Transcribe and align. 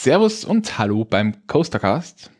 Servus 0.00 0.44
und 0.44 0.78
Hallo 0.78 1.04
beim 1.04 1.44
Coastercast. 1.48 2.30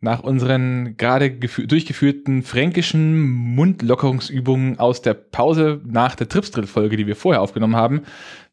Nach 0.00 0.22
unseren 0.22 0.96
gerade 0.96 1.32
durchgeführten 1.32 2.42
fränkischen 2.42 3.20
Mundlockerungsübungen 3.20 4.78
aus 4.78 5.02
der 5.02 5.12
Pause 5.12 5.82
nach 5.84 6.14
der 6.14 6.30
Tripsdrill-Folge, 6.30 6.96
die 6.96 7.06
wir 7.06 7.14
vorher 7.14 7.42
aufgenommen 7.42 7.76
haben, 7.76 8.04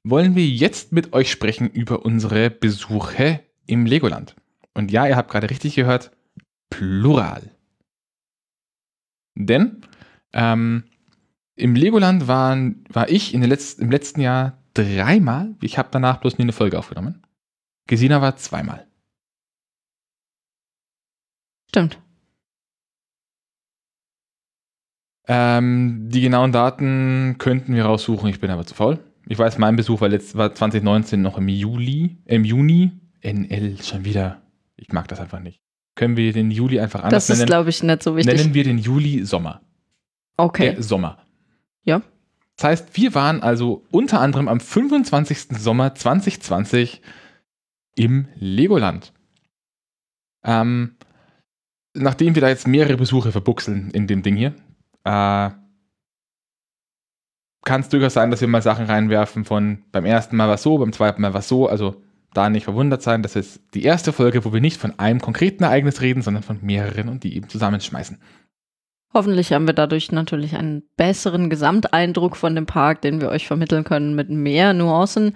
wollen 0.04 0.36
wir 0.36 0.46
jetzt 0.46 0.92
mit 0.92 1.14
euch 1.14 1.32
sprechen 1.32 1.70
über 1.70 2.04
unsere 2.04 2.50
Besuche 2.50 3.40
im 3.68 3.86
Legoland. 3.86 4.36
Und 4.74 4.92
ja, 4.92 5.08
ihr 5.08 5.16
habt 5.16 5.32
gerade 5.32 5.50
richtig 5.50 5.76
gehört, 5.76 6.12
Plural. 6.70 7.56
Denn 9.34 9.80
ähm, 10.34 10.84
im 11.56 11.74
Legoland 11.74 12.28
waren, 12.28 12.84
war 12.90 13.08
ich 13.08 13.34
in 13.34 13.40
den 13.40 13.50
Letz-, 13.50 13.80
im 13.80 13.92
letzten 13.92 14.20
Jahr 14.20 14.58
dreimal. 14.74 15.56
Ich 15.62 15.78
habe 15.78 15.88
danach 15.90 16.18
bloß 16.18 16.38
nie 16.38 16.44
eine 16.44 16.52
Folge 16.52 16.78
aufgenommen. 16.78 17.24
Gesina 17.88 18.22
war 18.22 18.36
zweimal. 18.36 18.86
Stimmt. 21.70 22.00
Ähm, 25.28 26.10
die 26.10 26.22
genauen 26.22 26.52
Daten 26.52 27.36
könnten 27.38 27.76
wir 27.76 27.86
raussuchen, 27.86 28.30
ich 28.30 28.40
bin 28.40 28.50
aber 28.50 28.66
zu 28.66 28.76
faul. 28.76 29.00
Ich 29.28 29.38
weiß, 29.38 29.58
mein 29.58 29.76
Besuch 29.76 30.00
war, 30.00 30.08
letzt, 30.08 30.38
war 30.38 30.56
2019 30.56 31.22
noch 31.22 31.38
im 31.38 31.50
Juli, 31.50 32.18
im 32.26 32.46
Juni. 32.46 32.92
NL 33.22 33.82
schon 33.84 34.06
wieder. 34.06 34.42
Ich 34.78 34.90
mag 34.94 35.08
das 35.10 35.20
einfach 35.20 35.40
nicht. 35.40 35.60
Können 35.96 36.16
wir 36.16 36.32
den 36.32 36.52
Juli 36.52 36.80
einfach 36.80 37.04
anders 37.04 37.28
nennen? 37.28 37.40
Das 37.40 37.44
ist, 37.44 37.48
glaube 37.48 37.70
ich, 37.70 37.84
nicht 37.84 38.04
so 38.04 38.16
wichtig. 38.16 38.36
Nennen 38.36 38.54
wir 38.54 38.64
den 38.64 38.78
Juli 38.78 39.26
Sommer. 39.26 39.62
Okay. 40.38 40.76
Der 40.76 40.84
Sommer. 40.84 41.18
Ja. 41.84 42.02
Das 42.56 42.70
heißt, 42.70 42.98
wir 42.98 43.14
waren 43.16 43.42
also 43.42 43.84
unter 43.92 44.22
anderem 44.22 44.48
am 44.48 44.60
25. 44.60 45.60
Sommer 45.60 45.94
2020 45.94 47.02
im 47.98 48.28
Legoland. 48.36 49.14
Ähm, 50.46 50.96
nachdem 51.94 52.36
wir 52.36 52.42
da 52.42 52.50
jetzt 52.50 52.68
mehrere 52.68 52.98
Besuche 52.98 53.32
verbuchseln 53.32 53.92
in 53.92 54.08
dem 54.08 54.24
Ding 54.24 54.36
hier, 54.36 54.56
äh, 55.04 55.50
kann 57.66 57.82
es 57.82 57.90
durchaus 57.90 58.14
sein, 58.14 58.32
dass 58.32 58.40
wir 58.40 58.48
mal 58.48 58.62
Sachen 58.62 58.86
reinwerfen 58.86 59.44
von 59.44 59.84
beim 59.92 60.06
ersten 60.06 60.38
Mal 60.38 60.48
war 60.48 60.58
so, 60.58 60.78
beim 60.78 60.94
zweiten 60.94 61.22
Mal 61.22 61.34
war 61.34 61.42
so. 61.42 61.68
Also 61.68 62.02
da 62.34 62.50
nicht 62.50 62.64
verwundert 62.64 63.02
sein. 63.02 63.24
Das 63.24 63.36
ist 63.36 63.62
die 63.74 63.84
erste 63.84 64.14
Folge, 64.14 64.46
wo 64.46 64.54
wir 64.54 64.62
nicht 64.62 64.80
von 64.80 64.98
einem 65.00 65.20
konkreten 65.20 65.64
Ereignis 65.64 66.02
reden, 66.02 66.22
sondern 66.22 66.44
von 66.44 66.60
mehreren 66.62 67.10
und 67.10 67.24
die 67.24 67.36
eben 67.36 67.50
zusammenschmeißen. 67.50 68.20
Hoffentlich 69.14 69.52
haben 69.52 69.68
wir 69.68 69.74
dadurch 69.74 70.12
natürlich 70.12 70.56
einen 70.56 70.84
besseren 70.96 71.50
Gesamteindruck 71.50 72.38
von 72.38 72.56
dem 72.56 72.66
Park, 72.66 73.02
den 73.02 73.20
wir 73.20 73.30
euch 73.30 73.48
vermitteln 73.48 73.84
können 73.84 74.16
mit 74.16 74.30
mehr 74.30 74.74
Nuancen. 74.74 75.36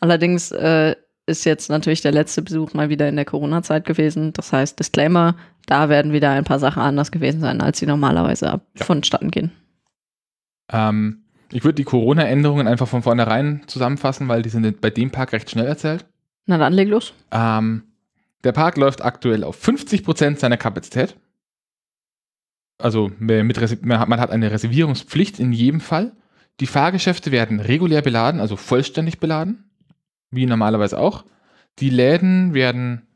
Allerdings 0.00 0.52
äh, 0.52 0.94
ist 1.26 1.44
jetzt 1.44 1.70
natürlich 1.70 2.00
der 2.00 2.12
letzte 2.12 2.42
Besuch 2.42 2.74
mal 2.74 2.88
wieder 2.88 3.08
in 3.08 3.16
der 3.16 3.24
Corona-Zeit 3.24 3.84
gewesen. 3.84 4.32
Das 4.32 4.52
heißt, 4.52 4.78
Disclaimer, 4.78 5.36
da 5.66 5.88
werden 5.88 6.12
wieder 6.12 6.30
ein 6.30 6.44
paar 6.44 6.58
Sachen 6.58 6.82
anders 6.82 7.12
gewesen 7.12 7.40
sein, 7.40 7.60
als 7.60 7.78
sie 7.78 7.86
normalerweise 7.86 8.50
ab 8.50 8.66
ja. 8.76 8.84
vonstatten 8.84 9.30
gehen. 9.30 9.52
Ähm, 10.70 11.24
ich 11.52 11.64
würde 11.64 11.76
die 11.76 11.84
Corona-Änderungen 11.84 12.66
einfach 12.66 12.88
von 12.88 13.02
vornherein 13.02 13.62
zusammenfassen, 13.66 14.28
weil 14.28 14.42
die 14.42 14.48
sind 14.48 14.80
bei 14.80 14.90
dem 14.90 15.10
Park 15.10 15.32
recht 15.32 15.50
schnell 15.50 15.66
erzählt. 15.66 16.06
Na 16.46 16.58
dann 16.58 16.72
leg 16.72 16.88
los. 16.88 17.12
Ähm, 17.30 17.84
der 18.42 18.52
Park 18.52 18.76
läuft 18.76 19.04
aktuell 19.04 19.44
auf 19.44 19.56
50 19.56 20.02
Prozent 20.02 20.40
seiner 20.40 20.56
Kapazität. 20.56 21.16
Also 22.78 23.12
mit, 23.18 23.84
man 23.84 24.20
hat 24.20 24.30
eine 24.30 24.50
Reservierungspflicht 24.50 25.38
in 25.38 25.52
jedem 25.52 25.80
Fall. 25.80 26.12
Die 26.58 26.66
Fahrgeschäfte 26.66 27.30
werden 27.30 27.60
regulär 27.60 28.02
beladen, 28.02 28.40
also 28.40 28.56
vollständig 28.56 29.20
beladen, 29.20 29.70
wie 30.32 30.46
normalerweise 30.46 30.98
auch. 30.98 31.24
Die 31.78 31.90
Läden 31.90 32.54
werden 32.54 33.06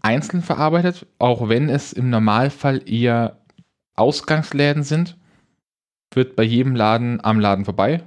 einzeln 0.00 0.42
verarbeitet, 0.42 1.06
auch 1.18 1.48
wenn 1.48 1.68
es 1.68 1.92
im 1.92 2.10
Normalfall 2.10 2.82
eher 2.90 3.38
Ausgangsläden 3.94 4.82
sind, 4.82 5.16
wird 6.12 6.34
bei 6.34 6.42
jedem 6.42 6.74
Laden 6.74 7.24
am 7.24 7.38
Laden 7.38 7.64
vorbei 7.64 8.02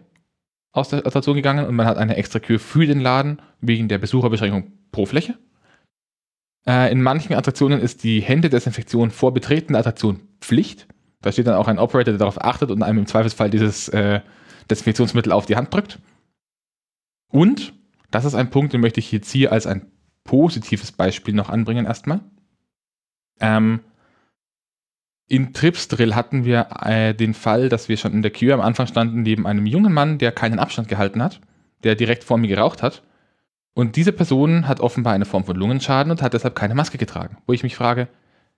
aus 0.76 0.90
der 0.90 1.06
Attraktion 1.06 1.36
gegangen 1.36 1.66
und 1.66 1.76
man 1.76 1.86
hat 1.86 1.98
eine 1.98 2.18
extra 2.18 2.40
Kür 2.40 2.60
für 2.60 2.86
den 2.86 3.00
Laden 3.00 3.42
wegen 3.62 3.88
der 3.88 3.98
Besucherbeschränkung 3.98 4.74
pro 4.92 5.06
Fläche. 5.06 5.38
Äh, 6.68 6.92
in 6.92 7.02
manchen 7.02 7.34
Attraktionen 7.34 7.80
ist 7.80 8.04
die 8.04 8.20
Händedesinfektion 8.20 9.12
vor 9.12 9.34
Betreten 9.34 9.74
der 9.74 9.80
Attraktion 9.80 10.20
Pflicht. 10.42 10.88
Da 11.22 11.32
steht 11.32 11.48
dann 11.48 11.56
auch 11.56 11.70
ein 11.70 11.80
Operator, 11.80 12.12
der 12.12 12.18
darauf 12.18 12.44
achtet 12.44 12.72
und 12.72 12.84
einem 12.84 13.00
im 13.00 13.06
Zweifelsfall 13.06 13.50
dieses 13.50 13.88
äh, 13.90 14.20
Desinfektionsmittel 14.70 15.32
auf 15.32 15.46
die 15.46 15.56
Hand 15.56 15.74
drückt. 15.74 16.00
Und, 17.32 17.74
das 18.12 18.26
ist 18.26 18.36
ein 18.36 18.50
Punkt, 18.50 18.74
den 18.74 18.82
möchte 18.82 19.00
ich 19.00 19.12
jetzt 19.12 19.32
hier 19.32 19.52
als 19.52 19.68
ein 19.68 19.92
positives 20.24 20.92
Beispiel 20.92 21.34
noch 21.34 21.50
anbringen 21.50 21.86
erstmal. 21.86 22.22
Ähm, 23.40 23.82
in 25.28 25.54
Tripsdrill 25.54 26.16
hatten 26.16 26.46
wir 26.46 26.68
äh, 26.82 27.14
den 27.14 27.34
Fall, 27.34 27.70
dass 27.70 27.90
wir 27.90 27.98
schon 27.98 28.14
in 28.14 28.22
der 28.22 28.32
Kühe 28.32 28.54
am 28.54 28.62
Anfang 28.62 28.88
standen 28.88 29.24
neben 29.24 29.48
einem 29.48 29.66
jungen 29.66 29.94
Mann, 29.94 30.18
der 30.18 30.32
keinen 30.32 30.60
Abstand 30.60 30.88
gehalten 30.88 31.24
hat, 31.24 31.42
der 31.84 31.96
direkt 31.96 32.24
vor 32.24 32.38
mir 32.38 32.48
geraucht 32.48 32.84
hat. 32.84 33.02
Und 33.74 33.96
diese 33.96 34.12
Person 34.14 34.68
hat 34.68 34.80
offenbar 34.80 35.14
eine 35.14 35.26
Form 35.26 35.44
von 35.44 35.56
Lungenschaden 35.56 36.12
und 36.12 36.22
hat 36.22 36.34
deshalb 36.34 36.56
keine 36.56 36.76
Maske 36.76 36.98
getragen. 36.98 37.38
Wo 37.46 37.54
ich 37.54 37.64
mich 37.64 37.76
frage, 37.76 38.08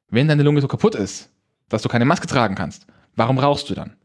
wenn 0.10 0.28
deine 0.28 0.44
Lunge 0.44 0.62
so 0.62 0.68
kaputt 0.68 0.96
ist, 0.96 1.32
dass 1.70 1.82
du 1.82 1.90
keine 1.90 2.06
Maske 2.06 2.28
tragen 2.28 2.56
kannst, 2.56 2.86
warum 3.16 3.40
rauchst 3.40 3.70
du 3.70 3.74
dann? 3.74 3.96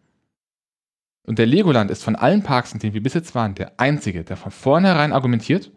Und 1.24 1.38
der 1.38 1.46
Legoland 1.46 1.90
ist 1.90 2.02
von 2.02 2.16
allen 2.16 2.42
Parks, 2.42 2.72
in 2.72 2.80
denen 2.80 2.94
wir 2.94 3.02
bis 3.02 3.14
jetzt 3.14 3.34
waren, 3.34 3.54
der 3.54 3.78
einzige, 3.78 4.24
der 4.24 4.36
von 4.36 4.50
vornherein 4.50 5.12
argumentiert, 5.12 5.70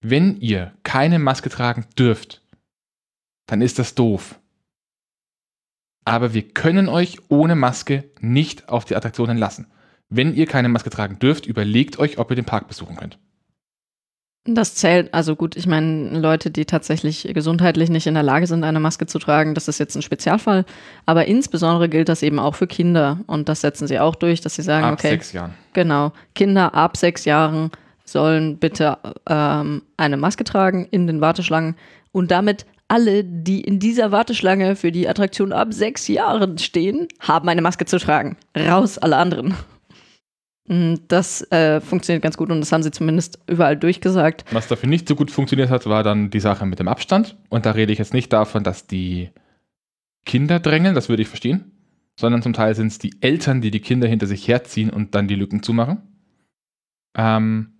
wenn 0.00 0.40
ihr 0.40 0.74
keine 0.82 1.18
Maske 1.18 1.50
tragen 1.50 1.86
dürft, 1.96 2.42
dann 3.46 3.60
ist 3.60 3.78
das 3.78 3.94
doof 3.94 4.40
aber 6.04 6.34
wir 6.34 6.42
können 6.42 6.88
euch 6.88 7.18
ohne 7.28 7.54
Maske 7.54 8.10
nicht 8.20 8.68
auf 8.68 8.84
die 8.84 8.96
Attraktionen 8.96 9.38
lassen. 9.38 9.66
Wenn 10.08 10.34
ihr 10.34 10.46
keine 10.46 10.68
Maske 10.68 10.90
tragen 10.90 11.18
dürft, 11.18 11.46
überlegt 11.46 11.98
euch, 11.98 12.18
ob 12.18 12.30
ihr 12.30 12.36
den 12.36 12.44
Park 12.44 12.68
besuchen 12.68 12.96
könnt. 12.96 13.18
Das 14.46 14.74
zählt, 14.74 15.14
also 15.14 15.36
gut, 15.36 15.56
ich 15.56 15.66
meine, 15.66 16.18
Leute, 16.18 16.50
die 16.50 16.66
tatsächlich 16.66 17.26
gesundheitlich 17.32 17.88
nicht 17.88 18.06
in 18.06 18.12
der 18.12 18.22
Lage 18.22 18.46
sind, 18.46 18.62
eine 18.62 18.78
Maske 18.78 19.06
zu 19.06 19.18
tragen, 19.18 19.54
das 19.54 19.68
ist 19.68 19.78
jetzt 19.78 19.96
ein 19.96 20.02
Spezialfall. 20.02 20.66
Aber 21.06 21.24
insbesondere 21.24 21.88
gilt 21.88 22.10
das 22.10 22.22
eben 22.22 22.38
auch 22.38 22.54
für 22.54 22.66
Kinder. 22.66 23.20
Und 23.26 23.48
das 23.48 23.62
setzen 23.62 23.86
sie 23.86 23.98
auch 23.98 24.14
durch, 24.14 24.42
dass 24.42 24.56
sie 24.56 24.62
sagen, 24.62 24.84
ab 24.84 24.94
okay. 24.94 25.08
Ab 25.08 25.12
sechs 25.12 25.32
Jahren. 25.32 25.54
Genau. 25.72 26.12
Kinder 26.34 26.74
ab 26.74 26.98
sechs 26.98 27.24
Jahren 27.24 27.70
sollen 28.04 28.58
bitte 28.58 28.98
ähm, 29.26 29.82
eine 29.96 30.18
Maske 30.18 30.44
tragen 30.44 30.86
in 30.90 31.06
den 31.06 31.22
Warteschlangen 31.22 31.76
und 32.12 32.30
damit 32.30 32.66
alle, 32.86 33.24
die 33.24 33.62
in 33.62 33.78
dieser 33.78 34.12
Warteschlange 34.12 34.76
für 34.76 34.92
die 34.92 35.08
Attraktion 35.08 35.52
ab 35.52 35.72
sechs 35.72 36.06
Jahren 36.06 36.58
stehen, 36.58 37.08
haben 37.18 37.48
eine 37.48 37.62
Maske 37.62 37.86
zu 37.86 37.98
tragen. 37.98 38.36
Raus 38.56 38.98
alle 38.98 39.16
anderen. 39.16 39.54
Mm, 40.66 40.94
das 41.08 41.42
äh, 41.52 41.80
funktioniert 41.80 42.22
ganz 42.22 42.36
gut 42.36 42.50
und 42.50 42.60
das 42.60 42.72
haben 42.72 42.82
sie 42.82 42.90
zumindest 42.90 43.38
überall 43.46 43.76
durchgesagt. 43.76 44.44
Was 44.52 44.68
dafür 44.68 44.88
nicht 44.88 45.08
so 45.08 45.14
gut 45.14 45.30
funktioniert 45.30 45.70
hat, 45.70 45.86
war 45.86 46.02
dann 46.02 46.30
die 46.30 46.40
Sache 46.40 46.66
mit 46.66 46.78
dem 46.78 46.88
Abstand. 46.88 47.36
Und 47.50 47.66
da 47.66 47.72
rede 47.72 47.92
ich 47.92 47.98
jetzt 47.98 48.14
nicht 48.14 48.32
davon, 48.32 48.64
dass 48.64 48.86
die 48.86 49.30
Kinder 50.24 50.60
drängeln, 50.60 50.94
das 50.94 51.08
würde 51.08 51.22
ich 51.22 51.28
verstehen, 51.28 51.72
sondern 52.18 52.42
zum 52.42 52.54
Teil 52.54 52.74
sind 52.74 52.88
es 52.88 52.98
die 52.98 53.14
Eltern, 53.20 53.60
die 53.60 53.70
die 53.70 53.80
Kinder 53.80 54.08
hinter 54.08 54.26
sich 54.26 54.48
herziehen 54.48 54.90
und 54.90 55.14
dann 55.14 55.28
die 55.28 55.34
Lücken 55.34 55.62
zumachen. 55.62 56.02
Ähm, 57.16 57.74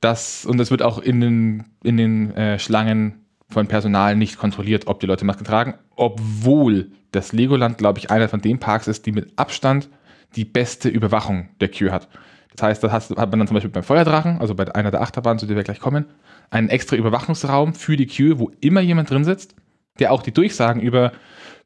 das, 0.00 0.44
und 0.44 0.58
das 0.58 0.70
wird 0.70 0.82
auch 0.82 0.98
in 0.98 1.20
den, 1.20 1.64
in 1.82 1.96
den 1.96 2.30
äh, 2.36 2.58
Schlangen 2.58 3.26
von 3.48 3.66
Personal 3.66 4.16
nicht 4.16 4.38
kontrolliert, 4.38 4.86
ob 4.86 5.00
die 5.00 5.06
Leute 5.06 5.24
Maske 5.24 5.44
tragen, 5.44 5.74
obwohl 5.96 6.92
das 7.10 7.32
Legoland, 7.32 7.78
glaube 7.78 7.98
ich, 7.98 8.10
einer 8.10 8.28
von 8.28 8.40
den 8.40 8.58
Parks 8.58 8.88
ist, 8.88 9.06
die 9.06 9.12
mit 9.12 9.32
Abstand 9.36 9.88
die 10.36 10.44
beste 10.44 10.88
Überwachung 10.88 11.48
der 11.60 11.68
Queue 11.68 11.92
hat. 11.92 12.08
Das 12.54 12.62
heißt, 12.62 12.84
das 12.84 12.92
hat 12.92 13.16
man 13.16 13.38
dann 13.38 13.46
zum 13.46 13.54
Beispiel 13.54 13.70
beim 13.70 13.82
Feuerdrachen, 13.82 14.38
also 14.38 14.54
bei 14.54 14.74
einer 14.74 14.90
der 14.90 15.00
Achterbahnen, 15.00 15.38
zu 15.38 15.46
der 15.46 15.56
wir 15.56 15.62
gleich 15.62 15.80
kommen, 15.80 16.06
einen 16.50 16.68
extra 16.68 16.96
Überwachungsraum 16.96 17.74
für 17.74 17.96
die 17.96 18.06
Queue, 18.06 18.38
wo 18.38 18.50
immer 18.60 18.80
jemand 18.80 19.10
drin 19.10 19.24
sitzt, 19.24 19.54
der 19.98 20.12
auch 20.12 20.22
die 20.22 20.32
Durchsagen 20.32 20.80
über 20.80 21.12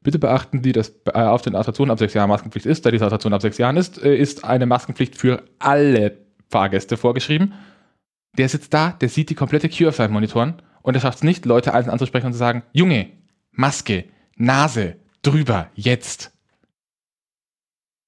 Bitte 0.03 0.19
beachten 0.19 0.63
Sie, 0.63 0.71
dass 0.71 0.93
äh, 1.05 1.19
auf 1.19 1.41
den 1.41 1.55
Attraktionen 1.55 1.91
ab 1.91 1.99
sechs 1.99 2.13
Jahren 2.13 2.29
Maskenpflicht 2.29 2.65
ist. 2.65 2.85
Da 2.85 2.91
diese 2.91 3.05
Attraktion 3.05 3.33
ab 3.33 3.41
sechs 3.41 3.57
Jahren 3.57 3.75
ist, 3.75 4.01
äh, 4.01 4.15
ist 4.15 4.45
eine 4.45 4.65
Maskenpflicht 4.65 5.17
für 5.17 5.43
alle 5.59 6.17
Fahrgäste 6.49 6.95
vorgeschrieben. 6.95 7.53
Der 8.37 8.47
sitzt 8.47 8.73
da, 8.73 8.91
der 8.91 9.09
sieht 9.09 9.29
die 9.29 9.35
komplette 9.35 9.67
Queue 9.67 9.89
auf 9.89 9.95
seinen 9.95 10.13
Monitoren 10.13 10.61
und 10.81 10.93
er 10.93 11.01
schafft 11.01 11.17
es 11.17 11.23
nicht, 11.23 11.45
Leute 11.45 11.73
einzeln 11.73 11.91
anzusprechen 11.91 12.27
und 12.27 12.31
zu 12.31 12.39
sagen, 12.39 12.63
Junge, 12.71 13.09
Maske, 13.51 14.05
Nase, 14.37 14.95
drüber, 15.23 15.71
jetzt. 15.73 16.31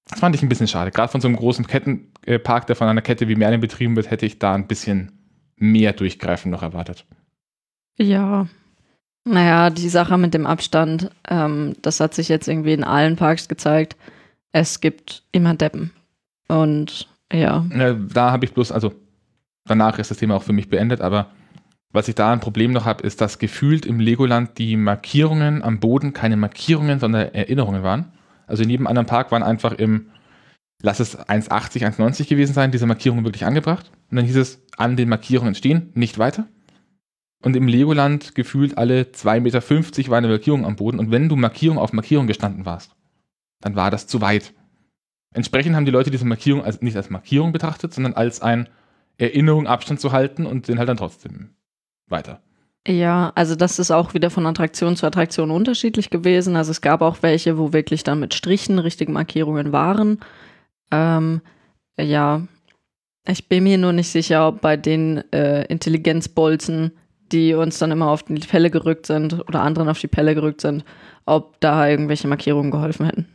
Das 0.09 0.19
fand 0.19 0.35
ich 0.35 0.41
ein 0.41 0.49
bisschen 0.49 0.67
schade. 0.67 0.91
Gerade 0.91 1.11
von 1.11 1.21
so 1.21 1.27
einem 1.27 1.37
großen 1.37 1.67
Kettenpark, 1.67 2.67
der 2.67 2.75
von 2.75 2.87
einer 2.87 3.01
Kette 3.01 3.27
wie 3.27 3.35
Merlin 3.35 3.61
betrieben 3.61 3.95
wird, 3.95 4.09
hätte 4.09 4.25
ich 4.25 4.39
da 4.39 4.53
ein 4.53 4.67
bisschen 4.67 5.11
mehr 5.55 5.93
Durchgreifen 5.93 6.51
noch 6.51 6.63
erwartet. 6.63 7.05
Ja. 7.97 8.47
Naja, 9.25 9.69
die 9.69 9.89
Sache 9.89 10.17
mit 10.17 10.33
dem 10.33 10.47
Abstand, 10.47 11.11
ähm, 11.29 11.75
das 11.81 11.99
hat 11.99 12.15
sich 12.15 12.29
jetzt 12.29 12.47
irgendwie 12.47 12.73
in 12.73 12.83
allen 12.83 13.17
Parks 13.17 13.47
gezeigt. 13.47 13.97
Es 14.51 14.81
gibt 14.81 15.23
immer 15.31 15.53
Deppen. 15.53 15.91
Und 16.47 17.07
ja. 17.31 17.65
ja 17.77 17.93
da 17.93 18.31
habe 18.31 18.45
ich 18.45 18.53
bloß, 18.53 18.71
also 18.71 18.93
danach 19.65 19.99
ist 19.99 20.09
das 20.09 20.17
Thema 20.17 20.35
auch 20.35 20.43
für 20.43 20.53
mich 20.53 20.69
beendet, 20.69 21.01
aber 21.01 21.29
Was 21.91 22.07
ich 22.07 22.13
da 22.13 22.31
ein 22.31 22.39
Problem 22.39 22.71
noch 22.71 22.85
habe, 22.85 23.03
ist, 23.03 23.19
dass 23.19 23.39
gefühlt 23.39 23.85
im 23.85 23.99
Legoland 23.99 24.59
die 24.59 24.77
Markierungen 24.77 25.63
am 25.63 25.79
Boden 25.79 26.13
keine 26.13 26.37
Markierungen, 26.37 26.99
sondern 26.99 27.33
Erinnerungen 27.33 27.81
waren. 27.81 28.11
Also 28.49 28.63
in 28.63 28.69
jedem 28.69 28.87
anderen 28.87 29.05
Park 29.05 29.31
waren 29.31 29.43
einfach 29.43 29.73
im, 29.73 30.09
lass 30.81 30.99
es 30.99 31.17
1,80, 31.17 31.85
1,90 31.97 32.27
gewesen 32.27 32.53
sein, 32.53 32.71
diese 32.71 32.85
Markierungen 32.85 33.25
wirklich 33.25 33.45
angebracht. 33.45 33.91
Und 34.09 34.17
dann 34.17 34.25
hieß 34.25 34.37
es, 34.37 34.61
an 34.77 34.97
den 34.97 35.09
Markierungen 35.09 35.55
stehen, 35.55 35.91
nicht 35.93 36.17
weiter. 36.17 36.47
Und 37.41 37.55
im 37.55 37.67
Legoland 37.67 38.35
gefühlt 38.35 38.77
alle 38.77 39.03
2,50 39.03 39.39
Meter 39.39 40.11
war 40.11 40.17
eine 40.17 40.27
Markierung 40.27 40.65
am 40.65 40.75
Boden. 40.75 40.99
Und 40.99 41.11
wenn 41.11 41.29
du 41.29 41.35
Markierung 41.35 41.77
auf 41.77 41.93
Markierung 41.93 42.27
gestanden 42.27 42.65
warst, 42.65 42.95
dann 43.61 43.75
war 43.75 43.91
das 43.91 44.07
zu 44.07 44.21
weit. 44.21 44.53
Entsprechend 45.33 45.75
haben 45.75 45.85
die 45.85 45.91
Leute 45.91 46.11
diese 46.11 46.25
Markierung 46.25 46.63
als, 46.63 46.81
nicht 46.81 46.97
als 46.97 47.09
Markierung 47.09 47.51
betrachtet, 47.51 47.93
sondern 47.93 48.13
als 48.13 48.41
ein 48.41 48.67
Erinnerung, 49.17 49.67
Abstand 49.67 49.99
zu 49.99 50.11
halten 50.11 50.45
und 50.45 50.65
sind 50.65 50.79
halt 50.79 50.89
dann 50.89 50.97
trotzdem 50.97 51.51
weiter. 52.07 52.41
Ja, 52.87 53.31
also 53.35 53.55
das 53.55 53.77
ist 53.77 53.91
auch 53.91 54.13
wieder 54.13 54.29
von 54.29 54.45
Attraktion 54.45 54.95
zu 54.95 55.05
Attraktion 55.05 55.51
unterschiedlich 55.51 56.09
gewesen. 56.09 56.55
Also 56.55 56.71
es 56.71 56.81
gab 56.81 57.01
auch 57.01 57.17
welche, 57.21 57.57
wo 57.57 57.73
wirklich 57.73 58.03
dann 58.03 58.19
mit 58.19 58.33
Strichen 58.33 58.79
richtige 58.79 59.11
Markierungen 59.11 59.71
waren. 59.71 60.19
Ähm, 60.91 61.41
ja, 61.99 62.41
ich 63.27 63.47
bin 63.47 63.63
mir 63.65 63.77
nur 63.77 63.93
nicht 63.93 64.09
sicher, 64.09 64.47
ob 64.47 64.61
bei 64.61 64.77
den 64.77 65.23
äh, 65.31 65.65
Intelligenzbolzen, 65.65 66.91
die 67.31 67.53
uns 67.53 67.77
dann 67.77 67.91
immer 67.91 68.09
auf 68.09 68.23
die 68.23 68.39
Pelle 68.39 68.71
gerückt 68.71 69.05
sind 69.05 69.39
oder 69.47 69.61
anderen 69.61 69.89
auf 69.89 69.99
die 69.99 70.07
Pelle 70.07 70.33
gerückt 70.33 70.61
sind, 70.61 70.83
ob 71.25 71.59
da 71.59 71.87
irgendwelche 71.87 72.27
Markierungen 72.27 72.71
geholfen 72.71 73.05
hätten. 73.05 73.27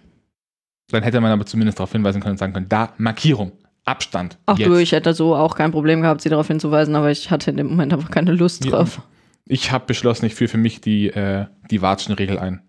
Dann 0.91 1.03
hätte 1.03 1.21
man 1.21 1.31
aber 1.31 1.47
zumindest 1.47 1.79
darauf 1.79 1.93
hinweisen 1.93 2.21
können 2.21 2.33
und 2.33 2.39
sagen 2.39 2.53
können, 2.53 2.69
da 2.69 2.93
Markierung, 2.99 3.53
Abstand. 3.85 4.39
Ach 4.47 4.59
jetzt. 4.59 4.69
du, 4.69 4.75
ich 4.77 4.93
hätte 4.93 5.15
so 5.15 5.37
auch 5.37 5.55
kein 5.55 5.71
Problem 5.71 6.01
gehabt, 6.01 6.23
sie 6.23 6.29
darauf 6.29 6.49
hinzuweisen, 6.49 6.97
aber 6.97 7.11
ich 7.11 7.31
hatte 7.31 7.51
in 7.51 7.57
dem 7.59 7.69
Moment 7.69 7.93
einfach 7.93 8.11
keine 8.11 8.33
Lust 8.33 8.71
drauf. 8.71 9.01
Ich 9.47 9.71
habe 9.71 9.87
beschlossen, 9.87 10.27
ich 10.27 10.35
führe 10.35 10.49
für 10.49 10.59
mich 10.59 10.81
die, 10.81 11.09
äh, 11.09 11.47
die 11.71 11.83
Watschenregel 11.83 12.39
ein. 12.39 12.63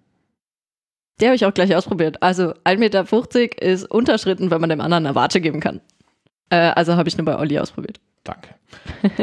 Die 1.20 1.26
habe 1.26 1.36
ich 1.36 1.46
auch 1.46 1.54
gleich 1.54 1.74
ausprobiert. 1.76 2.22
Also 2.22 2.54
1,50 2.66 2.78
Meter 2.78 3.62
ist 3.62 3.90
unterschritten, 3.90 4.52
wenn 4.52 4.60
man 4.60 4.70
dem 4.70 4.82
anderen 4.82 5.06
eine 5.06 5.16
Watsche 5.16 5.40
geben 5.40 5.62
kann. 5.62 5.80
Äh, 6.50 6.58
also 6.58 6.96
habe 6.96 7.08
ich 7.08 7.18
nur 7.18 7.26
bei 7.26 7.38
Olli 7.38 7.58
ausprobiert. 7.58 8.02
Danke. 8.24 8.56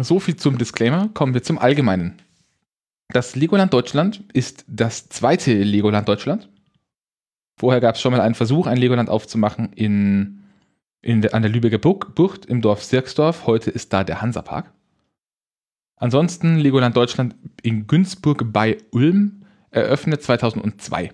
so 0.00 0.18
viel 0.18 0.36
zum 0.36 0.58
Disclaimer. 0.58 1.10
Kommen 1.14 1.34
wir 1.34 1.44
zum 1.44 1.58
Allgemeinen. 1.58 2.20
Das 3.12 3.36
Legoland 3.36 3.72
Deutschland 3.72 4.24
ist 4.32 4.64
das 4.66 5.08
zweite 5.08 5.52
Legoland 5.52 6.08
Deutschland. 6.08 6.48
Vorher 7.58 7.80
gab 7.80 7.94
es 7.94 8.00
schon 8.00 8.12
mal 8.12 8.20
einen 8.20 8.34
Versuch, 8.34 8.66
ein 8.66 8.78
Legoland 8.78 9.10
aufzumachen 9.10 9.72
in, 9.74 10.42
in 11.02 11.24
an 11.32 11.42
der 11.42 11.50
Lübecker 11.50 11.78
Bucht 11.78 12.46
im 12.46 12.62
Dorf 12.62 12.82
Sirksdorf. 12.82 13.46
Heute 13.46 13.70
ist 13.70 13.92
da 13.92 14.02
der 14.02 14.22
Hansapark. 14.22 14.72
Ansonsten 16.02 16.56
Legoland 16.56 16.96
Deutschland 16.96 17.36
in 17.62 17.86
Günzburg 17.86 18.52
bei 18.52 18.78
Ulm 18.90 19.44
eröffnet 19.70 20.20
2002. 20.20 21.12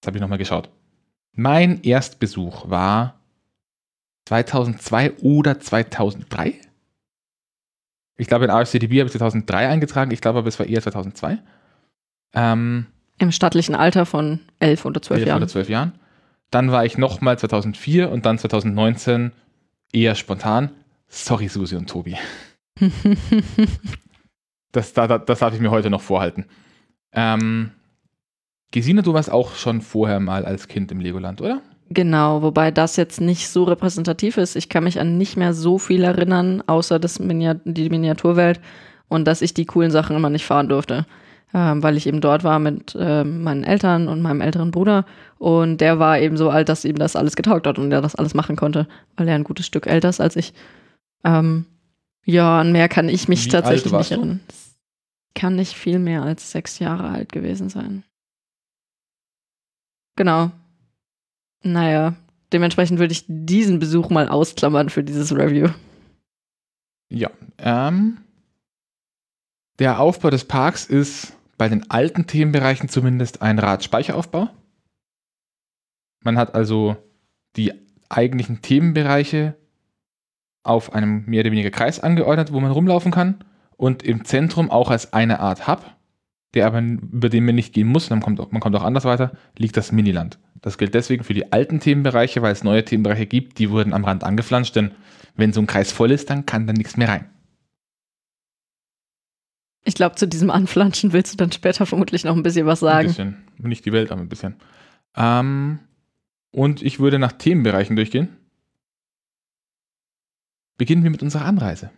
Das 0.00 0.08
habe 0.08 0.16
ich 0.16 0.20
nochmal 0.20 0.38
geschaut. 0.38 0.68
Mein 1.30 1.80
Erstbesuch 1.84 2.68
war 2.68 3.20
2002 4.26 5.18
oder 5.18 5.60
2003. 5.60 6.60
Ich 8.16 8.26
glaube, 8.26 8.46
in 8.46 8.50
RCDB 8.50 8.98
habe 8.98 9.06
ich 9.06 9.12
2003 9.12 9.68
eingetragen. 9.68 10.10
Ich 10.10 10.20
glaube 10.20 10.40
aber, 10.40 10.48
es 10.48 10.58
war 10.58 10.66
eher 10.66 10.82
2002. 10.82 11.38
Ähm, 12.34 12.86
Im 13.18 13.30
stattlichen 13.30 13.76
Alter 13.76 14.06
von 14.06 14.40
11 14.58 14.86
oder 14.86 15.00
12 15.00 15.18
11 15.20 15.28
Jahren. 15.28 15.36
oder 15.36 15.48
12 15.48 15.68
Jahren. 15.68 15.92
Dann 16.50 16.72
war 16.72 16.84
ich 16.84 16.98
nochmal 16.98 17.38
2004 17.38 18.10
und 18.10 18.26
dann 18.26 18.38
2019 18.38 19.30
eher 19.92 20.16
spontan. 20.16 20.72
Sorry, 21.06 21.46
Susi 21.46 21.76
und 21.76 21.88
Tobi. 21.88 22.16
das, 24.72 24.92
das, 24.92 25.20
das 25.26 25.38
darf 25.38 25.54
ich 25.54 25.60
mir 25.60 25.70
heute 25.70 25.90
noch 25.90 26.02
vorhalten. 26.02 26.46
Ähm, 27.12 27.72
Gesine, 28.70 29.02
du 29.02 29.14
warst 29.14 29.30
auch 29.30 29.54
schon 29.54 29.80
vorher 29.80 30.20
mal 30.20 30.44
als 30.44 30.68
Kind 30.68 30.92
im 30.92 31.00
Legoland, 31.00 31.40
oder? 31.40 31.62
Genau, 31.90 32.42
wobei 32.42 32.70
das 32.70 32.96
jetzt 32.96 33.20
nicht 33.20 33.48
so 33.48 33.64
repräsentativ 33.64 34.36
ist. 34.36 34.56
Ich 34.56 34.68
kann 34.68 34.84
mich 34.84 35.00
an 35.00 35.16
nicht 35.16 35.38
mehr 35.38 35.54
so 35.54 35.78
viel 35.78 36.04
erinnern, 36.04 36.62
außer 36.66 36.98
das 36.98 37.18
Miniat 37.18 37.60
die 37.64 37.88
Miniaturwelt 37.88 38.60
und 39.08 39.26
dass 39.26 39.40
ich 39.40 39.54
die 39.54 39.64
coolen 39.64 39.90
Sachen 39.90 40.14
immer 40.14 40.28
nicht 40.28 40.44
fahren 40.44 40.68
durfte. 40.68 41.06
Ähm, 41.54 41.82
weil 41.82 41.96
ich 41.96 42.06
eben 42.06 42.20
dort 42.20 42.44
war 42.44 42.58
mit 42.58 42.94
äh, 42.94 43.24
meinen 43.24 43.64
Eltern 43.64 44.08
und 44.08 44.20
meinem 44.20 44.42
älteren 44.42 44.70
Bruder 44.70 45.06
und 45.38 45.80
der 45.80 45.98
war 45.98 46.18
eben 46.18 46.36
so 46.36 46.50
alt, 46.50 46.68
dass 46.68 46.84
ihm 46.84 46.96
das 46.96 47.16
alles 47.16 47.36
getaugt 47.36 47.66
hat 47.66 47.78
und 47.78 47.90
er 47.90 48.02
das 48.02 48.16
alles 48.16 48.34
machen 48.34 48.54
konnte, 48.54 48.86
weil 49.16 49.28
er 49.28 49.34
ein 49.34 49.44
gutes 49.44 49.64
Stück 49.64 49.86
älter 49.86 50.10
ist 50.10 50.20
als 50.20 50.36
ich. 50.36 50.52
Ähm, 51.24 51.64
ja, 52.28 52.60
an 52.60 52.72
mehr 52.72 52.88
kann 52.88 53.08
ich 53.08 53.26
mich 53.26 53.46
Wie 53.46 53.48
tatsächlich 53.48 53.92
nicht 53.92 54.10
erinnern. 54.10 54.40
Kann 55.34 55.56
nicht 55.56 55.74
viel 55.74 55.98
mehr 55.98 56.22
als 56.22 56.50
sechs 56.50 56.78
Jahre 56.78 57.08
alt 57.08 57.32
gewesen 57.32 57.70
sein. 57.70 58.04
Genau, 60.16 60.50
naja, 61.62 62.16
dementsprechend 62.52 62.98
würde 62.98 63.12
ich 63.12 63.24
diesen 63.28 63.78
Besuch 63.78 64.10
mal 64.10 64.28
ausklammern 64.28 64.90
für 64.90 65.02
dieses 65.02 65.34
Review. 65.34 65.68
Ja, 67.10 67.30
ähm, 67.56 68.18
der 69.78 69.98
Aufbau 69.98 70.28
des 70.28 70.44
Parks 70.44 70.84
ist 70.84 71.32
bei 71.56 71.70
den 71.70 71.90
alten 71.90 72.26
Themenbereichen 72.26 72.90
zumindest 72.90 73.40
ein 73.40 73.58
Radspeicheraufbau. 73.58 74.50
Man 76.24 76.36
hat 76.36 76.54
also 76.54 76.96
die 77.56 77.72
eigentlichen 78.10 78.60
Themenbereiche 78.60 79.56
auf 80.68 80.92
einem 80.92 81.24
mehr 81.26 81.40
oder 81.40 81.52
weniger 81.52 81.70
Kreis 81.70 82.00
angeordnet, 82.00 82.52
wo 82.52 82.60
man 82.60 82.70
rumlaufen 82.70 83.10
kann 83.10 83.44
und 83.76 84.02
im 84.02 84.24
Zentrum 84.24 84.70
auch 84.70 84.90
als 84.90 85.12
eine 85.12 85.40
Art 85.40 85.66
Hub, 85.66 85.84
der 86.54 86.66
aber 86.66 86.80
über 86.80 87.28
den 87.28 87.44
man 87.44 87.54
nicht 87.54 87.72
gehen 87.72 87.88
muss, 87.88 88.08
dann 88.08 88.20
kommt, 88.20 88.38
man 88.52 88.60
kommt 88.60 88.76
auch 88.76 88.84
anders 88.84 89.04
weiter, 89.04 89.32
liegt 89.56 89.76
das 89.76 89.92
Miniland. 89.92 90.38
Das 90.60 90.78
gilt 90.78 90.94
deswegen 90.94 91.24
für 91.24 91.34
die 91.34 91.52
alten 91.52 91.80
Themenbereiche, 91.80 92.42
weil 92.42 92.52
es 92.52 92.64
neue 92.64 92.84
Themenbereiche 92.84 93.26
gibt, 93.26 93.58
die 93.58 93.70
wurden 93.70 93.92
am 93.92 94.04
Rand 94.04 94.24
angeflanscht, 94.24 94.76
denn 94.76 94.92
wenn 95.36 95.52
so 95.52 95.60
ein 95.60 95.66
Kreis 95.66 95.92
voll 95.92 96.10
ist, 96.10 96.30
dann 96.30 96.46
kann 96.46 96.66
da 96.66 96.72
nichts 96.72 96.96
mehr 96.96 97.08
rein. 97.08 97.30
Ich 99.84 99.94
glaube, 99.94 100.16
zu 100.16 100.26
diesem 100.26 100.50
Anflanschen 100.50 101.12
willst 101.12 101.32
du 101.32 101.36
dann 101.36 101.52
später 101.52 101.86
vermutlich 101.86 102.24
noch 102.24 102.36
ein 102.36 102.42
bisschen 102.42 102.66
was 102.66 102.80
sagen. 102.80 103.08
Ein 103.08 103.14
bisschen. 103.14 103.36
Nicht 103.58 103.86
die 103.86 103.92
Welt, 103.92 104.10
aber 104.10 104.20
ein 104.20 104.28
bisschen. 104.28 104.56
Ähm, 105.16 105.78
und 106.50 106.82
ich 106.82 107.00
würde 107.00 107.18
nach 107.18 107.32
Themenbereichen 107.32 107.96
durchgehen. 107.96 108.36
Beginnen 110.78 111.02
wir 111.02 111.10
mit 111.10 111.22
unserer 111.22 111.44
Anreise. 111.44 111.90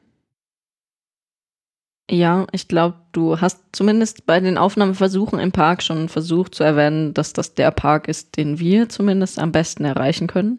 Ja, 2.10 2.46
ich 2.50 2.66
glaube, 2.66 2.96
du 3.12 3.40
hast 3.40 3.60
zumindest 3.70 4.26
bei 4.26 4.40
den 4.40 4.58
Aufnahmeversuchen 4.58 5.38
im 5.38 5.52
Park 5.52 5.80
schon 5.80 6.08
versucht 6.08 6.56
zu 6.56 6.64
erwähnen, 6.64 7.14
dass 7.14 7.32
das 7.32 7.54
der 7.54 7.70
Park 7.70 8.08
ist, 8.08 8.36
den 8.36 8.58
wir 8.58 8.88
zumindest 8.88 9.38
am 9.38 9.52
besten 9.52 9.84
erreichen 9.84 10.26
können. 10.26 10.58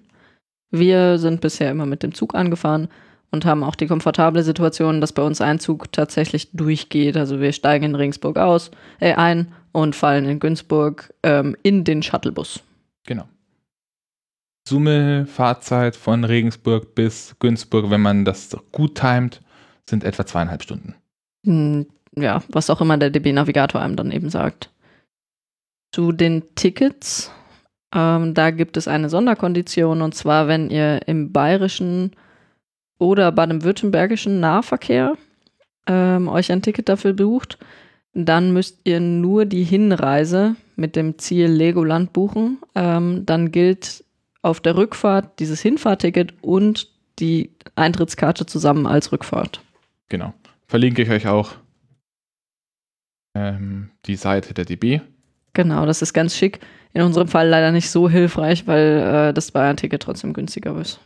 Wir 0.69 1.17
sind 1.17 1.41
bisher 1.41 1.69
immer 1.69 1.85
mit 1.85 2.03
dem 2.03 2.13
Zug 2.13 2.35
angefahren 2.35 2.87
und 3.31 3.43
haben 3.43 3.65
auch 3.65 3.75
die 3.75 3.87
komfortable 3.87 4.43
Situation, 4.43 5.01
dass 5.01 5.11
bei 5.11 5.23
uns 5.23 5.41
ein 5.41 5.59
Zug 5.59 5.91
tatsächlich 5.91 6.51
durchgeht. 6.53 7.17
Also 7.17 7.41
wir 7.41 7.51
steigen 7.51 7.83
in 7.83 7.95
Regensburg 7.95 8.37
aus, 8.37 8.71
äh, 9.01 9.15
ein 9.15 9.51
und 9.73 9.93
fallen 9.93 10.25
in 10.25 10.39
Günzburg 10.39 11.13
ähm, 11.23 11.57
in 11.63 11.83
den 11.83 12.01
Shuttlebus. 12.01 12.61
Genau. 13.05 13.25
Summe 14.67 15.25
Fahrzeit 15.25 15.95
von 15.95 16.23
Regensburg 16.23 16.95
bis 16.95 17.35
Günzburg, 17.39 17.89
wenn 17.89 18.01
man 18.01 18.25
das 18.25 18.55
gut 18.71 18.95
timet, 18.95 19.41
sind 19.89 20.03
etwa 20.03 20.25
zweieinhalb 20.25 20.63
Stunden. 20.63 20.95
Hm, 21.45 21.87
ja, 22.15 22.43
was 22.49 22.69
auch 22.69 22.81
immer 22.81 22.97
der 22.97 23.09
DB-Navigator 23.09 23.81
einem 23.81 23.95
dann 23.95 24.11
eben 24.11 24.29
sagt. 24.29 24.69
Zu 25.93 26.11
den 26.11 26.43
Tickets, 26.55 27.31
ähm, 27.93 28.33
da 28.33 28.51
gibt 28.51 28.77
es 28.77 28.87
eine 28.87 29.09
Sonderkondition 29.09 30.01
und 30.01 30.15
zwar, 30.15 30.47
wenn 30.47 30.69
ihr 30.69 31.07
im 31.07 31.31
bayerischen 31.31 32.11
oder 32.99 33.31
baden-württembergischen 33.31 34.39
Nahverkehr 34.39 35.17
ähm, 35.87 36.27
euch 36.27 36.51
ein 36.51 36.61
Ticket 36.61 36.87
dafür 36.87 37.13
bucht, 37.13 37.57
dann 38.13 38.53
müsst 38.53 38.81
ihr 38.83 38.99
nur 38.99 39.45
die 39.45 39.63
Hinreise 39.63 40.55
mit 40.75 40.95
dem 40.95 41.17
Ziel 41.17 41.47
Legoland 41.47 42.13
buchen. 42.13 42.59
Ähm, 42.75 43.25
dann 43.25 43.51
gilt 43.51 44.03
auf 44.41 44.59
der 44.59 44.75
Rückfahrt 44.75 45.39
dieses 45.39 45.61
Hinfahrticket 45.61 46.33
und 46.41 46.89
die 47.19 47.51
Eintrittskarte 47.75 48.45
zusammen 48.45 48.87
als 48.87 49.11
Rückfahrt. 49.11 49.61
Genau 50.09 50.33
verlinke 50.71 51.01
ich 51.01 51.09
euch 51.09 51.27
auch 51.27 51.51
ähm, 53.35 53.91
die 54.05 54.15
Seite 54.15 54.53
der 54.53 54.63
DB. 54.63 55.01
Genau, 55.53 55.85
das 55.85 56.01
ist 56.01 56.13
ganz 56.13 56.33
schick. 56.35 56.61
In 56.93 57.01
unserem 57.01 57.27
Fall 57.27 57.49
leider 57.49 57.73
nicht 57.73 57.89
so 57.89 58.09
hilfreich, 58.09 58.67
weil 58.67 59.29
äh, 59.29 59.33
das 59.33 59.51
Bayern-Ticket 59.51 60.01
trotzdem 60.01 60.31
günstiger 60.31 60.79
ist. 60.79 61.01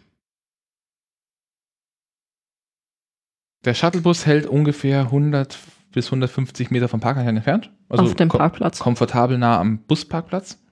Der 3.66 3.74
Shuttlebus 3.74 4.28
hält 4.28 4.46
ungefähr 4.46 5.00
100 5.02 5.58
bis 5.92 6.08
150 6.08 6.70
Meter 6.70 6.88
vom 6.88 7.00
Parkeingang 7.00 7.38
entfernt. 7.38 7.72
Also 7.90 8.04
Auf 8.04 8.14
dem 8.14 8.30
Parkplatz. 8.30 8.78
komfortabel 8.78 9.40
nah 9.40 9.60
am 9.60 9.80
Busparkplatz. 9.80 10.64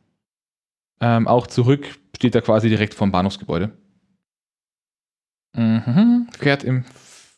Ähm, 1.01 1.27
auch 1.27 1.47
zurück 1.47 1.99
steht 2.15 2.35
er 2.35 2.41
quasi 2.41 2.69
direkt 2.69 2.93
vom 2.93 3.11
Bahnhofsgebäude. 3.11 3.71
Mhm. 5.55 6.27
Fährt 6.37 6.63
im 6.63 6.85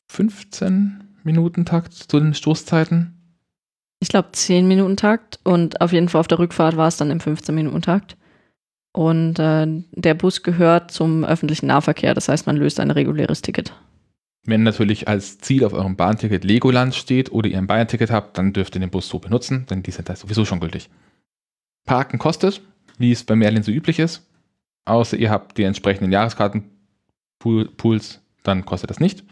15 0.08 1.20
Minuten 1.24 1.66
Takt 1.66 1.94
zu 1.94 2.20
den 2.20 2.34
Stoßzeiten. 2.34 3.12
Ich 4.00 4.10
glaube 4.10 4.30
10 4.32 4.68
Minuten 4.68 4.98
Takt 4.98 5.40
und 5.44 5.82
auf 5.82 5.92
jeden 5.92 6.10
Fall 6.10 6.20
auf 6.20 6.28
der 6.28 6.40
Rückfahrt 6.40 6.78
war 6.78 6.88
es 6.88 6.98
dann 6.98 7.12
im 7.12 7.20
15 7.20 7.56
Minuten 7.56 7.82
Takt. 7.82 8.18
Und 8.94 9.40
äh, 9.40 9.68
der 9.92 10.14
Bus 10.14 10.44
gehört 10.44 10.92
zum 10.92 11.26
öffentlichen 11.26 11.68
Nahverkehr, 11.68 12.14
das 12.14 12.30
heißt, 12.30 12.48
man 12.48 12.56
löst 12.56 12.80
ein 12.80 12.92
reguläres 12.92 13.42
Ticket. 13.42 13.74
Wenn 14.46 14.64
natürlich 14.64 15.08
als 15.08 15.40
Ziel 15.40 15.66
auf 15.66 15.74
eurem 15.74 15.96
Bahnticket 15.96 16.44
Legoland 16.44 16.94
steht 16.94 17.32
oder 17.32 17.50
ihr 17.50 17.58
ein 17.58 17.68
Bayern-Ticket 17.68 18.12
habt, 18.12 18.38
dann 18.38 18.54
dürft 18.54 18.76
ihr 18.76 18.80
den 18.80 18.92
Bus 18.92 19.10
so 19.10 19.20
benutzen, 19.20 19.66
denn 19.70 19.82
die 19.82 19.92
sind 19.92 20.08
da 20.08 20.16
sowieso 20.16 20.46
schon 20.46 20.60
gültig. 20.60 20.90
Parken 21.86 22.20
kostet, 22.20 22.62
wie 23.00 23.12
es 23.12 23.24
bei 23.24 23.36
Merlin 23.36 23.64
so 23.64 23.72
üblich 23.72 24.00
ist, 24.00 24.28
außer 24.86 25.18
ihr 25.18 25.30
habt 25.30 25.58
die 25.58 25.64
entsprechenden 25.64 26.12
Jahreskartenpools, 26.12 28.22
dann 28.44 28.66
kostet 28.66 28.90
das 28.90 29.00
nicht. 29.00 29.24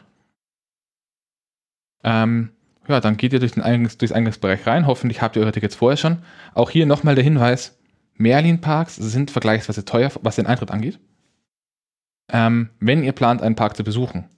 Ähm, 2.04 2.52
ja, 2.88 3.00
dann 3.00 3.18
geht 3.18 3.34
ihr 3.34 3.40
durch 3.40 3.54
den 3.54 3.64
Eingangs, 3.64 3.98
durchs 3.98 4.14
Eingangsbereich 4.14 4.68
rein. 4.68 4.86
Hoffentlich 4.88 5.22
habt 5.22 5.36
ihr 5.36 5.42
eure 5.42 5.52
Tickets 5.52 5.76
vorher 5.76 5.98
schon. 5.98 6.20
Auch 6.54 6.70
hier 6.70 6.86
nochmal 6.86 7.16
der 7.16 7.24
Hinweis: 7.24 7.80
Merlin-Parks 8.16 8.98
sind 8.98 9.32
vergleichsweise 9.32 9.86
teuer, 9.86 10.12
was 10.22 10.36
den 10.36 10.48
Eintritt 10.48 10.72
angeht. 10.72 11.00
Ähm, 12.32 12.70
wenn 12.80 13.04
ihr 13.04 13.14
plant, 13.14 13.42
einen 13.42 13.56
Park 13.56 13.78
zu 13.78 13.84
besuchen, 13.84 14.30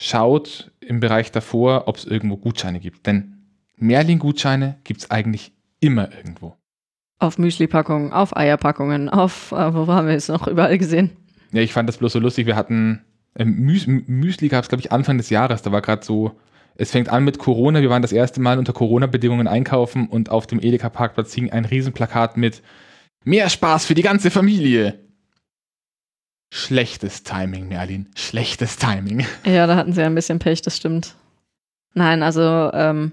schaut 0.00 0.72
im 0.80 1.00
Bereich 1.00 1.32
davor, 1.32 1.88
ob 1.88 1.96
es 1.96 2.04
irgendwo 2.04 2.36
Gutscheine 2.36 2.80
gibt. 2.80 3.06
Denn 3.06 3.46
Merlin-Gutscheine 3.76 4.78
gibt 4.84 5.00
es 5.00 5.10
eigentlich 5.10 5.52
immer 5.80 6.12
irgendwo. 6.12 6.56
Auf 7.18 7.38
Müsli-Packungen, 7.38 8.12
auf 8.12 8.36
Eierpackungen, 8.36 9.08
auf, 9.08 9.52
äh, 9.52 9.74
wo 9.74 9.86
haben 9.86 10.08
wir 10.08 10.14
es 10.14 10.28
noch 10.28 10.46
überall 10.46 10.76
gesehen? 10.76 11.10
Ja, 11.52 11.62
ich 11.62 11.72
fand 11.72 11.88
das 11.88 11.96
bloß 11.96 12.12
so 12.12 12.18
lustig. 12.18 12.46
Wir 12.46 12.56
hatten 12.56 13.04
ähm, 13.38 13.56
Müs 13.60 13.86
Müsli 13.86 14.48
gab 14.48 14.64
es, 14.64 14.68
glaube 14.68 14.82
ich, 14.82 14.92
Anfang 14.92 15.16
des 15.16 15.30
Jahres. 15.30 15.62
Da 15.62 15.72
war 15.72 15.80
gerade 15.80 16.04
so, 16.04 16.32
es 16.74 16.90
fängt 16.90 17.08
an 17.08 17.24
mit 17.24 17.38
Corona. 17.38 17.80
Wir 17.80 17.90
waren 17.90 18.02
das 18.02 18.12
erste 18.12 18.40
Mal 18.40 18.58
unter 18.58 18.72
Corona-Bedingungen 18.72 19.48
einkaufen 19.48 20.08
und 20.08 20.30
auf 20.30 20.46
dem 20.46 20.60
Edeka-Parkplatz 20.60 21.32
hing 21.32 21.50
ein 21.50 21.64
Riesenplakat 21.64 22.36
mit 22.36 22.62
Mehr 23.28 23.50
Spaß 23.50 23.86
für 23.86 23.96
die 23.96 24.02
ganze 24.02 24.30
Familie. 24.30 25.00
Schlechtes 26.52 27.24
Timing, 27.24 27.66
Merlin. 27.66 28.08
Schlechtes 28.14 28.76
Timing. 28.76 29.26
Ja, 29.44 29.66
da 29.66 29.74
hatten 29.74 29.92
sie 29.92 30.04
ein 30.04 30.14
bisschen 30.14 30.38
Pech, 30.38 30.62
das 30.62 30.76
stimmt. 30.76 31.16
Nein, 31.92 32.22
also 32.22 32.70
ähm, 32.72 33.12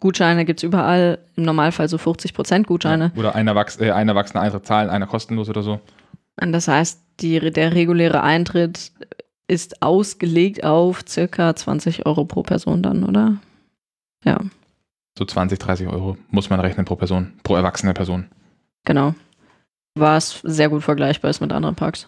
Gutscheine 0.00 0.44
gibt 0.44 0.60
es 0.60 0.64
überall. 0.64 1.18
Im 1.36 1.44
Normalfall 1.44 1.88
so 1.88 1.96
50% 1.96 2.64
Gutscheine. 2.64 3.12
Ja, 3.14 3.20
oder 3.20 3.34
ein, 3.34 3.48
Erwachs 3.48 3.78
äh, 3.80 3.90
ein 3.90 4.08
Erwachsener 4.08 4.42
Eintritt 4.42 4.66
zahlen, 4.66 4.90
einer 4.90 5.06
kostenlos 5.06 5.48
oder 5.48 5.62
so. 5.62 5.80
Und 6.40 6.52
das 6.52 6.68
heißt, 6.68 7.00
die, 7.20 7.38
der 7.50 7.74
reguläre 7.74 8.22
Eintritt 8.22 8.92
ist 9.48 9.82
ausgelegt 9.82 10.64
auf 10.64 11.04
circa 11.08 11.54
20 11.54 12.04
Euro 12.04 12.24
pro 12.24 12.42
Person 12.42 12.82
dann, 12.82 13.04
oder? 13.04 13.36
Ja. 14.24 14.40
So 15.18 15.24
20, 15.24 15.58
30 15.58 15.88
Euro 15.88 16.18
muss 16.30 16.50
man 16.50 16.60
rechnen 16.60 16.84
pro 16.84 16.96
Person, 16.96 17.32
pro 17.42 17.56
erwachsene 17.56 17.94
Person. 17.94 18.26
Genau. 18.84 19.14
War 19.94 20.18
es 20.18 20.40
sehr 20.42 20.68
gut 20.68 20.82
vergleichbar 20.82 21.30
ist 21.30 21.40
mit 21.40 21.52
anderen 21.52 21.74
Parks. 21.74 22.06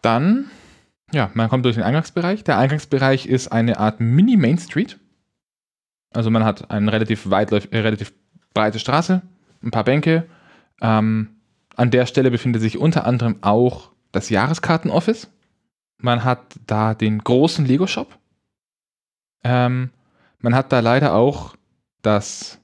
Dann, 0.00 0.48
ja, 1.12 1.30
man 1.34 1.48
kommt 1.48 1.64
durch 1.64 1.74
den 1.74 1.82
Eingangsbereich. 1.82 2.44
Der 2.44 2.58
Eingangsbereich 2.58 3.26
ist 3.26 3.48
eine 3.48 3.78
Art 3.80 4.00
Mini-Main 4.00 4.58
Street. 4.58 4.98
Also 6.12 6.30
man 6.30 6.44
hat 6.44 6.70
eine 6.70 6.92
relativ, 6.92 7.30
weitläuf 7.30 7.68
äh, 7.70 7.78
relativ 7.78 8.12
breite 8.52 8.78
Straße, 8.78 9.22
ein 9.62 9.70
paar 9.70 9.84
Bänke. 9.84 10.26
Ähm, 10.80 11.36
an 11.76 11.90
der 11.90 12.06
Stelle 12.06 12.30
befindet 12.30 12.62
sich 12.62 12.78
unter 12.78 13.06
anderem 13.06 13.36
auch 13.42 13.90
das 14.12 14.28
Jahreskartenoffice. 14.28 15.30
Man 15.98 16.24
hat 16.24 16.58
da 16.66 16.94
den 16.94 17.18
großen 17.18 17.64
Lego-Shop. 17.64 18.18
Ähm, 19.44 19.90
man 20.40 20.54
hat 20.54 20.72
da 20.72 20.80
leider 20.80 21.14
auch 21.14 21.54
das 22.02 22.58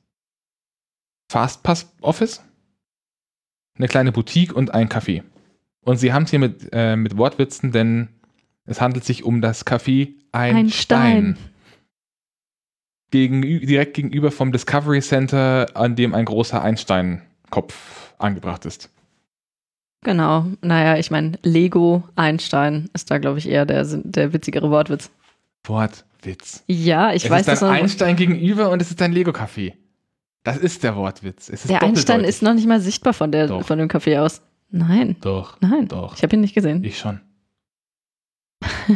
Fastpass-Office, 1.30 2.42
eine 3.76 3.88
kleine 3.88 4.12
Boutique 4.12 4.54
und 4.54 4.72
ein 4.72 4.88
Café. 4.88 5.22
Und 5.82 5.98
sie 5.98 6.12
haben 6.12 6.24
es 6.24 6.30
hier 6.30 6.38
mit, 6.38 6.68
äh, 6.72 6.96
mit 6.96 7.16
Wortwitzen, 7.16 7.72
denn 7.72 8.08
es 8.64 8.80
handelt 8.80 9.04
sich 9.04 9.22
um 9.22 9.40
das 9.40 9.66
Café 9.66 10.14
Ein, 10.32 10.56
Ein 10.56 10.68
Stein. 10.70 11.36
Stein. 11.36 11.38
Gegenü 13.16 13.60
direkt 13.66 13.94
gegenüber 13.94 14.30
vom 14.30 14.52
Discovery 14.52 15.00
Center, 15.00 15.66
an 15.74 15.96
dem 15.96 16.14
ein 16.14 16.24
großer 16.24 16.62
Einstein-Kopf 16.62 18.14
angebracht 18.18 18.64
ist. 18.64 18.90
Genau. 20.02 20.46
Naja, 20.62 20.98
ich 20.98 21.10
meine, 21.10 21.38
Lego 21.42 22.04
Einstein 22.14 22.88
ist 22.94 23.10
da, 23.10 23.18
glaube 23.18 23.38
ich, 23.38 23.48
eher 23.48 23.66
der, 23.66 23.84
der 23.84 24.32
witzigere 24.32 24.70
Wortwitz. 24.70 25.10
Wortwitz. 25.64 26.62
Ja, 26.66 27.12
ich 27.12 27.24
es 27.24 27.30
weiß 27.30 27.40
ist 27.40 27.48
das 27.48 27.62
ein 27.62 27.68
noch. 27.70 27.82
Einstein 27.82 28.16
gegenüber 28.16 28.70
und 28.70 28.80
es 28.80 28.90
ist 28.90 29.02
ein 29.02 29.12
Lego-Café. 29.12 29.74
Das 30.44 30.58
ist 30.58 30.84
der 30.84 30.94
Wortwitz. 30.94 31.48
Es 31.48 31.64
ist 31.64 31.70
Der 31.70 31.82
Einstein 31.82 32.22
ist 32.22 32.40
noch 32.40 32.54
nicht 32.54 32.68
mal 32.68 32.80
sichtbar 32.80 33.12
von, 33.14 33.32
der, 33.32 33.48
Doch. 33.48 33.66
von 33.66 33.78
dem 33.78 33.88
Café 33.88 34.20
aus. 34.20 34.42
Nein, 34.70 35.16
Doch, 35.20 35.60
nein. 35.60 35.88
doch. 35.88 36.16
Ich 36.16 36.22
habe 36.22 36.36
ihn 36.36 36.40
nicht 36.40 36.54
gesehen. 36.54 36.84
Ich 36.84 36.98
schon. 36.98 37.20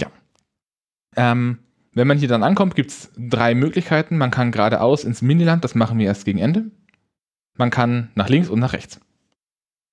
ja. 0.00 0.08
Ähm, 1.16 1.58
wenn 1.94 2.06
man 2.06 2.18
hier 2.18 2.28
dann 2.28 2.42
ankommt, 2.42 2.74
gibt 2.74 2.90
es 2.90 3.10
drei 3.16 3.54
Möglichkeiten. 3.54 4.16
Man 4.16 4.30
kann 4.30 4.52
geradeaus 4.52 5.04
ins 5.04 5.22
Miniland, 5.22 5.62
das 5.64 5.74
machen 5.74 5.98
wir 5.98 6.06
erst 6.06 6.24
gegen 6.24 6.38
Ende. 6.38 6.70
Man 7.56 7.70
kann 7.70 8.10
nach 8.14 8.28
links 8.28 8.48
und 8.48 8.60
nach 8.60 8.72
rechts. 8.72 9.00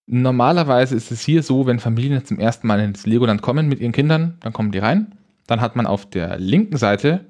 Normalerweise 0.08 0.96
ist 0.96 1.12
es 1.12 1.22
hier 1.22 1.44
so, 1.44 1.68
wenn 1.68 1.80
Familien 1.80 2.26
zum 2.26 2.40
ersten 2.40 2.68
Mal 2.68 2.80
ins 2.80 3.06
Legoland 3.06 3.42
kommen 3.42 3.68
mit 3.68 3.80
ihren 3.80 3.92
Kindern, 3.92 4.38
dann 4.40 4.54
kommen 4.54 4.72
die 4.72 4.80
rein. 4.80 5.18
Dann 5.46 5.62
hat 5.62 5.76
man 5.76 5.86
auf 5.86 6.10
der 6.10 6.40
linken 6.40 6.78
Seite 6.78 7.26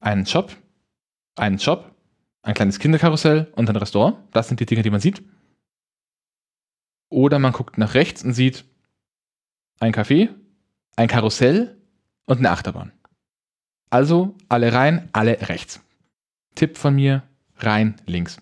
einen 0.00 0.26
Shop, 0.26 0.54
einen 1.36 1.58
Shop, 1.58 1.90
ein 2.42 2.54
kleines 2.54 2.78
Kinderkarussell 2.78 3.50
und 3.56 3.68
ein 3.68 3.76
Restaurant. 3.76 4.18
Das 4.32 4.48
sind 4.48 4.60
die 4.60 4.66
Dinge, 4.66 4.82
die 4.82 4.90
man 4.90 5.00
sieht. 5.00 5.22
Oder 7.08 7.38
man 7.38 7.52
guckt 7.52 7.78
nach 7.78 7.94
rechts 7.94 8.22
und 8.22 8.32
sieht 8.32 8.64
ein 9.80 9.92
Café, 9.92 10.28
ein 10.96 11.08
Karussell 11.08 11.78
und 12.26 12.38
eine 12.38 12.50
Achterbahn. 12.50 12.92
Also 13.90 14.36
alle 14.48 14.72
rein, 14.72 15.08
alle 15.12 15.48
rechts. 15.48 15.80
Tipp 16.54 16.78
von 16.78 16.94
mir, 16.94 17.22
rein 17.58 17.96
links. 18.06 18.40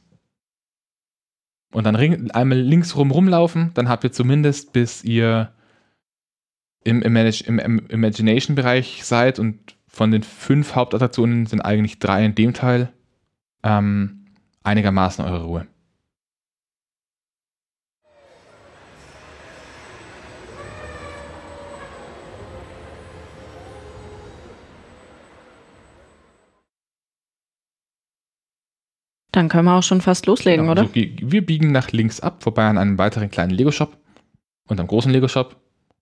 Und 1.72 1.84
dann 1.84 1.96
einmal 1.96 2.58
links 2.58 2.96
rum 2.96 3.10
rumlaufen, 3.10 3.72
dann 3.74 3.88
habt 3.88 4.04
ihr 4.04 4.12
zumindest, 4.12 4.72
bis 4.72 5.04
ihr 5.04 5.52
im, 6.84 7.02
im, 7.02 7.58
im 7.58 7.78
Imagination-Bereich 7.88 9.04
seid 9.04 9.38
und 9.38 9.76
von 9.86 10.10
den 10.10 10.22
fünf 10.22 10.74
Hauptattraktionen 10.74 11.46
sind 11.46 11.60
eigentlich 11.60 11.98
drei 11.98 12.24
in 12.24 12.34
dem 12.34 12.54
Teil 12.54 12.92
ähm, 13.62 14.26
einigermaßen 14.62 15.24
eure 15.24 15.44
Ruhe. 15.44 15.66
Dann 29.38 29.48
können 29.48 29.66
wir 29.66 29.76
auch 29.76 29.84
schon 29.84 30.00
fast 30.00 30.26
loslegen, 30.26 30.62
Genau, 30.66 30.72
oder? 30.72 30.82
also 30.82 30.94
wir 30.96 31.46
biegen 31.46 31.70
nach 31.70 31.92
links 31.92 32.18
ab, 32.18 32.42
vorbei 32.42 32.66
an 32.66 32.76
einem 32.76 32.98
weiteren 32.98 33.30
kleinen 33.30 33.52
Lego-Shop 33.52 33.96
und 34.66 34.80
am 34.80 34.88
großen 34.88 35.12
Lego-Shop 35.12 35.54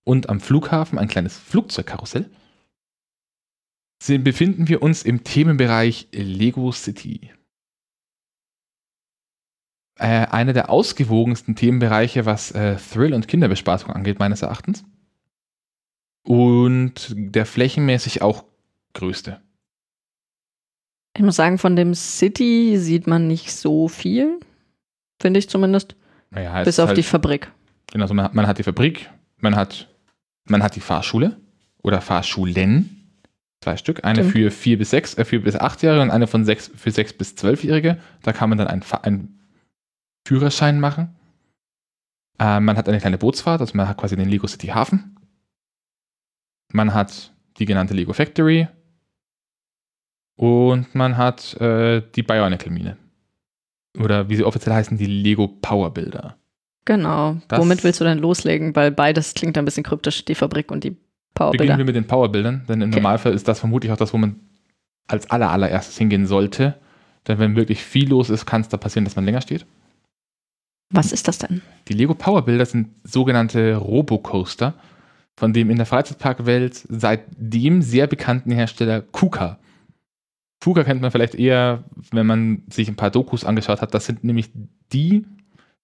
und 0.03 0.27
am 0.27 0.39
Flughafen 0.39 0.97
ein 0.97 1.07
kleines 1.07 1.37
Flugzeugkarussell. 1.37 2.31
Sie- 4.01 4.17
befinden 4.17 4.67
wir 4.67 4.81
uns 4.81 5.03
im 5.03 5.23
Themenbereich 5.23 6.07
Lego 6.11 6.71
City. 6.71 7.29
Äh, 9.99 10.25
einer 10.25 10.53
der 10.53 10.71
ausgewogensten 10.71 11.55
Themenbereiche, 11.55 12.25
was 12.25 12.49
äh, 12.53 12.77
Thrill- 12.77 13.13
und 13.13 13.27
Kinderbespaßung 13.27 13.91
angeht, 13.91 14.17
meines 14.17 14.41
Erachtens. 14.41 14.83
Und 16.23 17.13
der 17.15 17.45
flächenmäßig 17.45 18.23
auch 18.23 18.45
größte. 18.93 19.41
Ich 21.17 21.23
muss 21.23 21.35
sagen, 21.35 21.57
von 21.57 21.75
dem 21.75 21.95
City 21.95 22.77
sieht 22.77 23.07
man 23.07 23.27
nicht 23.27 23.51
so 23.51 23.87
viel. 23.87 24.39
Finde 25.19 25.39
ich 25.39 25.49
zumindest. 25.49 25.95
Naja, 26.29 26.63
Bis 26.63 26.79
auf 26.79 26.89
halt- 26.89 26.97
die 26.97 27.03
Fabrik. 27.03 27.51
Genau, 27.91 28.03
also 28.03 28.13
man, 28.13 28.25
hat- 28.25 28.35
man 28.35 28.45
hat 28.45 28.59
die 28.59 28.63
Fabrik, 28.63 29.09
man 29.37 29.55
hat, 29.55 29.87
man 30.45 30.61
hat 30.61 30.75
die 30.75 30.79
Fahrschule 30.79 31.37
oder 31.81 32.01
Fahrschulen. 32.01 32.93
Zwei 33.63 33.77
Stück. 33.77 34.05
Eine 34.05 34.19
Stimmt. 34.19 34.31
für 34.33 34.51
vier 34.51 34.77
bis 34.77 34.91
sechs, 34.91 35.15
äh, 35.17 35.25
vier 35.25 35.41
bis 35.41 35.55
achtjährige 35.55 36.03
und 36.03 36.11
eine 36.11 36.27
von 36.27 36.45
sechs 36.45 36.69
für 36.75 36.91
sechs 36.91 37.13
bis 37.13 37.35
zwölfjährige. 37.35 37.97
Da 38.21 38.31
kann 38.31 38.49
man 38.49 38.59
dann 38.59 38.67
einen, 38.67 38.83
einen 39.01 39.39
Führerschein 40.27 40.79
machen. 40.79 41.15
Äh, 42.37 42.59
man 42.59 42.77
hat 42.77 42.87
eine 42.87 42.99
kleine 42.99 43.17
Bootsfahrt, 43.17 43.61
also 43.61 43.75
man 43.75 43.87
hat 43.87 43.97
quasi 43.97 44.15
den 44.15 44.29
Lego 44.29 44.45
City 44.45 44.67
Hafen. 44.67 45.15
Man 46.71 46.93
hat 46.93 47.33
die 47.57 47.65
genannte 47.65 47.95
Lego 47.95 48.13
Factory. 48.13 48.67
Und 50.37 50.93
man 50.95 51.17
hat 51.17 51.59
äh, 51.59 52.01
die 52.15 52.23
Bionicle 52.23 52.71
Mine. 52.71 52.95
Oder 53.99 54.29
wie 54.29 54.35
sie 54.35 54.43
offiziell 54.45 54.75
heißen, 54.75 54.97
die 54.97 55.05
Lego 55.07 55.47
Power 55.47 55.91
Builder. 55.93 56.37
Genau. 56.85 57.37
Das- 57.47 57.59
Womit 57.59 57.83
willst 57.83 57.99
du 57.99 58.05
denn 58.05 58.19
loslegen? 58.19 58.75
Weil 58.75 58.91
beides 58.91 59.33
klingt 59.33 59.57
ein 59.57 59.65
bisschen 59.65 59.83
kryptisch, 59.83 60.23
die 60.23 60.35
Fabrik 60.35 60.71
und 60.71 60.83
die 60.83 60.95
Powerbilder. 61.33 61.63
Beginnen 61.63 61.77
wir 61.79 61.85
mit 61.85 61.95
den 61.95 62.07
Powerbildern, 62.07 62.63
denn 62.69 62.81
im 62.81 62.89
Okay. 62.89 62.99
Normalfall 62.99 63.33
ist 63.33 63.47
das 63.47 63.59
vermutlich 63.59 63.91
auch 63.91 63.97
das, 63.97 64.13
wo 64.13 64.17
man 64.17 64.35
als 65.07 65.29
aller, 65.29 65.49
allererstes 65.49 65.97
hingehen 65.97 66.27
sollte. 66.27 66.75
Denn 67.27 67.39
wenn 67.39 67.55
wirklich 67.55 67.83
viel 67.83 68.07
los 68.09 68.29
ist, 68.29 68.45
kann 68.45 68.61
es 68.61 68.69
da 68.69 68.77
passieren, 68.77 69.03
dass 69.05 69.15
man 69.15 69.25
länger 69.25 69.41
steht. 69.41 69.65
Was 70.93 71.11
ist 71.11 71.27
das 71.27 71.39
denn? 71.39 71.61
Die 71.89 71.93
Lego 71.93 72.13
Powerbilder 72.13 72.65
sind 72.65 72.89
sogenannte 73.03 73.75
Robocoaster, 73.75 74.73
von 75.35 75.51
dem 75.51 75.69
in 75.69 75.77
der 75.77 75.85
Freizeitparkwelt 75.85 76.85
seitdem 76.89 77.81
sehr 77.81 78.07
bekannten 78.07 78.51
Hersteller 78.51 79.01
KUKA. 79.01 79.59
KUKA 80.59 80.83
kennt 80.83 81.01
man 81.01 81.11
vielleicht 81.11 81.35
eher, 81.35 81.83
wenn 82.11 82.25
man 82.25 82.63
sich 82.69 82.87
ein 82.87 82.95
paar 82.95 83.11
Dokus 83.11 83.43
angeschaut 83.45 83.81
hat. 83.81 83.93
Das 83.93 84.05
sind 84.05 84.23
nämlich 84.23 84.49
die, 84.91 85.25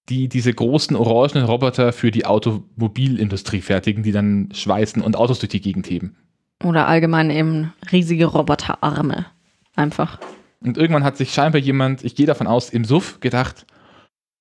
die 0.10 0.28
diese 0.28 0.54
großen 0.54 0.96
orangenen 0.96 1.46
Roboter 1.46 1.94
für 1.94 2.12
die 2.12 2.26
Automobilindustrie 2.26 3.62
fertigen, 3.62 4.04
die 4.04 4.12
dann 4.12 4.50
schweißen 4.52 5.02
und 5.02 5.16
Autos 5.16 5.40
durch 5.40 5.52
die 5.52 5.62
Gegend 5.62 5.90
heben. 5.90 6.16
Oder 6.64 6.88
allgemein 6.88 7.30
eben 7.30 7.74
riesige 7.92 8.26
Roboterarme. 8.26 9.26
Einfach. 9.76 10.20
Und 10.62 10.78
irgendwann 10.78 11.04
hat 11.04 11.18
sich 11.18 11.34
scheinbar 11.34 11.62
jemand, 11.62 12.04
ich 12.04 12.16
gehe 12.16 12.26
davon 12.26 12.48
aus, 12.48 12.70
im 12.70 12.86
Suff 12.86 13.20
gedacht, 13.20 13.66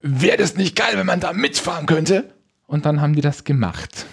wäre 0.00 0.36
das 0.36 0.56
nicht 0.56 0.76
geil, 0.76 0.92
wenn 0.94 1.06
man 1.06 1.20
da 1.20 1.32
mitfahren 1.32 1.86
könnte? 1.86 2.32
Und 2.66 2.86
dann 2.86 3.00
haben 3.00 3.14
die 3.14 3.22
das 3.22 3.44
gemacht. 3.44 4.06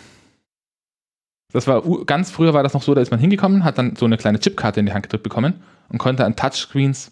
Das 1.51 1.65
war 1.65 1.81
ganz 2.05 2.29
früher 2.29 2.53
war 2.53 2.63
das 2.63 2.73
noch 2.73 2.83
so, 2.83 2.93
da 2.93 3.01
ist 3.01 3.11
man 3.11 3.19
hingekommen, 3.19 3.63
hat 3.63 3.77
dann 3.77 3.95
so 3.95 4.05
eine 4.05 4.17
kleine 4.17 4.39
Chipkarte 4.39 4.79
in 4.79 4.85
die 4.85 4.93
Hand 4.93 5.03
gedrückt 5.03 5.23
bekommen 5.23 5.55
und 5.89 5.97
konnte 5.97 6.25
an 6.25 6.35
Touchscreens 6.35 7.11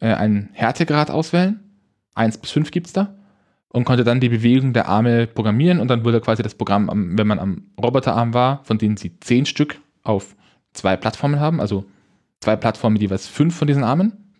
äh, 0.00 0.12
einen 0.12 0.50
Härtegrad 0.52 1.10
auswählen. 1.10 1.60
1 2.14 2.38
bis 2.38 2.50
5 2.50 2.70
gibt's 2.70 2.92
da. 2.92 3.14
Und 3.70 3.84
konnte 3.84 4.02
dann 4.02 4.20
die 4.20 4.30
Bewegung 4.30 4.72
der 4.72 4.88
Arme 4.88 5.26
programmieren 5.26 5.78
und 5.78 5.88
dann 5.88 6.04
wurde 6.04 6.20
quasi 6.20 6.42
das 6.42 6.54
Programm, 6.54 6.88
am, 6.88 7.18
wenn 7.18 7.26
man 7.26 7.38
am 7.38 7.70
Roboterarm 7.80 8.32
war, 8.32 8.64
von 8.64 8.78
denen 8.78 8.96
sie 8.96 9.20
10 9.20 9.44
Stück 9.44 9.78
auf 10.02 10.34
zwei 10.72 10.96
Plattformen 10.96 11.38
haben, 11.38 11.60
also 11.60 11.84
zwei 12.40 12.56
Plattformen 12.56 12.96
jeweils 12.96 13.26
fünf 13.26 13.56
von 13.56 13.66
diesen 13.66 13.84
Armen, 13.84 14.34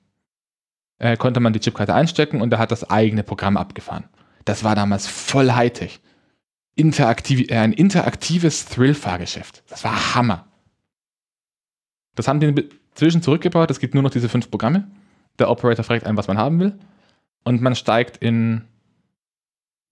äh, 0.98 1.16
konnte 1.16 1.40
man 1.40 1.52
die 1.52 1.60
Chipkarte 1.60 1.94
einstecken 1.94 2.40
und 2.40 2.50
da 2.50 2.58
hat 2.58 2.70
das 2.70 2.88
eigene 2.88 3.22
Programm 3.22 3.56
abgefahren. 3.56 4.04
Das 4.44 4.64
war 4.64 4.75
damals 4.75 5.06
voll 5.06 5.52
Hightech. 5.52 6.00
Interaktiv, 6.75 7.50
äh, 7.50 7.58
ein 7.58 7.72
interaktives 7.72 8.66
Thrill-Fahrgeschäft. 8.66 9.62
Das 9.68 9.84
war 9.84 10.14
Hammer. 10.14 10.46
Das 12.14 12.28
haben 12.28 12.40
die 12.40 12.68
inzwischen 12.98 13.22
zurückgebaut. 13.22 13.70
Es 13.70 13.78
gibt 13.78 13.94
nur 13.94 14.02
noch 14.02 14.10
diese 14.10 14.28
fünf 14.28 14.50
Programme. 14.50 14.88
Der 15.38 15.48
Operator 15.50 15.84
fragt 15.84 16.04
einen, 16.04 16.16
was 16.16 16.26
man 16.26 16.36
haben 16.36 16.58
will. 16.58 16.76
Und 17.44 17.62
man 17.62 17.76
steigt 17.76 18.16
in 18.16 18.62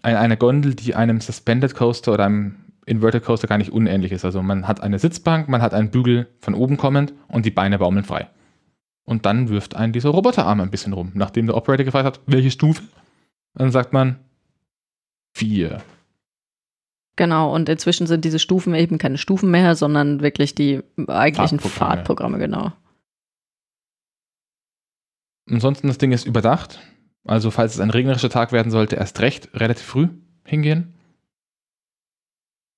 ein- 0.02 0.16
eine 0.16 0.36
Gondel, 0.36 0.75
die 0.75 0.94
einem 0.96 1.20
Suspended 1.20 1.75
Coaster 1.75 2.12
oder 2.14 2.25
einem 2.26 2.56
Inverted 2.84 3.25
Coaster 3.25 3.46
gar 3.46 3.58
nicht 3.58 3.70
unähnlich 3.72 4.10
ist. 4.12 4.25
Also 4.25 4.42
man 4.42 4.66
hat 4.66 4.82
eine 4.82 4.98
Sitzbank, 4.98 5.48
man 5.48 5.62
hat 5.62 5.72
einen 5.72 5.90
Bügel 5.90 6.28
von 6.40 6.54
oben 6.54 6.76
kommend 6.76 7.12
und 7.28 7.46
die 7.46 7.50
Beine 7.50 7.78
baumeln 7.78 8.04
frei. 8.04 8.28
Und 9.04 9.25
dann 9.25 9.48
wirft 9.48 9.76
einen 9.76 9.92
dieser 9.92 10.10
Roboterarm 10.10 10.60
ein 10.60 10.70
bisschen 10.70 10.92
rum. 10.92 11.12
Nachdem 11.14 11.46
der 11.46 11.56
Operator 11.56 11.84
gefragt 11.84 12.06
hat, 12.06 12.20
welche 12.26 12.50
Stufe, 12.50 12.82
dann 13.54 13.70
sagt 13.70 13.92
man 13.92 14.16
vier. 15.32 15.80
Genau, 17.14 17.54
und 17.54 17.68
inzwischen 17.68 18.06
sind 18.08 18.25
diese 18.25 18.38
Stufen 18.40 18.75
eben 18.75 18.98
keine 18.98 19.16
Stufen 19.16 19.50
mehr, 19.50 19.75
sondern 19.76 20.20
wirklich 20.22 20.54
die 20.56 20.82
eigentlichen 21.06 21.60
Fahrtprogramme. 21.60 21.94
Fahrtprogramme, 21.96 22.38
genau. 22.38 22.72
Ansonsten, 25.50 25.87
das 25.88 25.99
Ding 25.99 26.12
ist 26.12 26.26
überdacht. 26.26 26.81
Also, 27.25 27.50
falls 27.50 27.75
es 27.75 27.81
ein 27.81 27.91
regnerischer 27.91 28.31
Tag 28.31 28.53
werden 28.53 28.71
sollte, 28.71 28.97
erst 28.97 29.21
recht 29.21 29.49
relativ 29.55 29.85
früh 29.87 30.09
hingehen. 30.45 30.95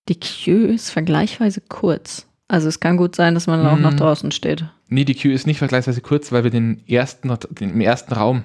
Die 0.08 0.18
Queue 0.18 0.68
ist 0.68 0.90
vergleichsweise 0.90 1.60
kurz. 1.60 2.26
Also 2.50 2.68
es 2.68 2.80
kann 2.80 2.96
gut 2.96 3.14
sein, 3.14 3.34
dass 3.34 3.46
man 3.46 3.66
auch 3.66 3.76
Mhm. 3.76 3.82
noch 3.82 3.94
draußen 3.94 4.30
steht. 4.32 4.64
Nee, 4.88 5.04
die 5.04 5.14
Queue 5.14 5.34
ist 5.34 5.46
nicht 5.46 5.58
vergleichsweise 5.58 6.00
kurz, 6.00 6.32
weil 6.32 6.44
wir 6.44 6.50
den 6.50 6.82
ersten, 6.88 7.28
den, 7.50 7.70
im 7.70 7.80
ersten 7.82 8.14
Raum 8.14 8.44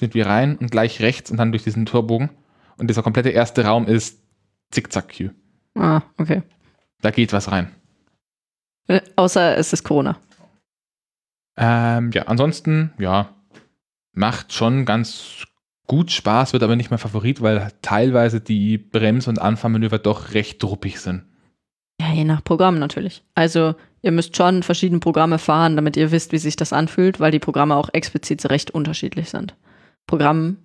sind 0.00 0.14
wir 0.14 0.26
rein 0.26 0.56
und 0.56 0.72
gleich 0.72 1.00
rechts 1.00 1.30
und 1.30 1.36
dann 1.36 1.52
durch 1.52 1.62
diesen 1.62 1.86
Torbogen. 1.86 2.30
Und 2.76 2.88
dieser 2.90 3.02
komplette 3.04 3.28
erste 3.30 3.64
Raum 3.64 3.86
ist 3.86 4.20
Zickzack-Queue. 4.72 5.32
Ah, 5.76 6.02
okay. 6.18 6.42
Da 7.02 7.12
geht 7.12 7.32
was 7.32 7.52
rein. 7.52 7.70
Äh, 8.88 9.00
außer 9.14 9.56
es 9.56 9.72
ist 9.72 9.84
Corona. 9.84 10.18
Ähm, 11.58 12.12
ja, 12.14 12.22
ansonsten, 12.22 12.92
ja, 12.98 13.34
macht 14.12 14.52
schon 14.52 14.84
ganz 14.84 15.44
gut 15.88 16.12
Spaß, 16.12 16.52
wird 16.52 16.62
aber 16.62 16.76
nicht 16.76 16.90
mein 16.90 16.98
Favorit, 16.98 17.42
weil 17.42 17.72
teilweise 17.82 18.40
die 18.40 18.78
Brems- 18.78 19.26
und 19.26 19.40
Anfahrmanöver 19.40 19.98
doch 19.98 20.34
recht 20.34 20.62
druppig 20.62 21.00
sind. 21.00 21.24
Ja, 22.00 22.12
je 22.12 22.24
nach 22.24 22.44
Programm 22.44 22.78
natürlich. 22.78 23.24
Also 23.34 23.74
ihr 24.02 24.12
müsst 24.12 24.36
schon 24.36 24.62
verschiedene 24.62 25.00
Programme 25.00 25.38
fahren, 25.38 25.74
damit 25.74 25.96
ihr 25.96 26.12
wisst, 26.12 26.30
wie 26.30 26.38
sich 26.38 26.54
das 26.54 26.72
anfühlt, 26.72 27.18
weil 27.18 27.32
die 27.32 27.40
Programme 27.40 27.74
auch 27.74 27.88
explizit 27.92 28.48
recht 28.50 28.70
unterschiedlich 28.70 29.30
sind. 29.30 29.56
Programm 30.06 30.58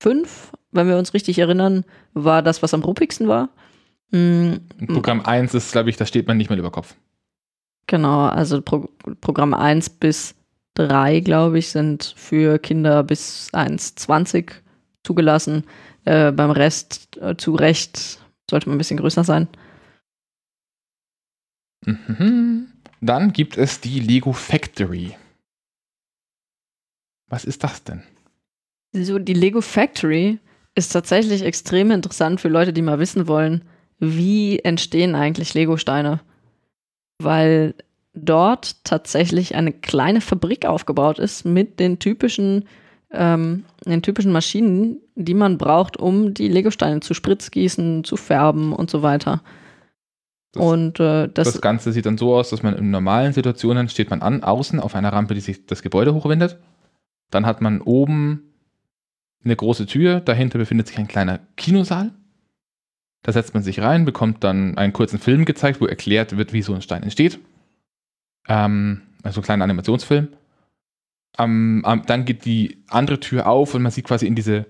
5, 0.00 0.52
wenn 0.72 0.88
wir 0.88 0.98
uns 0.98 1.14
richtig 1.14 1.38
erinnern, 1.38 1.84
war 2.12 2.42
das, 2.42 2.62
was 2.62 2.74
am 2.74 2.82
ruppigsten 2.82 3.28
war. 3.28 3.48
Und 4.12 4.60
Programm 4.86 5.22
1 5.22 5.54
ist, 5.54 5.72
glaube 5.72 5.88
ich, 5.88 5.96
da 5.96 6.04
steht 6.04 6.28
man 6.28 6.36
nicht 6.36 6.50
mehr 6.50 6.58
über 6.58 6.70
Kopf. 6.70 6.94
Genau, 7.86 8.26
also 8.26 8.62
Pro 8.62 8.88
Programm 9.20 9.54
1 9.54 9.90
bis 9.90 10.34
3, 10.74 11.20
glaube 11.20 11.58
ich, 11.58 11.68
sind 11.68 12.14
für 12.16 12.58
Kinder 12.58 13.02
bis 13.02 13.50
1,20 13.52 14.52
zugelassen. 15.02 15.64
Äh, 16.04 16.32
beim 16.32 16.50
Rest 16.50 17.18
äh, 17.20 17.36
zu 17.36 17.54
Recht 17.54 18.18
sollte 18.50 18.68
man 18.68 18.76
ein 18.76 18.78
bisschen 18.78 18.98
größer 18.98 19.24
sein. 19.24 19.48
Mhm. 21.84 22.68
Dann 23.00 23.32
gibt 23.32 23.58
es 23.58 23.80
die 23.80 24.00
Lego 24.00 24.32
Factory. 24.32 25.14
Was 27.28 27.44
ist 27.44 27.64
das 27.64 27.84
denn? 27.84 28.02
So, 28.92 29.18
die 29.18 29.34
Lego 29.34 29.60
Factory 29.60 30.38
ist 30.74 30.92
tatsächlich 30.92 31.42
extrem 31.42 31.90
interessant 31.90 32.40
für 32.40 32.48
Leute, 32.48 32.72
die 32.72 32.82
mal 32.82 32.98
wissen 32.98 33.28
wollen, 33.28 33.64
wie 33.98 34.58
entstehen 34.60 35.14
eigentlich 35.14 35.54
Lego-Steine. 35.54 36.20
Weil 37.18 37.74
dort 38.14 38.84
tatsächlich 38.84 39.54
eine 39.54 39.72
kleine 39.72 40.20
Fabrik 40.20 40.66
aufgebaut 40.66 41.18
ist 41.18 41.44
mit 41.44 41.80
den 41.80 41.98
typischen, 41.98 42.66
ähm, 43.10 43.64
den 43.84 44.02
typischen 44.02 44.32
Maschinen, 44.32 44.98
die 45.14 45.34
man 45.34 45.58
braucht, 45.58 45.96
um 45.96 46.34
die 46.34 46.48
Lego-Steine 46.48 47.00
zu 47.00 47.14
spritzgießen, 47.14 48.04
zu 48.04 48.16
färben 48.16 48.72
und 48.72 48.90
so 48.90 49.02
weiter. 49.02 49.42
Das- 50.52 50.62
und 50.62 51.00
äh, 51.00 51.28
das, 51.28 51.52
Das 51.52 51.60
Ganze 51.60 51.92
sieht 51.92 52.06
dann 52.06 52.18
so 52.18 52.34
aus, 52.34 52.50
dass 52.50 52.62
man 52.62 52.76
in 52.76 52.90
normalen 52.90 53.32
Situationen 53.32 53.88
steht 53.88 54.10
man 54.10 54.22
an, 54.22 54.44
außen 54.44 54.78
auf 54.78 54.94
einer 54.94 55.12
Rampe, 55.12 55.34
die 55.34 55.40
sich 55.40 55.66
das 55.66 55.82
Gebäude 55.82 56.14
hochwindet. 56.14 56.58
Dann 57.30 57.46
hat 57.46 57.60
man 57.60 57.80
oben 57.80 58.54
eine 59.44 59.56
große 59.56 59.86
Tür, 59.86 60.20
dahinter 60.20 60.58
befindet 60.58 60.86
sich 60.86 60.98
ein 60.98 61.08
kleiner 61.08 61.40
Kinosaal. 61.56 62.12
Da 63.24 63.32
setzt 63.32 63.54
man 63.54 63.62
sich 63.62 63.80
rein, 63.80 64.04
bekommt 64.04 64.44
dann 64.44 64.76
einen 64.76 64.92
kurzen 64.92 65.18
Film 65.18 65.46
gezeigt, 65.46 65.80
wo 65.80 65.86
erklärt 65.86 66.36
wird, 66.36 66.52
wie 66.52 66.60
so 66.60 66.74
ein 66.74 66.82
Stein 66.82 67.02
entsteht. 67.02 67.40
Ähm, 68.46 69.00
also 69.22 69.40
ein 69.40 69.44
kleiner 69.44 69.64
Animationsfilm. 69.64 70.28
Ähm, 71.38 71.82
dann 72.06 72.26
geht 72.26 72.44
die 72.44 72.84
andere 72.88 73.18
Tür 73.18 73.46
auf 73.46 73.74
und 73.74 73.82
man 73.82 73.90
sieht 73.90 74.04
quasi 74.04 74.26
in 74.26 74.34
diese 74.34 74.66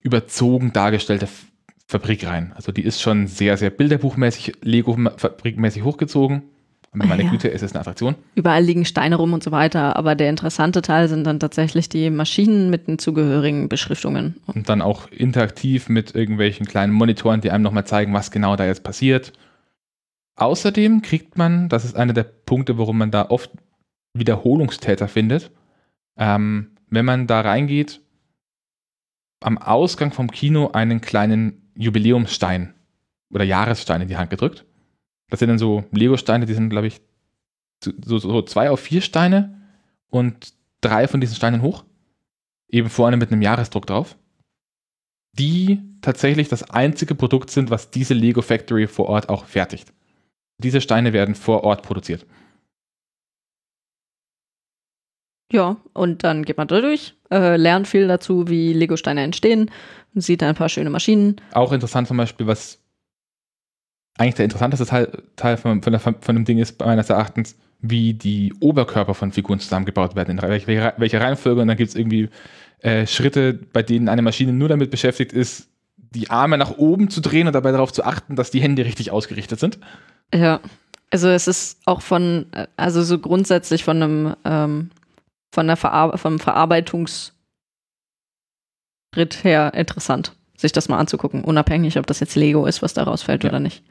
überzogen 0.00 0.72
dargestellte 0.72 1.28
Fabrik 1.86 2.26
rein. 2.26 2.54
Also 2.54 2.72
die 2.72 2.82
ist 2.82 3.02
schon 3.02 3.26
sehr, 3.26 3.58
sehr 3.58 3.68
bilderbuchmäßig, 3.68 4.54
Lego-Fabrikmäßig 4.62 5.82
hochgezogen. 5.82 6.42
Aber 6.94 7.04
Ah, 7.04 7.06
meine 7.08 7.24
ja. 7.24 7.30
Güte, 7.30 7.50
es 7.50 7.62
ist 7.62 7.74
eine 7.74 7.80
Attraktion. 7.80 8.14
überall 8.36 8.62
liegen 8.62 8.84
Steine 8.84 9.16
rum 9.16 9.32
und 9.32 9.42
so 9.42 9.50
weiter, 9.50 9.96
aber 9.96 10.14
der 10.14 10.30
interessante 10.30 10.80
Teil 10.80 11.08
sind 11.08 11.24
dann 11.24 11.40
tatsächlich 11.40 11.88
die 11.88 12.08
Maschinen 12.08 12.70
mit 12.70 12.86
den 12.86 12.98
zugehörigen 12.98 13.68
Beschriftungen. 13.68 14.36
Und 14.46 14.68
dann 14.68 14.80
auch 14.80 15.10
interaktiv 15.10 15.88
mit 15.88 16.14
irgendwelchen 16.14 16.66
kleinen 16.66 16.92
Monitoren, 16.92 17.40
die 17.40 17.50
einem 17.50 17.64
nochmal 17.64 17.84
zeigen, 17.86 18.14
was 18.14 18.30
genau 18.30 18.54
da 18.56 18.64
jetzt 18.64 18.84
passiert. 18.84 19.32
Außerdem 20.36 21.02
kriegt 21.02 21.36
man, 21.36 21.68
das 21.68 21.84
ist 21.84 21.96
einer 21.96 22.12
der 22.12 22.24
Punkte, 22.24 22.78
warum 22.78 22.98
man 22.98 23.10
da 23.10 23.26
oft 23.28 23.50
Wiederholungstäter 24.14 25.08
findet, 25.08 25.50
ähm, 26.16 26.76
wenn 26.88 27.04
man 27.04 27.26
da 27.26 27.40
reingeht, 27.40 28.00
am 29.42 29.58
Ausgang 29.58 30.12
vom 30.12 30.30
Kino 30.30 30.70
einen 30.72 31.00
kleinen 31.00 31.70
Jubiläumsstein 31.76 32.72
oder 33.32 33.44
Jahresstein 33.44 34.00
in 34.02 34.08
die 34.08 34.16
Hand 34.16 34.30
gedrückt. 34.30 34.64
Das 35.34 35.40
sind 35.40 35.48
dann 35.48 35.58
so 35.58 35.82
Lego-Steine, 35.90 36.46
die 36.46 36.54
sind, 36.54 36.70
glaube 36.70 36.86
ich, 36.86 37.00
so, 37.82 38.18
so, 38.18 38.42
zwei 38.42 38.70
auf 38.70 38.78
vier 38.78 39.00
Steine 39.00 39.60
und 40.08 40.54
drei 40.80 41.08
von 41.08 41.20
diesen 41.20 41.34
Steinen 41.34 41.60
hoch. 41.60 41.84
Eben 42.68 42.88
vorne 42.88 43.16
mit 43.16 43.32
einem 43.32 43.42
Jahresdruck 43.42 43.84
drauf. 43.84 44.16
Die 45.36 45.82
tatsächlich 46.02 46.46
das 46.46 46.70
einzige 46.70 47.16
Produkt 47.16 47.50
sind, 47.50 47.68
was 47.70 47.90
diese 47.90 48.14
Lego 48.14 48.42
Factory 48.42 48.86
vor 48.86 49.08
Ort 49.08 49.28
auch 49.28 49.44
fertigt. 49.44 49.92
Diese 50.58 50.80
Steine 50.80 51.12
werden 51.12 51.34
vor 51.34 51.64
Ort 51.64 51.82
produziert. 51.82 52.24
Ja, 55.50 55.78
und 55.94 56.22
dann 56.22 56.44
geht 56.44 56.58
man 56.58 56.68
da 56.68 56.80
durch, 56.80 57.16
äh, 57.32 57.56
lernt 57.56 57.88
viel 57.88 58.06
dazu, 58.06 58.46
wie 58.46 58.72
Lego-Steine 58.72 59.22
entstehen, 59.22 59.68
sieht 60.14 60.44
ein 60.44 60.54
paar 60.54 60.68
schöne 60.68 60.90
Maschinen. 60.90 61.40
Auch 61.54 61.72
interessant 61.72 62.06
zum 62.06 62.18
Beispiel, 62.18 62.46
was 62.46 62.83
eigentlich 64.18 64.34
der 64.34 64.44
interessanteste 64.44 64.86
Teil, 64.86 65.22
Teil 65.36 65.56
von, 65.56 65.82
von, 65.82 65.92
der, 65.92 66.00
von 66.00 66.36
dem 66.36 66.44
Ding 66.44 66.58
ist 66.58 66.80
meines 66.80 67.10
Erachtens, 67.10 67.56
wie 67.80 68.14
die 68.14 68.54
Oberkörper 68.60 69.14
von 69.14 69.32
Figuren 69.32 69.58
zusammengebaut 69.58 70.16
werden, 70.16 70.38
in 70.38 70.42
welcher, 70.42 70.94
welcher 70.96 71.20
Reihenfolge. 71.20 71.60
Und 71.60 71.68
dann 71.68 71.76
gibt 71.76 71.90
es 71.90 71.96
irgendwie 71.96 72.28
äh, 72.80 73.06
Schritte, 73.06 73.54
bei 73.54 73.82
denen 73.82 74.08
eine 74.08 74.22
Maschine 74.22 74.52
nur 74.52 74.68
damit 74.68 74.90
beschäftigt 74.90 75.32
ist, 75.32 75.68
die 75.96 76.30
Arme 76.30 76.56
nach 76.58 76.78
oben 76.78 77.10
zu 77.10 77.20
drehen 77.20 77.46
und 77.46 77.52
dabei 77.52 77.72
darauf 77.72 77.92
zu 77.92 78.04
achten, 78.04 78.36
dass 78.36 78.50
die 78.50 78.60
Hände 78.60 78.84
richtig 78.84 79.10
ausgerichtet 79.10 79.58
sind. 79.58 79.78
Ja, 80.32 80.60
also 81.10 81.28
es 81.28 81.48
ist 81.48 81.80
auch 81.84 82.00
von, 82.00 82.46
also 82.76 83.02
so 83.02 83.18
grundsätzlich 83.18 83.84
von 83.84 84.02
einem, 84.02 84.36
ähm, 84.44 84.90
von 85.52 85.66
der 85.66 85.76
Verar 85.76 86.16
vom 86.18 86.38
Verarbeitungsschritt 86.38 87.32
her 89.42 89.74
interessant, 89.74 90.32
sich 90.56 90.72
das 90.72 90.88
mal 90.88 90.98
anzugucken, 90.98 91.44
unabhängig, 91.44 91.98
ob 91.98 92.06
das 92.06 92.20
jetzt 92.20 92.34
Lego 92.36 92.66
ist, 92.66 92.82
was 92.82 92.94
da 92.94 93.02
rausfällt 93.02 93.44
ja. 93.44 93.50
oder 93.50 93.60
nicht. 93.60 93.84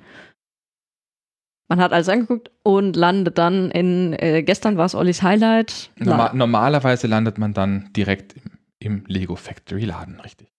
Man 1.70 1.80
hat 1.80 1.94
alles 1.94 2.10
angeguckt 2.10 2.52
und 2.64 2.96
landet 2.96 3.38
dann 3.38 3.72
in, 3.72 4.14
äh, 4.14 4.44
gestern 4.44 4.78
war 4.78 4.86
es 4.86 4.96
Ollis 4.96 5.24
Highlight. 5.24 5.92
Normal, 5.98 6.32
normalerweise 6.34 7.08
landet 7.08 7.38
man 7.38 7.54
dann 7.54 7.90
direkt 7.96 8.34
im, 8.34 8.44
im 8.80 9.04
Lego 9.08 9.36
Factory 9.36 9.86
Laden, 9.86 10.20
richtig. 10.20 10.50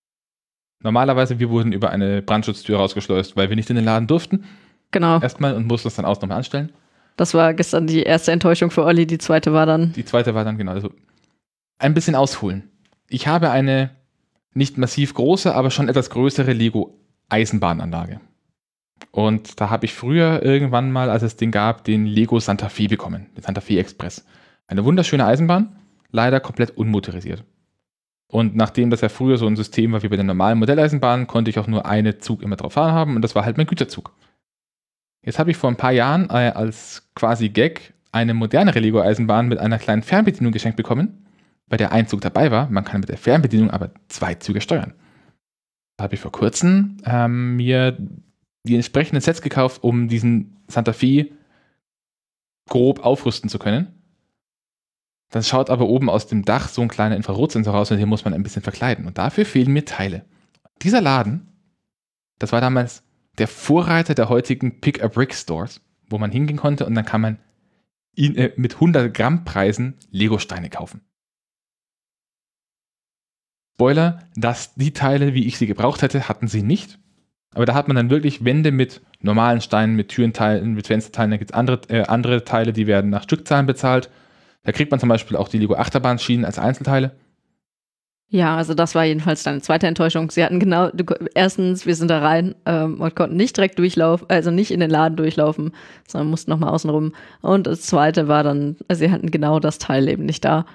Normalerweise, 0.83 1.39
wir 1.39 1.51
wurden 1.51 1.73
über 1.73 1.91
eine 1.91 2.21
Brandschutztür 2.21 2.79
rausgeschleust, 2.79 3.37
weil 3.37 3.49
wir 3.49 3.57
nicht 3.57 3.71
in 3.71 3.77
den 3.77 3.85
Laden 3.85 4.07
durften. 4.07 4.45
Genau. 4.91 5.21
Erstmal 5.21 5.55
und 5.55 5.67
mussten 5.67 5.89
es 5.89 5.95
dann 5.95 6.05
aus 6.05 6.21
nochmal 6.21 6.39
anstellen. 6.39 6.73
Das 7.17 7.33
war 7.33 7.55
gestern 7.55 7.87
die 7.87 8.03
erste 8.03 8.33
Enttäuschung 8.33 8.71
für 8.71 8.85
Olli, 8.85 9.07
die 9.07 9.19
zweite 9.19 9.53
war 9.53 9.67
dann. 9.67 9.93
Die 9.93 10.05
zweite 10.05 10.35
war 10.35 10.45
dann, 10.45 10.59
genau. 10.59 10.73
Also 10.73 10.91
ein 11.79 11.95
bisschen 11.95 12.15
ausholen. 12.15 12.71
Ich 13.09 13.27
habe 13.27 13.51
eine 13.51 13.91
nicht 14.53 14.79
massiv 14.79 15.15
große, 15.15 15.55
aber 15.55 15.71
schon 15.71 15.89
etwas 15.89 16.11
größere 16.11 16.53
Lego 16.53 16.99
Eisenbahnanlage. 17.29 18.21
Und 19.11 19.61
da 19.61 19.71
habe 19.71 19.85
ich 19.85 19.95
früher 19.95 20.43
irgendwann 20.43 20.91
mal, 20.91 21.11
als 21.11 21.23
es 21.23 21.37
den 21.37 21.51
gab, 21.51 21.85
den 21.85 22.07
Lego 22.07 22.41
Santa 22.41 22.69
Fe 22.69 22.89
bekommen, 22.89 23.27
den 23.37 23.43
Santa 23.43 23.61
Fe 23.61 23.79
Express. 23.79 24.25
Eine 24.67 24.85
wunderschöne 24.85 25.25
Eisenbahn, 25.25 25.77
leider 26.11 26.41
komplett 26.41 26.77
unmotorisiert. 26.77 27.45
Und 28.27 28.57
nachdem 28.57 28.91
das 28.91 29.01
ja 29.01 29.09
früher 29.09 29.39
so 29.39 29.47
ein 29.47 29.57
System 29.57 29.93
war 29.93 30.03
wie 30.03 30.09
bei 30.09 30.17
den 30.17 30.27
normalen 30.27 30.59
Modelleisenbahnen, 30.59 31.27
konnte 31.27 31.51
ich 31.51 31.59
auch 31.59 31.67
nur 31.67 31.87
einen 31.87 32.21
Zug 32.21 32.43
immer 32.43 32.57
drauf 32.57 32.73
fahren 32.73 32.93
haben 32.93 33.17
und 33.17 33.23
das 33.23 33.35
war 33.35 33.45
halt 33.45 33.57
mein 33.57 33.67
Güterzug. 33.67 34.13
Jetzt 35.25 35.39
habe 35.39 35.51
ich 35.51 35.57
vor 35.57 35.71
ein 35.71 35.77
paar 35.77 35.93
Jahren 35.93 36.29
äh, 36.31 36.53
als 36.55 37.09
quasi 37.15 37.49
Gag 37.49 37.95
eine 38.13 38.35
modernere 38.35 38.79
Lego-Eisenbahn 38.81 39.49
mit 39.49 39.59
einer 39.59 39.79
kleinen 39.79 40.03
Fernbedienung 40.03 40.53
geschenkt 40.53 40.77
bekommen, 40.77 41.27
bei 41.69 41.77
der 41.77 41.93
ein 41.93 42.07
Zug 42.07 42.21
dabei 42.21 42.51
war. 42.51 42.69
Man 42.69 42.85
kann 42.85 43.01
mit 43.01 43.09
der 43.09 43.17
Fernbedienung 43.19 43.71
aber 43.71 43.91
zwei 44.09 44.35
Züge 44.35 44.61
steuern. 44.61 44.95
Da 45.97 46.05
habe 46.05 46.15
ich 46.15 46.21
vor 46.21 46.33
kurzem 46.33 46.97
ähm, 47.05 47.57
mir 47.57 47.97
die 48.65 48.75
entsprechenden 48.75 49.21
Sets 49.21 49.43
gekauft, 49.43 49.83
um 49.83 50.09
diesen 50.09 50.57
Santa 50.69 50.93
Fe 50.93 51.31
grob 52.69 53.05
aufrüsten 53.05 53.51
zu 53.51 53.59
können. 53.59 53.95
Dann 55.31 55.43
schaut 55.43 55.69
aber 55.69 55.89
oben 55.89 56.09
aus 56.09 56.27
dem 56.27 56.45
Dach 56.45 56.69
so 56.69 56.81
ein 56.81 56.89
kleiner 56.89 57.17
Infrarotsensor 57.17 57.75
raus 57.75 57.91
und 57.91 57.99
den 57.99 58.09
muss 58.09 58.25
man 58.25 58.35
ein 58.35 58.43
bisschen 58.43 58.63
verkleiden. 58.63 59.07
Und 59.07 59.19
dafür 59.19 59.45
fehlen 59.45 59.73
mir 59.73 59.85
Teile. 59.85 60.25
Dieser 60.83 61.01
Laden, 61.01 61.49
das 62.39 62.53
war 62.53 62.61
damals 62.61 63.03
der 63.39 63.49
Vorreiter 63.49 64.15
der 64.15 64.29
heutigen 64.29 64.81
Pick-a-Brick-Stores, 64.81 65.81
wo 66.09 66.19
man 66.19 66.31
hingehen 66.31 66.57
konnte 66.57 66.87
und 66.87 66.95
dann 66.95 67.05
kann 67.05 67.21
man 67.21 67.39
ihn, 68.15 68.37
äh, 68.37 68.53
mit 68.57 68.75
100 68.75 69.13
Gramm 69.13 69.45
Preisen 69.45 69.95
Lego-Steine 70.11 70.71
kaufen. 70.71 71.01
Spoiler, 73.75 74.21
dass 74.37 74.75
die 74.77 74.93
Teile, 74.93 75.35
wie 75.35 75.47
ich 75.47 75.59
sie 75.59 75.67
gebraucht 75.67 76.03
hätte, 76.03 76.29
hatten 76.29 76.47
sie 76.47 76.63
nicht. 76.63 77.01
Aber 77.55 77.67
da 77.67 77.75
hat 77.75 77.89
man 77.89 77.97
dann 77.97 78.11
wirklich 78.11 78.45
Wände 78.45 78.73
mit 78.73 79.01
normalen 79.21 79.61
Steinen, 79.61 79.97
mit 79.97 80.09
Türenteilen, 80.09 80.75
mit 80.75 80.89
Fensterteilen. 80.89 81.31
Da 81.31 81.37
gibt 81.37 81.51
es 81.51 81.57
andere, 81.57 81.81
äh, 81.89 82.03
andere 82.03 82.45
Teile, 82.45 82.73
die 82.73 82.87
werden 82.87 83.11
nach 83.11 83.23
Stückzahlen 83.23 83.67
bezahlt. 83.67 84.11
Da 84.65 84.73
kriegt 84.73 84.91
man 84.91 85.01
zum 85.01 85.09
Beispiel 85.09 85.37
auch 85.37 85.49
die 85.49 85.59
Lego 85.59 85.75
Achterbahnschienen 85.75 86.45
als 86.45 86.59
Einzelteile. 86.59 87.13
Ja, 88.31 88.57
also 88.57 88.75
das 88.75 88.97
war 88.97 89.05
jedenfalls 89.05 89.45
deine 89.45 89.61
zweite 89.61 89.87
Enttäuschung. 89.87 90.31
Sie 90.31 90.43
hatten 90.43 90.59
genau, 90.59 90.91
du, 90.91 91.05
erstens, 91.35 91.87
wir 91.87 91.95
sind 91.95 92.09
da 92.11 92.19
rein 92.19 92.57
ähm, 92.67 93.01
und 93.01 93.15
konnten 93.15 93.37
nicht 93.37 93.57
direkt 93.57 93.79
durchlaufen, 93.79 94.29
also 94.29 94.51
nicht 94.51 94.73
in 94.73 94.81
den 94.81 94.91
Laden 94.91 95.17
durchlaufen, 95.17 95.73
sondern 96.09 96.31
mussten 96.31 96.51
nochmal 96.51 96.71
außen 96.71 96.91
rum. 96.91 97.13
Und 97.43 97.69
das 97.69 97.83
zweite 97.83 98.27
war 98.27 98.43
dann, 98.43 98.77
sie 98.91 99.13
hatten 99.13 99.31
genau 99.31 99.61
das 99.61 99.79
Teil 99.79 100.09
eben 100.09 100.25
nicht 100.25 100.45
da. 100.45 100.67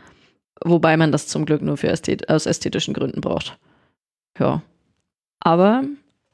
Wobei 0.63 0.95
man 0.95 1.11
das 1.11 1.27
zum 1.27 1.45
Glück 1.45 1.61
nur 1.61 1.75
für 1.75 1.89
Ästhet 1.89 2.29
aus 2.29 2.45
ästhetischen 2.45 2.93
Gründen 2.93 3.19
braucht. 3.19 3.57
Ja. 4.39 4.61
Aber 5.41 5.83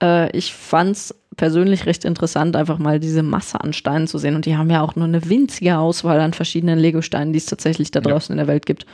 äh, 0.02 0.36
ich 0.36 0.54
fand's 0.54 1.14
persönlich 1.36 1.86
recht 1.86 2.06
interessant, 2.06 2.56
einfach 2.56 2.78
mal 2.78 3.00
diese 3.00 3.24
Masse 3.24 3.60
an 3.62 3.74
Steinen 3.74 4.08
zu 4.08 4.18
sehen. 4.18 4.36
Und 4.36 4.46
die 4.46 4.56
haben 4.58 4.70
ja 4.70 4.82
auch 4.82 4.96
nur 4.96 5.06
eine 5.06 5.30
winzige 5.30 5.78
Auswahl 5.78 6.20
an 6.20 6.34
verschiedenen 6.34 6.80
Lego-Steinen, 6.80 7.34
die 7.34 7.38
es 7.38 7.46
tatsächlich 7.46 7.92
da 7.92 8.02
draußen 8.02 8.34
ja. 8.34 8.42
in 8.42 8.46
der 8.46 8.54
Welt 8.54 8.66
gibt. 8.66 8.86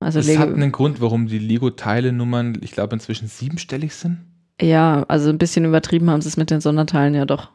Also 0.00 0.20
das 0.20 0.28
Lego 0.28 0.40
hat 0.40 0.52
einen 0.52 0.72
Grund, 0.72 1.00
warum 1.00 1.26
die 1.26 1.38
Lego-Teile-Nummern, 1.38 2.58
ich 2.62 2.72
glaube, 2.72 2.94
inzwischen 2.94 3.26
siebenstellig 3.26 3.94
sind. 3.94 4.18
Ja, 4.60 5.04
also 5.08 5.30
ein 5.30 5.38
bisschen 5.38 5.64
übertrieben 5.64 6.10
haben 6.10 6.20
sie 6.20 6.28
es 6.28 6.36
mit 6.36 6.50
den 6.50 6.60
Sonderteilen 6.60 7.14
ja 7.14 7.24
doch. 7.24 7.50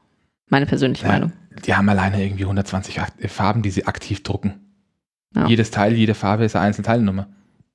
Meine 0.50 0.66
persönliche 0.66 1.06
ja, 1.06 1.12
Meinung. 1.12 1.32
Die 1.66 1.74
haben 1.74 1.88
alleine 1.88 2.24
irgendwie 2.24 2.44
120 2.44 3.00
Farben, 3.28 3.62
die 3.62 3.72
sie 3.72 3.88
aktiv 3.88 4.24
drucken. 4.24 4.56
Ja. 5.36 5.48
Jedes 5.48 5.72
Teil, 5.72 5.94
jede 5.94 6.14
Farbe 6.14 6.44
ist 6.46 6.56
eine 6.56 6.66
einzelne 6.66 6.86
Teilnummer. 6.86 7.28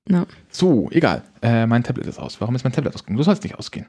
Ja. 0.09 0.27
So, 0.51 0.88
egal. 0.90 1.22
Äh, 1.42 1.66
mein 1.66 1.83
Tablet 1.83 2.07
ist 2.07 2.18
aus. 2.18 2.40
Warum 2.40 2.55
ist 2.55 2.64
mein 2.64 2.72
Tablet 2.72 2.94
ausgegangen? 2.94 3.18
Du 3.18 3.22
sollst 3.22 3.42
nicht 3.42 3.59
ausgehen. 3.59 3.87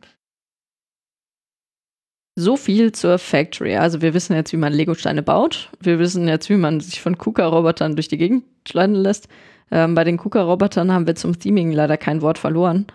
So 2.39 2.55
viel 2.55 2.93
zur 2.93 3.17
Factory. 3.17 3.75
Also 3.75 4.01
wir 4.01 4.13
wissen 4.13 4.33
jetzt, 4.33 4.53
wie 4.53 4.57
man 4.57 4.71
Lego-Steine 4.71 5.21
baut. 5.21 5.69
Wir 5.81 5.99
wissen 5.99 6.25
jetzt, 6.25 6.49
wie 6.49 6.55
man 6.55 6.79
sich 6.79 7.01
von 7.01 7.17
KUKA-Robotern 7.17 7.97
durch 7.97 8.07
die 8.07 8.17
Gegend 8.17 8.45
schleiden 8.65 8.95
lässt. 8.95 9.27
Ähm, 9.71 9.93
bei 9.93 10.05
den 10.05 10.15
KUKA-Robotern 10.15 10.89
haben 10.93 11.05
wir 11.05 11.15
zum 11.15 11.37
Theming 11.37 11.73
leider 11.73 11.97
kein 11.97 12.21
Wort 12.21 12.37
verloren. 12.37 12.87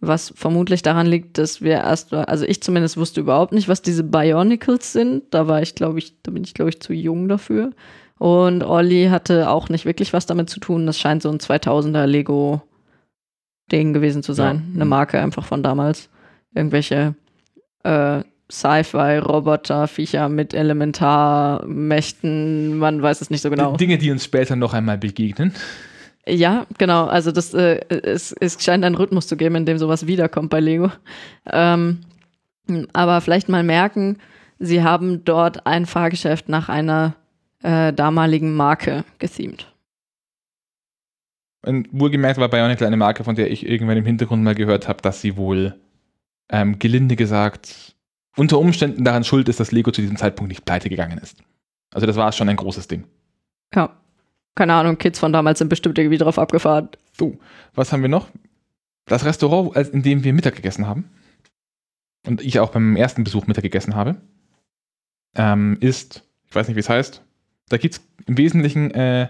Was 0.00 0.32
vermutlich 0.34 0.82
daran 0.82 1.06
liegt, 1.06 1.38
dass 1.38 1.62
wir 1.62 1.74
erst, 1.74 2.12
also 2.12 2.44
ich 2.46 2.64
zumindest 2.64 2.96
wusste 2.96 3.20
überhaupt 3.20 3.52
nicht, 3.52 3.68
was 3.68 3.80
diese 3.80 4.02
Bionicles 4.02 4.92
sind. 4.92 5.22
Da 5.32 5.46
war 5.46 5.62
ich, 5.62 5.76
glaube 5.76 6.00
ich, 6.00 6.20
da 6.24 6.32
bin 6.32 6.42
ich, 6.42 6.52
glaube 6.52 6.70
ich, 6.70 6.80
zu 6.80 6.92
jung 6.92 7.28
dafür. 7.28 7.70
Und 8.18 8.64
Olli 8.64 9.06
hatte 9.08 9.50
auch 9.50 9.68
nicht 9.68 9.84
wirklich 9.84 10.12
was 10.12 10.26
damit 10.26 10.50
zu 10.50 10.58
tun. 10.58 10.84
Das 10.86 10.98
scheint 10.98 11.22
so 11.22 11.30
ein 11.30 11.38
2000er 11.38 12.06
Lego-Ding 12.06 13.92
gewesen 13.92 14.24
zu 14.24 14.32
sein. 14.32 14.64
Ja. 14.70 14.74
Eine 14.74 14.84
Marke 14.84 15.20
einfach 15.20 15.44
von 15.44 15.62
damals. 15.62 16.10
Irgendwelche 16.52 17.14
äh, 17.84 18.24
Sci-Fi-Roboter, 18.50 19.86
Viecher 19.88 20.28
mit 20.28 20.54
Elementarmächten, 20.54 22.78
man 22.78 23.02
weiß 23.02 23.22
es 23.22 23.30
nicht 23.30 23.42
so 23.42 23.50
genau. 23.50 23.76
Dinge, 23.76 23.98
die 23.98 24.10
uns 24.10 24.24
später 24.24 24.56
noch 24.56 24.74
einmal 24.74 24.98
begegnen. 24.98 25.54
Ja, 26.26 26.66
genau. 26.78 27.06
Also 27.06 27.32
das, 27.32 27.54
äh, 27.54 27.80
es, 27.88 28.32
es 28.32 28.62
scheint 28.62 28.84
einen 28.84 28.94
Rhythmus 28.94 29.26
zu 29.26 29.36
geben, 29.36 29.56
in 29.56 29.66
dem 29.66 29.78
sowas 29.78 30.06
wiederkommt 30.06 30.50
bei 30.50 30.60
Lego. 30.60 30.90
Ähm, 31.50 32.00
aber 32.92 33.20
vielleicht 33.20 33.48
mal 33.48 33.62
merken, 33.62 34.18
sie 34.58 34.82
haben 34.82 35.24
dort 35.24 35.66
ein 35.66 35.86
Fahrgeschäft 35.86 36.48
nach 36.48 36.68
einer 36.68 37.14
äh, 37.62 37.92
damaligen 37.92 38.54
Marke 38.54 39.04
gethemed. 39.18 39.70
Und 41.62 41.88
wohlgemerkt 41.92 42.38
war 42.38 42.48
Bionicle 42.48 42.86
eine 42.86 42.98
Marke, 42.98 43.24
von 43.24 43.36
der 43.36 43.50
ich 43.50 43.66
irgendwann 43.66 43.96
im 43.96 44.04
Hintergrund 44.04 44.42
mal 44.42 44.54
gehört 44.54 44.86
habe, 44.86 45.00
dass 45.00 45.22
sie 45.22 45.36
wohl 45.36 45.74
ähm, 46.50 46.78
gelinde 46.78 47.16
gesagt 47.16 47.93
unter 48.36 48.58
Umständen 48.58 49.04
daran 49.04 49.24
schuld 49.24 49.48
ist, 49.48 49.60
dass 49.60 49.72
Lego 49.72 49.90
zu 49.90 50.00
diesem 50.00 50.16
Zeitpunkt 50.16 50.48
nicht 50.48 50.64
pleite 50.64 50.88
gegangen 50.88 51.18
ist. 51.18 51.38
Also 51.92 52.06
das 52.06 52.16
war 52.16 52.32
schon 52.32 52.48
ein 52.48 52.56
großes 52.56 52.88
Ding. 52.88 53.04
Ja 53.74 53.96
keine 54.54 54.74
Ahnung, 54.74 54.98
Kids 54.98 55.18
von 55.18 55.32
damals 55.32 55.58
sind 55.58 55.68
bestimmt 55.68 55.98
irgendwie 55.98 56.18
drauf 56.18 56.38
abgefahren. 56.38 56.88
So, 57.16 57.38
was 57.74 57.92
haben 57.92 58.02
wir 58.02 58.08
noch? 58.08 58.28
Das 59.06 59.24
Restaurant, 59.24 59.76
in 59.88 60.02
dem 60.02 60.24
wir 60.24 60.32
Mittag 60.32 60.56
gegessen 60.56 60.86
haben 60.86 61.10
und 62.26 62.40
ich 62.40 62.60
auch 62.60 62.70
beim 62.70 62.96
ersten 62.96 63.24
Besuch 63.24 63.46
Mittag 63.46 63.62
gegessen 63.62 63.94
habe, 63.94 64.16
ähm, 65.36 65.76
ist, 65.80 66.22
ich 66.48 66.54
weiß 66.54 66.68
nicht, 66.68 66.76
wie 66.76 66.80
es 66.80 66.88
heißt, 66.88 67.22
da 67.68 67.76
gibt 67.76 67.94
es 67.94 68.00
im 68.26 68.38
Wesentlichen 68.38 68.90
äh, 68.92 69.28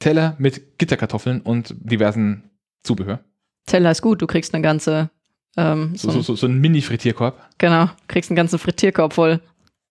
Teller 0.00 0.34
mit 0.38 0.78
Gitterkartoffeln 0.78 1.40
und 1.40 1.74
diversen 1.78 2.50
Zubehör. 2.82 3.20
Teller 3.66 3.90
ist 3.90 4.02
gut, 4.02 4.20
du 4.20 4.26
kriegst 4.26 4.54
eine 4.54 4.62
ganze. 4.62 5.10
Ähm, 5.56 5.96
so, 5.96 6.10
so, 6.10 6.22
so, 6.22 6.36
so 6.36 6.46
ein 6.46 6.58
Mini-Frittierkorb. 6.58 7.40
Genau, 7.58 7.90
kriegst 8.08 8.30
einen 8.30 8.36
ganzen 8.36 8.58
Frittierkorb 8.58 9.12
voll. 9.12 9.40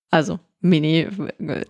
Also, 0.09 0.39
Mini, 0.61 1.07
äh, 1.39 1.65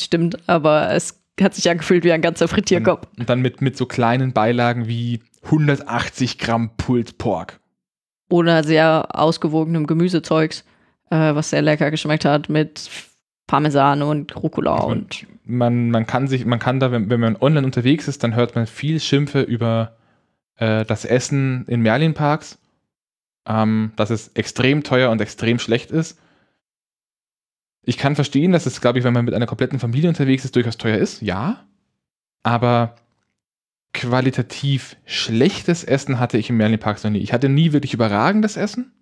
stimmt, 0.00 0.48
aber 0.48 0.92
es 0.92 1.22
hat 1.40 1.54
sich 1.54 1.68
angefühlt 1.70 2.04
wie 2.04 2.12
ein 2.12 2.22
ganzer 2.22 2.48
Frittierkopf. 2.48 3.06
Und 3.18 3.28
dann 3.28 3.40
mit, 3.40 3.60
mit 3.60 3.76
so 3.76 3.86
kleinen 3.86 4.32
Beilagen 4.32 4.86
wie 4.86 5.20
180 5.44 6.38
Gramm 6.38 6.70
Pulled 6.76 7.18
Pork. 7.18 7.60
Oder 8.28 8.64
sehr 8.64 9.08
ausgewogenem 9.12 9.86
Gemüsezeugs, 9.86 10.64
äh, 11.10 11.34
was 11.34 11.50
sehr 11.50 11.62
lecker 11.62 11.90
geschmeckt 11.90 12.24
hat, 12.24 12.48
mit 12.48 12.90
Parmesan 13.46 14.02
und 14.02 14.34
Rucola 14.36 14.76
also 14.76 14.88
und. 14.88 15.26
Man, 15.44 15.90
man 15.90 16.06
kann 16.06 16.28
sich, 16.28 16.46
man 16.46 16.60
kann 16.60 16.78
da, 16.78 16.92
wenn, 16.92 17.10
wenn 17.10 17.20
man 17.20 17.36
online 17.36 17.66
unterwegs 17.66 18.06
ist, 18.06 18.22
dann 18.22 18.36
hört 18.36 18.54
man 18.54 18.66
viel 18.66 19.00
Schimpfe 19.00 19.42
über 19.42 19.96
äh, 20.56 20.84
das 20.84 21.04
Essen 21.04 21.64
in 21.66 21.82
Merlin-Parks, 21.82 22.58
ähm, 23.46 23.92
dass 23.96 24.10
es 24.10 24.28
extrem 24.34 24.82
teuer 24.82 25.10
und 25.10 25.20
extrem 25.20 25.58
schlecht 25.58 25.90
ist. 25.90 26.18
Ich 27.84 27.98
kann 27.98 28.14
verstehen, 28.14 28.52
dass 28.52 28.66
es, 28.66 28.80
glaube 28.80 28.98
ich, 28.98 29.04
wenn 29.04 29.12
man 29.12 29.24
mit 29.24 29.34
einer 29.34 29.46
kompletten 29.46 29.80
Familie 29.80 30.08
unterwegs 30.08 30.44
ist, 30.44 30.54
durchaus 30.54 30.78
teuer 30.78 30.98
ist. 30.98 31.20
Ja. 31.22 31.64
Aber 32.44 32.94
qualitativ 33.92 34.96
schlechtes 35.04 35.84
Essen 35.84 36.18
hatte 36.18 36.38
ich 36.38 36.48
im 36.50 36.56
Merlin 36.56 36.78
Park 36.78 37.02
noch 37.04 37.10
nie. 37.10 37.18
Ich 37.18 37.32
hatte 37.32 37.48
nie 37.48 37.72
wirklich 37.72 37.92
überragendes 37.94 38.56
Essen. 38.56 38.92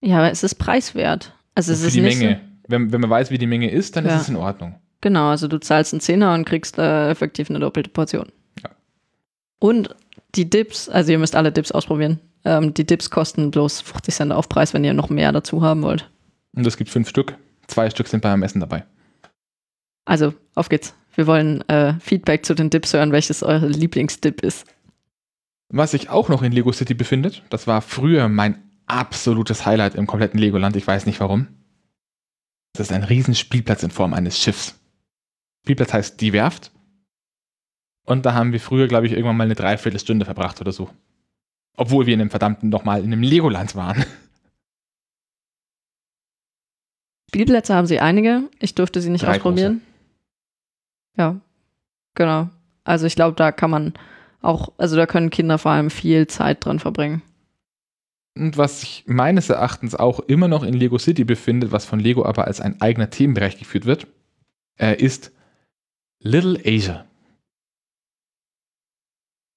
Ja, 0.00 0.18
aber 0.18 0.30
es 0.30 0.42
ist 0.42 0.56
preiswert. 0.56 1.34
Also 1.54 1.72
es 1.72 1.80
für 1.80 1.86
ist 1.88 1.96
die 1.96 2.00
Menge. 2.02 2.40
So, 2.64 2.70
Wenn, 2.70 2.92
wenn 2.92 3.00
man 3.00 3.10
weiß, 3.10 3.30
wie 3.30 3.38
die 3.38 3.46
Menge 3.46 3.70
ist, 3.70 3.96
dann 3.96 4.04
Ja. 4.06 4.14
ist 4.16 4.22
es 4.22 4.28
in 4.28 4.36
Ordnung. 4.36 4.74
genau, 5.00 5.30
also 5.30 5.48
du 5.48 5.58
zahlst 5.58 5.92
einen 5.92 6.00
Zehner 6.00 6.34
und 6.34 6.44
kriegst 6.44 6.78
äh, 6.78 7.10
effektiv 7.10 7.50
eine 7.50 7.58
doppelte 7.58 7.90
Portion. 7.90 8.30
Ja. 8.62 8.70
Und 9.58 9.94
die 10.34 10.48
Dips, 10.48 10.88
also 10.88 11.12
ihr 11.12 11.18
müsst 11.18 11.34
alle 11.34 11.50
Dips 11.52 11.72
ausprobieren. 11.72 12.20
Ähm, 12.44 12.74
die 12.74 12.86
Dips 12.86 13.10
kosten 13.10 13.50
bloß 13.50 13.80
50 13.80 14.14
Cent 14.14 14.32
Aufpreis, 14.32 14.74
wenn 14.74 14.84
ihr 14.84 14.94
noch 14.94 15.10
mehr 15.10 15.32
dazu 15.32 15.62
haben 15.62 15.82
wollt. 15.82 16.10
Und 16.54 16.66
es 16.66 16.76
gibt 16.76 16.90
fünf 16.90 17.08
Stück. 17.08 17.36
Zwei 17.66 17.88
Stück 17.90 18.08
sind 18.08 18.20
beim 18.20 18.42
Essen 18.42 18.60
dabei. 18.60 18.84
Also, 20.04 20.34
auf 20.54 20.68
geht's. 20.68 20.94
Wir 21.14 21.26
wollen 21.26 21.66
äh, 21.68 21.94
Feedback 22.00 22.44
zu 22.44 22.54
den 22.54 22.70
Dips 22.70 22.94
hören, 22.94 23.12
welches 23.12 23.42
eure 23.42 23.68
Lieblingsdip 23.68 24.40
ist. 24.40 24.66
Was 25.68 25.92
sich 25.92 26.10
auch 26.10 26.28
noch 26.28 26.42
in 26.42 26.52
Lego 26.52 26.72
City 26.72 26.94
befindet, 26.94 27.42
das 27.50 27.66
war 27.66 27.80
früher 27.82 28.28
mein 28.28 28.62
absolutes 28.86 29.64
Highlight 29.64 29.94
im 29.94 30.06
kompletten 30.06 30.38
Legoland. 30.38 30.76
Ich 30.76 30.86
weiß 30.86 31.06
nicht 31.06 31.20
warum. 31.20 31.48
Das 32.74 32.88
ist 32.88 32.92
ein 32.92 33.04
Riesenspielplatz 33.04 33.82
in 33.82 33.90
Form 33.90 34.14
eines 34.14 34.38
Schiffs. 34.38 34.78
Spielplatz 35.64 35.92
heißt 35.92 36.20
Die 36.20 36.32
Werft. 36.32 36.72
Und 38.04 38.26
da 38.26 38.34
haben 38.34 38.52
wir 38.52 38.60
früher, 38.60 38.88
glaube 38.88 39.06
ich, 39.06 39.12
irgendwann 39.12 39.36
mal 39.36 39.44
eine 39.44 39.54
Dreiviertelstunde 39.54 40.24
verbracht 40.24 40.60
oder 40.60 40.72
so. 40.72 40.90
Obwohl 41.76 42.06
wir 42.06 42.14
in 42.14 42.20
einem 42.20 42.30
verdammten 42.30 42.68
nochmal 42.68 43.00
in 43.00 43.12
einem 43.12 43.22
Legoland 43.22 43.74
waren. 43.74 44.04
Spielplätze 47.28 47.74
haben 47.74 47.86
sie 47.86 47.98
einige. 47.98 48.50
Ich 48.58 48.74
durfte 48.74 49.00
sie 49.00 49.08
nicht 49.08 49.24
Drei 49.24 49.36
ausprobieren. 49.36 49.80
Ja, 51.16 51.40
genau. 52.14 52.50
Also 52.84 53.06
ich 53.06 53.14
glaube, 53.14 53.36
da 53.36 53.52
kann 53.52 53.70
man 53.70 53.94
auch, 54.42 54.72
also 54.76 54.96
da 54.96 55.06
können 55.06 55.30
Kinder 55.30 55.56
vor 55.56 55.72
allem 55.72 55.90
viel 55.90 56.26
Zeit 56.26 56.64
dran 56.64 56.78
verbringen. 56.78 57.22
Und 58.34 58.56
was 58.56 58.80
sich 58.80 59.04
meines 59.06 59.50
Erachtens 59.50 59.94
auch 59.94 60.20
immer 60.20 60.48
noch 60.48 60.62
in 60.62 60.74
Lego 60.74 60.98
City 60.98 61.24
befindet, 61.24 61.70
was 61.70 61.84
von 61.84 62.00
Lego 62.00 62.24
aber 62.24 62.46
als 62.46 62.60
ein 62.60 62.80
eigener 62.80 63.10
Themenbereich 63.10 63.58
geführt 63.58 63.84
wird, 63.84 64.06
äh, 64.78 64.96
ist 64.96 65.32
Little 66.18 66.58
Asia. 66.64 67.06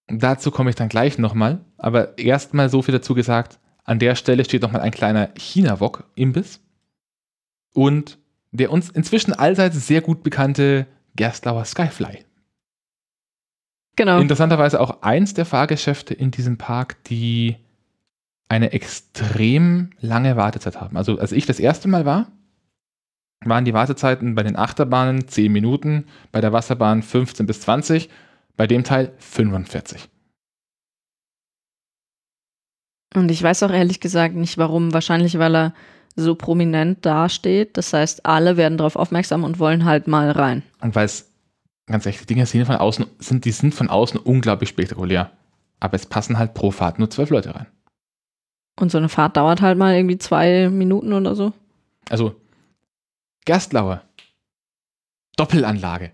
Dazu 0.08 0.52
komme 0.52 0.70
ich 0.70 0.76
dann 0.76 0.89
gleich 0.89 1.18
nochmal, 1.18 1.65
aber 1.78 2.18
erstmal 2.18 2.70
so 2.70 2.82
viel 2.82 2.94
dazu 2.94 3.15
gesagt, 3.15 3.60
an 3.84 4.00
der 4.00 4.15
Stelle 4.15 4.46
steht 4.46 4.62
nochmal 4.62 4.82
ein 4.82 4.91
kleiner 4.91 5.30
China-Wok-Imbiss 5.36 6.60
und 7.74 8.18
der 8.52 8.72
uns 8.72 8.89
inzwischen 8.89 9.34
allseits 9.34 9.88
sehr 9.88 10.02
gut 10.02 10.24
bekannte 10.24 10.88
Gerstlauer 11.15 11.65
Skyfly. 11.65 12.26
Genau. 13.96 14.20
Interessanterweise 14.20 14.80
auch 14.80 15.02
eins 15.02 15.34
der 15.34 15.46
Fahrgeschäfte 15.46 16.13
in 16.13 16.32
diesem 16.32 16.58
Park, 16.58 17.04
die 17.06 17.58
eine 18.50 18.74
extrem 18.74 19.91
lange 20.00 20.36
Wartezeit 20.36 20.80
haben. 20.80 20.98
Also 20.98 21.18
als 21.18 21.32
ich 21.32 21.46
das 21.46 21.60
erste 21.60 21.88
Mal 21.88 22.06
war, 22.06 22.32
waren 23.44 23.65
die 23.65 23.74
Wartezeiten 23.74 24.36
bei 24.36 24.44
den 24.44 24.58
Achterbahnen 24.58 25.28
10 25.28 25.52
Minuten, 25.52 26.06
bei 26.32 26.41
der 26.41 26.54
Wasserbahn 26.54 27.04
15 27.04 27.46
bis 27.46 27.62
20, 27.62 28.10
bei 28.58 28.68
dem 28.68 28.84
Teil 28.84 29.13
45. 29.20 30.10
Und 33.15 33.32
ich 33.32 33.41
weiß 33.41 33.63
auch 33.63 33.72
ehrlich 33.72 34.00
gesagt 34.00 34.36
nicht 34.36 34.58
warum. 34.58 34.94
Wahrscheinlich, 34.94 35.38
weil 35.39 35.56
er 35.56 35.74
so 36.15 36.36
prominent 36.36 37.06
dasteht. 37.06 37.78
Das 37.78 37.94
heißt, 37.94 38.26
alle 38.26 38.58
werden 38.58 38.78
darauf 38.78 38.96
aufmerksam 38.96 39.44
und 39.44 39.60
wollen 39.60 39.86
halt 39.86 40.08
mal 40.08 40.32
rein. 40.32 40.63
Und 40.82 40.96
weil 40.96 41.06
es, 41.06 41.32
ganz 41.86 42.06
ehrlich, 42.06 42.20
die 42.22 42.28
Dinge 42.28 42.46
sehen 42.46 42.65
von 42.65 42.76
außen, 42.76 43.06
sind, 43.20 43.46
die 43.46 43.52
sind 43.52 43.74
von 43.74 43.89
außen 43.89 44.20
unglaublich 44.20 44.70
spektakulär. 44.70 45.32
Aber 45.80 45.96
es 45.96 46.06
passen 46.06 46.38
halt 46.38 46.54
pro 46.54 46.72
Fahrt 46.72 47.00
nur 47.00 47.10
zwölf 47.10 47.30
Leute 47.30 47.56
rein. 47.56 47.68
Und 48.80 48.91
so 48.91 48.98
eine 48.98 49.10
Fahrt 49.10 49.38
dauert 49.38 49.62
halt 49.62 49.78
mal 49.78 49.96
irgendwie 49.96 50.18
zwei 50.18 50.70
Minuten 50.70 51.13
oder 51.13 51.36
so. 51.36 51.54
Also, 52.10 52.36
Gerstlauer, 53.46 54.02
Doppelanlage, 55.38 56.12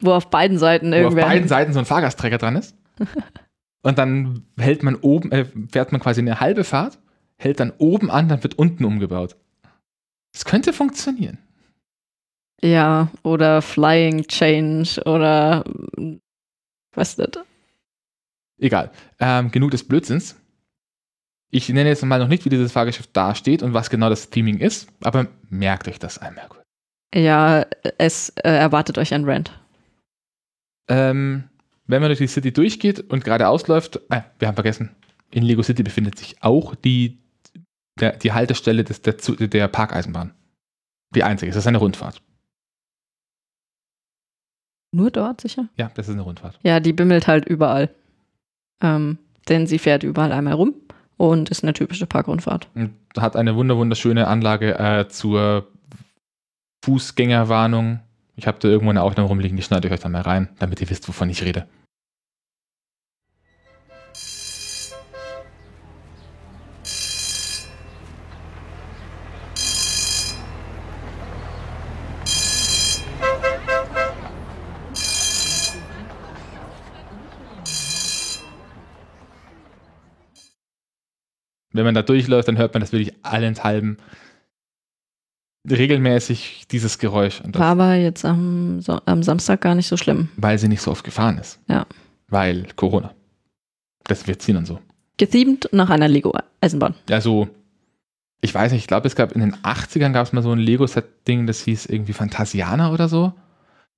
Wo 0.00 0.12
auf 0.12 0.30
beiden 0.30 0.58
Seiten 0.58 0.90
wo 0.90 0.96
auf 0.96 1.00
irgendwer. 1.02 1.26
beiden 1.26 1.48
Seiten 1.48 1.72
so 1.72 1.78
ein 1.78 1.84
Fahrgastträger 1.84 2.38
dran 2.38 2.56
ist. 2.56 2.76
Und 3.82 3.98
dann 3.98 4.46
hält 4.58 4.82
man 4.82 4.96
oben, 4.96 5.32
äh, 5.32 5.46
fährt 5.70 5.92
man 5.92 6.00
quasi 6.00 6.20
eine 6.20 6.40
halbe 6.40 6.64
Fahrt, 6.64 6.98
hält 7.38 7.60
dann 7.60 7.72
oben 7.78 8.10
an, 8.10 8.28
dann 8.28 8.42
wird 8.42 8.58
unten 8.58 8.84
umgebaut. 8.84 9.36
Das 10.32 10.44
könnte 10.44 10.72
funktionieren. 10.72 11.38
Ja, 12.62 13.08
oder 13.22 13.62
Flying 13.62 14.26
Change 14.26 15.02
oder 15.06 15.64
was 16.94 17.10
ist 17.10 17.18
das? 17.18 17.44
Egal. 18.58 18.90
Ähm, 19.18 19.50
genug 19.50 19.70
des 19.70 19.86
Blödsinns. 19.86 20.36
Ich 21.50 21.68
nenne 21.68 21.88
jetzt 21.88 22.04
mal 22.04 22.18
noch 22.18 22.28
nicht, 22.28 22.44
wie 22.44 22.50
dieses 22.50 22.70
Fahrgeschäft 22.70 23.16
dasteht 23.16 23.62
und 23.62 23.72
was 23.72 23.90
genau 23.90 24.08
das 24.08 24.30
Theming 24.30 24.58
ist, 24.58 24.88
aber 25.02 25.26
merkt 25.48 25.88
euch 25.88 25.98
das 25.98 26.18
einmal 26.18 26.46
kurz. 26.48 26.62
Ja, 27.14 27.66
es 27.98 28.28
äh, 28.36 28.50
erwartet 28.50 28.98
euch 28.98 29.14
ein 29.14 29.24
Rant. 29.24 29.59
Ähm, 30.90 31.44
wenn 31.86 32.02
man 32.02 32.08
durch 32.10 32.18
die 32.18 32.26
City 32.26 32.52
durchgeht 32.52 33.00
und 33.10 33.24
geradeaus 33.24 33.66
läuft, 33.68 33.96
äh, 34.10 34.22
wir 34.38 34.48
haben 34.48 34.54
vergessen, 34.54 34.90
in 35.30 35.42
Lego 35.42 35.62
City 35.62 35.82
befindet 35.82 36.18
sich 36.18 36.42
auch 36.42 36.74
die, 36.74 37.18
der, 37.98 38.16
die 38.16 38.32
Haltestelle 38.32 38.84
des, 38.84 39.00
der, 39.02 39.14
der 39.14 39.68
Parkeisenbahn. 39.68 40.34
Die 41.14 41.24
einzige, 41.24 41.50
es 41.50 41.56
ist 41.56 41.66
eine 41.66 41.78
Rundfahrt. 41.78 42.22
Nur 44.92 45.10
dort, 45.10 45.40
sicher? 45.40 45.68
Ja, 45.76 45.90
das 45.94 46.08
ist 46.08 46.14
eine 46.14 46.22
Rundfahrt. 46.22 46.58
Ja, 46.62 46.80
die 46.80 46.92
bimmelt 46.92 47.28
halt 47.28 47.46
überall. 47.46 47.94
Ähm, 48.82 49.18
denn 49.48 49.66
sie 49.66 49.78
fährt 49.78 50.02
überall 50.02 50.32
einmal 50.32 50.54
rum 50.54 50.74
und 51.16 51.50
ist 51.50 51.62
eine 51.62 51.72
typische 51.72 52.06
Parkrundfahrt. 52.06 52.68
Und 52.74 52.94
hat 53.16 53.36
eine 53.36 53.54
wunder 53.54 53.76
wunderschöne 53.76 54.26
Anlage 54.26 54.78
äh, 54.78 55.08
zur 55.08 55.68
Fußgängerwarnung. 56.84 58.00
Ich 58.40 58.46
habe 58.46 58.58
da 58.58 58.68
irgendwo 58.68 58.88
eine 58.88 59.02
Aufnahme 59.02 59.28
rumliegen, 59.28 59.58
die 59.58 59.62
schneide 59.62 59.86
ich 59.86 59.92
euch 59.92 60.00
dann 60.00 60.12
mal 60.12 60.22
rein, 60.22 60.48
damit 60.58 60.80
ihr 60.80 60.88
wisst, 60.88 61.06
wovon 61.06 61.28
ich 61.28 61.42
rede. 61.42 61.68
Wenn 81.72 81.84
man 81.84 81.94
da 81.94 82.00
durchläuft, 82.00 82.48
dann 82.48 82.56
hört 82.56 82.72
man 82.72 82.80
das 82.80 82.92
wirklich 82.92 83.14
allenthalben 83.22 83.98
regelmäßig 85.68 86.66
dieses 86.70 86.98
Geräusch. 86.98 87.40
Und 87.40 87.54
das, 87.54 87.60
War 87.60 87.70
aber 87.70 87.94
jetzt 87.94 88.24
am, 88.24 88.80
so, 88.80 89.00
am 89.04 89.22
Samstag 89.22 89.60
gar 89.60 89.74
nicht 89.74 89.88
so 89.88 89.96
schlimm. 89.96 90.28
weil 90.36 90.58
sie 90.58 90.68
nicht 90.68 90.82
so 90.82 90.90
oft 90.90 91.04
gefahren 91.04 91.38
ist. 91.38 91.60
Ja. 91.68 91.86
Weil 92.28 92.66
Corona. 92.76 93.12
Das 94.04 94.26
wird 94.26 94.42
ziehen 94.42 94.56
und 94.56 94.66
so. 94.66 94.78
Gethemed 95.18 95.68
nach 95.72 95.90
einer 95.90 96.08
Lego-Eisenbahn. 96.08 96.94
Also, 97.10 97.48
ich 98.40 98.54
weiß 98.54 98.72
nicht, 98.72 98.82
ich 98.82 98.88
glaube, 98.88 99.06
es 99.06 99.16
gab 99.16 99.32
in 99.32 99.40
den 99.40 99.54
80ern 99.56 100.12
gab 100.12 100.26
es 100.26 100.32
mal 100.32 100.42
so 100.42 100.50
ein 100.52 100.58
Lego-Set-Ding, 100.58 101.46
das 101.46 101.60
hieß 101.60 101.86
irgendwie 101.86 102.14
Phantasiana 102.14 102.92
oder 102.92 103.08
so. 103.08 103.34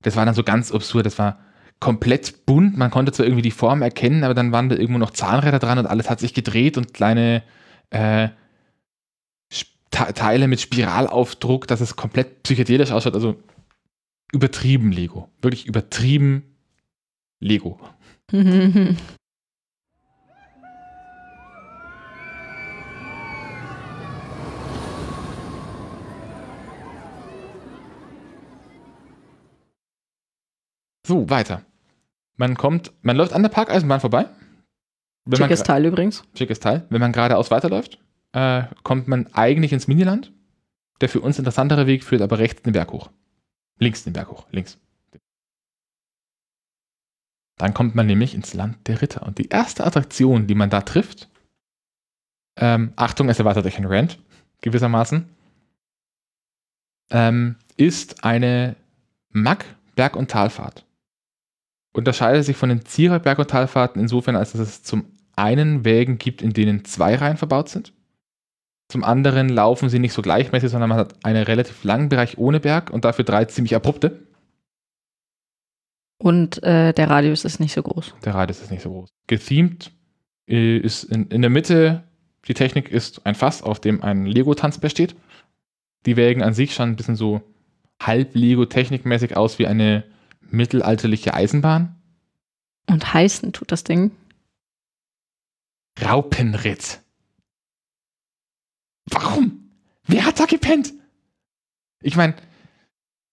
Das 0.02 0.16
war 0.16 0.26
dann 0.26 0.34
so 0.34 0.42
ganz 0.42 0.72
absurd, 0.72 1.06
das 1.06 1.18
war 1.18 1.38
komplett 1.78 2.44
bunt, 2.46 2.76
man 2.76 2.90
konnte 2.90 3.12
zwar 3.12 3.26
irgendwie 3.26 3.42
die 3.42 3.50
Form 3.52 3.82
erkennen, 3.82 4.24
aber 4.24 4.34
dann 4.34 4.50
waren 4.52 4.68
da 4.68 4.76
irgendwo 4.76 4.98
noch 4.98 5.10
Zahnräder 5.10 5.58
dran 5.60 5.78
und 5.78 5.86
alles 5.86 6.10
hat 6.10 6.18
sich 6.20 6.34
gedreht 6.34 6.76
und 6.76 6.92
kleine 6.94 7.42
äh, 7.90 8.28
Teile 9.92 10.48
mit 10.48 10.60
Spiralaufdruck, 10.60 11.68
dass 11.68 11.80
es 11.80 11.96
komplett 11.96 12.42
psychedelisch 12.42 12.90
ausschaut, 12.90 13.14
also 13.14 13.36
übertrieben 14.32 14.90
Lego. 14.90 15.28
Wirklich 15.40 15.66
übertrieben 15.66 16.56
Lego. 17.40 17.78
So, 31.04 31.28
weiter. 31.28 31.64
Man 32.36 32.56
kommt, 32.56 32.92
man 33.02 33.16
läuft 33.16 33.32
an 33.32 33.42
der 33.42 33.50
Parkeisenbahn 33.50 34.00
vorbei. 34.00 34.28
Wenn 35.24 35.36
Schickes 35.36 35.62
Teil 35.62 35.84
übrigens. 35.84 36.22
Schickes 36.34 36.60
Teil. 36.60 36.86
Wenn 36.90 37.00
man 37.00 37.12
geradeaus 37.12 37.50
weiterläuft, 37.50 37.98
äh, 38.32 38.64
kommt 38.82 39.08
man 39.08 39.32
eigentlich 39.32 39.72
ins 39.72 39.88
Miniland. 39.88 40.32
Der 41.00 41.08
für 41.08 41.20
uns 41.20 41.38
interessantere 41.38 41.86
Weg 41.86 42.04
führt 42.04 42.22
aber 42.22 42.38
rechts 42.38 42.62
den 42.62 42.72
Berg 42.72 42.92
hoch. 42.92 43.10
Links 43.78 44.04
den 44.04 44.12
Berg 44.12 44.28
hoch. 44.28 44.46
Links. 44.50 44.78
Dann 47.58 47.74
kommt 47.74 47.94
man 47.94 48.06
nämlich 48.06 48.34
ins 48.34 48.54
Land 48.54 48.86
der 48.88 49.02
Ritter. 49.02 49.26
Und 49.26 49.38
die 49.38 49.48
erste 49.48 49.84
Attraktion, 49.84 50.46
die 50.46 50.54
man 50.54 50.70
da 50.70 50.80
trifft, 50.80 51.28
ähm, 52.56 52.92
Achtung, 52.96 53.28
es 53.28 53.38
erwartet 53.38 53.66
euch 53.66 53.78
ein 53.78 53.86
Rant, 53.86 54.18
gewissermaßen, 54.60 55.28
ähm, 57.10 57.56
ist 57.76 58.24
eine 58.24 58.76
Mack 59.30 59.64
Berg- 59.96 60.16
und 60.16 60.30
Talfahrt. 60.30 60.84
Unterscheidet 61.92 62.44
sich 62.44 62.56
von 62.56 62.68
den 62.68 62.84
Zierer 62.84 63.18
Berg- 63.18 63.38
und 63.38 63.50
Talfahrten 63.50 64.00
insofern, 64.00 64.36
als 64.36 64.52
dass 64.52 64.60
es 64.60 64.82
zum 64.82 65.06
einen 65.36 65.84
Wägen 65.84 66.18
gibt, 66.18 66.42
in 66.42 66.52
denen 66.52 66.84
zwei 66.84 67.14
Reihen 67.14 67.36
verbaut 67.36 67.68
sind. 67.68 67.92
Zum 68.92 69.04
anderen 69.04 69.48
laufen 69.48 69.88
sie 69.88 69.98
nicht 69.98 70.12
so 70.12 70.20
gleichmäßig, 70.20 70.68
sondern 70.68 70.90
man 70.90 70.98
hat 70.98 71.24
einen 71.24 71.44
relativ 71.44 71.82
langen 71.82 72.10
Bereich 72.10 72.36
ohne 72.36 72.60
Berg 72.60 72.90
und 72.90 73.06
dafür 73.06 73.24
drei 73.24 73.46
ziemlich 73.46 73.74
abrupte. 73.74 74.26
Und 76.18 76.62
äh, 76.62 76.92
der 76.92 77.08
Radius 77.08 77.46
ist 77.46 77.58
nicht 77.58 77.72
so 77.72 77.82
groß. 77.82 78.14
Der 78.22 78.34
Radius 78.34 78.60
ist 78.60 78.70
nicht 78.70 78.82
so 78.82 78.90
groß. 78.90 79.08
Gethemed 79.28 79.92
äh, 80.46 80.76
ist 80.76 81.04
in, 81.04 81.28
in 81.28 81.40
der 81.40 81.48
Mitte, 81.48 82.04
die 82.46 82.52
Technik 82.52 82.90
ist 82.90 83.24
ein 83.24 83.34
Fass, 83.34 83.62
auf 83.62 83.80
dem 83.80 84.02
ein 84.02 84.26
Lego-Tanzbär 84.26 84.90
steht. 84.90 85.16
Die 86.04 86.18
Wägen 86.18 86.42
an 86.42 86.52
sich 86.52 86.74
schauen 86.74 86.90
ein 86.90 86.96
bisschen 86.96 87.16
so 87.16 87.40
halb 87.98 88.34
Lego-technikmäßig 88.34 89.38
aus 89.38 89.58
wie 89.58 89.68
eine 89.68 90.04
mittelalterliche 90.42 91.32
Eisenbahn. 91.32 91.96
Und 92.90 93.14
heißen 93.14 93.54
tut 93.54 93.72
das 93.72 93.84
Ding. 93.84 94.10
Raupenritt. 95.98 97.00
Warum? 99.10 99.70
Wer 100.06 100.26
hat 100.26 100.40
da 100.40 100.46
gepennt? 100.46 100.92
Ich 102.02 102.16
meine, 102.16 102.34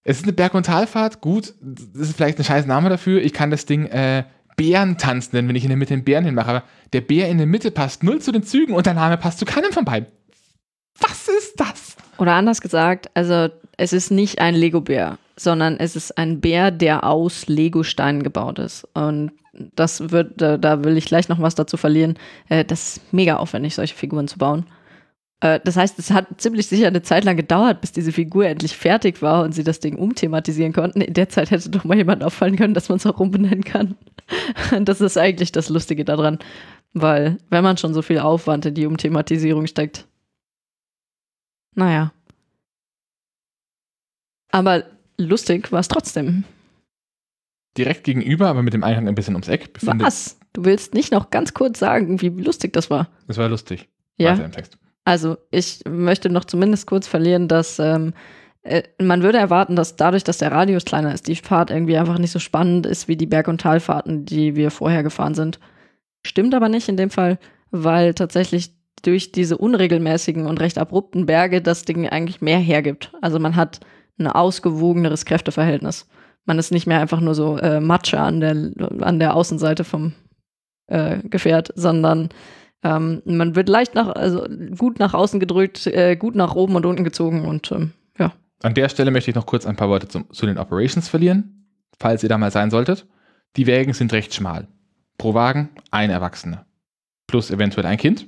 es 0.04 0.18
ist 0.18 0.24
eine 0.24 0.34
Berg- 0.34 0.54
und 0.54 0.66
Talfahrt, 0.66 1.22
gut, 1.22 1.54
das 1.62 2.10
ist 2.10 2.16
vielleicht 2.16 2.38
ein 2.38 2.44
scheiß 2.44 2.66
Name 2.66 2.90
dafür. 2.90 3.22
Ich 3.22 3.34
kann 3.34 3.52
das 3.52 3.66
Ding 3.66 3.86
äh, 3.88 4.24
Bärentanz 4.56 5.32
nennen, 5.32 5.48
wenn 5.48 5.56
ich 5.56 5.64
in 5.64 5.70
der 5.70 5.78
Mitte 5.78 5.94
einen 5.94 6.04
Bären 6.04 6.26
hinmache, 6.26 6.50
aber 6.50 6.64
der 6.94 7.02
Bär 7.02 7.30
in 7.30 7.38
der 7.38 7.48
Mitte 7.48 7.72
passt 7.72 8.04
null 8.04 8.20
zu 8.20 8.32
den 8.32 8.44
Zügen 8.44 8.74
und 8.74 8.86
der 8.86 8.94
Name 8.94 9.18
passt 9.18 9.40
zu 9.40 9.46
keinem 9.46 9.72
von 9.72 9.86
beiden. 9.86 10.08
Was 11.00 11.28
ist 11.28 11.60
das? 11.60 11.96
Oder 12.18 12.34
anders 12.34 12.60
gesagt, 12.60 13.10
also 13.14 13.48
es 13.78 13.94
ist 13.94 14.12
nicht 14.12 14.40
ein 14.40 14.56
Lego-Bär, 14.56 15.18
sondern 15.38 15.78
es 15.78 15.96
ist 15.96 16.18
ein 16.18 16.42
Bär, 16.42 16.72
der 16.72 17.06
aus 17.06 17.48
Lego-Steinen 17.48 18.24
gebaut 18.24 18.60
ist. 18.60 18.86
Und 18.94 19.32
das 19.54 20.12
wird, 20.12 20.42
da, 20.42 20.58
da 20.58 20.84
will 20.84 20.98
ich 20.98 21.06
gleich 21.06 21.30
noch 21.30 21.42
was 21.42 21.56
dazu 21.56 21.78
verlieren. 21.78 22.18
Äh, 22.50 22.66
das 22.66 22.98
ist 22.98 23.14
mega 23.14 23.38
aufwendig, 23.38 23.76
solche 23.76 23.96
Figuren 23.96 24.28
zu 24.28 24.38
bauen. 24.38 24.66
Äh, 25.42 25.60
das 25.64 25.78
heißt, 25.78 25.98
es 26.00 26.12
hat 26.12 26.42
ziemlich 26.42 26.68
sicher 26.68 26.88
eine 26.88 27.02
Zeit 27.02 27.24
lang 27.24 27.38
gedauert, 27.38 27.82
bis 27.82 27.92
diese 27.92 28.12
Figur 28.12 28.46
endlich 28.46 28.76
fertig 28.76 29.22
war 29.22 29.44
und 29.44 29.54
sie 29.54 29.64
das 29.64 29.80
Ding 29.80 29.96
umthematisieren 29.96 30.74
konnten. 30.74 31.02
In 31.02 31.14
der 31.14 31.30
Zeit 31.30 31.52
hätte 31.52 31.70
doch 31.70 31.84
mal 31.84 31.98
jemand 31.98 32.24
auffallen 32.24 32.58
können, 32.58 32.74
dass 32.74 32.90
man 32.90 32.98
es 32.98 33.06
auch 33.06 33.20
umbenennen 33.20 33.64
kann. 33.64 33.96
das 34.82 35.02
ist 35.02 35.18
eigentlich 35.18 35.52
das 35.52 35.70
Lustige 35.70 36.06
daran. 36.06 36.40
Weil, 36.94 37.38
wenn 37.50 37.64
man 37.64 37.78
schon 37.78 37.94
so 37.94 38.02
viel 38.02 38.20
Aufwand 38.20 38.66
in 38.66 38.74
die 38.74 38.88
Umthematisierung 38.88 39.68
steckt. 39.68 40.08
Naja. 41.76 42.12
Aber 44.52 44.84
lustig 45.18 45.72
war 45.72 45.80
es 45.80 45.88
trotzdem. 45.88 46.44
Direkt 47.78 48.04
gegenüber, 48.04 48.48
aber 48.48 48.64
mit 48.64 48.74
dem 48.74 48.84
Eingang 48.84 49.08
ein 49.08 49.14
bisschen 49.14 49.36
ums 49.36 49.48
Eck, 49.48 49.70
Was? 49.82 50.40
Du 50.54 50.66
willst 50.66 50.96
nicht 50.96 51.12
noch 51.12 51.30
ganz 51.30 51.54
kurz 51.54 51.78
sagen, 51.78 52.20
wie 52.22 52.30
lustig 52.30 52.74
das 52.74 52.90
war? 52.90 53.08
Das 53.28 53.38
war 53.38 53.48
lustig. 53.48 53.88
Ja. 54.18 54.32
Weiter 54.32 54.46
im 54.46 54.52
Text. 54.52 54.79
Also 55.06 55.38
ich 55.52 55.82
möchte 55.88 56.30
noch 56.30 56.46
zumindest 56.46 56.88
kurz 56.88 57.08
verlieren, 57.08 57.48
dass 57.48 57.80
ähm, 57.80 58.14
äh, 58.64 58.84
man 59.02 59.24
würde 59.24 59.38
erwarten, 59.38 59.76
dass 59.76 59.96
dadurch, 59.96 60.24
dass 60.24 60.38
der 60.38 60.52
Radius 60.52 60.86
kleiner 60.86 61.14
ist, 61.14 61.28
die 61.28 61.36
Fahrt 61.36 61.72
irgendwie 61.72 61.98
einfach 61.98 62.18
nicht 62.18 62.32
so 62.32 62.40
spannend 62.40 62.86
ist 62.86 63.08
wie 63.08 63.18
die 63.18 63.26
Berg- 63.26 63.48
und 63.48 63.62
Talfahrten, 63.62 64.26
die 64.26 64.56
wir 64.56 64.72
vorher 64.72 65.04
gefahren 65.04 65.34
sind. 65.34 65.60
Stimmt 66.26 66.54
aber 66.54 66.70
nicht 66.70 66.90
in 66.90 66.98
dem 66.98 67.10
Fall, 67.10 67.40
weil 67.72 68.14
tatsächlich 68.14 68.74
durch 69.02 69.32
diese 69.32 69.58
unregelmäßigen 69.58 70.46
und 70.46 70.60
recht 70.60 70.78
abrupten 70.78 71.26
Berge 71.26 71.62
das 71.62 71.84
Ding 71.84 72.08
eigentlich 72.08 72.42
mehr 72.42 72.60
hergibt. 72.60 73.14
Also 73.22 73.40
man 73.40 73.56
hat 73.56 73.80
ein 74.20 74.28
ausgewogeneres 74.28 75.26
Kräfteverhältnis. 75.26 76.08
Man 76.46 76.60
ist 76.60 76.72
nicht 76.72 76.88
mehr 76.88 77.00
einfach 77.00 77.22
nur 77.22 77.36
so 77.36 77.58
äh, 77.58 77.80
Matsche 77.80 78.20
an 78.20 78.42
der, 78.42 78.52
an 79.02 79.20
der 79.20 79.36
Außenseite 79.36 79.86
vom 79.86 80.14
äh, 80.88 81.20
Gefährt, 81.24 81.72
sondern 81.76 82.30
ähm, 82.84 83.22
man 83.26 83.56
wird 83.56 83.70
leicht 83.70 83.96
nach, 83.96 84.08
also 84.08 84.48
gut 84.78 85.00
nach 85.00 85.14
außen 85.14 85.40
gedrückt, 85.40 85.88
äh, 85.88 86.16
gut 86.16 86.36
nach 86.36 86.56
oben 86.56 86.76
und 86.76 86.86
unten 86.86 87.04
gezogen 87.04 87.46
und 87.46 87.72
ähm, 87.72 87.92
ja. 88.18 88.34
An 88.62 88.74
der 88.74 88.90
Stelle 88.90 89.12
möchte 89.12 89.32
ich 89.32 89.36
noch 89.36 89.46
kurz 89.46 89.66
ein 89.66 89.76
paar 89.76 89.90
Worte 89.90 90.08
zum, 90.08 90.32
zu 90.32 90.46
den 90.46 90.58
Operations 90.58 91.08
verlieren, 91.10 91.68
falls 92.00 92.24
ihr 92.24 92.30
da 92.30 92.38
mal 92.38 92.52
sein 92.52 92.72
solltet. 92.72 93.06
Die 93.58 93.68
Wägen 93.68 93.94
sind 93.94 94.14
recht 94.14 94.34
schmal. 94.34 94.68
Pro 95.18 95.34
Wagen 95.34 95.70
ein 95.92 96.10
Erwachsener. 96.10 96.66
Plus 97.28 97.52
eventuell 97.52 97.86
ein 97.86 97.98
Kind. 97.98 98.28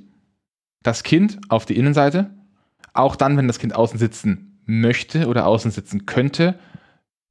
Das 0.84 1.04
Kind 1.04 1.40
auf 1.50 1.66
die 1.66 1.78
Innenseite. 1.78 2.32
Auch 2.94 3.16
dann, 3.16 3.38
wenn 3.38 3.48
das 3.48 3.60
Kind 3.60 3.76
außen 3.76 4.00
sitzen 4.00 4.62
möchte 4.66 5.28
oder 5.28 5.46
außen 5.46 5.72
sitzen 5.72 6.06
könnte. 6.06 6.56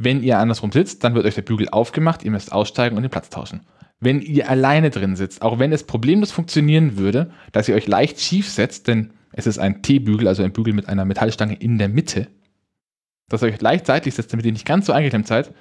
Wenn 0.02 0.22
ihr 0.22 0.38
andersrum 0.38 0.72
sitzt, 0.72 1.04
dann 1.04 1.14
wird 1.14 1.26
euch 1.26 1.34
der 1.34 1.42
Bügel 1.42 1.68
aufgemacht, 1.68 2.22
ihr 2.22 2.30
müsst 2.30 2.52
aussteigen 2.52 2.96
und 2.96 3.02
den 3.02 3.10
Platz 3.10 3.28
tauschen. 3.28 3.60
Wenn 4.00 4.22
ihr 4.22 4.48
alleine 4.48 4.88
drin 4.88 5.14
sitzt, 5.14 5.42
auch 5.42 5.58
wenn 5.58 5.72
es 5.72 5.84
problemlos 5.84 6.32
funktionieren 6.32 6.96
würde, 6.96 7.30
dass 7.52 7.68
ihr 7.68 7.74
euch 7.74 7.86
leicht 7.86 8.18
schief 8.18 8.48
setzt, 8.48 8.88
denn 8.88 9.12
es 9.34 9.46
ist 9.46 9.58
ein 9.58 9.82
T-Bügel, 9.82 10.26
also 10.26 10.42
ein 10.42 10.54
Bügel 10.54 10.72
mit 10.72 10.88
einer 10.88 11.04
Metallstange 11.04 11.54
in 11.54 11.76
der 11.76 11.90
Mitte, 11.90 12.28
dass 13.28 13.42
ihr 13.42 13.48
euch 13.48 13.60
leicht 13.60 13.84
seitlich 13.84 14.14
setzt, 14.14 14.32
damit 14.32 14.46
ihr 14.46 14.52
nicht 14.52 14.64
ganz 14.64 14.86
so 14.86 14.94
eingeklemmt 14.94 15.26
seid, 15.26 15.52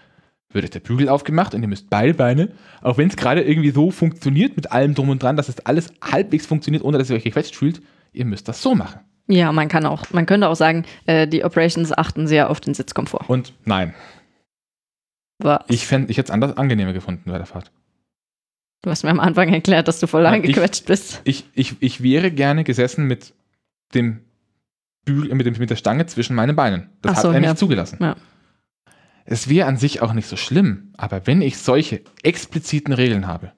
wird 0.53 0.63
euch 0.63 0.71
der 0.71 0.79
Bügel 0.79 1.09
aufgemacht 1.09 1.53
und 1.53 1.61
ihr 1.61 1.67
müsst 1.67 1.89
beide 1.89 2.13
Beine, 2.13 2.53
auch 2.81 2.97
wenn 2.97 3.09
es 3.09 3.17
gerade 3.17 3.41
irgendwie 3.41 3.71
so 3.71 3.91
funktioniert 3.91 4.55
mit 4.55 4.71
allem 4.71 4.93
drum 4.95 5.09
und 5.09 5.21
dran, 5.21 5.35
dass 5.35 5.49
es 5.49 5.65
alles 5.65 5.91
halbwegs 6.01 6.45
funktioniert, 6.45 6.85
ohne 6.85 6.97
dass 6.97 7.09
ihr 7.09 7.17
euch 7.17 7.25
gequetscht 7.25 7.57
fühlt, 7.57 7.81
ihr 8.13 8.23
müsst 8.23 8.47
das 8.47 8.61
so 8.61 8.73
machen. 8.73 9.01
Ja, 9.27 9.51
man 9.51 9.67
kann 9.67 9.85
auch, 9.85 10.05
man 10.11 10.25
könnte 10.25 10.47
auch 10.47 10.55
sagen, 10.55 10.85
äh, 11.07 11.27
die 11.27 11.43
Operations 11.43 11.95
achten 11.95 12.25
sehr 12.25 12.49
auf 12.49 12.61
den 12.61 12.73
Sitzkomfort. 12.73 13.25
Und 13.27 13.53
nein, 13.65 13.93
Was? 15.39 15.63
ich 15.69 15.87
fände, 15.87 16.11
ich 16.11 16.17
hätte 16.17 16.27
es 16.27 16.31
anders 16.31 16.57
angenehmer 16.57 16.93
gefunden 16.93 17.31
bei 17.31 17.37
der 17.37 17.45
Fahrt. 17.45 17.71
du 18.81 18.89
hast 18.89 19.03
mir 19.03 19.09
am 19.09 19.19
Anfang 19.19 19.51
erklärt, 19.53 19.87
dass 19.87 19.99
du 19.99 20.07
voll 20.07 20.23
Ja, 20.23 20.29
eingequetscht 20.29 20.85
bist. 20.85 21.21
Ich, 21.23 21.45
ich, 21.53 21.77
ich 21.79 22.03
wäre 22.03 22.29
gerne 22.29 22.63
gesessen 22.63 23.05
mit 23.05 23.33
dem 23.93 24.21
Bügel, 25.05 25.33
mit, 25.35 25.45
dem, 25.45 25.55
mit 25.57 25.69
der 25.69 25.77
Stange 25.77 26.05
zwischen 26.05 26.35
meinen 26.35 26.55
Beinen. 26.55 26.89
Das 27.01 27.21
so, 27.21 27.29
hat 27.29 27.35
er 27.35 27.41
ja. 27.41 27.49
nicht 27.49 27.59
zugelassen. 27.59 27.97
Ja. 28.01 28.15
Es 29.25 29.47
wäre 29.47 29.67
an 29.67 29.77
sich 29.77 30.01
auch 30.01 30.13
nicht 30.13 30.27
so 30.27 30.35
schlimm, 30.35 30.93
aber 30.97 31.25
wenn 31.25 31.41
ich 31.41 31.57
solche 31.57 32.01
expliziten 32.23 32.93
Regeln 32.93 33.27
habe, 33.27 33.53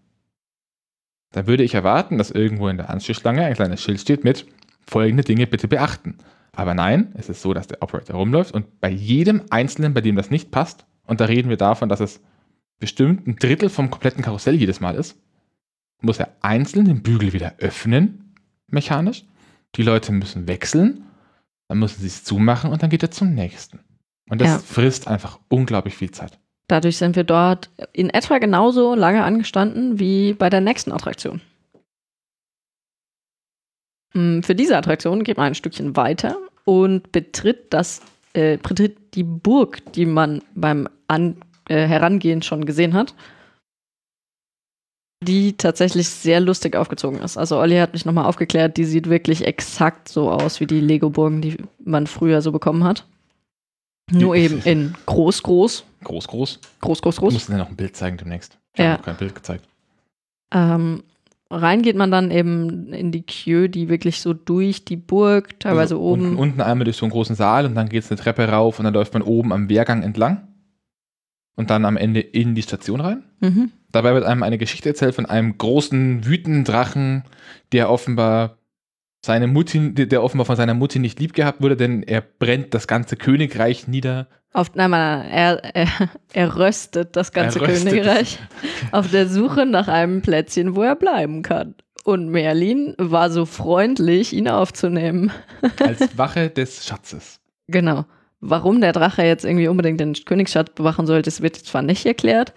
dann 1.31 1.47
würde 1.47 1.63
ich 1.63 1.73
erwarten, 1.73 2.17
dass 2.17 2.29
irgendwo 2.29 2.67
in 2.67 2.77
der 2.77 2.89
Anschlussschlange 2.89 3.43
ein 3.43 3.53
kleines 3.53 3.81
Schild 3.81 3.99
steht 3.99 4.23
mit 4.23 4.45
folgende 4.85 5.23
Dinge 5.23 5.47
bitte 5.47 5.67
beachten. 5.67 6.17
Aber 6.53 6.73
nein, 6.73 7.13
es 7.15 7.29
ist 7.29 7.41
so, 7.41 7.53
dass 7.53 7.67
der 7.67 7.81
Operator 7.81 8.17
rumläuft 8.17 8.53
und 8.53 8.81
bei 8.81 8.89
jedem 8.89 9.43
Einzelnen, 9.49 9.93
bei 9.93 10.01
dem 10.01 10.17
das 10.17 10.29
nicht 10.29 10.51
passt, 10.51 10.85
und 11.11 11.19
da 11.19 11.25
reden 11.25 11.49
wir 11.49 11.57
davon, 11.57 11.89
dass 11.89 11.99
es 11.99 12.21
bestimmt 12.79 13.27
ein 13.27 13.35
Drittel 13.35 13.67
vom 13.67 13.91
kompletten 13.91 14.23
Karussell 14.23 14.55
jedes 14.55 14.79
Mal 14.79 14.95
ist, 14.95 15.17
muss 15.99 16.19
er 16.19 16.37
einzeln 16.39 16.85
den 16.85 17.03
Bügel 17.03 17.33
wieder 17.33 17.55
öffnen, 17.57 18.33
mechanisch. 18.67 19.25
Die 19.75 19.83
Leute 19.83 20.13
müssen 20.13 20.47
wechseln, 20.47 21.03
dann 21.67 21.79
müssen 21.79 21.99
sie 21.99 22.07
es 22.07 22.23
zumachen 22.23 22.71
und 22.71 22.81
dann 22.81 22.89
geht 22.89 23.03
er 23.03 23.11
zum 23.11 23.33
nächsten. 23.33 23.81
Und 24.29 24.39
das 24.39 24.47
Ja. 24.47 24.57
frisst 24.59 25.09
einfach 25.09 25.37
unglaublich 25.49 25.95
viel 25.97 26.11
Zeit. 26.11 26.39
Dadurch 26.69 26.95
sind 26.95 27.17
wir 27.17 27.25
dort 27.25 27.69
in 27.91 28.09
etwa 28.09 28.37
genauso 28.37 28.95
lange 28.95 29.25
angestanden 29.25 29.99
wie 29.99 30.33
bei 30.33 30.49
der 30.49 30.61
nächsten 30.61 30.93
Attraktion. 30.93 31.41
Mm, 34.13 34.41
Für 34.43 34.55
diese 34.55 34.77
Attraktion 34.77 35.25
geht 35.25 35.35
man 35.35 35.47
ein 35.47 35.55
Stückchen 35.55 35.97
weiter 35.97 36.37
und 36.63 37.11
betritt 37.11 37.73
das, 37.73 38.01
äh, 38.31 38.55
betritt 38.55 38.97
die 39.13 39.23
Burg, 39.23 39.91
die 39.93 40.05
man 40.05 40.41
beim 40.55 40.87
An 41.07 41.37
äh, 41.69 41.85
Herangehen 41.87 42.41
schon 42.41 42.65
gesehen 42.65 42.93
hat, 42.93 43.13
die 45.23 45.53
tatsächlich 45.53 46.09
sehr 46.09 46.39
lustig 46.39 46.75
aufgezogen 46.75 47.19
ist. 47.19 47.37
Also 47.37 47.57
Olli 47.59 47.77
hat 47.77 47.93
mich 47.93 48.05
nochmal 48.05 48.25
aufgeklärt, 48.25 48.77
die 48.77 48.85
sieht 48.85 49.07
wirklich 49.09 49.45
exakt 49.45 50.09
so 50.09 50.31
aus 50.31 50.59
wie 50.59 50.65
die 50.65 50.79
Lego-Burgen, 50.79 51.41
die 51.41 51.57
man 51.83 52.07
früher 52.07 52.41
so 52.41 52.51
bekommen 52.51 52.83
hat. 52.83 53.05
Nur 54.11 54.35
eben 54.35 54.61
in 54.63 54.93
groß, 55.05 55.43
groß, 55.43 55.85
Groß, 56.03 56.27
groß. 56.27 56.59
groß, 56.81 57.01
groß, 57.01 57.15
Du 57.15 57.21
groß. 57.21 57.33
musst 57.33 57.49
dir 57.49 57.57
noch 57.57 57.69
ein 57.69 57.75
Bild 57.75 57.95
zeigen 57.95 58.17
demnächst. 58.17 58.57
Ich 58.73 58.79
Ja. 58.79 58.85
habe 58.91 58.97
noch 58.97 59.05
kein 59.05 59.17
Bild 59.17 59.35
gezeigt. 59.35 59.65
Ähm, 60.53 61.03
rein 61.51 61.81
geht 61.81 61.95
man 61.95 62.11
dann 62.11 62.31
eben 62.31 62.93
in 62.93 63.11
die 63.11 63.23
Queue, 63.23 63.69
die 63.69 63.89
wirklich 63.89 64.21
so 64.21 64.33
durch 64.33 64.85
die 64.85 64.95
Burg, 64.95 65.59
teilweise 65.59 65.95
Also 65.95 66.01
oben. 66.01 66.21
Unten, 66.21 66.37
unten 66.37 66.61
einmal 66.61 66.85
durch 66.85 66.97
so 66.97 67.05
einen 67.05 67.11
großen 67.11 67.35
Saal 67.35 67.65
und 67.65 67.75
dann 67.75 67.89
geht 67.89 68.03
es 68.03 68.11
eine 68.11 68.19
Treppe 68.19 68.47
rauf 68.47 68.79
und 68.79 68.85
dann 68.85 68.93
läuft 68.93 69.13
man 69.13 69.21
oben 69.21 69.51
am 69.51 69.69
Wehrgang 69.69 70.03
entlang 70.03 70.47
und 71.55 71.69
dann 71.69 71.85
am 71.85 71.97
Ende 71.97 72.21
in 72.21 72.55
die 72.55 72.61
Station 72.61 73.01
rein. 73.01 73.23
Mhm. 73.39 73.71
Dabei 73.91 74.13
wird 74.13 74.23
einem 74.23 74.43
eine 74.43 74.57
Geschichte 74.57 74.89
erzählt 74.89 75.15
von 75.15 75.25
einem 75.25 75.57
großen, 75.57 76.25
wütenden 76.25 76.63
Drachen, 76.63 77.23
der 77.71 77.89
offenbar 77.89 78.57
seine 79.23 79.47
Mutti, 79.47 79.93
der 79.93 80.23
offenbar 80.23 80.45
von 80.45 80.55
seiner 80.55 80.73
Mutti 80.73 80.99
nicht 80.99 81.19
lieb 81.19 81.33
gehabt 81.33 81.61
wurde, 81.61 81.77
denn 81.77 82.03
er 82.03 82.21
brennt 82.21 82.73
das 82.73 82.87
ganze 82.87 83.15
Königreich 83.15 83.87
nieder. 83.87 84.27
Auf, 84.53 84.75
nein, 84.75 84.91
nein, 84.91 85.25
er, 85.29 85.75
er, 85.75 85.87
er 86.33 86.57
röstet 86.57 87.15
das 87.15 87.31
ganze 87.31 87.61
röstet. 87.61 87.89
Königreich 87.89 88.39
auf 88.91 89.11
der 89.11 89.27
Suche 89.27 89.65
nach 89.65 89.87
einem 89.87 90.21
Plätzchen, 90.21 90.75
wo 90.75 90.81
er 90.81 90.95
bleiben 90.95 91.41
kann. 91.41 91.75
Und 92.03 92.29
Merlin 92.29 92.95
war 92.97 93.29
so 93.29 93.45
freundlich, 93.45 94.33
ihn 94.33 94.47
aufzunehmen. 94.47 95.31
Als 95.79 96.17
Wache 96.17 96.49
des 96.49 96.85
Schatzes. 96.85 97.39
Genau. 97.67 98.05
warum 98.41 98.81
der 98.81 98.91
Drache 98.91 99.23
jetzt 99.23 99.45
irgendwie 99.45 99.67
unbedingt 99.67 99.99
den 99.99 100.13
Königsschatz 100.13 100.71
bewachen 100.73 101.05
sollte, 101.05 101.29
das 101.29 101.41
wird 101.41 101.55
zwar 101.55 101.83
nicht 101.83 102.05
erklärt. 102.05 102.53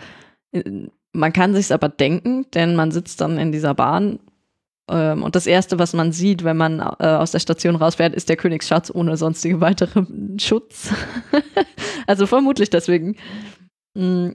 Man 1.13 1.33
kann 1.33 1.55
sich 1.55 1.73
aber 1.73 1.91
denken, 1.91 2.47
denn 2.55 2.75
man 2.75 2.91
sitzt 2.91 3.21
dann 3.21 3.39
in 3.39 3.53
dieser 3.53 3.75
Bahn 3.75 4.19
und 4.87 5.35
das 5.35 5.47
Erste, 5.47 5.79
was 5.79 5.95
man 5.95 6.13
sieht, 6.13 6.45
wenn 6.45 6.59
man 6.59 6.79
äh, 6.79 7.07
aus 7.07 7.31
der 7.31 7.39
Station 7.39 7.77
rausfährt, 7.77 8.15
ist 8.15 8.29
der 8.29 8.37
Königsschatz 8.37 8.91
ohne 8.95 9.17
sonstige 9.17 9.61
weitere 9.61 10.05
Schutz. 10.39 10.93
also 12.07 12.27
vermutlich 12.27 12.69
deswegen. 12.69 13.17
Mm, 13.95 14.31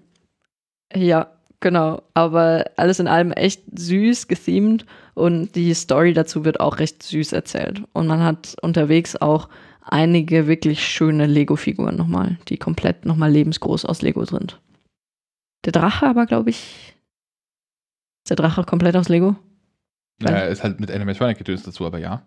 ja, 0.95 1.31
genau. 1.59 2.01
Aber 2.15 2.65
alles 2.77 2.99
in 2.99 3.07
allem 3.07 3.31
echt 3.31 3.61
süß 3.77 4.27
gethemed 4.27 4.85
und 5.13 5.55
die 5.55 5.73
Story 5.75 6.13
dazu 6.13 6.45
wird 6.45 6.59
auch 6.59 6.79
recht 6.79 7.03
süß 7.03 7.33
erzählt. 7.33 7.83
Und 7.93 8.07
man 8.07 8.23
hat 8.23 8.55
unterwegs 8.61 9.15
auch 9.15 9.49
einige 9.81 10.47
wirklich 10.47 10.83
schöne 10.85 11.27
Lego-Figuren 11.27 11.95
nochmal, 11.95 12.39
die 12.47 12.57
komplett 12.57 13.05
nochmal 13.05 13.31
lebensgroß 13.31 13.85
aus 13.85 14.01
Lego 14.01 14.25
sind. 14.25 14.59
Der 15.65 15.73
Drache 15.73 16.07
aber, 16.07 16.25
glaube 16.25 16.49
ich, 16.49 16.95
ist 18.23 18.29
der 18.29 18.37
Drache 18.37 18.63
komplett 18.63 18.95
aus 18.95 19.09
Lego? 19.09 19.35
Naja, 20.21 20.45
ist 20.45 20.63
halt 20.63 20.79
mit 20.79 20.91
Animatronic-Gedöns 20.91 21.63
dazu, 21.63 21.85
aber 21.85 21.97
ja. 21.97 22.23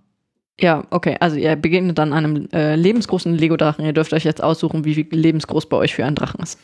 Ja, 0.60 0.84
okay. 0.90 1.16
Also 1.20 1.36
ihr 1.36 1.56
begegnet 1.56 1.98
dann 1.98 2.12
einem 2.12 2.48
äh, 2.52 2.76
lebensgroßen 2.76 3.34
Lego-Drachen. 3.34 3.84
Ihr 3.84 3.92
dürft 3.92 4.12
euch 4.12 4.24
jetzt 4.24 4.42
aussuchen, 4.42 4.84
wie 4.84 4.94
lebensgroß 4.94 5.68
bei 5.68 5.76
euch 5.76 5.94
für 5.94 6.04
einen 6.04 6.16
Drachen 6.16 6.42
ist. 6.42 6.58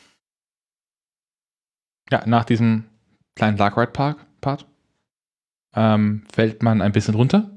Ja, 2.11 2.23
nach 2.27 2.45
diesem 2.45 2.85
kleinen 3.35 3.57
Dark 3.57 3.77
Ride 3.77 3.93
Park 3.93 4.27
Part 4.41 4.67
ähm, 5.75 6.25
fällt 6.33 6.63
man 6.63 6.81
ein 6.81 6.93
bisschen 6.93 7.15
runter, 7.15 7.51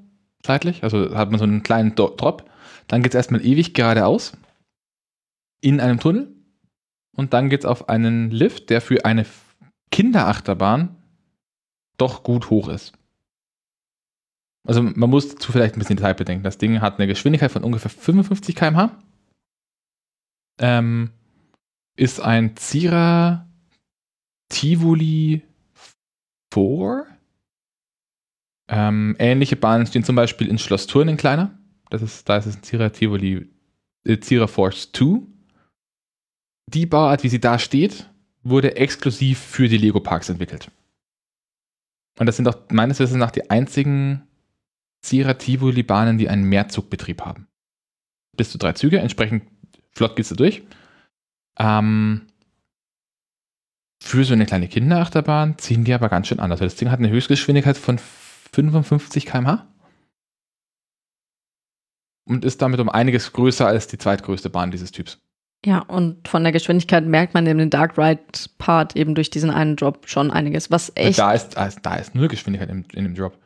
zeitlich. 0.43 0.83
Also 0.83 1.15
hat 1.15 1.29
man 1.29 1.39
so 1.39 1.45
einen 1.45 1.63
kleinen 1.63 1.95
Do 1.95 2.09
Drop. 2.09 2.49
Dann 2.87 3.03
geht 3.03 3.13
es 3.13 3.15
erstmal 3.15 3.45
ewig 3.45 3.73
geradeaus 3.73 4.33
in 5.61 5.79
einem 5.79 5.99
Tunnel. 5.99 6.33
Und 7.15 7.33
dann 7.33 7.49
geht 7.49 7.61
es 7.61 7.65
auf 7.65 7.89
einen 7.89 8.31
Lift, 8.31 8.69
der 8.69 8.81
für 8.81 9.05
eine 9.05 9.25
Kinderachterbahn 9.91 10.95
doch 11.97 12.23
gut 12.23 12.49
hoch 12.49 12.69
ist. 12.69 12.93
Also 14.63 14.83
man 14.83 15.09
muss 15.09 15.29
dazu 15.29 15.51
vielleicht 15.51 15.75
ein 15.75 15.79
bisschen 15.79 15.97
Detail 15.97 16.13
bedenken. 16.13 16.43
Das 16.43 16.57
Ding 16.57 16.81
hat 16.81 16.99
eine 16.99 17.07
Geschwindigkeit 17.07 17.51
von 17.51 17.63
ungefähr 17.63 17.89
55 17.89 18.55
km/h. 18.55 18.97
Ähm, 20.59 21.11
ist 21.95 22.19
ein 22.19 22.55
Zira 22.55 23.47
Tivoli 24.49 25.41
4. 26.53 27.05
Ähm, 28.69 29.15
ähnliche 29.19 29.55
Bahnen 29.55 29.85
stehen 29.87 30.03
zum 30.03 30.15
Beispiel 30.15 30.47
in 30.47 30.57
Schloss 30.57 30.87
Thurn 30.87 31.07
in 31.07 31.17
kleiner. 31.17 31.57
Das 31.89 32.01
ist, 32.01 32.29
da 32.29 32.37
ist 32.37 32.45
es 32.45 32.55
ein 32.55 32.63
Zira 32.63 32.89
Tivoli, 32.89 33.49
äh, 34.05 34.19
Zira 34.19 34.47
Force 34.47 34.91
2. 34.93 35.21
Die 36.67 36.85
Bauart, 36.85 37.23
wie 37.23 37.29
sie 37.29 37.41
da 37.41 37.59
steht, 37.59 38.09
wurde 38.43 38.75
exklusiv 38.75 39.39
für 39.39 39.67
die 39.67 39.77
Lego 39.77 39.99
Parks 39.99 40.29
entwickelt. 40.29 40.71
Und 42.19 42.27
das 42.27 42.37
sind 42.37 42.47
auch 42.47 42.57
meines 42.69 42.99
Wissens 42.99 43.17
nach 43.17 43.31
die 43.31 43.49
einzigen 43.49 44.27
Zira 45.01 45.33
Tivoli-Bahnen, 45.33 46.17
die 46.17 46.29
einen 46.29 46.43
Mehrzugbetrieb 46.43 47.21
haben. 47.21 47.47
Bis 48.37 48.51
zu 48.51 48.57
drei 48.57 48.73
Züge, 48.73 48.99
entsprechend 48.99 49.43
flott 49.91 50.15
gehst 50.15 50.31
du 50.31 50.35
durch. 50.35 50.63
Ähm, 51.59 52.27
für 54.01 54.23
so 54.23 54.33
eine 54.33 54.45
kleine 54.45 54.67
Kinderachterbahn 54.67 55.57
ziehen 55.57 55.83
die 55.83 55.93
aber 55.93 56.09
ganz 56.09 56.27
schön 56.27 56.39
anders. 56.39 56.59
Das 56.59 56.75
Ding 56.75 56.89
hat 56.89 56.99
eine 56.99 57.09
Höchstgeschwindigkeit 57.09 57.77
von 57.77 57.99
55 58.51 59.25
km/h 59.25 59.67
und 62.27 62.45
ist 62.45 62.61
damit 62.61 62.79
um 62.79 62.89
einiges 62.89 63.33
größer 63.33 63.67
als 63.67 63.87
die 63.87 63.97
zweitgrößte 63.97 64.49
Bahn 64.49 64.71
dieses 64.71 64.91
Typs. 64.91 65.19
Ja, 65.63 65.79
und 65.79 66.27
von 66.27 66.43
der 66.43 66.51
Geschwindigkeit 66.51 67.05
merkt 67.05 67.35
man 67.35 67.45
in 67.45 67.59
den 67.59 67.69
Dark 67.69 67.97
Ride 67.97 68.23
Part 68.57 68.95
eben 68.95 69.13
durch 69.13 69.29
diesen 69.29 69.51
einen 69.51 69.75
Drop 69.75 70.09
schon 70.09 70.31
einiges, 70.31 70.71
was 70.71 70.91
echt. 70.95 71.19
Da 71.19 71.33
ist, 71.33 71.55
da 71.55 71.95
ist 71.95 72.15
nur 72.15 72.27
Geschwindigkeit 72.27 72.69
in, 72.69 72.83
in 72.93 73.03
dem 73.03 73.15
Drop. 73.15 73.37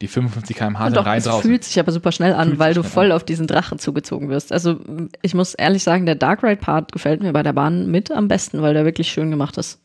Die 0.00 0.08
55 0.08 0.56
km/h 0.56 0.84
sind 0.86 0.96
doch, 0.96 1.06
rein 1.06 1.18
es 1.18 1.24
draußen. 1.24 1.48
fühlt 1.48 1.64
sich 1.64 1.78
aber 1.78 1.92
super 1.92 2.10
schnell 2.12 2.34
an, 2.34 2.48
Fühlt 2.48 2.58
weil 2.58 2.74
du 2.74 2.82
voll 2.82 3.06
an. 3.06 3.12
auf 3.12 3.24
diesen 3.24 3.46
Drachen 3.46 3.78
zugezogen 3.78 4.28
wirst. 4.28 4.52
Also 4.52 4.80
ich 5.22 5.34
muss 5.34 5.54
ehrlich 5.54 5.82
sagen, 5.84 6.04
der 6.04 6.16
Dark 6.16 6.42
Ride 6.42 6.56
Part 6.60 6.92
gefällt 6.92 7.22
mir 7.22 7.32
bei 7.32 7.42
der 7.42 7.52
Bahn 7.52 7.90
mit 7.90 8.10
am 8.10 8.26
besten, 8.28 8.60
weil 8.60 8.74
der 8.74 8.84
wirklich 8.84 9.08
schön 9.12 9.30
gemacht 9.30 9.56
ist. 9.56 9.80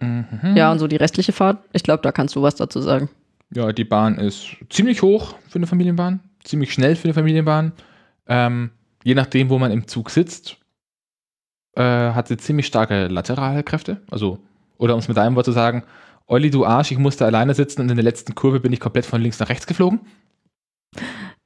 Mhm. 0.00 0.54
Ja, 0.54 0.70
und 0.72 0.78
so 0.78 0.86
die 0.88 0.96
restliche 0.96 1.32
Fahrt, 1.32 1.64
ich 1.72 1.82
glaube, 1.82 2.02
da 2.02 2.12
kannst 2.12 2.36
du 2.36 2.42
was 2.42 2.54
dazu 2.54 2.80
sagen. 2.80 3.08
Ja, 3.54 3.72
die 3.72 3.84
Bahn 3.84 4.18
ist 4.18 4.56
ziemlich 4.70 5.02
hoch 5.02 5.36
für 5.48 5.56
eine 5.56 5.66
Familienbahn, 5.66 6.20
ziemlich 6.44 6.72
schnell 6.72 6.96
für 6.96 7.04
eine 7.04 7.14
Familienbahn. 7.14 7.72
Ähm, 8.26 8.70
je 9.04 9.14
nachdem, 9.14 9.48
wo 9.48 9.58
man 9.58 9.70
im 9.70 9.86
Zug 9.86 10.10
sitzt, 10.10 10.58
äh, 11.76 11.82
hat 11.82 12.28
sie 12.28 12.36
ziemlich 12.36 12.66
starke 12.66 13.06
Lateralkräfte. 13.06 14.02
Also, 14.10 14.38
oder 14.78 14.94
um 14.94 15.00
es 15.00 15.08
mit 15.08 15.16
einem 15.18 15.36
Wort 15.36 15.46
zu 15.46 15.52
sagen, 15.52 15.84
Olli, 16.26 16.50
du 16.50 16.64
Arsch, 16.64 16.90
ich 16.90 16.98
musste 16.98 17.24
alleine 17.24 17.54
sitzen 17.54 17.82
und 17.82 17.90
in 17.90 17.96
der 17.96 18.04
letzten 18.04 18.34
Kurve 18.34 18.60
bin 18.60 18.72
ich 18.72 18.80
komplett 18.80 19.06
von 19.06 19.20
links 19.20 19.38
nach 19.38 19.48
rechts 19.48 19.66
geflogen. 19.66 20.00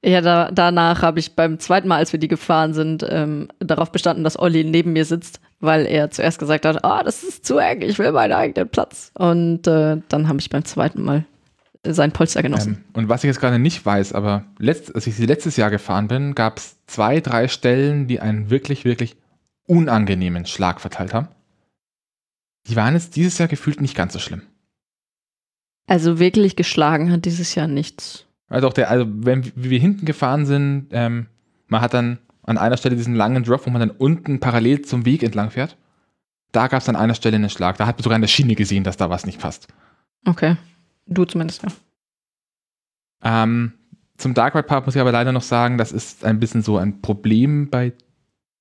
Ja, 0.03 0.23
da, 0.23 0.51
danach 0.51 1.03
habe 1.03 1.19
ich 1.19 1.37
beim 1.37 1.59
zweiten 1.59 1.87
Mal, 1.87 1.97
als 1.97 2.13
wir 2.13 2.21
die 2.21 2.29
gefahren 2.29 2.73
sind, 2.73 3.05
ähm, 3.07 3.49
darauf 3.59 3.93
bestanden, 3.93 4.25
dass 4.25 4.39
Olli 4.39 4.65
neben 4.65 4.95
mir 4.95 5.05
sitzt, 5.05 5.41
weil 5.61 5.85
er 5.85 6.11
zuerst 6.11 6.39
gesagt 6.39 6.65
hat, 6.65 6.83
ah, 6.85 7.03
das 7.03 7.23
ist 7.23 7.45
zu 7.45 7.59
eng, 7.59 7.83
ich 7.83 7.99
will 7.99 8.13
meinen 8.13 8.33
eigenen 8.33 8.71
Platz. 8.71 9.11
Und 9.15 9.67
äh, 9.67 9.99
dann 10.09 10.29
habe 10.29 10.41
ich 10.41 10.49
beim 10.49 10.65
zweiten 10.65 11.03
Mal 11.03 11.27
sein 11.87 12.13
Polster 12.13 12.43
genossen. 12.43 12.79
Ähm, 12.79 12.85
und 12.95 13.09
was 13.11 13.25
ich 13.25 13.29
jetzt 13.29 13.41
gerade 13.41 13.59
nicht 13.59 13.85
weiß, 13.85 14.15
aber 14.15 14.45
letzt, 14.59 14.95
als 14.95 15.07
ich 15.07 15.17
sie 15.17 15.27
letztes 15.27 15.57
Jahr 15.57 15.71
gefahren 15.71 16.09
bin, 16.09 16.35
gab 16.35 16.57
es 16.57 16.77
zwei, 16.87 17.21
drei 17.21 17.49
Stellen, 17.49 18.07
die 18.07 18.21
einen 18.21 18.49
wirklich, 18.49 18.87
wirklich 18.87 19.17
unangenehmen 19.67 20.47
Schlag 20.47 20.81
verteilt 20.81 21.13
haben. 21.13 21.29
Die 22.69 22.77
waren 22.77 22.95
jetzt 22.95 23.17
dieses 23.17 23.37
Jahr 23.37 23.49
gefühlt 23.49 23.83
nicht 23.83 23.95
ganz 23.95 24.15
so 24.15 24.19
schlimm. 24.19 24.43
Also 25.91 26.21
wirklich 26.21 26.55
geschlagen 26.55 27.11
hat 27.11 27.25
dieses 27.25 27.57
Jahr 27.57 27.67
nichts. 27.67 28.25
Also 28.49 28.69
auch 28.69 28.73
der, 28.73 28.93
also 28.93 29.07
wenn 29.09 29.45
wie 29.57 29.71
wir 29.71 29.81
hinten 29.81 30.07
gefahren 30.07 30.47
sind, 30.47 30.87
ähm, 30.93 31.27
man 31.67 31.81
hat 31.81 31.95
dann 31.95 32.19
an 32.45 32.59
einer 32.59 32.77
Stelle 32.77 32.95
diesen 32.95 33.17
langen 33.17 33.43
Drop, 33.43 33.67
wo 33.67 33.71
man 33.71 33.81
dann 33.81 33.91
unten 33.91 34.39
parallel 34.39 34.83
zum 34.83 35.05
Weg 35.05 35.25
entlang 35.25 35.51
fährt. 35.51 35.77
Da 36.53 36.69
gab 36.69 36.81
es 36.81 36.89
an 36.89 36.95
einer 36.95 37.17
Stelle 37.17 37.35
einen 37.35 37.51
Schlag. 37.51 37.77
Da 37.77 37.89
hat 37.89 37.97
man 37.97 38.05
sogar 38.05 38.15
an 38.15 38.21
der 38.21 38.29
Schiene 38.29 38.55
gesehen, 38.55 38.85
dass 38.85 38.99
da 38.99 39.11
was 39.11 39.27
nicht 39.27 39.41
passt. 39.41 39.67
Okay. 40.25 40.57
Du 41.07 41.25
zumindest, 41.25 41.65
ja. 41.65 41.73
Ähm, 43.25 43.73
zum 44.17 44.33
Dark 44.33 44.55
Ride 44.55 44.69
Park 44.69 44.87
muss 44.87 44.95
ich 44.95 45.01
aber 45.01 45.11
leider 45.11 45.33
noch 45.33 45.43
sagen, 45.43 45.77
das 45.77 45.91
ist 45.91 46.25
ein 46.25 46.39
bisschen 46.39 46.63
so 46.63 46.77
ein 46.77 47.03
Problem 47.03 47.69
bei 47.69 47.95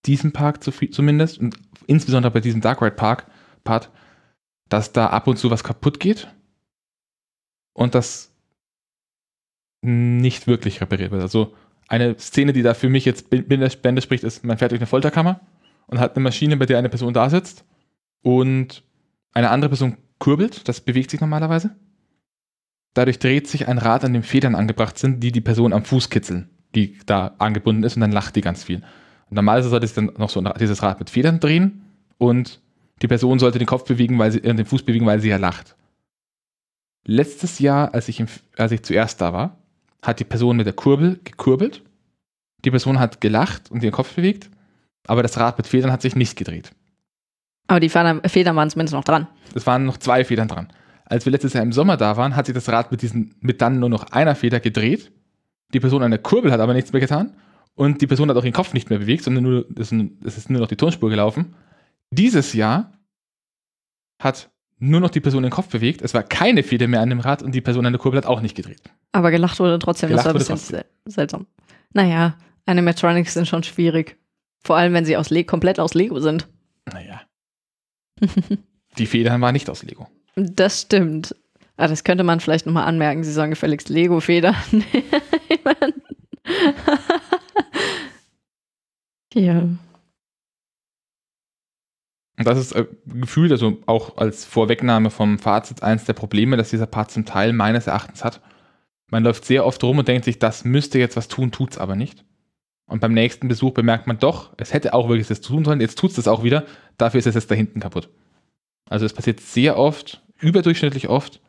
diesem 0.07 0.31
Park 0.31 0.63
zu, 0.63 0.71
zumindest 0.71 1.37
und 1.37 1.57
insbesondere 1.85 2.31
bei 2.31 2.39
diesem 2.39 2.61
Dark 2.61 2.81
Ride 2.81 2.95
Park 2.95 3.27
Part, 3.63 3.91
dass 4.67 4.93
da 4.93 5.07
ab 5.07 5.27
und 5.27 5.37
zu 5.37 5.51
was 5.51 5.63
kaputt 5.63 5.99
geht 5.99 6.27
und 7.79 7.95
das 7.95 8.33
nicht 9.81 10.47
wirklich 10.47 10.81
repariert 10.81 11.11
wird. 11.11 11.21
Also 11.21 11.55
eine 11.87 12.19
Szene, 12.19 12.51
die 12.51 12.61
da 12.61 12.73
für 12.73 12.89
mich 12.89 13.05
jetzt 13.05 13.29
Bände 13.29 14.01
spricht, 14.01 14.25
ist, 14.25 14.43
man 14.43 14.57
fährt 14.57 14.71
durch 14.71 14.81
eine 14.81 14.87
Folterkammer 14.87 15.39
und 15.87 15.99
hat 15.99 16.15
eine 16.15 16.23
Maschine, 16.23 16.57
bei 16.57 16.65
der 16.65 16.77
eine 16.77 16.89
Person 16.89 17.13
da 17.13 17.29
sitzt 17.29 17.63
und 18.21 18.83
eine 19.33 19.49
andere 19.49 19.69
Person 19.69 19.97
kurbelt, 20.19 20.67
das 20.67 20.81
bewegt 20.81 21.09
sich 21.09 21.21
normalerweise. 21.21 21.73
Dadurch 22.95 23.17
dreht 23.17 23.47
sich 23.47 23.69
ein 23.69 23.77
Rad, 23.77 24.03
an 24.03 24.11
dem 24.11 24.23
Federn 24.23 24.55
angebracht 24.55 24.97
sind, 24.99 25.21
die 25.23 25.31
die 25.31 25.39
Person 25.39 25.71
am 25.71 25.85
Fuß 25.85 26.09
kitzeln, 26.09 26.49
die 26.75 26.97
da 27.05 27.35
angebunden 27.37 27.83
ist 27.83 27.95
und 27.95 28.01
dann 28.01 28.11
lacht 28.11 28.35
die 28.35 28.41
ganz 28.41 28.65
viel. 28.65 28.83
Und 29.29 29.35
normalerweise 29.35 29.69
sollte 29.69 29.87
sich 29.87 29.95
dann 29.95 30.11
noch 30.17 30.29
so 30.29 30.41
dieses 30.41 30.83
Rad 30.83 30.99
mit 30.99 31.09
Federn 31.09 31.39
drehen 31.39 31.85
und 32.17 32.59
die 33.01 33.07
Person 33.07 33.39
sollte 33.39 33.57
den 33.57 33.67
Kopf 33.67 33.85
bewegen, 33.85 34.19
weil 34.19 34.33
sie, 34.33 34.39
äh, 34.39 34.53
den 34.53 34.65
Fuß 34.65 34.83
bewegen, 34.83 35.05
weil 35.05 35.21
sie 35.21 35.29
ja 35.29 35.37
lacht. 35.37 35.77
Letztes 37.05 37.59
Jahr, 37.59 37.93
als 37.93 38.07
ich, 38.07 38.19
im, 38.19 38.27
als 38.57 38.71
ich 38.71 38.83
zuerst 38.83 39.21
da 39.21 39.33
war, 39.33 39.57
hat 40.01 40.19
die 40.19 40.25
Person 40.25 40.57
mit 40.57 40.65
der 40.65 40.73
Kurbel 40.73 41.19
gekurbelt. 41.23 41.83
Die 42.65 42.71
Person 42.71 42.99
hat 42.99 43.21
gelacht 43.21 43.71
und 43.71 43.83
ihren 43.83 43.91
Kopf 43.91 44.15
bewegt, 44.15 44.49
aber 45.07 45.23
das 45.23 45.37
Rad 45.37 45.57
mit 45.57 45.67
Federn 45.67 45.91
hat 45.91 46.01
sich 46.01 46.15
nicht 46.15 46.37
gedreht. 46.37 46.71
Aber 47.67 47.79
die 47.79 47.89
Federn, 47.89 48.21
Federn 48.27 48.55
waren 48.55 48.69
zumindest 48.69 48.93
noch 48.93 49.03
dran. 49.03 49.27
Es 49.53 49.65
waren 49.65 49.85
noch 49.85 49.97
zwei 49.97 50.25
Federn 50.25 50.47
dran. 50.47 50.73
Als 51.05 51.25
wir 51.25 51.31
letztes 51.31 51.53
Jahr 51.53 51.63
im 51.63 51.71
Sommer 51.71 51.97
da 51.97 52.17
waren, 52.17 52.35
hat 52.35 52.45
sich 52.45 52.55
das 52.55 52.69
Rad 52.69 52.91
mit, 52.91 53.01
diesen, 53.01 53.35
mit 53.39 53.61
dann 53.61 53.79
nur 53.79 53.89
noch 53.89 54.11
einer 54.11 54.35
Feder 54.35 54.59
gedreht. 54.59 55.11
Die 55.73 55.79
Person 55.79 56.03
an 56.03 56.11
der 56.11 56.19
Kurbel 56.21 56.51
hat 56.51 56.59
aber 56.59 56.73
nichts 56.73 56.91
mehr 56.91 56.99
getan. 56.99 57.35
Und 57.75 58.01
die 58.01 58.07
Person 58.07 58.29
hat 58.29 58.37
auch 58.37 58.43
ihren 58.43 58.53
Kopf 58.53 58.73
nicht 58.73 58.89
mehr 58.89 58.99
bewegt, 58.99 59.23
sondern 59.23 59.43
nur, 59.43 59.65
es 59.77 59.91
ist 59.91 60.49
nur 60.49 60.59
noch 60.59 60.67
die 60.67 60.75
Tonspur 60.75 61.09
gelaufen. 61.09 61.55
Dieses 62.11 62.53
Jahr 62.53 62.91
hat 64.21 64.49
nur 64.79 64.99
noch 64.99 65.09
die 65.09 65.19
Person 65.19 65.43
den 65.43 65.51
Kopf 65.51 65.67
bewegt. 65.67 66.01
Es 66.01 66.13
war 66.13 66.23
keine 66.23 66.63
Feder 66.63 66.87
mehr 66.87 67.01
an 67.01 67.09
dem 67.09 67.19
Rad 67.19 67.43
und 67.43 67.53
die 67.53 67.61
Person 67.61 67.85
an 67.85 67.93
der 67.93 67.99
Kurbel 67.99 68.17
hat 68.17 68.25
auch 68.25 68.41
nicht 68.41 68.55
gedreht. 68.55 68.81
Aber 69.11 69.31
gelacht 69.31 69.59
wurde 69.59 69.77
trotzdem. 69.79 70.09
Gelacht 70.09 70.25
das 70.25 70.33
war 70.33 70.35
ein 70.35 70.39
bisschen 70.39 70.57
sel 70.57 70.85
seltsam. 71.05 71.47
Naja, 71.93 72.37
Animatronics 72.65 73.33
sind 73.33 73.47
schon 73.47 73.63
schwierig. 73.63 74.17
Vor 74.63 74.77
allem, 74.77 74.93
wenn 74.93 75.05
sie 75.05 75.17
aus 75.17 75.29
Le 75.29 75.43
komplett 75.43 75.79
aus 75.79 75.93
Lego 75.93 76.19
sind. 76.19 76.47
Naja. 76.85 77.21
die 78.97 79.05
Federn 79.05 79.41
waren 79.41 79.53
nicht 79.53 79.69
aus 79.69 79.83
Lego. 79.83 80.07
Das 80.35 80.81
stimmt. 80.81 81.35
Ah, 81.77 81.87
das 81.87 82.03
könnte 82.03 82.23
man 82.23 82.39
vielleicht 82.39 82.65
nochmal 82.65 82.85
anmerken. 82.85 83.23
Sie 83.23 83.31
sollen 83.31 83.51
gefälligst 83.51 83.89
Lego-Federn. 83.89 84.55
Ja. 89.33 89.63
Und 92.39 92.47
das 92.47 92.57
ist 92.57 92.71
äh, 92.71 92.87
gefühlt, 93.05 93.51
also 93.51 93.77
auch 93.85 94.15
als 94.17 94.45
Vorwegnahme 94.45 95.09
vom 95.09 95.39
Fazit, 95.39 95.83
eines 95.83 96.05
der 96.05 96.13
Probleme, 96.13 96.55
dass 96.55 96.69
dieser 96.69 96.85
Part 96.85 97.11
zum 97.11 97.25
Teil 97.25 97.51
meines 97.51 97.85
Erachtens 97.85 98.23
hat. 98.23 98.41
Man 99.11 99.25
läuft 99.25 99.43
sehr 99.43 99.65
oft 99.65 99.83
rum 99.83 99.97
und 99.99 100.07
denkt 100.07 100.23
sich, 100.23 100.39
das 100.39 100.63
müsste 100.63 100.99
jetzt 100.99 101.17
was 101.17 101.27
tun, 101.27 101.51
tut's 101.51 101.77
aber 101.77 101.97
nicht. 101.97 102.23
Und 102.87 103.01
beim 103.01 103.13
nächsten 103.13 103.49
Besuch 103.49 103.73
bemerkt 103.73 104.07
man 104.07 104.19
doch, 104.19 104.53
es 104.57 104.73
hätte 104.73 104.93
auch 104.93 105.09
wirklich 105.09 105.27
das 105.27 105.41
tun 105.41 105.65
sollen, 105.65 105.81
jetzt 105.81 105.99
tut's 105.99 106.15
das 106.15 106.29
auch 106.29 106.43
wieder, 106.43 106.65
dafür 106.97 107.19
ist 107.19 107.27
es 107.27 107.35
jetzt 107.35 107.51
da 107.51 107.55
hinten 107.55 107.81
kaputt. 107.81 108.09
Also 108.89 109.05
es 109.05 109.13
passiert 109.13 109.41
sehr 109.41 109.77
oft, 109.77 110.23
überdurchschnittlich 110.39 111.09
oft, 111.09 111.41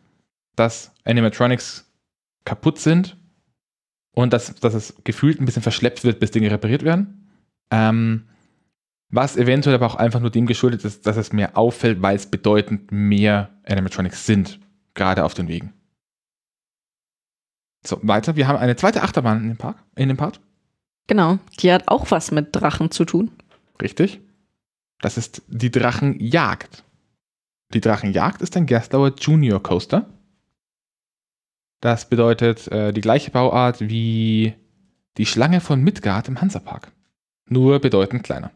dass 0.56 0.92
Animatronics 1.04 1.88
kaputt 2.44 2.78
sind 2.80 3.16
und 4.12 4.32
dass, 4.32 4.56
dass 4.56 4.74
es 4.74 4.96
gefühlt 5.04 5.40
ein 5.40 5.44
bisschen 5.44 5.62
verschleppt 5.62 6.02
wird, 6.02 6.18
bis 6.18 6.32
Dinge 6.32 6.50
repariert 6.50 6.82
werden. 6.82 7.30
Ähm, 7.70 8.24
was 9.10 9.36
eventuell 9.36 9.74
aber 9.74 9.86
auch 9.86 9.96
einfach 9.96 10.20
nur 10.20 10.30
dem 10.30 10.46
geschuldet 10.46 10.84
ist, 10.84 11.06
dass 11.06 11.16
es 11.16 11.32
mir 11.32 11.56
auffällt, 11.56 12.00
weil 12.00 12.16
es 12.16 12.26
bedeutend 12.26 12.92
mehr 12.92 13.50
Animatronics 13.64 14.26
sind, 14.26 14.60
gerade 14.94 15.24
auf 15.24 15.34
den 15.34 15.48
Wegen. 15.48 15.72
So, 17.84 17.98
weiter. 18.02 18.36
Wir 18.36 18.46
haben 18.46 18.58
eine 18.58 18.76
zweite 18.76 19.02
Achterbahn 19.02 19.42
in 19.42 19.48
dem 19.48 19.56
Park, 19.56 19.82
in 19.96 20.08
dem 20.08 20.16
Part. 20.16 20.40
Genau. 21.06 21.38
Die 21.58 21.72
hat 21.72 21.88
auch 21.88 22.10
was 22.10 22.30
mit 22.30 22.48
Drachen 22.52 22.90
zu 22.90 23.04
tun. 23.04 23.30
Richtig. 23.80 24.20
Das 25.00 25.16
ist 25.16 25.42
die 25.48 25.70
Drachenjagd. 25.70 26.84
Die 27.72 27.80
Drachenjagd 27.80 28.42
ist 28.42 28.56
ein 28.56 28.66
Gerstlauer 28.66 29.14
Junior 29.18 29.62
Coaster. 29.62 30.08
Das 31.80 32.08
bedeutet 32.08 32.68
äh, 32.68 32.92
die 32.92 33.00
gleiche 33.00 33.30
Bauart 33.30 33.80
wie 33.80 34.54
die 35.16 35.26
Schlange 35.26 35.60
von 35.60 35.82
Midgard 35.82 36.28
im 36.28 36.40
Hansapark. 36.40 36.92
Nur 37.46 37.80
bedeutend 37.80 38.22
kleiner. 38.22 38.50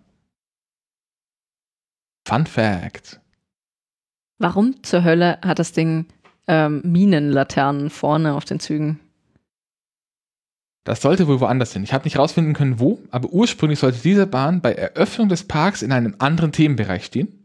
Fun 2.27 2.47
Fact. 2.47 3.21
Warum 4.39 4.83
zur 4.83 5.05
Hölle 5.05 5.39
hat 5.43 5.59
das 5.59 5.73
Ding 5.73 6.07
ähm, 6.47 6.81
Minenlaternen 6.85 7.91
vorne 7.91 8.35
auf 8.35 8.45
den 8.45 8.61
Zügen? 8.61 9.01
Das 10.85 11.01
sollte 11.01 11.27
wohl 11.29 11.41
woanders 11.41 11.73
hin. 11.73 11.83
Ich 11.83 11.95
habe 11.95 12.05
nicht 12.05 12.19
rausfinden 12.19 12.53
können, 12.53 12.79
wo, 12.79 12.99
aber 13.11 13.31
ursprünglich 13.31 13.79
sollte 13.79 14.01
diese 14.03 14.27
Bahn 14.27 14.61
bei 14.61 14.73
Eröffnung 14.73 15.29
des 15.29 15.45
Parks 15.45 15.81
in 15.81 15.93
einem 15.93 16.17
anderen 16.19 16.53
Themenbereich 16.53 17.07
stehen 17.07 17.45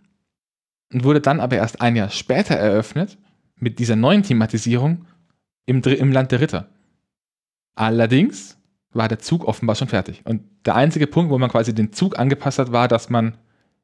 und 0.92 1.06
wurde 1.06 1.22
dann 1.22 1.40
aber 1.40 1.56
erst 1.56 1.82
ein 1.82 1.96
Jahr 1.96 2.10
später 2.10 2.56
eröffnet 2.56 3.18
mit 3.56 3.80
dieser 3.80 3.96
neuen 3.96 4.24
Thematisierung 4.24 5.06
im, 5.66 5.82
im 5.84 6.12
Land 6.12 6.32
der 6.32 6.42
Ritter. 6.42 6.70
Allerdings 7.76 8.58
war 8.92 9.08
der 9.08 9.20
Zug 9.20 9.46
offenbar 9.46 9.76
schon 9.76 9.88
fertig. 9.88 10.22
Und 10.26 10.42
der 10.66 10.76
einzige 10.76 11.08
Punkt, 11.08 11.32
wo 11.32 11.38
man 11.38 11.50
quasi 11.50 11.74
den 11.74 11.94
Zug 11.94 12.20
angepasst 12.20 12.60
hat, 12.60 12.72
war, 12.74 12.88
dass 12.90 13.10
man 13.10 13.38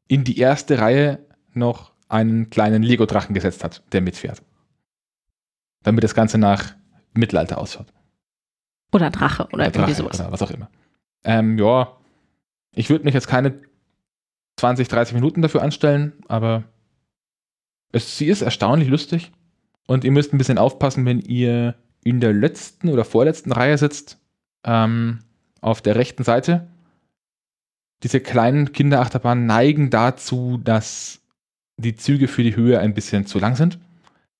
in 0.08 0.24
die 0.24 0.38
erste 0.38 0.80
Reihe 0.80 1.26
noch 1.54 1.94
einen 2.08 2.50
kleinen 2.50 2.84
Lego-Drachen 2.84 3.34
gesetzt 3.34 3.64
hat, 3.64 3.84
der 3.92 4.02
mitfährt. 4.02 4.42
Damit 5.84 6.04
das 6.04 6.16
Ganze 6.16 6.38
nach 6.38 6.76
Mittelalter 7.14 7.58
ausschaut. 7.58 7.88
Oder 8.92 9.10
Drache 9.10 9.44
oder, 9.46 9.54
Oder 9.54 9.66
irgendwie 9.66 9.80
Drache 9.80 9.96
sowas. 9.96 10.20
Oder 10.20 10.32
was 10.32 10.42
auch 10.42 10.52
immer. 10.52 10.70
Ähm, 11.24 11.58
ja, 11.58 11.98
ich 12.74 12.90
würde 12.90 13.06
mich 13.06 13.14
jetzt 13.14 13.28
keine 13.28 13.62
20, 14.58 14.88
30 14.88 15.16
Minuten 15.16 15.42
dafür 15.42 15.62
anstellen, 15.62 16.14
aber 16.28 16.64
es, 17.92 18.18
sie 18.18 18.28
ist 18.28 18.42
erstaunlich 18.42 18.90
lustig. 18.90 19.32
Und 19.88 20.04
ihr 20.04 20.12
müsst 20.12 20.34
ein 20.34 20.38
bisschen 20.38 20.58
aufpassen, 20.58 21.06
wenn 21.06 21.20
ihr 21.20 21.76
in 22.04 22.20
der 22.20 22.34
letzten 22.34 22.90
oder 22.90 23.06
vorletzten 23.06 23.52
Reihe 23.52 23.78
sitzt, 23.78 24.20
ähm, 24.64 25.20
auf 25.62 25.82
der 25.82 25.96
rechten 25.96 26.24
Seite. 26.24 26.68
Diese 28.06 28.20
kleinen 28.20 28.72
Kinderachterbahnen 28.72 29.48
neigen 29.48 29.90
dazu, 29.90 30.60
dass 30.64 31.22
die 31.78 31.96
Züge 31.96 32.28
für 32.28 32.44
die 32.44 32.56
Höhe 32.56 32.80
ein 32.80 32.94
bisschen 32.94 33.26
zu 33.26 33.40
lang 33.40 33.56
sind. 33.56 33.80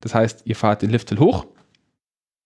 Das 0.02 0.14
heißt, 0.14 0.44
ihr 0.46 0.56
fahrt 0.56 0.84
den 0.84 0.92
Lifthill 0.92 1.18
hoch, 1.18 1.48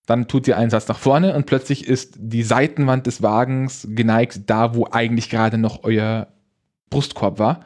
dann 0.05 0.29
tut 0.29 0.47
ihr 0.47 0.57
einen 0.57 0.69
Satz 0.69 0.87
nach 0.87 0.97
vorne 0.97 1.35
und 1.35 1.45
plötzlich 1.45 1.85
ist 1.85 2.15
die 2.17 2.43
Seitenwand 2.43 3.05
des 3.05 3.21
Wagens 3.21 3.85
geneigt 3.91 4.49
da, 4.49 4.73
wo 4.75 4.87
eigentlich 4.89 5.29
gerade 5.29 5.57
noch 5.57 5.83
euer 5.83 6.27
Brustkorb 6.89 7.37
war. 7.37 7.65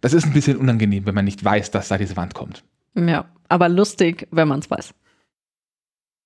Das 0.00 0.14
ist 0.14 0.24
ein 0.24 0.32
bisschen 0.32 0.56
unangenehm, 0.56 1.04
wenn 1.04 1.14
man 1.14 1.26
nicht 1.26 1.44
weiß, 1.44 1.70
dass 1.72 1.88
da 1.88 1.98
diese 1.98 2.16
Wand 2.16 2.32
kommt. 2.32 2.64
Ja, 2.94 3.26
aber 3.50 3.68
lustig, 3.68 4.26
wenn 4.30 4.48
man 4.48 4.60
es 4.60 4.70
weiß. 4.70 4.94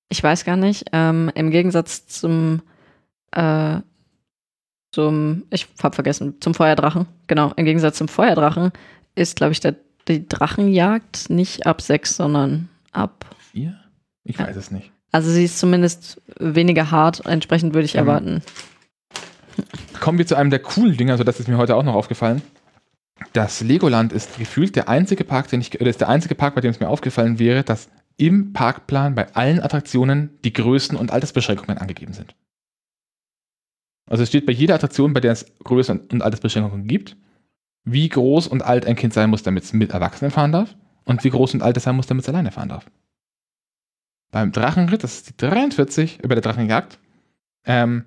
Ich 0.09 0.23
weiß 0.23 0.45
gar 0.45 0.57
nicht, 0.57 0.85
ähm, 0.93 1.33
im 1.35 1.51
Gegensatz 1.51 2.07
zum, 2.07 2.63
äh, 3.33 3.81
zum, 4.95 5.43
ich 5.51 5.67
hab 5.83 5.95
vergessen, 5.95 6.35
zum 6.41 6.55
Feuerdrachen, 6.55 7.07
genau, 7.27 7.53
im 7.57 7.65
Gegensatz 7.65 7.99
zum 7.99 8.09
Feuerdrachen 8.09 8.73
ist, 9.15 9.37
glaube 9.37 9.53
ich, 9.53 9.61
der, 9.61 9.75
die 10.09 10.27
Drachenjagd 10.29 11.31
nicht 11.31 11.67
ab 11.67 11.83
sechs, 11.83 12.17
sondern 12.17 12.69
ab, 12.93 13.25
Ihr? 13.53 13.75
Ich 14.25 14.39
Ja. 14.39 14.47
weiß 14.47 14.57
es 14.57 14.71
nicht. 14.71 14.91
also 15.13 15.31
sie 15.31 15.45
ist 15.45 15.59
zumindest 15.59 16.21
weniger 16.39 16.91
hart, 16.91 17.27
entsprechend 17.27 17.75
würde 17.75 17.85
ich 17.85 17.95
Mhm. 17.95 17.99
erwarten. 18.01 18.43
Kommen 20.01 20.19
wir 20.19 20.27
zu 20.27 20.35
einem 20.37 20.51
der 20.51 20.59
coolen 20.61 20.97
Dinge, 20.97 21.13
also 21.13 21.25
das 21.25 21.39
ist 21.41 21.49
mir 21.49 21.57
heute 21.59 21.77
auch 21.77 21.83
noch 21.85 21.95
aufgefallen. 21.95 22.43
Das 23.33 23.61
Legoland 23.61 24.13
ist 24.13 24.37
gefühlt 24.39 24.75
der 24.75 24.89
einzige 24.89 25.23
Park, 25.25 25.49
den 25.49 25.61
ich, 25.61 25.81
oder 25.81 25.89
ist 25.91 26.01
der 26.01 26.09
einzige 26.09 26.35
Park, 26.35 26.55
bei 26.57 26.61
dem 26.61 26.71
es 26.73 26.81
mir 26.81 26.89
aufgefallen 26.89 27.39
wäre, 27.39 27.63
dass 27.63 27.89
im 28.17 28.53
Parkplan 28.53 29.15
bei 29.15 29.33
allen 29.35 29.61
Attraktionen 29.61 30.31
die 30.45 30.53
Größen 30.53 30.97
und 30.99 31.13
Altersbeschränkungen 31.13 31.79
angegeben 31.79 32.13
sind. 32.13 32.35
Also 34.07 34.23
es 34.23 34.29
steht 34.29 34.47
bei 34.47 34.53
jeder 34.53 34.75
Attraktion, 34.75 35.13
bei 35.13 35.21
der 35.21 35.33
es 35.33 35.47
Größen 35.65 36.01
und 36.13 36.23
Altersbeschränkungen 36.23 36.87
gibt, 36.87 37.17
wie 37.85 38.09
groß 38.09 38.49
und 38.49 38.63
alt 38.63 38.87
ein 38.87 38.97
Kind 38.97 39.15
sein 39.15 39.31
muss, 39.31 39.43
damit 39.43 39.65
es 39.65 39.73
mit 39.73 39.93
Erwachsenen 39.93 40.31
fahren 40.31 40.53
darf 40.53 40.77
und 41.05 41.25
wie 41.25 41.31
groß 41.31 41.55
und 41.55 41.63
alt 41.63 41.77
es 41.77 41.85
sein 41.85 41.97
muss, 41.97 42.07
damit 42.07 42.25
es 42.25 42.29
alleine 42.29 42.51
fahren 42.51 42.69
darf. 42.69 42.87
Beim 44.31 44.53
Drachenritt, 44.53 45.05
das 45.05 45.15
ist 45.15 45.31
die 45.31 45.37
43 45.37 46.23
über 46.23 46.35
der 46.35 46.43
Drachenjagd, 46.43 46.99
ähm, 47.65 48.05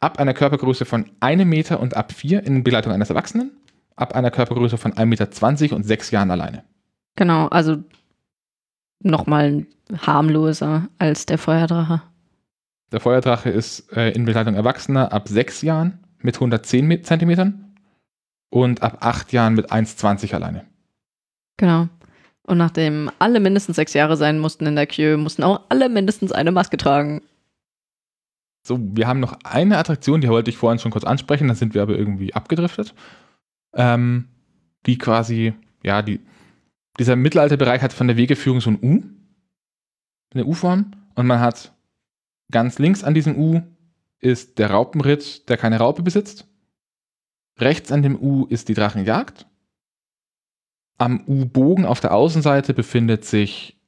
ab 0.00 0.18
einer 0.18 0.34
Körpergröße 0.34 0.84
von 0.84 1.10
einem 1.20 1.48
Meter 1.48 1.80
und 1.80 1.96
ab 1.96 2.12
vier 2.12 2.44
in 2.44 2.64
Begleitung 2.64 2.92
eines 2.92 3.10
Erwachsenen, 3.10 3.52
ab 3.94 4.14
einer 4.14 4.30
Körpergröße 4.30 4.78
von 4.78 4.92
1,20 4.92 5.04
Meter 5.60 5.76
und 5.76 5.84
sechs 5.84 6.10
Jahren 6.10 6.30
alleine. 6.30 6.64
Genau, 7.16 7.48
also 7.48 7.82
nochmal 9.02 9.66
harmloser 9.98 10.88
als 10.98 11.26
der 11.26 11.38
Feuerdrache. 11.38 12.02
Der 12.92 13.00
Feuerdrache 13.00 13.50
ist 13.50 13.92
äh, 13.96 14.10
in 14.10 14.24
Begleitung 14.24 14.54
Erwachsener 14.54 15.12
ab 15.12 15.28
sechs 15.28 15.62
Jahren 15.62 15.98
mit 16.18 16.36
110 16.36 16.86
Me- 16.86 17.02
Zentimetern 17.02 17.74
und 18.50 18.82
ab 18.82 18.98
acht 19.00 19.32
Jahren 19.32 19.54
mit 19.54 19.72
1,20 19.72 20.34
alleine. 20.34 20.64
Genau. 21.56 21.88
Und 22.42 22.58
nachdem 22.58 23.10
alle 23.18 23.40
mindestens 23.40 23.76
sechs 23.76 23.92
Jahre 23.92 24.16
sein 24.16 24.38
mussten 24.38 24.66
in 24.66 24.76
der 24.76 24.86
Queue, 24.86 25.16
mussten 25.16 25.42
auch 25.42 25.62
alle 25.68 25.88
mindestens 25.88 26.30
eine 26.30 26.52
Maske 26.52 26.76
tragen. 26.76 27.22
So, 28.64 28.78
wir 28.80 29.06
haben 29.08 29.20
noch 29.20 29.38
eine 29.44 29.78
Attraktion, 29.78 30.20
die 30.20 30.28
wollte 30.28 30.50
ich 30.50 30.56
vorhin 30.56 30.78
schon 30.78 30.90
kurz 30.92 31.04
ansprechen, 31.04 31.48
dann 31.48 31.56
sind 31.56 31.74
wir 31.74 31.82
aber 31.82 31.96
irgendwie 31.96 32.34
abgedriftet. 32.34 32.94
Ähm, 33.74 34.28
die 34.86 34.98
quasi, 34.98 35.54
ja, 35.82 36.02
die, 36.02 36.20
dieser 36.98 37.16
Mittelalterbereich 37.16 37.82
hat 37.82 37.92
von 37.92 38.06
der 38.06 38.16
Wegeführung 38.16 38.60
so 38.60 38.70
ein 38.70 38.78
U, 38.80 39.02
eine 40.34 40.44
U-Form, 40.44 40.92
und 41.14 41.26
man 41.26 41.40
hat 41.40 41.72
ganz 42.50 42.78
links 42.78 43.04
an 43.04 43.14
diesem 43.14 43.36
U 43.36 43.62
ist 44.20 44.58
der 44.58 44.70
Raupenritt, 44.70 45.48
der 45.48 45.56
keine 45.56 45.78
Raupe 45.78 46.02
besitzt. 46.02 46.46
Rechts 47.58 47.92
an 47.92 48.02
dem 48.02 48.20
U 48.20 48.46
ist 48.46 48.68
die 48.68 48.74
Drachenjagd. 48.74 49.46
Am 50.98 51.24
U-Bogen 51.26 51.84
auf 51.84 52.00
der 52.00 52.14
Außenseite 52.14 52.74
befindet 52.74 53.24
sich 53.24 53.78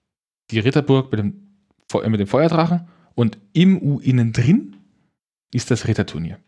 die 0.50 0.58
Ritterburg 0.58 1.10
mit 1.10 1.20
dem, 1.20 1.56
mit 2.10 2.20
dem 2.20 2.26
Feuerdrachen 2.26 2.88
und 3.14 3.38
im 3.52 3.80
U 3.80 3.98
innen 4.00 4.32
drin 4.32 4.76
ist 5.52 5.70
das 5.70 5.86
Ritterturnier. 5.86 6.38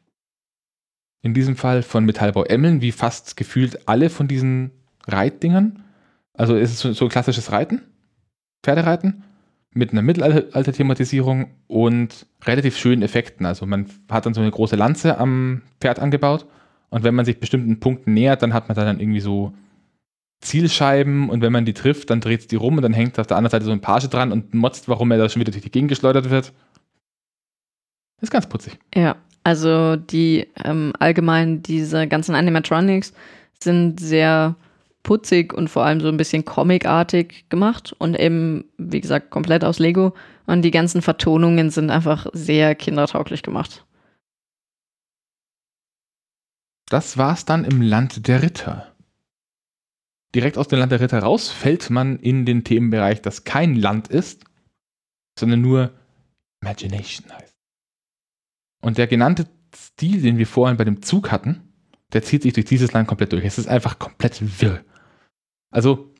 In 1.22 1.34
diesem 1.34 1.56
Fall 1.56 1.82
von 1.82 2.04
Metallbau 2.04 2.44
Emmeln, 2.44 2.80
wie 2.80 2.92
fast 2.92 3.36
gefühlt 3.36 3.88
alle 3.88 4.08
von 4.08 4.28
diesen 4.28 4.70
Reitdingern. 5.06 5.84
Also 6.32 6.56
es 6.56 6.70
ist 6.70 6.78
so, 6.80 6.92
so 6.92 7.06
ein 7.06 7.10
klassisches 7.10 7.52
Reiten, 7.52 7.82
Pferdereiten, 8.62 9.24
mit 9.72 9.92
einer 9.92 10.02
Mittelalter-Thematisierung 10.02 11.50
und 11.68 12.26
relativ 12.44 12.76
schönen 12.76 13.02
Effekten. 13.02 13.46
Also 13.46 13.66
man 13.66 13.86
hat 14.10 14.26
dann 14.26 14.34
so 14.34 14.40
eine 14.40 14.50
große 14.50 14.76
Lanze 14.76 15.18
am 15.18 15.62
Pferd 15.80 16.00
angebaut 16.00 16.46
und 16.90 17.04
wenn 17.04 17.14
man 17.14 17.24
sich 17.24 17.38
bestimmten 17.38 17.78
Punkten 17.78 18.14
nähert, 18.14 18.42
dann 18.42 18.52
hat 18.52 18.68
man 18.68 18.76
da 18.76 18.84
dann 18.84 18.98
irgendwie 18.98 19.20
so 19.20 19.52
Zielscheiben 20.40 21.28
und 21.28 21.42
wenn 21.42 21.52
man 21.52 21.64
die 21.64 21.74
trifft, 21.74 22.10
dann 22.10 22.20
dreht 22.20 22.40
es 22.40 22.46
die 22.46 22.56
rum 22.56 22.76
und 22.76 22.82
dann 22.82 22.94
hängt 22.94 23.18
auf 23.18 23.26
der 23.26 23.36
anderen 23.36 23.52
Seite 23.52 23.66
so 23.66 23.72
ein 23.72 23.80
Page 23.80 24.08
dran 24.08 24.32
und 24.32 24.54
motzt, 24.54 24.88
warum 24.88 25.10
er 25.10 25.18
da 25.18 25.28
schon 25.28 25.40
wieder 25.40 25.52
durch 25.52 25.62
die 25.62 25.70
Gegend 25.70 25.90
geschleudert 25.90 26.30
wird. 26.30 26.52
Ist 28.20 28.30
ganz 28.30 28.48
putzig. 28.48 28.78
Ja, 28.94 29.16
also 29.44 29.96
die 29.96 30.48
ähm, 30.64 30.92
allgemein 30.98 31.62
diese 31.62 32.08
ganzen 32.08 32.34
Animatronics 32.34 33.12
sind 33.62 34.00
sehr 34.00 34.56
putzig 35.02 35.52
und 35.54 35.68
vor 35.68 35.84
allem 35.84 36.00
so 36.00 36.08
ein 36.08 36.16
bisschen 36.16 36.44
comicartig 36.44 37.48
gemacht 37.48 37.94
und 37.98 38.18
eben, 38.18 38.64
wie 38.78 39.00
gesagt, 39.00 39.30
komplett 39.30 39.64
aus 39.64 39.78
Lego. 39.78 40.14
Und 40.46 40.62
die 40.62 40.70
ganzen 40.70 41.02
Vertonungen 41.02 41.70
sind 41.70 41.90
einfach 41.90 42.26
sehr 42.32 42.74
kindertauglich 42.74 43.42
gemacht. 43.42 43.84
das 46.90 47.16
war's 47.16 47.44
dann 47.44 47.64
im 47.64 47.80
Land 47.80 48.26
der 48.26 48.42
Ritter. 48.42 48.94
Direkt 50.34 50.58
aus 50.58 50.68
dem 50.68 50.80
Land 50.80 50.92
der 50.92 51.00
Ritter 51.00 51.20
raus 51.20 51.48
fällt 51.48 51.88
man 51.88 52.18
in 52.18 52.44
den 52.44 52.64
Themenbereich, 52.64 53.22
das 53.22 53.44
kein 53.44 53.74
Land 53.74 54.08
ist, 54.08 54.44
sondern 55.38 55.60
nur 55.60 55.92
Imagination 56.60 57.32
heißt. 57.32 57.54
Und 58.82 58.98
der 58.98 59.06
genannte 59.06 59.48
Stil, 59.74 60.20
den 60.20 60.36
wir 60.36 60.46
vorhin 60.46 60.76
bei 60.76 60.84
dem 60.84 61.00
Zug 61.00 61.30
hatten, 61.30 61.72
der 62.12 62.22
zieht 62.22 62.42
sich 62.42 62.54
durch 62.54 62.66
dieses 62.66 62.92
Land 62.92 63.06
komplett 63.06 63.32
durch. 63.32 63.44
Es 63.44 63.58
ist 63.58 63.68
einfach 63.68 64.00
komplett 64.00 64.60
wirr. 64.60 64.84
Also, 65.70 66.12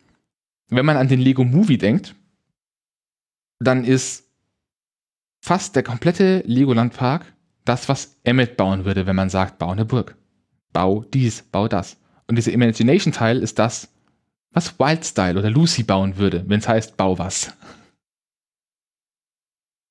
wenn 0.68 0.86
man 0.86 0.96
an 0.96 1.08
den 1.08 1.20
Lego 1.20 1.44
Movie 1.44 1.78
denkt, 1.78 2.14
dann 3.58 3.84
ist 3.84 4.28
fast 5.42 5.76
der 5.76 5.82
komplette 5.82 6.42
Legoland-Park 6.46 7.34
das, 7.64 7.88
was 7.88 8.18
Emmet 8.24 8.56
bauen 8.56 8.84
würde, 8.84 9.06
wenn 9.06 9.16
man 9.16 9.30
sagt, 9.30 9.58
bau 9.58 9.70
eine 9.70 9.84
Burg. 9.84 10.16
Bau 10.72 11.04
dies, 11.04 11.42
bau 11.42 11.68
das. 11.68 11.98
Und 12.26 12.36
dieser 12.36 12.52
Imagination-Teil 12.52 13.38
ist 13.42 13.58
das, 13.58 13.92
was 14.52 14.78
Wildstyle 14.78 15.38
oder 15.38 15.50
Lucy 15.50 15.82
bauen 15.82 16.16
würde, 16.16 16.44
wenn 16.48 16.60
es 16.60 16.68
heißt, 16.68 16.96
bau 16.96 17.18
was. 17.18 17.52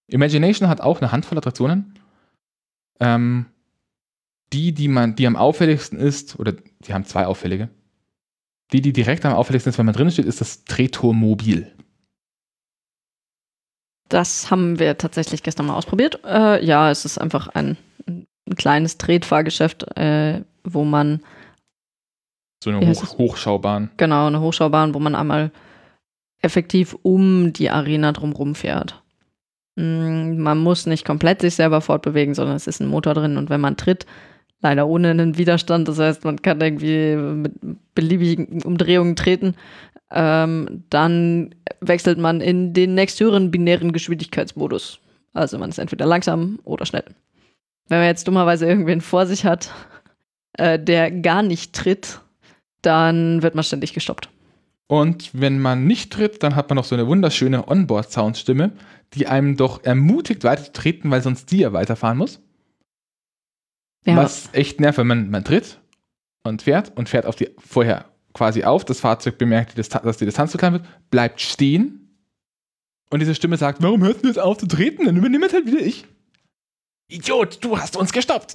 Imagination 0.07 0.69
hat 0.69 0.81
auch 0.81 0.99
eine 0.99 1.11
Handvoll 1.11 1.37
Attraktionen. 1.37 1.93
Ähm, 2.99 3.45
die, 4.51 4.73
die 4.73 4.87
man, 4.87 5.15
die 5.15 5.27
am 5.27 5.35
auffälligsten 5.35 5.99
ist, 5.99 6.39
oder 6.39 6.53
die 6.53 6.93
haben 6.93 7.05
zwei 7.05 7.27
auffällige. 7.27 7.69
Die, 8.71 8.81
die 8.81 8.93
direkt 8.93 9.25
am 9.25 9.33
auffälligsten 9.33 9.71
ist, 9.71 9.77
wenn 9.77 9.85
man 9.85 9.95
drin 9.95 10.11
steht, 10.11 10.25
ist 10.25 10.41
das 10.41 10.63
Drehtormobil. 10.63 11.71
Das 14.09 14.49
haben 14.49 14.79
wir 14.79 14.97
tatsächlich 14.97 15.43
gestern 15.43 15.67
mal 15.67 15.75
ausprobiert. 15.75 16.19
Äh, 16.25 16.63
ja, 16.65 16.89
es 16.89 17.05
ist 17.05 17.19
einfach 17.19 17.47
ein, 17.49 17.77
ein 18.07 18.27
kleines 18.55 18.97
Tretfahrgeschäft, 18.97 19.97
äh, 19.97 20.43
wo 20.63 20.83
man. 20.83 21.21
So 22.63 22.71
eine 22.71 22.87
Hoch 22.87 23.17
Hochschaubahn. 23.17 23.91
Genau, 23.97 24.27
eine 24.27 24.41
Hochschaubahn, 24.41 24.93
wo 24.93 24.99
man 24.99 25.15
einmal 25.15 25.51
effektiv 26.41 26.95
um 27.03 27.53
die 27.53 27.69
Arena 27.69 28.11
drumherum 28.11 28.55
fährt. 28.55 29.01
Mm, 29.75 30.37
man 30.37 30.57
muss 30.57 30.85
nicht 30.85 31.05
komplett 31.05 31.41
sich 31.41 31.55
selber 31.55 31.81
fortbewegen, 31.81 32.33
sondern 32.33 32.55
es 32.55 32.67
ist 32.67 32.81
ein 32.81 32.87
Motor 32.87 33.13
drin 33.13 33.37
und 33.37 33.49
wenn 33.49 33.61
man 33.61 33.77
tritt, 33.77 34.05
leider 34.61 34.87
ohne 34.87 35.09
einen 35.09 35.37
Widerstand, 35.37 35.87
das 35.87 35.99
heißt, 35.99 36.25
man 36.25 36.41
kann 36.41 36.61
irgendwie 36.61 37.15
mit 37.15 37.53
beliebigen 37.95 38.61
Umdrehungen 38.63 39.15
treten, 39.15 39.55
ähm, 40.11 40.83
dann 40.89 41.55
wechselt 41.81 42.17
man 42.17 42.41
in 42.41 42.73
den 42.73 42.95
nächsthöheren 42.95 43.51
binären 43.51 43.93
Geschwindigkeitsmodus. 43.93 44.99
Also 45.33 45.57
man 45.57 45.69
ist 45.69 45.77
entweder 45.77 46.05
langsam 46.05 46.59
oder 46.63 46.85
schnell. 46.85 47.05
Wenn 47.87 47.99
man 47.99 48.07
jetzt 48.07 48.27
dummerweise 48.27 48.67
irgendwen 48.67 49.01
vor 49.01 49.25
sich 49.25 49.45
hat, 49.45 49.71
äh, 50.53 50.79
der 50.79 51.11
gar 51.11 51.43
nicht 51.43 51.73
tritt, 51.73 52.19
dann 52.81 53.41
wird 53.41 53.55
man 53.55 53.63
ständig 53.63 53.93
gestoppt. 53.93 54.29
Und 54.87 55.29
wenn 55.33 55.59
man 55.59 55.85
nicht 55.85 56.11
tritt, 56.11 56.41
dann 56.41 56.55
hat 56.55 56.69
man 56.69 56.77
noch 56.77 56.83
so 56.83 56.95
eine 56.95 57.07
wunderschöne 57.07 57.67
Onboard-Soundstimme, 57.67 58.71
die 59.13 59.27
einem 59.27 59.55
doch 59.55 59.83
ermutigt, 59.83 60.43
weiter 60.43 60.63
zu 60.63 60.71
treten, 60.71 61.11
weil 61.11 61.21
sonst 61.21 61.51
die 61.51 61.59
ja 61.59 61.73
weiterfahren 61.73 62.17
muss. 62.17 62.41
Ja. 64.09 64.17
Was 64.17 64.49
echt 64.53 64.79
nervt, 64.79 64.97
wenn 64.97 65.07
man, 65.07 65.29
man 65.29 65.43
tritt 65.43 65.79
und 66.43 66.61
fährt 66.61 66.91
und 66.95 67.09
fährt 67.09 67.25
auf 67.25 67.35
die 67.35 67.49
vorher 67.57 68.05
quasi 68.33 68.63
auf, 68.63 68.85
das 68.85 68.99
Fahrzeug 68.99 69.37
bemerkt, 69.37 69.77
dass 69.77 70.17
die 70.17 70.25
Distanz 70.25 70.51
zu 70.51 70.57
klein 70.57 70.73
wird, 70.73 70.85
bleibt 71.09 71.41
stehen 71.41 71.99
und 73.09 73.19
diese 73.19 73.35
Stimme 73.35 73.57
sagt, 73.57 73.81
warum 73.81 74.03
hörst 74.03 74.23
du 74.23 74.27
jetzt 74.27 74.39
auf 74.39 74.57
zu 74.57 74.67
treten? 74.67 75.05
Dann 75.05 75.17
übernimmt 75.17 75.51
halt 75.51 75.65
wieder 75.65 75.79
ich. 75.79 76.05
Idiot, 77.09 77.63
du 77.63 77.77
hast 77.77 77.97
uns 77.97 78.13
gestoppt. 78.13 78.53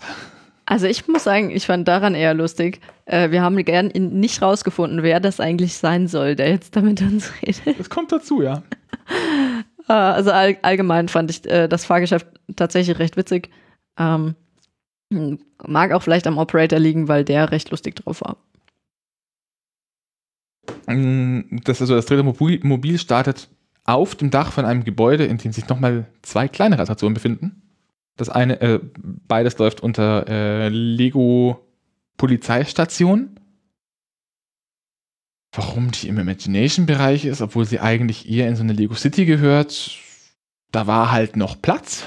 Also 0.66 0.86
ich 0.86 1.06
muss 1.08 1.24
sagen, 1.24 1.50
ich 1.50 1.66
fand 1.66 1.86
daran 1.88 2.14
eher 2.14 2.32
lustig. 2.32 2.80
Äh, 3.04 3.30
wir 3.30 3.42
haben 3.42 3.62
gern 3.64 3.88
nicht 3.88 4.40
rausgefunden, 4.40 5.02
wer 5.02 5.20
das 5.20 5.40
eigentlich 5.40 5.76
sein 5.76 6.08
soll, 6.08 6.36
der 6.36 6.50
jetzt 6.50 6.74
damit 6.74 7.02
uns 7.02 7.32
redet. 7.42 7.78
Das 7.78 7.90
kommt 7.90 8.12
dazu, 8.12 8.42
ja. 8.42 8.62
Äh, 9.88 9.92
also 9.92 10.30
all, 10.30 10.56
allgemein 10.62 11.08
fand 11.08 11.30
ich 11.30 11.44
äh, 11.50 11.68
das 11.68 11.84
Fahrgeschäft 11.84 12.26
tatsächlich 12.56 12.98
recht 12.98 13.16
witzig. 13.16 13.50
Ähm, 13.98 14.36
mag 15.66 15.92
auch 15.92 16.02
vielleicht 16.02 16.26
am 16.26 16.38
Operator 16.38 16.78
liegen, 16.78 17.08
weil 17.08 17.24
der 17.24 17.50
recht 17.50 17.70
lustig 17.70 17.96
drauf 17.96 18.20
war. 18.20 18.36
Mm, 20.86 21.58
das 21.64 21.80
also 21.80 21.94
das 21.94 22.06
dritte 22.06 22.22
Mobil 22.22 22.98
startet 22.98 23.48
auf 23.84 24.14
dem 24.14 24.30
Dach 24.30 24.52
von 24.52 24.64
einem 24.64 24.84
Gebäude, 24.84 25.24
in 25.24 25.38
dem 25.38 25.52
sich 25.52 25.68
nochmal 25.68 26.06
zwei 26.22 26.48
kleinere 26.48 26.82
Attraktionen 26.82 27.14
befinden. 27.14 27.62
Das 28.16 28.28
eine, 28.28 28.60
äh, 28.60 28.80
beides 28.96 29.58
läuft 29.58 29.80
unter 29.80 30.26
äh, 30.28 30.68
Lego 30.68 31.60
Polizeistation. 32.16 33.40
Warum 35.52 35.90
die 35.90 36.08
im 36.08 36.18
Imagination-Bereich 36.18 37.24
ist, 37.24 37.40
obwohl 37.40 37.64
sie 37.64 37.80
eigentlich 37.80 38.28
eher 38.28 38.48
in 38.48 38.56
so 38.56 38.62
eine 38.62 38.72
Lego 38.72 38.94
City 38.94 39.24
gehört, 39.24 39.98
da 40.72 40.86
war 40.86 41.12
halt 41.12 41.36
noch 41.36 41.60
Platz. 41.60 42.04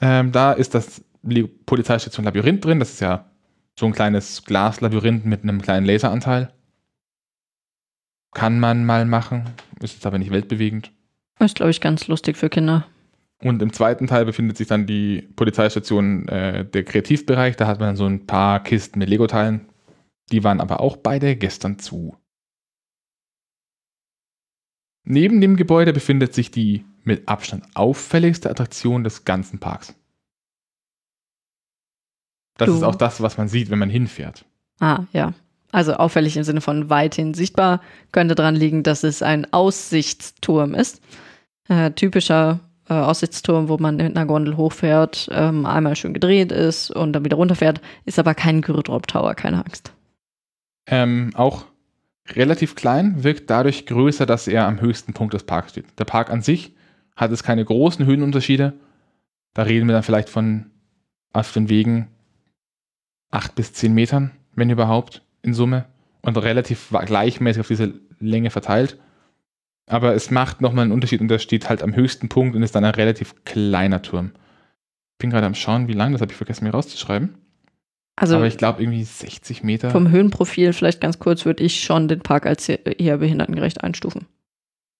Ähm, 0.00 0.32
da 0.32 0.52
ist 0.52 0.74
das 0.74 1.04
Polizeistation 1.66 2.24
Labyrinth 2.24 2.64
drin. 2.64 2.78
Das 2.78 2.92
ist 2.92 3.00
ja 3.00 3.30
so 3.78 3.86
ein 3.86 3.92
kleines 3.92 4.44
Glaslabyrinth 4.44 5.24
mit 5.24 5.42
einem 5.42 5.60
kleinen 5.60 5.86
Laseranteil. 5.86 6.52
Kann 8.32 8.60
man 8.60 8.84
mal 8.84 9.06
machen, 9.06 9.50
ist 9.80 9.94
jetzt 9.94 10.06
aber 10.06 10.18
nicht 10.18 10.30
weltbewegend. 10.30 10.92
Ist, 11.40 11.56
glaube 11.56 11.70
ich, 11.70 11.80
ganz 11.80 12.06
lustig 12.06 12.36
für 12.36 12.48
Kinder. 12.48 12.86
Und 13.42 13.62
im 13.62 13.72
zweiten 13.72 14.06
Teil 14.06 14.26
befindet 14.26 14.58
sich 14.58 14.68
dann 14.68 14.86
die 14.86 15.22
Polizeistation, 15.34 16.28
äh, 16.28 16.64
der 16.64 16.84
Kreativbereich. 16.84 17.56
Da 17.56 17.66
hat 17.66 17.80
man 17.80 17.96
so 17.96 18.04
ein 18.04 18.26
paar 18.26 18.62
Kisten 18.62 18.98
mit 18.98 19.08
Lego-Teilen. 19.08 19.66
Die 20.30 20.44
waren 20.44 20.60
aber 20.60 20.80
auch 20.80 20.96
beide 20.98 21.36
gestern 21.36 21.78
zu. 21.78 22.16
Neben 25.04 25.40
dem 25.40 25.56
Gebäude 25.56 25.94
befindet 25.94 26.34
sich 26.34 26.50
die 26.50 26.84
mit 27.04 27.28
Abstand 27.28 27.64
auffälligste 27.74 28.50
Attraktion 28.50 29.04
des 29.04 29.24
ganzen 29.24 29.58
Parks. 29.58 29.94
Das 32.56 32.68
du. 32.68 32.74
ist 32.74 32.82
auch 32.82 32.94
das, 32.94 33.22
was 33.22 33.38
man 33.38 33.48
sieht, 33.48 33.70
wenn 33.70 33.78
man 33.78 33.90
hinfährt. 33.90 34.44
Ah, 34.80 35.04
ja. 35.12 35.32
Also 35.72 35.94
auffällig 35.94 36.36
im 36.36 36.42
Sinne 36.42 36.60
von 36.60 36.90
weithin 36.90 37.32
sichtbar, 37.32 37.80
könnte 38.12 38.34
daran 38.34 38.56
liegen, 38.56 38.82
dass 38.82 39.04
es 39.04 39.22
ein 39.22 39.52
Aussichtsturm 39.52 40.74
ist. 40.74 41.00
Äh, 41.68 41.92
typischer 41.92 42.60
äh, 42.88 42.94
Aussichtsturm, 42.94 43.68
wo 43.68 43.78
man 43.78 43.96
mit 43.96 44.16
einer 44.16 44.26
Gondel 44.26 44.56
hochfährt, 44.56 45.28
ähm, 45.32 45.64
einmal 45.64 45.94
schön 45.94 46.12
gedreht 46.12 46.50
ist 46.50 46.90
und 46.90 47.12
dann 47.12 47.24
wieder 47.24 47.36
runterfährt, 47.36 47.80
ist 48.04 48.18
aber 48.18 48.34
kein 48.34 48.62
Gyrodrop 48.62 49.06
Tower, 49.06 49.34
keine 49.34 49.64
Angst. 49.64 49.92
Ähm, 50.88 51.30
auch 51.34 51.66
relativ 52.30 52.74
klein, 52.74 53.22
wirkt 53.22 53.48
dadurch 53.48 53.86
größer, 53.86 54.26
dass 54.26 54.48
er 54.48 54.66
am 54.66 54.80
höchsten 54.80 55.12
Punkt 55.12 55.34
des 55.34 55.44
Parks 55.44 55.70
steht. 55.70 55.86
Der 55.98 56.04
Park 56.04 56.30
an 56.30 56.42
sich 56.42 56.74
hat 57.20 57.30
es 57.32 57.42
keine 57.42 57.64
großen 57.64 58.06
Höhenunterschiede. 58.06 58.72
Da 59.52 59.62
reden 59.62 59.86
wir 59.86 59.92
dann 59.92 60.02
vielleicht 60.02 60.30
von 60.30 60.70
auf 61.32 61.52
den 61.52 61.68
Wegen 61.68 62.08
acht 63.30 63.54
bis 63.54 63.72
zehn 63.72 63.92
Metern, 63.92 64.30
wenn 64.54 64.70
überhaupt 64.70 65.22
in 65.42 65.54
Summe 65.54 65.84
und 66.22 66.36
relativ 66.38 66.88
gleichmäßig 66.90 67.60
auf 67.60 67.68
diese 67.68 67.94
Länge 68.18 68.50
verteilt. 68.50 68.98
Aber 69.86 70.14
es 70.14 70.30
macht 70.30 70.60
nochmal 70.60 70.84
einen 70.84 70.92
Unterschied 70.92 71.20
und 71.20 71.28
das 71.28 71.42
steht 71.42 71.68
halt 71.68 71.82
am 71.82 71.94
höchsten 71.94 72.28
Punkt 72.28 72.56
und 72.56 72.62
ist 72.62 72.74
dann 72.74 72.84
ein 72.84 72.94
relativ 72.94 73.44
kleiner 73.44 74.02
Turm. 74.02 74.32
Ich 75.12 75.18
bin 75.18 75.30
gerade 75.30 75.46
am 75.46 75.54
Schauen, 75.54 75.88
wie 75.88 75.92
lang, 75.92 76.12
das 76.12 76.22
habe 76.22 76.32
ich 76.32 76.36
vergessen 76.36 76.64
mir 76.64 76.70
rauszuschreiben. 76.70 77.34
Also 78.16 78.36
Aber 78.36 78.46
ich 78.46 78.56
glaube 78.56 78.82
irgendwie 78.82 79.04
60 79.04 79.62
Meter. 79.62 79.90
Vom 79.90 80.10
Höhenprofil 80.10 80.72
vielleicht 80.72 81.00
ganz 81.00 81.18
kurz 81.18 81.44
würde 81.44 81.64
ich 81.64 81.82
schon 81.82 82.08
den 82.08 82.20
Park 82.20 82.46
als 82.46 82.68
eher 82.68 83.18
behindertengerecht 83.18 83.82
einstufen. 83.82 84.26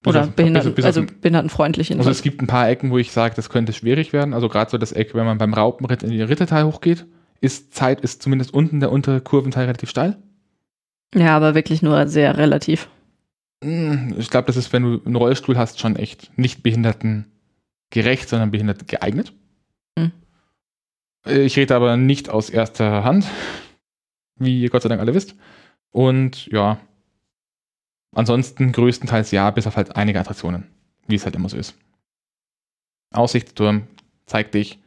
Oder 0.07 0.21
also, 0.21 0.33
Behinderten, 0.33 0.71
bis, 0.71 0.77
bis 0.77 0.85
also 0.85 1.03
behindertenfreundlich. 1.03 1.95
Also 1.97 2.11
es 2.11 2.23
gibt 2.23 2.41
ein 2.41 2.47
paar 2.47 2.69
Ecken, 2.69 2.91
wo 2.91 2.97
ich 2.97 3.13
sage, 3.13 3.35
das 3.35 3.51
könnte 3.51 3.73
schwierig 3.73 4.13
werden. 4.13 4.33
Also 4.33 4.49
gerade 4.49 4.71
so 4.71 4.79
das 4.79 4.93
Eck, 4.93 5.15
wenn 5.15 5.27
man 5.27 5.39
beim 5.39 5.53
Raupenritt 5.53 6.03
in 6.03 6.11
die 6.11 6.23
Ritterteil 6.23 6.65
hochgeht, 6.65 7.07
ist 7.41 7.75
Zeit, 7.75 8.01
ist 8.01 8.23
zumindest 8.23 8.55
unten 8.55 8.81
der 8.81 8.93
untere 8.93 9.21
Kurventeil 9.21 9.67
relativ 9.67 9.91
steil. 9.91 10.17
Ja, 11.15 11.37
aber 11.37 11.55
wirklich 11.55 11.83
nur 11.83 12.07
sehr 12.09 12.39
relativ. 12.39 12.89
Hm, 13.63 14.15
ich 14.19 14.31
glaube, 14.31 14.47
das 14.47 14.57
ist, 14.57 14.73
wenn 14.73 14.83
du 14.83 15.03
einen 15.05 15.17
Rollstuhl 15.17 15.59
hast, 15.59 15.81
schon 15.81 15.97
echt 15.97 16.37
nicht 16.39 16.63
behindertengerecht, 16.63 18.29
sondern 18.29 18.51
behinderten 18.51 18.87
geeignet. 18.87 19.35
Hm. 19.99 20.13
Ich 21.27 21.57
rede 21.59 21.77
aber 21.77 21.99
nicht 21.99 22.31
aus 22.31 22.49
erster 22.49 23.05
Hand, 23.05 23.27
wie 24.37 24.63
ihr 24.63 24.71
Gott 24.71 24.83
sei 24.83 24.89
Dank 24.89 25.01
alle 25.01 25.15
wisst. 25.15 25.35
Und 25.91 26.47
ja, 26.47 26.79
ansonsten 28.13 28.73
größtenteils 28.73 29.31
ja, 29.31 29.51
bis 29.51 29.67
auf 29.67 29.77
halt 29.77 29.97
einige 29.97 30.21
Attraktionen, 30.21 30.67
wie 31.07 31.17
es 31.17 31.25
halt 31.25 31.37
immer 31.37 31.49
so 31.49 31.57
ist. 31.57 31.75
Aussichtsturm 33.13 33.87
zeigt 34.27 34.55
dich. 34.55 34.79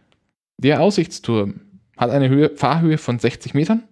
Der 0.57 0.81
Aussichtsturm 0.81 1.61
hat 1.97 2.09
eine 2.09 2.29
Höhe, 2.29 2.49
Fahrhöhe 2.55 2.97
von 2.97 3.19
60 3.19 3.53
Metern 3.53 3.83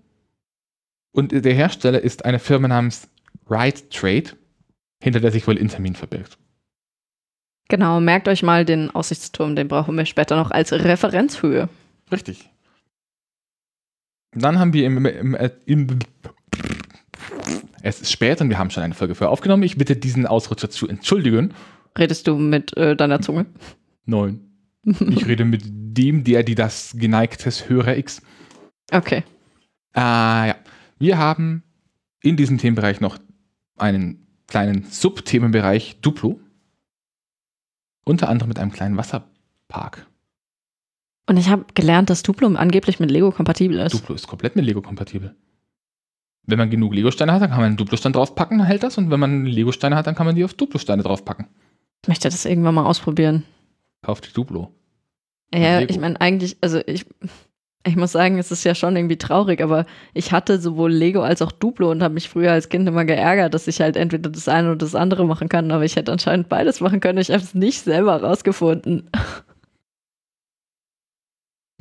und 1.11 1.31
der 1.31 1.53
Hersteller 1.53 2.01
ist 2.01 2.25
eine 2.25 2.39
Firma 2.39 2.67
namens 2.67 3.07
Ride 3.49 3.89
Trade, 3.89 4.37
hinter 5.03 5.19
der 5.19 5.31
sich 5.31 5.47
wohl 5.47 5.57
Intermin 5.57 5.95
verbirgt. 5.95 6.37
Genau, 7.67 7.99
merkt 7.99 8.27
euch 8.27 8.43
mal 8.43 8.65
den 8.65 8.91
Aussichtsturm, 8.91 9.55
den 9.55 9.67
brauchen 9.67 9.95
wir 9.97 10.05
später 10.05 10.35
noch 10.35 10.51
als 10.51 10.73
Referenzhöhe. 10.73 11.69
Richtig. 12.11 12.49
Dann 14.33 14.59
haben 14.59 14.73
wir 14.73 14.85
im, 14.85 15.05
im, 15.05 15.37
im, 15.65 15.99
es 17.83 18.01
ist 18.01 18.11
spät 18.11 18.41
und 18.41 18.49
wir 18.49 18.57
haben 18.57 18.69
schon 18.69 18.83
eine 18.83 18.93
Folge 18.93 19.15
vorher 19.15 19.31
aufgenommen. 19.31 19.63
Ich 19.63 19.77
bitte 19.77 19.95
diesen 19.95 20.27
Ausrutscher 20.27 20.69
zu 20.69 20.87
entschuldigen. 20.87 21.53
Redest 21.97 22.27
du 22.27 22.35
mit 22.35 22.75
äh, 22.77 22.95
deiner 22.95 23.21
Zunge? 23.21 23.45
Nein. 24.05 24.39
Ich 24.83 25.27
rede 25.27 25.45
mit 25.45 25.63
dem, 25.65 26.23
der, 26.23 26.43
die 26.43 26.55
das 26.55 26.95
geneigtes 26.97 27.69
Hörer 27.69 27.97
X. 27.97 28.21
Okay. 28.91 29.23
Ah, 29.93 30.47
ja. 30.47 30.55
Wir 30.97 31.17
haben 31.17 31.63
in 32.21 32.37
diesem 32.37 32.57
Themenbereich 32.57 33.01
noch 33.01 33.17
einen 33.77 34.27
kleinen 34.47 34.85
Subthemenbereich 34.85 35.99
Duplo. 36.01 36.39
Unter 38.03 38.29
anderem 38.29 38.49
mit 38.49 38.59
einem 38.59 38.71
kleinen 38.71 38.97
Wasserpark. 38.97 40.07
Und 41.27 41.37
ich 41.37 41.49
habe 41.49 41.65
gelernt, 41.73 42.09
dass 42.09 42.23
Duplo 42.23 42.47
angeblich 42.47 42.99
mit 42.99 43.11
Lego 43.11 43.31
kompatibel 43.31 43.79
ist. 43.79 43.93
Duplo 43.93 44.15
ist 44.15 44.27
komplett 44.27 44.55
mit 44.55 44.65
Lego 44.65 44.81
kompatibel. 44.81 45.35
Wenn 46.45 46.57
man 46.57 46.69
genug 46.69 46.93
Lego-Steine 46.93 47.33
hat, 47.33 47.41
dann 47.41 47.49
kann 47.49 47.59
man 47.59 47.67
einen 47.67 47.77
Duplo-Stein 47.77 48.13
draufpacken, 48.13 48.57
dann 48.57 48.67
hält 48.67 48.83
das. 48.83 48.97
Und 48.97 49.11
wenn 49.11 49.19
man 49.19 49.45
Lego-Steine 49.45 49.95
hat, 49.95 50.07
dann 50.07 50.15
kann 50.15 50.25
man 50.25 50.35
die 50.35 50.43
auf 50.43 50.53
Duplo-Steine 50.53 51.03
draufpacken. 51.03 51.47
Ich 52.03 52.07
möchte 52.07 52.29
das 52.29 52.45
irgendwann 52.45 52.75
mal 52.75 52.85
ausprobieren. 52.85 53.43
Kauft 54.01 54.27
die 54.27 54.33
Duplo. 54.33 54.71
Ja, 55.53 55.81
ich 55.81 55.99
meine, 55.99 56.19
eigentlich, 56.19 56.57
also 56.61 56.79
ich, 56.87 57.05
ich 57.85 57.95
muss 57.95 58.13
sagen, 58.13 58.37
es 58.37 58.51
ist 58.51 58.63
ja 58.63 58.73
schon 58.73 58.95
irgendwie 58.95 59.17
traurig, 59.17 59.61
aber 59.61 59.85
ich 60.13 60.31
hatte 60.31 60.59
sowohl 60.59 60.91
Lego 60.91 61.21
als 61.21 61.41
auch 61.41 61.51
Duplo 61.51 61.91
und 61.91 62.01
habe 62.01 62.13
mich 62.13 62.29
früher 62.29 62.51
als 62.51 62.69
Kind 62.69 62.87
immer 62.87 63.05
geärgert, 63.05 63.53
dass 63.53 63.67
ich 63.67 63.81
halt 63.81 63.97
entweder 63.97 64.29
das 64.29 64.47
eine 64.47 64.69
oder 64.69 64.77
das 64.77 64.95
andere 64.95 65.25
machen 65.25 65.49
kann, 65.49 65.71
aber 65.71 65.83
ich 65.83 65.95
hätte 65.95 66.11
anscheinend 66.11 66.49
beides 66.49 66.79
machen 66.79 67.01
können. 67.01 67.19
Ich 67.19 67.29
habe 67.29 67.43
es 67.43 67.53
nicht 67.53 67.81
selber 67.81 68.21
rausgefunden. 68.21 69.09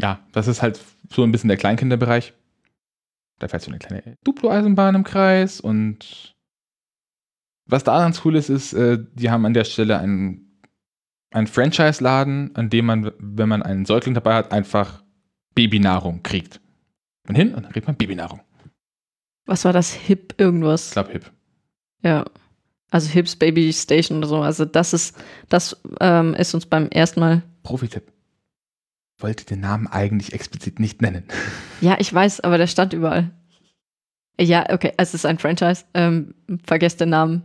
Ja, 0.01 0.21
das 0.33 0.49
ist 0.49 0.63
halt 0.63 0.81
so 1.13 1.23
ein 1.23 1.33
bisschen 1.33 1.49
der 1.49 1.59
Kleinkinderbereich. 1.59 2.33
Da 3.41 3.49
fährt 3.49 3.63
so 3.63 3.71
eine 3.71 3.79
kleine 3.79 4.17
Duplo-Eisenbahn 4.23 4.95
im 4.95 5.05
Kreis 5.05 5.61
und 5.61 6.37
was 7.67 7.85
da 7.85 7.99
ganz 7.99 8.25
cool 8.25 8.37
ist, 8.37 8.51
ist, 8.51 8.73
äh, 8.75 8.99
die 9.15 9.31
haben 9.31 9.47
an 9.47 9.55
der 9.55 9.65
Stelle 9.65 9.99
einen, 9.99 10.61
einen 11.31 11.47
Franchise-Laden, 11.47 12.55
an 12.55 12.69
dem 12.69 12.87
man, 12.87 13.13
wenn 13.19 13.49
man 13.49 13.63
einen 13.63 13.87
Säugling 13.87 14.15
dabei 14.15 14.35
hat, 14.35 14.53
einfach 14.53 15.03
Babynahrung 15.55 16.23
kriegt. 16.23 16.61
Man 17.27 17.37
hin 17.37 17.55
und 17.55 17.63
dann 17.63 17.73
kriegt 17.73 17.87
man 17.87 17.97
Babynahrung. 17.97 18.41
Was 19.47 19.65
war 19.65 19.73
das? 19.73 19.93
Hip 19.93 20.35
irgendwas? 20.37 20.89
Ich 20.89 20.93
glaube, 20.93 21.13
hip. 21.13 21.33
Ja. 22.03 22.25
Also 22.91 23.09
Hips 23.09 23.37
Baby 23.37 23.73
Station 23.73 24.19
oder 24.19 24.27
so. 24.27 24.43
Also 24.43 24.65
das 24.65 24.93
ist, 24.93 25.17
das 25.49 25.81
ähm, 26.01 26.35
ist 26.35 26.55
uns 26.55 26.67
beim 26.67 26.89
ersten 26.89 27.21
Mal. 27.21 27.43
Profi-Tipp. 27.63 28.13
Wollte 29.21 29.45
den 29.45 29.61
Namen 29.61 29.87
eigentlich 29.87 30.33
explizit 30.33 30.81
nicht 30.81 31.03
nennen. 31.03 31.25
Ja, 31.81 31.97
ich 31.99 32.13
weiß, 32.13 32.41
aber 32.41 32.59
der 32.59 32.67
stand 32.67 32.93
überall. 32.93 33.31
Ja, 34.41 34.65
okay, 34.71 34.93
es 34.97 35.13
ist 35.13 35.27
ein 35.27 35.39
Franchise. 35.39 35.85
Ähm, 35.93 36.35
vergesst 36.65 37.01
den 37.01 37.11
Namen. 37.11 37.43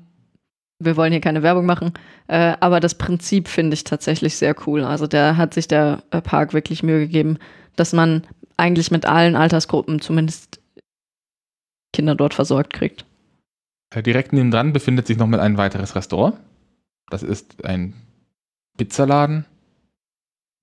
Wir 0.79 0.95
wollen 0.95 1.11
hier 1.11 1.21
keine 1.21 1.43
Werbung 1.43 1.65
machen. 1.65 1.93
Äh, 2.27 2.55
aber 2.59 2.79
das 2.79 2.95
Prinzip 2.95 3.47
finde 3.47 3.73
ich 3.73 3.83
tatsächlich 3.83 4.37
sehr 4.37 4.55
cool. 4.65 4.83
Also 4.83 5.07
da 5.07 5.35
hat 5.35 5.53
sich 5.53 5.67
der 5.67 6.03
Park 6.09 6.53
wirklich 6.53 6.83
Mühe 6.83 6.99
gegeben, 6.99 7.37
dass 7.75 7.91
man 7.93 8.25
eigentlich 8.57 8.91
mit 8.91 9.05
allen 9.05 9.35
Altersgruppen 9.35 9.99
zumindest 9.99 10.61
Kinder 11.91 12.15
dort 12.15 12.33
versorgt 12.33 12.73
kriegt. 12.73 13.05
Äh, 13.93 14.03
Direkt 14.03 14.33
nebendran 14.33 14.73
befindet 14.73 15.07
sich 15.07 15.17
nochmal 15.17 15.39
ein 15.41 15.57
weiteres 15.57 15.95
Restaurant. 15.95 16.37
Das 17.09 17.23
ist 17.23 17.65
ein 17.65 17.93
Pizzaladen 18.77 19.45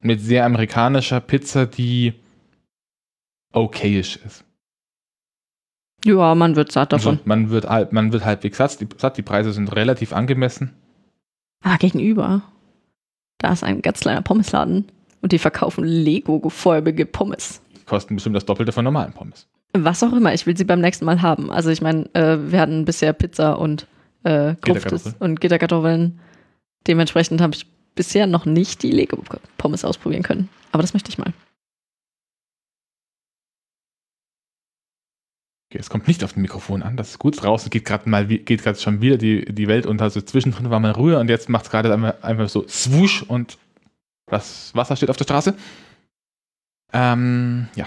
mit 0.03 0.20
sehr 0.20 0.44
amerikanischer 0.44 1.20
Pizza, 1.20 1.66
die 1.66 2.14
okayisch 3.53 4.16
ist. 4.24 4.44
Ja, 6.05 6.34
man 6.34 6.57
wird 6.57 6.72
satt 6.72 6.92
davon. 6.92 7.12
Also 7.14 7.22
man, 7.26 7.50
wird, 7.50 7.68
halb- 7.68 7.92
man 7.92 8.12
wird 8.12 8.24
halbwegs 8.24 8.57
satt 8.57 8.80
die, 8.80 8.88
satt. 8.96 9.16
die 9.16 9.22
Preise 9.22 9.53
sind 9.53 9.74
relativ 9.74 10.12
angemessen. 10.12 10.72
Ah, 11.62 11.76
gegenüber. 11.76 12.42
Da 13.38 13.53
ist 13.53 13.62
ein 13.62 13.82
ganz 13.82 14.00
kleiner 14.00 14.22
Pommesladen 14.22 14.86
und 15.20 15.32
die 15.32 15.38
verkaufen 15.38 15.84
Lego-gefäubige 15.84 17.07
Pommes. 17.07 17.62
Die 17.76 17.84
kosten 17.84 18.16
bestimmt 18.16 18.34
das 18.36 18.44
Doppelte 18.46 18.72
von 18.72 18.84
normalen 18.84 19.12
Pommes. 19.12 19.46
Was 19.74 20.03
auch 20.03 20.12
immer, 20.12 20.34
ich 20.34 20.44
will 20.46 20.57
sie 20.57 20.64
beim 20.64 20.80
nächsten 20.80 21.05
Mal 21.05 21.22
haben. 21.22 21.50
Also 21.50 21.70
ich 21.70 21.80
meine, 21.80 22.12
äh, 22.14 22.38
wir 22.50 22.61
hatten 22.61 22.84
bisher 22.84 23.12
Pizza 23.12 23.59
und 23.59 23.86
äh, 24.24 24.55
Gruftes 24.61 25.14
und 25.20 25.40
Gitterkartoffeln. 25.40 26.18
Dementsprechend 26.88 27.40
habe 27.40 27.55
ich 27.55 27.66
bisher 27.95 28.26
noch 28.26 28.45
nicht 28.45 28.82
die 28.82 28.90
Lego-Pommes 28.90 29.84
ausprobieren 29.84 30.22
können. 30.22 30.49
Aber 30.70 30.82
das 30.82 30.95
möchte 30.95 31.11
ich 31.11 31.18
mal. 31.18 31.32
Okay, 35.70 35.78
es 35.78 35.88
kommt 35.88 36.07
nicht 36.07 36.22
auf 36.22 36.34
dem 36.34 36.43
Mikrofon 36.43 36.82
an, 36.82 36.99
das 36.99 37.11
ist 37.11 37.18
gut. 37.18 37.43
Draußen 37.43 37.70
geht 37.70 37.86
gerade 37.86 38.09
mal 38.09 38.26
geht 38.26 38.62
gerade 38.62 38.78
schon 38.78 39.01
wieder 39.01 39.16
die, 39.16 39.47
die 39.47 39.68
Welt 39.68 39.86
unter. 39.86 40.05
Also 40.05 40.20
zwischendrin 40.20 40.68
war 40.68 40.80
mal 40.80 40.90
Ruhe 40.90 41.18
und 41.18 41.30
jetzt 41.30 41.49
macht 41.49 41.64
es 41.64 41.70
gerade 41.70 41.93
einfach, 41.93 42.22
einfach 42.22 42.49
so 42.49 42.66
swoosh 42.68 43.22
und 43.22 43.57
das 44.26 44.74
Wasser 44.74 44.97
steht 44.97 45.09
auf 45.09 45.16
der 45.16 45.24
Straße. 45.24 45.55
Ähm, 46.93 47.68
ja. 47.74 47.86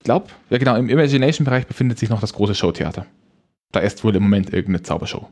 Ich 0.00 0.04
glaube, 0.04 0.26
ja 0.50 0.58
genau, 0.58 0.76
im 0.76 0.88
Imagination-Bereich 0.88 1.66
befindet 1.66 1.98
sich 1.98 2.08
noch 2.08 2.20
das 2.20 2.32
große 2.32 2.54
Showtheater. 2.54 3.06
Da 3.70 3.80
ist 3.80 4.02
wohl 4.04 4.14
im 4.16 4.24
Moment 4.24 4.52
irgendeine 4.52 4.82
Zaubershow. 4.82 5.28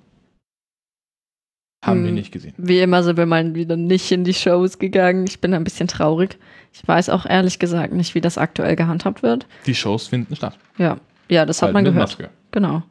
Haben 1.84 2.02
wir 2.02 2.08
Hm. 2.08 2.14
nicht 2.14 2.30
gesehen. 2.32 2.54
Wie 2.58 2.80
immer 2.80 3.02
sind 3.02 3.16
wir 3.16 3.26
mal 3.26 3.54
wieder 3.54 3.76
nicht 3.76 4.10
in 4.12 4.22
die 4.24 4.34
Shows 4.34 4.78
gegangen. 4.78 5.24
Ich 5.26 5.40
bin 5.40 5.52
ein 5.52 5.64
bisschen 5.64 5.88
traurig. 5.88 6.38
Ich 6.72 6.86
weiß 6.86 7.08
auch 7.10 7.26
ehrlich 7.26 7.58
gesagt 7.58 7.92
nicht, 7.92 8.14
wie 8.14 8.20
das 8.20 8.38
aktuell 8.38 8.76
gehandhabt 8.76 9.22
wird. 9.22 9.46
Die 9.66 9.74
Shows 9.74 10.06
finden 10.06 10.36
statt. 10.36 10.56
Ja, 10.78 10.98
ja, 11.28 11.44
das 11.44 11.60
hat 11.60 11.68
Halt 11.68 11.74
man 11.74 11.84
mit 11.84 11.92
gehört. 11.92 12.08
Maske. 12.10 12.30
Genau. 12.52 12.82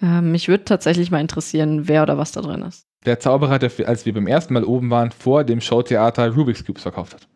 Ähm, 0.00 0.32
mich 0.32 0.48
würde 0.48 0.64
tatsächlich 0.64 1.10
mal 1.10 1.20
interessieren, 1.20 1.86
wer 1.88 2.02
oder 2.02 2.16
was 2.16 2.32
da 2.32 2.40
drin 2.40 2.62
ist. 2.62 2.86
Der 3.04 3.20
Zauberer, 3.20 3.58
der, 3.58 3.70
als 3.86 4.06
wir 4.06 4.14
beim 4.14 4.26
ersten 4.26 4.54
Mal 4.54 4.64
oben 4.64 4.88
waren, 4.90 5.10
vor 5.10 5.44
dem 5.44 5.60
Showtheater 5.60 6.28
Rubik's 6.34 6.64
Cubes 6.64 6.82
verkauft 6.82 7.14
hat. 7.14 7.28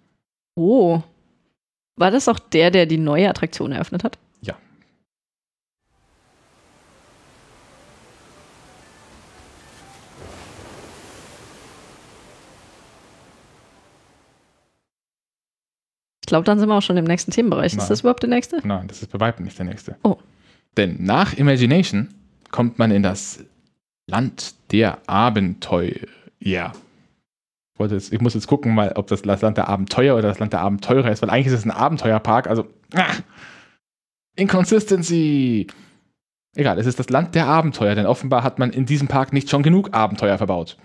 Oh. 0.57 1.03
War 1.97 2.11
das 2.11 2.28
auch 2.28 2.38
der, 2.38 2.70
der 2.70 2.86
die 2.86 2.99
neue 2.99 3.28
Attraktion 3.28 3.72
eröffnet 3.72 4.03
hat? 4.05 4.18
Ja. 4.40 4.55
Ich 16.27 16.29
glaube, 16.29 16.43
dann 16.43 16.59
sind 16.59 16.68
wir 16.68 16.74
auch 16.74 16.83
schon 16.83 16.97
im 16.97 17.05
nächsten 17.05 17.31
Themenbereich. 17.31 17.72
Nein. 17.72 17.83
Ist 17.83 17.89
das 17.89 18.01
überhaupt 18.01 18.20
der 18.20 18.29
nächste? 18.29 18.59
Nein, 18.66 18.89
das 18.89 19.01
ist 19.01 19.12
bei 19.12 19.20
weitem 19.20 19.45
nicht 19.45 19.57
der 19.61 19.64
nächste. 19.64 19.95
Oh. 20.03 20.16
Denn 20.77 20.97
nach 20.99 21.35
Imagination 21.35 22.09
kommt 22.51 22.81
man 22.81 22.91
in 22.91 23.05
das 23.05 23.45
Land 24.09 24.57
der 24.72 24.99
Abenteuer. 25.07 26.09
Ja. 26.41 26.72
Ich, 27.74 27.79
wollte 27.79 27.95
jetzt, 27.95 28.12
ich 28.12 28.20
muss 28.20 28.35
jetzt 28.35 28.49
gucken, 28.49 28.74
mal, 28.74 28.91
ob 28.97 29.07
das 29.07 29.22
das 29.22 29.41
Land 29.41 29.57
der 29.57 29.68
Abenteuer 29.68 30.16
oder 30.16 30.27
das 30.27 30.41
Land 30.41 30.53
der 30.53 30.62
Abenteurer 30.62 31.12
ist, 31.12 31.22
weil 31.22 31.31
eigentlich 31.31 31.47
ist 31.47 31.61
es 31.61 31.64
ein 31.64 31.70
Abenteuerpark. 31.70 32.49
Also, 32.49 32.66
ah, 32.95 33.14
Inconsistency. 34.35 35.68
Egal, 36.57 36.77
es 36.81 36.87
ist 36.87 36.99
das 36.99 37.09
Land 37.09 37.37
der 37.37 37.47
Abenteuer, 37.47 37.95
denn 37.95 38.07
offenbar 38.07 38.43
hat 38.43 38.59
man 38.59 38.72
in 38.72 38.85
diesem 38.85 39.07
Park 39.07 39.33
nicht 39.33 39.49
schon 39.49 39.62
genug 39.62 39.95
Abenteuer 39.95 40.39
verbaut. 40.39 40.77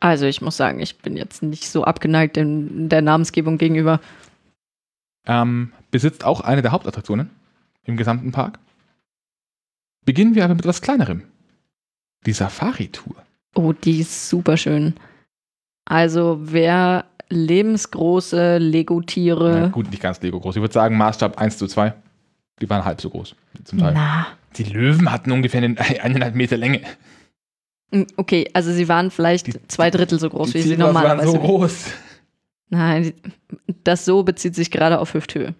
Also, 0.00 0.24
ich 0.24 0.40
muss 0.40 0.56
sagen, 0.56 0.80
ich 0.80 0.96
bin 0.96 1.14
jetzt 1.18 1.42
nicht 1.42 1.68
so 1.68 1.84
abgeneigt 1.84 2.38
in 2.38 2.88
der 2.88 3.02
Namensgebung 3.02 3.58
gegenüber. 3.58 4.00
Ähm, 5.26 5.72
besitzt 5.90 6.24
auch 6.24 6.40
eine 6.40 6.62
der 6.62 6.72
Hauptattraktionen 6.72 7.30
im 7.84 7.96
gesamten 7.96 8.32
Park. 8.32 8.58
Beginnen 10.04 10.34
wir 10.34 10.44
aber 10.44 10.54
mit 10.54 10.64
etwas 10.64 10.82
Kleinerem. 10.82 11.22
Die 12.26 12.32
Safari-Tour. 12.32 13.16
Oh, 13.54 13.72
die 13.72 14.00
ist 14.00 14.28
super 14.28 14.56
schön. 14.56 14.94
Also, 15.84 16.38
wer 16.42 17.04
lebensgroße 17.28 18.58
Lego-Tiere. 18.58 19.58
Ja, 19.60 19.66
gut, 19.68 19.90
nicht 19.90 20.02
ganz 20.02 20.20
Lego 20.20 20.38
groß. 20.40 20.56
Ich 20.56 20.62
würde 20.62 20.74
sagen, 20.74 20.96
Maßstab 20.96 21.38
1 21.38 21.58
zu 21.58 21.66
2. 21.66 21.94
Die 22.60 22.70
waren 22.70 22.84
halb 22.84 23.00
so 23.00 23.10
groß. 23.10 23.34
Zum 23.64 23.78
Teil. 23.78 23.94
Na. 23.94 24.26
Die 24.56 24.64
Löwen 24.64 25.10
hatten 25.10 25.32
ungefähr 25.32 25.62
einen, 25.62 25.76
eineinhalb 26.00 26.34
Meter 26.34 26.56
Länge. 26.56 26.82
Mm, 27.90 28.02
Okay, 28.16 28.48
also 28.52 28.72
sie 28.72 28.88
waren 28.88 29.10
vielleicht 29.10 29.48
Die- 29.48 29.68
zwei 29.68 29.90
Drittel 29.90 30.18
so 30.18 30.30
groß, 30.30 30.54
wie 30.54 30.62
sie 30.62 30.76
normalerweise 30.76 31.32
waren 31.32 31.40
so 31.40 31.40
groß. 31.40 31.84
Nein, 32.68 33.12
das 33.84 34.04
so 34.04 34.22
bezieht 34.22 34.54
sich 34.54 34.70
gerade 34.70 34.98
auf 34.98 35.14
Hüfthöhe. 35.14 35.54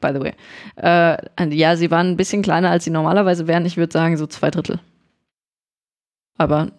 By 0.00 0.08
the 0.12 0.20
way. 0.20 0.32
Äh, 0.76 1.42
und 1.42 1.52
ja, 1.54 1.76
sie 1.76 1.90
waren 1.90 2.08
ein 2.08 2.16
bisschen 2.16 2.42
kleiner, 2.42 2.70
als 2.70 2.84
sie 2.84 2.90
normalerweise 2.90 3.46
wären. 3.46 3.64
Ich 3.64 3.76
würde 3.76 3.92
sagen, 3.92 4.16
so 4.16 4.26
zwei 4.26 4.50
Drittel. 4.50 4.78
Aber, 6.36 6.70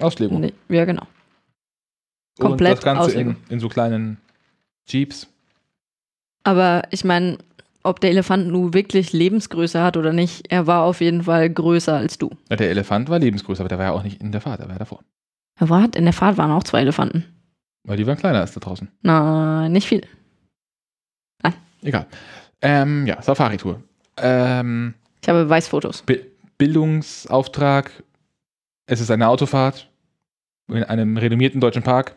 Aus 0.00 0.18
Lego. 0.18 0.38
nee, 0.38 0.54
ja, 0.70 0.86
genau. 0.86 1.06
Und 2.38 2.48
komplett 2.48 2.78
das 2.78 2.84
Ganze 2.84 3.12
in, 3.12 3.36
in 3.50 3.60
so 3.60 3.68
kleinen 3.68 4.16
Jeeps. 4.86 5.28
Aber 6.42 6.82
ich 6.90 7.04
meine, 7.04 7.38
ob 7.82 8.00
der 8.00 8.10
Elefant 8.10 8.48
nun 8.48 8.72
wirklich 8.72 9.12
Lebensgröße 9.12 9.82
hat 9.82 9.96
oder 9.96 10.12
nicht, 10.12 10.50
er 10.50 10.66
war 10.66 10.84
auf 10.84 11.00
jeden 11.00 11.24
Fall 11.24 11.48
größer 11.50 11.94
als 11.94 12.18
du. 12.18 12.30
Ja, 12.50 12.56
der 12.56 12.70
Elefant 12.70 13.08
war 13.10 13.18
lebensgrößer, 13.18 13.60
aber 13.60 13.68
der 13.68 13.78
war 13.78 13.84
ja 13.86 13.92
auch 13.92 14.02
nicht 14.02 14.22
in 14.22 14.32
der 14.32 14.40
Fahrt, 14.40 14.60
der 14.60 14.66
war 14.66 14.74
ja 14.74 14.78
davor. 14.78 15.00
Er 15.60 15.68
war, 15.68 15.84
in 15.94 16.04
der 16.04 16.12
Fahrt 16.12 16.38
waren 16.38 16.50
auch 16.50 16.64
zwei 16.64 16.80
Elefanten. 16.80 17.24
Weil 17.84 17.96
die 17.98 18.06
waren 18.06 18.16
kleiner 18.16 18.40
als 18.40 18.52
da 18.52 18.60
draußen. 18.60 18.88
Nein, 19.02 19.72
nicht 19.72 19.86
viel. 19.86 20.06
Egal. 21.82 22.06
Ähm, 22.62 23.06
ja, 23.06 23.20
Safari-Tour. 23.20 23.82
Ähm, 24.16 24.94
Ich 25.20 25.28
habe 25.28 25.44
Beweisfotos. 25.44 26.02
Bi 26.02 26.24
Bildungsauftrag. 26.56 27.90
Es 28.86 29.00
ist 29.00 29.10
eine 29.10 29.28
Autofahrt 29.28 29.90
in 30.68 30.82
einem 30.84 31.18
renommierten 31.18 31.60
deutschen 31.60 31.82
Park. 31.82 32.16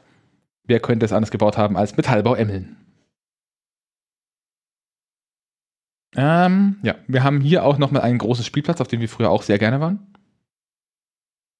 Wer 0.63 0.80
könnte 0.80 1.05
es 1.05 1.11
anders 1.11 1.32
gebaut 1.32 1.57
haben 1.57 1.76
als 1.76 1.97
Metallbau 1.97 2.36
Emmeln? 2.36 2.78
Ähm, 6.15 6.78
ja, 6.82 6.95
wir 7.07 7.24
haben 7.24 7.41
hier 7.41 7.65
auch 7.65 7.78
nochmal 7.78 8.03
einen 8.03 8.18
großen 8.20 8.45
Spielplatz, 8.45 8.80
auf 8.80 8.88
dem 8.88 9.01
wir 9.01 9.09
früher 9.09 9.30
auch 9.30 9.43
sehr 9.43 9.59
gerne 9.59 9.82
waren. 9.82 10.13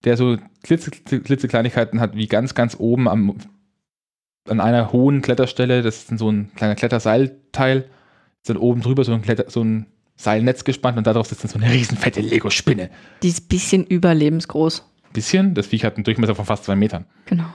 Der 0.06 0.16
so 0.16 0.38
klitze, 0.64 0.92
klitzekleinigkeiten 0.92 2.00
hat, 2.00 2.16
wie 2.16 2.28
ganz, 2.28 2.56
ganz 2.56 2.76
oben 2.80 3.08
am, 3.10 3.36
an 4.50 4.60
einer 4.60 4.92
hohen 4.92 5.22
Kletterstelle. 5.22 5.82
Das 5.82 5.98
ist 6.10 6.20
so 6.20 6.30
ein 6.30 6.52
kleiner 6.56 6.76
Kletterseilteil. 6.76 7.90
Ist 8.42 8.50
dann 8.50 8.58
oben 8.58 8.82
drüber 8.82 9.04
so 9.04 9.14
ein, 9.14 9.22
Kletter, 9.22 9.50
so 9.50 9.64
ein 9.64 9.88
Seilnetz 10.16 10.64
gespannt 10.64 10.98
und 10.98 11.08
darauf 11.08 11.28
sitzt 11.28 11.44
dann 11.44 11.52
so 11.52 11.60
eine 11.60 11.72
riesenfette 11.72 12.22
Lego-Spinne. 12.22 12.90
Die 13.24 13.30
ist 13.30 13.46
ein 13.46 13.48
bisschen 13.48 13.86
überlebensgroß. 13.86 14.84
Bisschen, 15.14 15.54
das 15.54 15.68
Viech 15.68 15.86
hat 15.86 15.96
einen 15.96 16.04
Durchmesser 16.04 16.36
von 16.36 16.46
fast 16.46 16.66
zwei 16.66 16.76
Metern. 16.76 17.06
Genau. 17.26 17.46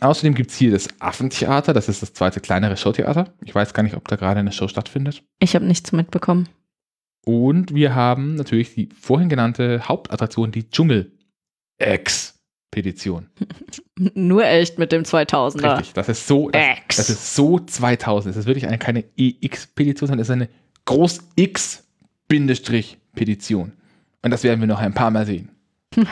Außerdem 0.00 0.34
gibt 0.34 0.50
es 0.50 0.56
hier 0.56 0.70
das 0.70 0.88
Affentheater, 1.00 1.72
das 1.72 1.88
ist 1.88 2.02
das 2.02 2.12
zweite 2.12 2.40
kleinere 2.40 2.76
Showtheater. 2.76 3.32
Ich 3.44 3.54
weiß 3.54 3.72
gar 3.72 3.82
nicht, 3.82 3.96
ob 3.96 4.06
da 4.08 4.16
gerade 4.16 4.40
eine 4.40 4.52
Show 4.52 4.68
stattfindet. 4.68 5.22
Ich 5.38 5.54
habe 5.54 5.64
nichts 5.64 5.92
mitbekommen. 5.92 6.48
Und 7.24 7.74
wir 7.74 7.94
haben 7.94 8.34
natürlich 8.36 8.74
die 8.74 8.88
vorhin 8.98 9.28
genannte 9.28 9.88
Hauptattraktion, 9.88 10.52
die 10.52 10.68
Dschungel-Expedition. 12.76 13.26
Nur 14.14 14.46
echt 14.46 14.78
mit 14.78 14.92
dem 14.92 15.02
2000er. 15.02 15.78
Richtig, 15.78 15.94
das 15.94 16.08
ist 16.08 16.24
so, 16.26 16.48
das, 16.50 16.78
das 16.88 17.10
ist 17.10 17.34
so 17.34 17.58
2000. 17.58 18.34
Das 18.34 18.40
ist 18.40 18.46
wirklich 18.46 18.66
eine, 18.66 18.78
keine 18.78 19.04
EX-Petition, 19.16 20.08
sondern 20.08 20.22
es 20.22 20.28
ist 20.28 20.32
eine 20.32 20.48
Groß-X-Petition. 20.84 23.72
Und 24.22 24.30
das 24.30 24.44
werden 24.44 24.60
wir 24.60 24.66
noch 24.66 24.80
ein 24.80 24.94
paar 24.94 25.10
Mal 25.10 25.26
sehen. 25.26 25.50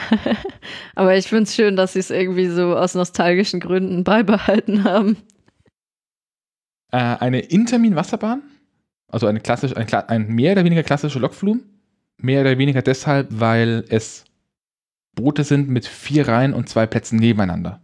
Aber 0.95 1.15
ich 1.15 1.27
finde 1.27 1.43
es 1.43 1.55
schön, 1.55 1.75
dass 1.75 1.93
sie 1.93 1.99
es 1.99 2.09
irgendwie 2.09 2.47
so 2.47 2.75
aus 2.75 2.95
nostalgischen 2.95 3.59
Gründen 3.59 4.03
beibehalten 4.03 4.83
haben. 4.83 5.17
Äh, 6.91 6.97
eine 6.97 7.41
Intermin-Wasserbahn, 7.41 8.41
also 9.07 9.27
eine 9.27 9.41
klassisch, 9.41 9.75
ein, 9.75 9.93
ein 9.93 10.27
mehr 10.27 10.53
oder 10.53 10.65
weniger 10.65 10.81
klassische 10.83 11.19
Lokflum. 11.19 11.63
Mehr 12.17 12.41
oder 12.41 12.57
weniger 12.57 12.81
deshalb, 12.81 13.27
weil 13.29 13.85
es 13.89 14.25
Boote 15.15 15.43
sind 15.43 15.69
mit 15.69 15.85
vier 15.87 16.27
Reihen 16.27 16.53
und 16.53 16.69
zwei 16.69 16.85
Plätzen 16.85 17.17
nebeneinander. 17.17 17.81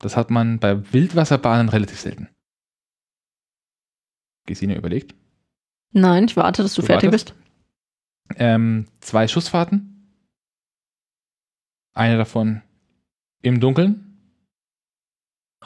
Das 0.00 0.16
hat 0.16 0.30
man 0.30 0.58
bei 0.60 0.92
Wildwasserbahnen 0.92 1.68
relativ 1.68 1.98
selten. 2.00 2.28
Gesine 4.46 4.76
überlegt. 4.76 5.14
Nein, 5.92 6.24
ich 6.24 6.36
warte, 6.36 6.62
dass 6.62 6.74
du, 6.74 6.82
Du 6.82 6.86
fertig 6.86 7.08
wartest? 7.10 7.34
bist. 7.34 8.38
Ähm, 8.40 8.86
zwei 9.00 9.26
Schussfahrten. 9.26 10.14
Eine 11.94 12.16
davon 12.16 12.62
im 13.42 13.58
Dunkeln, 13.60 14.04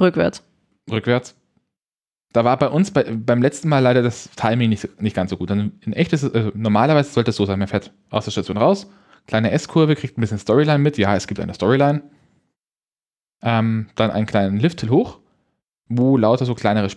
Rückwärts. 0.01 0.43
rückwärts. 0.91 1.37
Da 2.33 2.45
war 2.47 2.57
bei 2.59 2.69
uns 2.69 2.91
bei, 2.91 3.05
beim 3.15 3.43
letzten 3.43 3.69
Mal 3.69 3.81
leider 3.81 4.01
das 4.03 4.31
Timing 4.37 4.71
nicht, 4.71 5.01
nicht 5.03 5.15
ganz 5.15 5.31
so 5.31 5.37
gut. 5.37 5.51
Dann 5.51 5.79
in 5.83 5.93
echt 5.93 6.15
ist 6.15 6.23
es, 6.23 6.33
also 6.33 6.51
normalerweise 6.55 7.11
sollte 7.11 7.31
es 7.31 7.37
so 7.37 7.45
sein, 7.45 7.59
man 7.59 7.69
fährt 7.69 7.93
aus 8.09 8.25
der 8.25 8.31
Station 8.31 8.57
raus, 8.57 8.91
kleine 9.27 9.51
S-Kurve, 9.51 9.97
kriegt 9.97 10.19
ein 10.19 10.21
bisschen 10.21 10.39
Storyline 10.39 10.79
mit. 10.79 10.99
Ja, 10.99 11.17
es 11.17 11.27
gibt 11.27 11.41
eine 11.41 11.55
Storyline. 11.55 12.03
Ähm, 13.43 13.89
dann 13.97 14.11
einen 14.11 14.27
kleinen 14.27 14.59
Lift 14.59 14.89
hoch, 14.89 15.19
wo 15.89 16.17
lauter 16.17 16.45
so 16.45 16.55
kleinere 16.55 16.89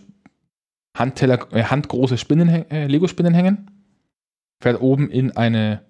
Handteller, 0.96 1.52
äh, 1.54 1.64
handgroße 1.64 2.18
Spinnen, 2.18 2.48
äh, 2.70 2.88
Lego-Spinnen 2.88 3.34
hängen. 3.34 3.72
Fährt 4.62 4.80
oben 4.82 5.10
in 5.10 5.36
eine 5.36 5.82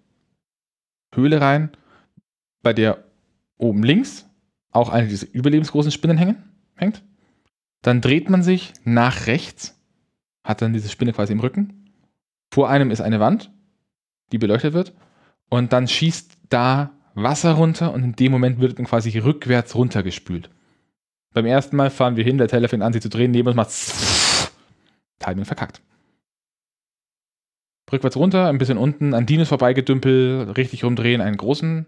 Höhle 1.13 1.41
rein, 1.41 1.71
bei 2.63 2.73
der 2.73 3.03
oben 3.57 3.83
links 3.83 4.27
auch 4.71 4.89
eine 4.89 5.07
dieser 5.07 5.31
überlebensgroßen 5.31 5.91
Spinnen 5.91 6.17
hängen, 6.17 6.43
hängt. 6.75 7.03
Dann 7.81 8.01
dreht 8.01 8.29
man 8.29 8.43
sich 8.43 8.73
nach 8.83 9.27
rechts, 9.27 9.79
hat 10.43 10.61
dann 10.61 10.73
diese 10.73 10.89
Spinne 10.89 11.13
quasi 11.13 11.33
im 11.33 11.39
Rücken. 11.39 11.91
Vor 12.51 12.69
einem 12.69 12.91
ist 12.91 13.01
eine 13.01 13.19
Wand, 13.19 13.51
die 14.31 14.37
beleuchtet 14.37 14.73
wird. 14.73 14.93
Und 15.55 15.71
dann 15.71 15.87
schießt 15.87 16.37
da 16.49 16.91
Wasser 17.13 17.53
runter 17.53 17.93
und 17.93 18.03
in 18.03 18.15
dem 18.17 18.33
Moment 18.33 18.59
wird 18.59 18.77
dann 18.77 18.85
quasi 18.85 19.17
rückwärts 19.17 19.73
runtergespült. 19.73 20.49
Beim 21.33 21.45
ersten 21.45 21.77
Mal 21.77 21.89
fahren 21.89 22.17
wir 22.17 22.25
hin, 22.25 22.37
der 22.37 22.49
Teller 22.49 22.67
fängt 22.67 22.83
an, 22.83 22.91
sich 22.91 23.01
zu 23.01 23.07
drehen, 23.07 23.31
neben 23.31 23.47
uns 23.47 23.55
macht 23.55 23.69
Timing 25.19 25.45
verkackt. 25.45 25.81
Rückwärts 27.89 28.17
runter, 28.17 28.49
ein 28.49 28.57
bisschen 28.57 28.77
unten, 28.77 29.13
an 29.13 29.25
Dinos 29.25 29.47
vorbeigedümpelt, 29.47 30.57
richtig 30.57 30.83
rumdrehen, 30.83 31.21
einen 31.21 31.37
großen 31.37 31.85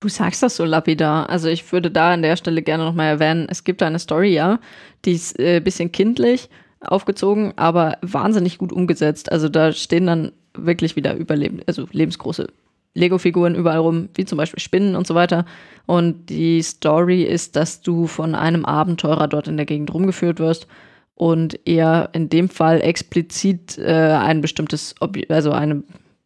Du 0.00 0.08
sagst 0.08 0.42
das 0.42 0.56
so 0.56 0.64
lapidar. 0.64 1.30
Also 1.30 1.48
ich 1.48 1.72
würde 1.72 1.92
da 1.92 2.12
an 2.12 2.22
der 2.22 2.36
Stelle 2.36 2.60
gerne 2.62 2.84
nochmal 2.84 3.06
erwähnen, 3.06 3.46
es 3.48 3.62
gibt 3.62 3.82
eine 3.82 4.00
Story, 4.00 4.34
ja, 4.34 4.58
die 5.04 5.12
ist 5.12 5.38
ein 5.38 5.46
äh, 5.46 5.60
bisschen 5.60 5.92
kindlich 5.92 6.50
aufgezogen, 6.80 7.52
aber 7.56 7.98
wahnsinnig 8.02 8.58
gut 8.58 8.72
umgesetzt. 8.72 9.30
Also 9.30 9.48
da 9.48 9.72
stehen 9.72 10.06
dann 10.06 10.32
wirklich 10.54 10.96
wieder 10.96 11.14
überleben, 11.14 11.60
also 11.66 11.86
lebensgroße 11.92 12.48
Lego-Figuren 12.96 13.54
überall 13.54 13.78
rum, 13.78 14.08
wie 14.14 14.24
zum 14.24 14.38
Beispiel 14.38 14.60
Spinnen 14.60 14.96
und 14.96 15.06
so 15.06 15.14
weiter. 15.14 15.44
Und 15.86 16.26
die 16.30 16.62
Story 16.62 17.22
ist, 17.22 17.56
dass 17.56 17.80
du 17.80 18.06
von 18.06 18.34
einem 18.34 18.64
Abenteurer 18.64 19.28
dort 19.28 19.48
in 19.48 19.56
der 19.56 19.66
Gegend 19.66 19.92
rumgeführt 19.92 20.40
wirst 20.40 20.66
und 21.14 21.60
er 21.66 22.10
in 22.12 22.28
dem 22.28 22.48
Fall 22.48 22.80
explizit 22.80 23.78
äh, 23.78 24.12
ein 24.12 24.40
bestimmtes, 24.40 24.94
Obje 25.00 25.26
also 25.28 25.52
eine 25.52 25.82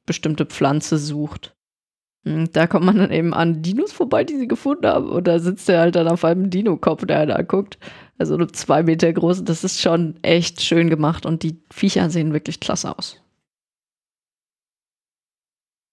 bestimmte 0.06 0.46
Pflanze 0.46 0.98
sucht. 0.98 1.54
Und 2.24 2.54
Da 2.54 2.66
kommt 2.66 2.84
man 2.84 2.96
dann 2.96 3.10
eben 3.10 3.32
an 3.32 3.62
Dinos 3.62 3.92
vorbei, 3.92 4.24
die 4.24 4.36
sie 4.36 4.48
gefunden 4.48 4.86
haben. 4.86 5.08
Und 5.08 5.26
da 5.26 5.38
sitzt 5.38 5.68
er 5.68 5.80
halt 5.80 5.96
dann 5.96 6.08
auf 6.08 6.24
einem 6.24 6.50
Dino-Kopf, 6.50 7.06
der 7.06 7.26
da 7.26 7.42
guckt. 7.42 7.78
Also 8.18 8.36
nur 8.36 8.52
zwei 8.52 8.82
Meter 8.82 9.12
groß. 9.12 9.44
Das 9.44 9.64
ist 9.64 9.80
schon 9.80 10.16
echt 10.22 10.60
schön 10.60 10.90
gemacht 10.90 11.24
und 11.24 11.42
die 11.42 11.62
Viecher 11.70 12.10
sehen 12.10 12.32
wirklich 12.32 12.60
klasse 12.60 12.96
aus. 12.96 13.22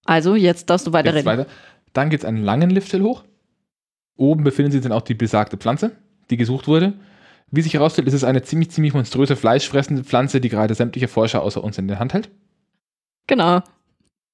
Also, 0.08 0.36
jetzt 0.36 0.70
darfst 0.70 0.86
du 0.86 0.90
Jetzt 0.90 0.94
weiterreden. 0.94 1.26
weiter. 1.26 1.46
Dann 1.92 2.08
geht 2.08 2.20
es 2.20 2.24
einen 2.24 2.42
langen 2.42 2.70
Lifthill 2.70 3.02
hoch. 3.02 3.24
Oben 4.16 4.42
befindet 4.42 4.72
sich 4.72 4.80
dann 4.80 4.92
auch 4.92 5.02
die 5.02 5.12
besagte 5.12 5.58
Pflanze, 5.58 5.92
die 6.30 6.38
gesucht 6.38 6.66
wurde. 6.66 6.94
Wie 7.50 7.60
sich 7.60 7.74
herausstellt, 7.74 8.08
ist 8.08 8.14
es 8.14 8.24
eine 8.24 8.42
ziemlich, 8.42 8.70
ziemlich 8.70 8.94
monströse, 8.94 9.36
fleischfressende 9.36 10.04
Pflanze, 10.04 10.40
die 10.40 10.48
gerade 10.48 10.74
sämtliche 10.74 11.08
Forscher 11.08 11.42
außer 11.42 11.62
uns 11.62 11.76
in 11.76 11.88
der 11.88 11.98
Hand 11.98 12.14
hält. 12.14 12.30
Genau. 13.26 13.60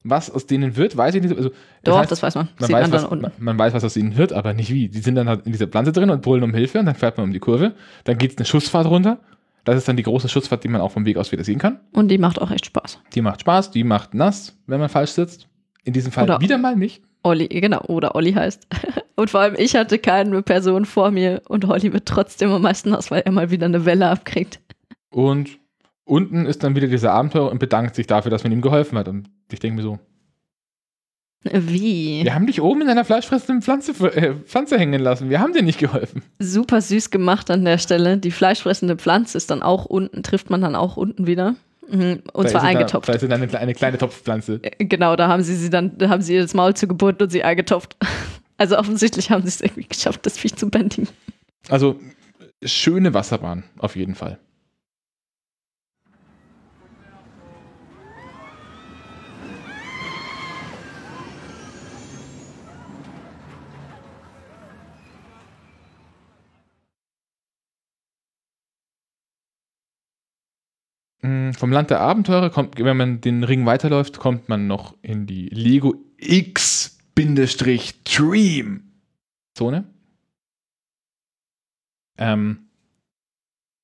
Was 0.05 0.31
aus 0.31 0.47
denen 0.47 0.77
wird, 0.77 0.97
weiß 0.97 1.17
ich 1.17 1.23
nicht. 1.23 1.37
Also, 1.37 1.51
Doch, 1.83 1.99
heißt, 1.99 2.13
das 2.13 2.23
weiß 2.23 2.37
man. 2.37 2.49
man, 2.61 2.71
weiß, 2.71 2.93
was, 2.93 3.11
man, 3.11 3.33
man 3.39 3.59
weiß, 3.59 3.75
was 3.75 3.83
aus 3.83 3.97
ihnen 3.97 4.17
wird, 4.17 4.33
aber 4.33 4.55
nicht 4.55 4.73
wie. 4.73 4.89
Die 4.89 5.01
sind 5.01 5.17
dann 5.17 5.29
halt 5.29 5.45
in 5.45 5.51
dieser 5.51 5.67
Pflanze 5.67 5.91
drin 5.91 6.11
und 6.11 6.23
brüllen 6.23 6.45
um 6.45 6.55
Hilfe 6.55 6.79
und 6.79 6.87
dann 6.87 6.95
fährt 6.95 7.17
man 7.17 7.25
um 7.25 7.33
die 7.33 7.41
Kurve. 7.41 7.75
Dann 8.05 8.17
geht 8.17 8.33
es 8.33 8.37
eine 8.39 8.47
Schussfahrt 8.47 8.87
runter. 8.87 9.19
Das 9.65 9.77
ist 9.77 9.89
dann 9.89 9.97
die 9.97 10.03
große 10.05 10.29
Schussfahrt, 10.29 10.63
die 10.63 10.69
man 10.69 10.81
auch 10.81 10.93
vom 10.93 11.05
Weg 11.05 11.17
aus 11.17 11.33
wieder 11.33 11.43
sehen 11.43 11.59
kann. 11.59 11.81
Und 11.93 12.09
die 12.09 12.19
macht 12.19 12.41
auch 12.41 12.53
echt 12.53 12.67
Spaß. 12.67 13.01
Die 13.15 13.23
macht 13.23 13.41
Spaß, 13.41 13.73
die 13.73 13.83
macht 13.83 14.15
nass, 14.15 14.57
wenn 14.67 14.79
man 14.79 14.89
falsch 14.89 15.11
sitzt. 15.11 15.49
In 15.85 15.93
diesem 15.93 16.13
Fall 16.13 16.25
Oder- 16.25 16.41
wieder 16.41 16.59
mal 16.59 16.77
mich. 16.77 17.03
Olli, 17.23 17.49
genau, 17.49 17.81
oder 17.87 18.15
Olli 18.15 18.33
heißt. 18.33 18.67
Und 19.17 19.31
vor 19.31 19.41
allem, 19.41 19.55
ich 19.57 19.77
hatte 19.77 19.99
keine 19.99 20.43
Person 20.43 20.85
vor 20.85 21.11
mir 21.13 21.41
und 21.47 21.65
Olli 21.69 21.93
wird 21.93 22.07
trotzdem 22.07 22.51
am 22.51 22.63
meisten 22.63 22.93
aus, 22.93 23.13
weil 23.13 23.23
er 23.25 23.31
mal 23.31 23.49
wieder 23.51 23.67
eine 23.67 23.85
Welle 23.85 24.09
abkriegt. 24.09 24.59
Und 25.11 25.59
unten 26.05 26.47
ist 26.47 26.65
dann 26.65 26.75
wieder 26.75 26.89
dieser 26.89 27.13
Abenteurer 27.13 27.53
und 27.53 27.61
bedankt 27.61 27.95
sich 27.95 28.09
dafür, 28.09 28.31
dass 28.33 28.43
man 28.43 28.53
ihm 28.53 28.61
geholfen 28.61 28.99
hat. 28.99 29.07
Und 29.07 29.31
ich 29.53 29.61
denke 29.61 29.77
mir 29.77 29.83
so, 29.83 30.01
Wie? 31.45 32.25
wir 32.25 32.35
haben 32.35 32.47
dich 32.49 32.61
oben 32.61 32.83
in 32.83 32.89
einer 32.89 33.05
fleischfressenden 33.05 33.63
Pflanze, 33.63 33.93
äh, 34.17 34.35
Pflanze 34.35 34.79
hängen 34.79 35.01
lassen. 35.01 35.31
Wir 35.31 35.39
haben 35.39 35.53
dir 35.53 35.63
nicht 35.63 35.79
geholfen. 35.79 36.23
Super 36.41 36.81
süß 36.81 37.11
gemacht 37.11 37.51
an 37.53 37.65
der 37.65 37.79
Stelle. 37.79 38.19
Die 38.19 38.33
fleischfressende 38.33 38.97
Pflanze 38.97 39.39
ist 39.39 39.51
dann 39.51 39.63
auch 39.63 39.85
unten, 39.85 40.25
trifft 40.25 40.51
man 40.51 40.61
dann 40.61 40.75
auch 40.75 40.97
unten 40.97 41.29
wieder. 41.29 41.55
Mhm, 41.89 42.23
Und 42.33 42.49
zwar 42.49 42.63
eingetopft. 42.63 43.09
Da, 43.09 43.13
ist 43.15 43.23
dann 43.23 43.33
eine, 43.33 43.59
eine 43.59 43.75
kleine 43.75 43.99
Topfpflanze. 43.99 44.61
Äh, 44.63 44.85
Genau, 44.85 45.17
da 45.17 45.29
haben 45.29 45.43
sie 45.43 45.55
sie 45.55 45.71
dann, 45.71 45.97
da 45.99 46.09
haben 46.09 46.23
sie 46.23 46.35
ihr 46.35 46.43
das 46.43 46.55
Maul 46.55 46.75
zugebunden 46.75 47.23
und 47.25 47.31
sie 47.31 47.43
eingetopft. 47.45 47.97
Also 48.57 48.79
offensichtlich 48.79 49.33
haben 49.33 49.43
sie 49.43 49.49
es 49.49 49.61
irgendwie 49.61 49.83
geschafft, 49.83 50.25
das 50.27 50.39
Viech 50.39 50.55
zu 50.55 50.71
bändigen. 50.71 51.09
Also 51.71 51.99
schöne 52.63 53.13
Wasserbahn, 53.13 53.65
auf 53.79 53.97
jeden 53.97 54.15
Fall. 54.15 54.39
Mm, 71.14 71.14
Vom 71.25 71.73
Land 71.73 71.89
der 71.89 72.01
Abenteurer 72.01 72.51
kommt, 72.51 72.79
wenn 72.79 72.99
man 72.99 73.23
den 73.23 73.45
Ring 73.45 73.65
weiterläuft, 73.65 74.19
kommt 74.19 74.51
man 74.51 74.67
noch 74.67 74.95
in 75.01 75.27
die 75.27 75.47
Lego 75.47 75.95
X-Dream 76.19 76.83
Zone. 79.55 79.85
Ähm, 82.19 82.69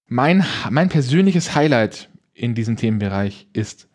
mein, 0.06 0.44
mein 0.68 0.90
persönliches 0.90 1.54
Highlight 1.54 2.10
in 2.34 2.54
diesem 2.54 2.76
Themenbereich 2.76 3.48
ist 3.54 3.88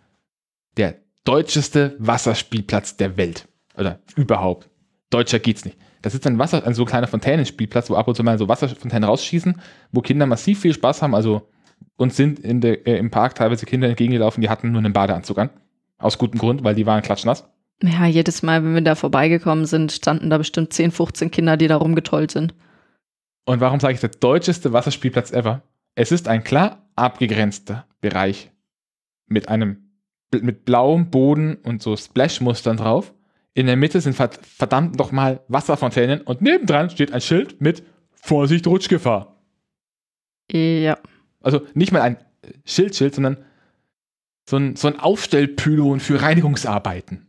der 0.77 0.95
deutscheste 1.23 1.95
Wasserspielplatz 1.99 2.97
der 2.97 3.15
Welt. 3.15 3.47
Oder 3.77 3.99
überhaupt. 4.15 4.71
Deutscher 5.11 5.37
geht's 5.37 5.65
nicht. 5.65 5.77
Das 6.01 6.15
ist 6.15 6.25
ein 6.25 6.39
Wasser, 6.39 6.65
ein 6.65 6.73
so 6.73 6.83
kleiner 6.83 7.05
Fontänenspielplatz, 7.05 7.91
wo 7.91 7.95
ab 7.95 8.07
und 8.07 8.15
zu 8.15 8.23
mal 8.23 8.39
so 8.39 8.47
Wasserfontänen 8.47 9.03
rausschießen, 9.03 9.61
wo 9.91 10.01
Kinder 10.01 10.25
massiv 10.25 10.61
viel 10.61 10.73
Spaß 10.73 11.03
haben. 11.03 11.13
Also 11.13 11.47
uns 11.97 12.15
sind 12.15 12.39
in 12.39 12.61
der, 12.61 12.87
äh, 12.87 12.97
im 12.97 13.11
Park 13.11 13.35
teilweise 13.35 13.65
Kinder 13.65 13.87
entgegengelaufen, 13.87 14.41
die 14.41 14.49
hatten 14.49 14.71
nur 14.71 14.79
einen 14.79 14.93
Badeanzug 14.93 15.37
an. 15.37 15.49
Aus 15.97 16.17
gutem 16.17 16.39
Grund, 16.39 16.63
weil 16.63 16.75
die 16.75 16.85
waren 16.85 17.01
klatschnass. 17.01 17.47
Ja, 17.81 18.05
jedes 18.05 18.43
Mal, 18.43 18.63
wenn 18.63 18.73
wir 18.73 18.81
da 18.81 18.95
vorbeigekommen 18.95 19.65
sind, 19.65 19.91
standen 19.91 20.29
da 20.29 20.37
bestimmt 20.37 20.73
10, 20.73 20.91
15 20.91 21.31
Kinder, 21.31 21.57
die 21.57 21.67
da 21.67 21.77
rumgetollt 21.77 22.31
sind. 22.31 22.53
Und 23.45 23.59
warum 23.59 23.79
sage 23.79 23.93
ich 23.93 23.99
der 23.99 24.09
deutscheste 24.09 24.73
Wasserspielplatz 24.73 25.31
ever? 25.31 25.61
Es 25.93 26.11
ist 26.11 26.27
ein 26.27 26.43
klar 26.43 26.89
abgegrenzter 26.95 27.85
Bereich 28.01 28.51
mit 29.27 29.49
einem 29.49 29.85
mit 30.31 30.65
blauem 30.65 31.09
Boden 31.11 31.55
und 31.55 31.81
so 31.81 31.95
Splash-Mustern 31.95 32.77
drauf. 32.77 33.13
In 33.53 33.67
der 33.67 33.77
Mitte 33.77 34.01
sind 34.01 34.15
verdammt 34.15 34.97
nochmal 34.97 35.41
Wasserfontänen 35.47 36.21
und 36.21 36.41
nebendran 36.41 36.89
steht 36.89 37.13
ein 37.13 37.21
Schild 37.21 37.61
mit 37.61 37.83
Vorsicht, 38.11 38.67
Rutschgefahr. 38.67 39.39
Ja. 40.51 40.97
Also 41.45 41.61
nicht 41.75 41.91
mal 41.91 42.01
ein 42.01 42.17
Schildschild, 42.65 43.13
sondern 43.13 43.37
so 44.49 44.57
ein, 44.57 44.75
so 44.75 44.87
ein 44.87 44.99
Aufstellpylon 44.99 45.99
für 45.99 46.21
Reinigungsarbeiten. 46.21 47.25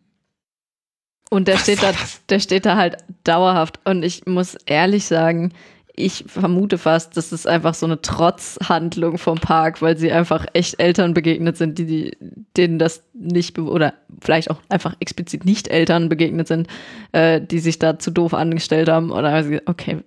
Und 1.28 1.48
der 1.48 1.58
steht, 1.58 1.82
da, 1.82 1.92
der 2.30 2.40
steht 2.40 2.66
da 2.66 2.76
halt 2.76 2.96
dauerhaft. 3.24 3.80
Und 3.84 4.02
ich 4.02 4.26
muss 4.26 4.54
ehrlich 4.66 5.06
sagen, 5.06 5.52
ich 5.94 6.24
vermute 6.26 6.78
fast, 6.78 7.16
dass 7.16 7.32
es 7.32 7.46
einfach 7.46 7.74
so 7.74 7.84
eine 7.86 8.00
Trotzhandlung 8.00 9.18
vom 9.18 9.38
Park, 9.38 9.82
weil 9.82 9.96
sie 9.98 10.12
einfach 10.12 10.46
echt 10.52 10.78
Eltern 10.78 11.14
begegnet 11.14 11.56
sind, 11.56 11.78
die, 11.78 11.86
die 11.86 12.16
denen 12.56 12.78
das 12.78 13.02
nicht 13.12 13.58
oder 13.58 13.94
vielleicht 14.20 14.50
auch 14.50 14.60
einfach 14.68 14.94
explizit 15.00 15.44
nicht 15.44 15.68
Eltern 15.68 16.08
begegnet 16.08 16.48
sind, 16.48 16.68
äh, 17.12 17.40
die 17.40 17.58
sich 17.58 17.78
da 17.78 17.98
zu 17.98 18.10
doof 18.10 18.34
angestellt 18.34 18.88
haben 18.88 19.10
oder 19.10 19.42
okay, 19.66 20.02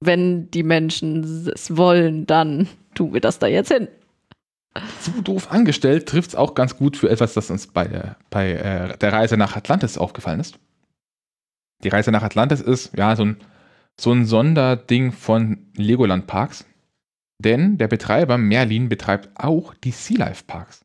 wenn 0.00 0.50
die 0.50 0.62
Menschen 0.62 1.50
es 1.54 1.76
wollen, 1.76 2.26
dann 2.26 2.68
tun 2.94 3.12
wir 3.12 3.20
das 3.20 3.38
da 3.38 3.46
jetzt 3.46 3.72
hin. 3.72 3.88
Zu 5.00 5.22
doof 5.22 5.50
angestellt 5.50 6.06
trifft 6.06 6.30
es 6.30 6.36
auch 6.36 6.54
ganz 6.54 6.76
gut 6.76 6.96
für 6.96 7.10
etwas, 7.10 7.34
das 7.34 7.50
uns 7.50 7.66
bei, 7.66 7.84
der, 7.84 8.16
bei 8.30 8.52
äh, 8.52 8.98
der 8.98 9.12
Reise 9.12 9.36
nach 9.36 9.56
Atlantis 9.56 9.98
aufgefallen 9.98 10.40
ist. 10.40 10.58
Die 11.82 11.88
Reise 11.88 12.12
nach 12.12 12.22
Atlantis 12.22 12.60
ist 12.60 12.96
ja 12.96 13.16
so 13.16 13.24
ein, 13.24 13.36
so 13.98 14.12
ein 14.12 14.24
Sonderding 14.26 15.12
von 15.12 15.66
Legoland 15.76 16.26
Parks. 16.26 16.64
Denn 17.40 17.78
der 17.78 17.88
Betreiber 17.88 18.36
Merlin 18.36 18.88
betreibt 18.88 19.30
auch 19.34 19.74
die 19.74 19.92
Sea 19.92 20.18
Life 20.18 20.44
Parks. 20.46 20.84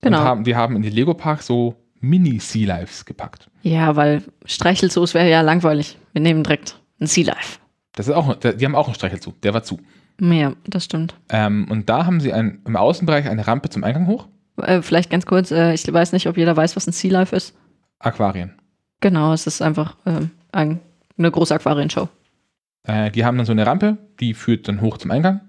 Genau. 0.00 0.18
Und 0.18 0.24
haben, 0.24 0.44
die 0.44 0.56
haben 0.56 0.76
in 0.76 0.82
die 0.82 0.90
Lego 0.90 1.14
Parks 1.14 1.46
so 1.46 1.76
Mini-Sea 2.00 2.66
Lives 2.66 3.04
gepackt. 3.04 3.50
Ja, 3.62 3.96
weil 3.96 4.22
Streichelzoos 4.44 5.14
wäre 5.14 5.28
ja 5.28 5.40
langweilig. 5.40 5.98
Wir 6.12 6.22
nehmen 6.22 6.44
direkt 6.44 6.80
ein 7.00 7.06
Sea 7.06 7.26
Life. 7.26 7.58
Das 7.94 8.06
ist 8.06 8.14
auch, 8.14 8.36
die 8.36 8.64
haben 8.64 8.76
auch 8.76 8.86
einen 8.86 8.94
Streichelzoo, 8.94 9.32
der 9.42 9.54
war 9.54 9.62
zu. 9.64 9.80
Ja, 10.20 10.52
das 10.66 10.84
stimmt. 10.84 11.14
Ähm, 11.28 11.66
und 11.70 11.88
da 11.88 12.06
haben 12.06 12.20
sie 12.20 12.32
ein, 12.32 12.60
im 12.66 12.76
Außenbereich 12.76 13.28
eine 13.28 13.46
Rampe 13.46 13.70
zum 13.70 13.84
Eingang 13.84 14.06
hoch. 14.06 14.28
Äh, 14.56 14.82
vielleicht 14.82 15.10
ganz 15.10 15.26
kurz, 15.26 15.50
äh, 15.50 15.72
ich 15.74 15.92
weiß 15.92 16.12
nicht, 16.12 16.26
ob 16.26 16.36
jeder 16.36 16.56
weiß, 16.56 16.76
was 16.76 16.86
ein 16.86 16.92
Sea 16.92 17.12
Life 17.12 17.34
ist. 17.34 17.54
Aquarien. 18.00 18.54
Genau, 19.00 19.32
es 19.32 19.46
ist 19.46 19.62
einfach 19.62 19.96
ähm, 20.06 20.30
ein, 20.50 20.80
eine 21.16 21.30
große 21.30 21.54
Aquarienshow. 21.54 22.08
Äh, 22.84 23.10
die 23.10 23.24
haben 23.24 23.36
dann 23.36 23.46
so 23.46 23.52
eine 23.52 23.66
Rampe, 23.66 23.98
die 24.18 24.34
führt 24.34 24.66
dann 24.66 24.80
hoch 24.80 24.98
zum 24.98 25.10
Eingang. 25.10 25.40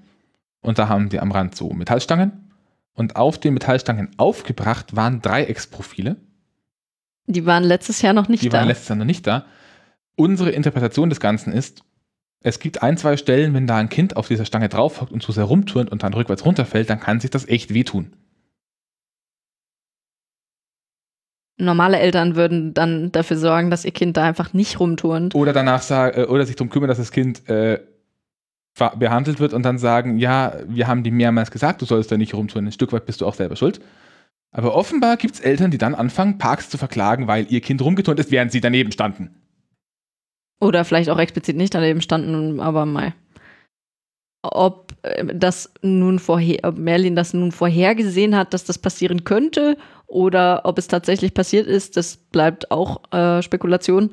Und 0.61 0.77
da 0.77 0.87
haben 0.87 1.09
die 1.09 1.19
am 1.19 1.31
Rand 1.31 1.55
so 1.55 1.71
Metallstangen. 1.71 2.51
Und 2.93 3.15
auf 3.15 3.39
den 3.39 3.53
Metallstangen 3.53 4.09
aufgebracht 4.17 4.95
waren 4.95 5.21
Dreiecksprofile. 5.21 6.17
Die 7.27 7.45
waren 7.45 7.63
letztes 7.63 8.01
Jahr 8.01 8.13
noch 8.13 8.27
nicht 8.27 8.43
die 8.43 8.49
da. 8.49 8.57
Die 8.57 8.61
waren 8.61 8.67
letztes 8.67 8.89
Jahr 8.89 8.97
noch 8.97 9.05
nicht 9.05 9.25
da. 9.25 9.45
Unsere 10.15 10.49
Interpretation 10.49 11.09
des 11.09 11.19
Ganzen 11.19 11.53
ist, 11.53 11.83
es 12.41 12.59
gibt 12.59 12.81
ein, 12.81 12.97
zwei 12.97 13.17
Stellen, 13.17 13.53
wenn 13.53 13.67
da 13.67 13.77
ein 13.77 13.89
Kind 13.89 14.15
auf 14.15 14.27
dieser 14.27 14.45
Stange 14.45 14.69
draufhockt 14.69 15.11
und 15.11 15.21
so 15.21 15.33
sehr 15.33 15.43
rumturnt 15.43 15.91
und 15.91 16.03
dann 16.03 16.13
rückwärts 16.13 16.45
runterfällt, 16.45 16.89
dann 16.89 16.99
kann 16.99 17.19
sich 17.19 17.29
das 17.29 17.47
echt 17.47 17.73
wehtun. 17.73 18.13
Normale 21.57 21.99
Eltern 21.99 22.37
würden 22.37 22.73
dann 22.73 23.11
dafür 23.11 23.35
sorgen, 23.35 23.69
dass 23.69 23.83
ihr 23.83 23.91
Kind 23.91 24.15
da 24.15 24.23
einfach 24.23 24.53
nicht 24.53 24.79
rumturnt. 24.79 25.35
Oder 25.35 25.51
danach 25.51 25.81
sagen, 25.81 26.21
äh, 26.21 26.25
oder 26.25 26.45
sich 26.45 26.55
darum 26.55 26.69
kümmern, 26.69 26.87
dass 26.87 26.97
das 26.97 27.11
Kind 27.11 27.47
äh, 27.49 27.81
behandelt 28.97 29.41
wird 29.41 29.53
und 29.53 29.63
dann 29.63 29.77
sagen, 29.77 30.17
ja, 30.19 30.53
wir 30.65 30.87
haben 30.87 31.03
dir 31.03 31.11
mehrmals 31.11 31.51
gesagt, 31.51 31.81
du 31.81 31.85
sollst 31.85 32.09
da 32.13 32.17
nicht 32.17 32.33
rumturnen. 32.33 32.69
Ein 32.69 32.71
Stück 32.71 32.93
weit 32.93 33.05
bist 33.05 33.19
du 33.19 33.27
auch 33.27 33.33
selber 33.33 33.57
schuld. 33.57 33.81
Aber 34.51 34.73
offenbar 34.73 35.17
gibt 35.17 35.35
es 35.35 35.41
Eltern, 35.41 35.69
die 35.69 35.77
dann 35.77 35.95
anfangen, 35.95 36.37
Parks 36.37 36.69
zu 36.69 36.77
verklagen, 36.77 37.27
weil 37.27 37.45
ihr 37.51 37.59
Kind 37.59 37.81
rumgeturnt 37.81 38.21
ist, 38.21 38.31
während 38.31 38.53
sie 38.53 38.61
daneben 38.61 38.93
standen. 38.93 39.35
Oder 40.59 40.83
vielleicht 40.83 41.09
auch 41.09 41.19
explizit 41.19 41.55
nicht 41.55 41.73
daneben 41.73 42.01
standen, 42.01 42.59
aber 42.59 42.85
mal. 42.85 43.13
Ob 44.41 44.93
äh, 45.03 45.25
das 45.33 45.71
nun 45.81 46.19
vorher, 46.19 46.59
ob 46.63 46.77
Merlin 46.77 47.15
das 47.15 47.33
nun 47.33 47.51
vorhergesehen 47.51 48.35
hat, 48.35 48.53
dass 48.53 48.65
das 48.65 48.77
passieren 48.77 49.23
könnte, 49.23 49.77
oder 50.09 50.61
ob 50.65 50.77
es 50.77 50.87
tatsächlich 50.87 51.33
passiert 51.33 51.67
ist, 51.67 51.95
das 51.95 52.17
bleibt 52.17 52.71
auch 52.71 53.01
äh, 53.13 53.41
Spekulation. 53.43 54.11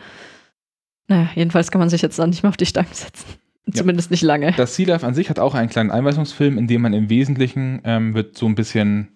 Naja, 1.09 1.31
jedenfalls 1.35 1.71
kann 1.71 1.79
man 1.79 1.89
sich 1.89 2.03
jetzt 2.03 2.19
dann 2.19 2.31
nicht 2.31 2.43
mehr 2.43 2.51
auf 2.51 2.57
die 2.57 2.67
Stange 2.67 2.89
setzen. 2.93 3.25
Zumindest 3.73 4.11
ja. 4.11 4.15
nicht 4.15 4.23
lange. 4.23 4.53
Das 4.53 4.77
Sea 4.77 4.87
Life 4.87 5.07
an 5.07 5.15
sich 5.15 5.31
hat 5.31 5.39
auch 5.39 5.55
einen 5.55 5.71
kleinen 5.71 5.91
Einweisungsfilm, 5.91 6.59
in 6.59 6.67
dem 6.69 6.83
man 6.83 6.93
im 6.93 7.09
Wesentlichen 7.09 7.81
ähm, 7.85 8.15
wird 8.15 8.37
so 8.37 8.47
ein 8.47 8.55
bisschen, 8.55 9.09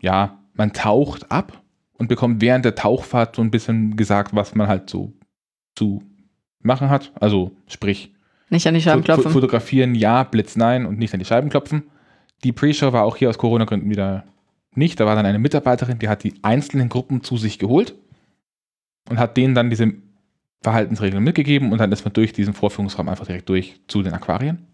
ja, 0.00 0.38
man 0.54 0.72
taucht 0.72 1.30
ab 1.30 1.62
und 1.94 2.08
bekommt 2.08 2.40
während 2.40 2.64
der 2.64 2.74
Tauchfahrt 2.74 3.36
so 3.36 3.42
ein 3.42 3.50
bisschen 3.50 3.96
gesagt, 3.96 4.34
was 4.34 4.54
man 4.54 4.68
halt 4.68 4.88
so 4.88 5.12
zu 5.74 6.02
machen 6.66 6.90
hat. 6.90 7.12
Also 7.20 7.52
sprich, 7.66 8.12
nicht 8.48 8.66
an 8.66 8.74
die 8.74 8.80
Scheiben 8.80 9.02
klopfen. 9.02 9.32
Fotografieren 9.32 9.94
ja, 9.94 10.22
Blitz 10.22 10.56
nein 10.56 10.86
und 10.86 10.98
nicht 10.98 11.12
an 11.12 11.18
die 11.18 11.24
Scheiben 11.26 11.50
klopfen. 11.50 11.84
Die 12.44 12.52
Pre-Show 12.52 12.92
war 12.92 13.04
auch 13.04 13.16
hier 13.16 13.28
aus 13.28 13.38
Corona-Gründen 13.38 13.90
wieder 13.90 14.24
nicht. 14.74 15.00
Da 15.00 15.06
war 15.06 15.16
dann 15.16 15.26
eine 15.26 15.38
Mitarbeiterin, 15.38 15.98
die 15.98 16.08
hat 16.08 16.22
die 16.22 16.34
einzelnen 16.42 16.88
Gruppen 16.88 17.22
zu 17.22 17.36
sich 17.36 17.58
geholt 17.58 17.94
und 19.08 19.18
hat 19.18 19.36
denen 19.36 19.54
dann 19.54 19.70
diese 19.70 19.94
Verhaltensregeln 20.62 21.22
mitgegeben 21.22 21.72
und 21.72 21.78
dann 21.78 21.92
ist 21.92 22.04
man 22.04 22.12
durch 22.12 22.32
diesen 22.32 22.54
Vorführungsraum 22.54 23.08
einfach 23.08 23.26
direkt 23.26 23.48
durch 23.48 23.80
zu 23.88 24.02
den 24.02 24.12
Aquarien. 24.12 24.66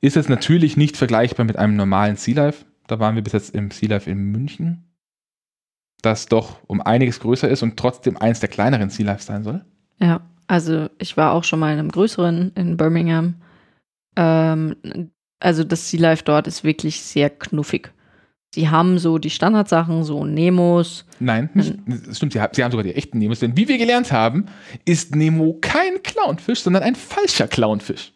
Ist 0.00 0.16
jetzt 0.16 0.28
natürlich 0.28 0.76
nicht 0.76 0.96
vergleichbar 0.96 1.46
mit 1.46 1.56
einem 1.56 1.76
normalen 1.76 2.16
Sea 2.16 2.34
Life. 2.34 2.64
Da 2.86 3.00
waren 3.00 3.14
wir 3.14 3.22
bis 3.22 3.32
jetzt 3.32 3.54
im 3.54 3.70
Sea 3.70 3.88
Life 3.88 4.10
in 4.10 4.30
München, 4.30 4.84
das 6.02 6.26
doch 6.26 6.60
um 6.66 6.80
einiges 6.82 7.20
größer 7.20 7.48
ist 7.48 7.62
und 7.62 7.76
trotzdem 7.76 8.16
eins 8.16 8.40
der 8.40 8.50
kleineren 8.50 8.90
Sea 8.90 9.06
Life 9.06 9.22
sein 9.22 9.42
soll. 9.42 9.64
Ja. 9.98 10.20
Also 10.46 10.88
ich 10.98 11.16
war 11.16 11.32
auch 11.32 11.44
schon 11.44 11.58
mal 11.58 11.72
in 11.72 11.78
einem 11.78 11.90
größeren 11.90 12.52
in 12.54 12.76
Birmingham. 12.76 13.36
Ähm, 14.16 14.76
also 15.40 15.64
das 15.64 15.90
Sea 15.90 16.00
Life 16.00 16.24
dort 16.24 16.46
ist 16.46 16.64
wirklich 16.64 17.00
sehr 17.02 17.30
knuffig. 17.30 17.92
Sie 18.54 18.68
haben 18.68 18.98
so 18.98 19.18
die 19.18 19.30
Standardsachen, 19.30 20.04
so 20.04 20.24
Nemos. 20.24 21.04
Nein, 21.18 21.50
nicht, 21.54 21.74
das 21.86 22.16
stimmt, 22.16 22.34
sie 22.34 22.40
haben, 22.40 22.54
sie 22.54 22.62
haben 22.62 22.70
sogar 22.70 22.84
die 22.84 22.94
echten 22.94 23.18
Nemos. 23.18 23.40
Denn 23.40 23.56
wie 23.56 23.66
wir 23.66 23.78
gelernt 23.78 24.12
haben, 24.12 24.46
ist 24.84 25.16
Nemo 25.16 25.58
kein 25.60 26.02
Clownfisch, 26.04 26.60
sondern 26.60 26.84
ein 26.84 26.94
falscher 26.94 27.48
Clownfisch. 27.48 28.12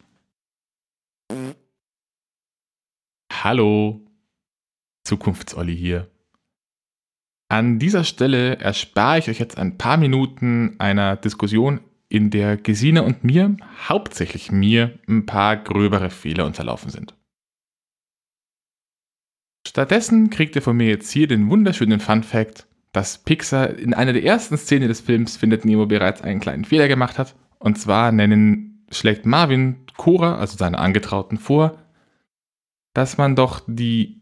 Hallo, 3.33 4.01
Zukunftsolli 5.03 5.75
hier. 5.75 6.09
An 7.49 7.79
dieser 7.79 8.05
Stelle 8.05 8.59
erspare 8.59 9.19
ich 9.19 9.29
euch 9.29 9.39
jetzt 9.39 9.57
ein 9.57 9.77
paar 9.77 9.97
Minuten 9.97 10.75
einer 10.79 11.17
Diskussion 11.17 11.81
in 12.09 12.31
der 12.31 12.57
Gesine 12.57 13.03
und 13.03 13.23
mir, 13.23 13.55
hauptsächlich 13.87 14.51
mir, 14.51 14.97
ein 15.07 15.25
paar 15.25 15.55
gröbere 15.57 16.09
Fehler 16.09 16.45
unterlaufen 16.45 16.89
sind. 16.89 17.15
Stattdessen 19.67 20.31
kriegt 20.31 20.55
ihr 20.55 20.63
von 20.63 20.75
mir 20.75 20.87
jetzt 20.87 21.11
hier 21.11 21.27
den 21.27 21.49
wunderschönen 21.49 21.99
Fun 21.99 22.23
Fact, 22.23 22.67
dass 22.91 23.19
Pixar 23.19 23.77
in 23.77 23.93
einer 23.93 24.13
der 24.13 24.23
ersten 24.23 24.57
Szenen 24.57 24.87
des 24.87 25.01
Films 25.01 25.37
Findet 25.37 25.63
Nemo 25.63 25.85
bereits 25.85 26.21
einen 26.23 26.39
kleinen 26.39 26.65
Fehler 26.65 26.87
gemacht 26.87 27.19
hat. 27.19 27.35
Und 27.59 27.77
zwar 27.77 28.11
nennen, 28.11 28.87
schlägt 28.89 29.27
Marvin 29.27 29.85
Cora, 29.95 30.37
also 30.37 30.57
seine 30.57 30.79
Angetrauten, 30.79 31.37
vor, 31.37 31.77
dass 32.95 33.19
man 33.19 33.35
doch 33.35 33.61
die 33.67 34.21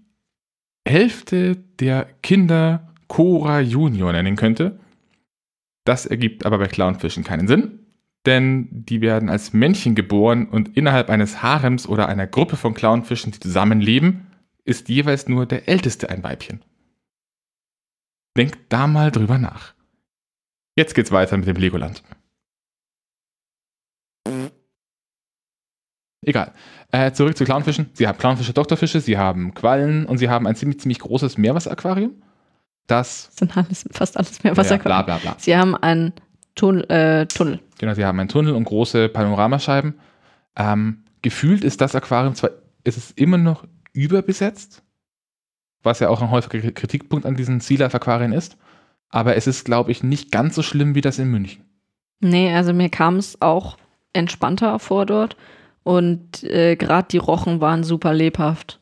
Hälfte 0.85 1.55
der 1.55 2.05
Kinder 2.21 2.93
Cora 3.07 3.61
Junior 3.61 4.11
nennen 4.11 4.35
könnte 4.35 4.79
das 5.87 6.05
ergibt 6.05 6.45
aber 6.45 6.57
bei 6.57 6.67
Clownfischen 6.67 7.23
keinen 7.23 7.47
Sinn, 7.47 7.85
denn 8.25 8.67
die 8.71 9.01
werden 9.01 9.29
als 9.29 9.53
Männchen 9.53 9.95
geboren 9.95 10.47
und 10.47 10.75
innerhalb 10.75 11.09
eines 11.09 11.41
Harems 11.41 11.87
oder 11.87 12.09
einer 12.09 12.27
Gruppe 12.27 12.57
von 12.57 12.73
Clownfischen, 12.73 13.31
die 13.31 13.39
zusammenleben, 13.39 14.27
ist 14.65 14.89
jeweils 14.89 15.29
nur 15.29 15.45
der 15.45 15.69
Älteste 15.69 16.09
ein 16.09 16.23
Weibchen. 16.23 16.61
Denkt 18.35 18.59
da 18.69 18.85
mal 18.85 19.11
drüber 19.11 19.37
nach. 19.37 19.73
Jetzt 20.75 20.93
geht's 20.93 21.11
weiter 21.11 21.37
mit 21.37 21.47
dem 21.47 21.55
Legoland. 21.55 22.03
Egal. 26.25 26.53
Äh, 26.91 27.13
zurück 27.13 27.37
zu 27.37 27.45
Clownfischen. 27.45 27.89
Sie 27.93 28.07
haben 28.07 28.17
Clownfische, 28.17 28.53
Doktorfische, 28.53 28.99
sie 28.99 29.17
haben 29.17 29.53
Quallen 29.53 30.05
und 30.05 30.17
sie 30.17 30.27
haben 30.27 30.45
ein 30.45 30.55
ziemlich, 30.55 30.81
ziemlich 30.81 30.99
großes 30.99 31.37
Meerwasseraquarium. 31.37 32.21
Das. 32.87 33.29
Sind 33.35 33.55
alles, 33.57 33.87
fast 33.91 34.17
alles 34.17 34.37
Ja, 34.37 34.49
Meerwasser. 34.51 34.77
bla 34.77 35.01
bla 35.01 35.17
bla. 35.17 35.35
Sie 35.37 35.55
haben 35.55 35.75
einen 35.75 36.13
Tun 36.55 36.83
äh, 36.89 37.25
Tunnel. 37.27 37.59
Genau, 37.77 37.93
sie 37.93 38.05
haben 38.05 38.19
einen 38.19 38.29
Tunnel 38.29 38.55
und 38.55 38.63
große 38.63 39.09
Panoramascheiben. 39.09 39.93
Ähm, 40.55 41.03
gefühlt 41.21 41.63
ist 41.63 41.81
das 41.81 41.93
Aquarium 41.95 42.33
zwar, 42.35 42.51
ist 42.83 42.97
es 42.97 43.11
immer 43.11 43.37
noch 43.37 43.65
überbesetzt, 43.93 44.81
was 45.83 45.99
ja 45.99 46.09
auch 46.09 46.21
ein 46.21 46.31
häufiger 46.31 46.71
Kritikpunkt 46.71 47.25
an 47.25 47.35
diesen 47.35 47.59
Sea 47.59 47.77
Life 47.79 47.95
Aquarien 47.95 48.31
ist. 48.33 48.57
Aber 49.09 49.35
es 49.35 49.47
ist, 49.47 49.63
glaube 49.65 49.91
ich, 49.91 50.03
nicht 50.03 50.31
ganz 50.31 50.55
so 50.55 50.61
schlimm 50.63 50.95
wie 50.95 51.01
das 51.01 51.19
in 51.19 51.29
München. 51.29 51.63
Nee, 52.19 52.53
also 52.53 52.73
mir 52.73 52.89
kam 52.89 53.17
es 53.17 53.41
auch 53.41 53.77
entspannter 54.13 54.79
vor 54.79 55.05
dort. 55.05 55.37
Und 55.83 56.43
äh, 56.43 56.75
gerade 56.75 57.07
die 57.09 57.17
Rochen 57.17 57.61
waren 57.61 57.83
super 57.83 58.13
lebhaft. 58.13 58.81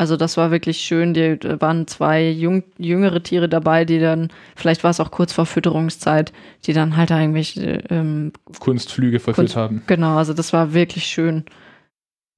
Also 0.00 0.16
das 0.16 0.38
war 0.38 0.50
wirklich 0.50 0.78
schön. 0.78 1.12
Die, 1.12 1.38
da 1.38 1.60
waren 1.60 1.86
zwei 1.86 2.26
jung, 2.26 2.62
jüngere 2.78 3.22
Tiere 3.22 3.50
dabei, 3.50 3.84
die 3.84 3.98
dann, 3.98 4.28
vielleicht 4.56 4.82
war 4.82 4.90
es 4.90 4.98
auch 4.98 5.10
kurz 5.10 5.34
vor 5.34 5.44
Fütterungszeit, 5.44 6.32
die 6.64 6.72
dann 6.72 6.96
halt 6.96 7.12
eigentlich, 7.12 7.60
ähm, 7.90 8.32
Kunstflüge 8.60 9.20
vollführt 9.20 9.48
Kunst- 9.48 9.56
haben. 9.56 9.82
genau, 9.86 10.16
also 10.16 10.32
das 10.32 10.54
war 10.54 10.72
wirklich 10.72 11.04
schön. 11.04 11.44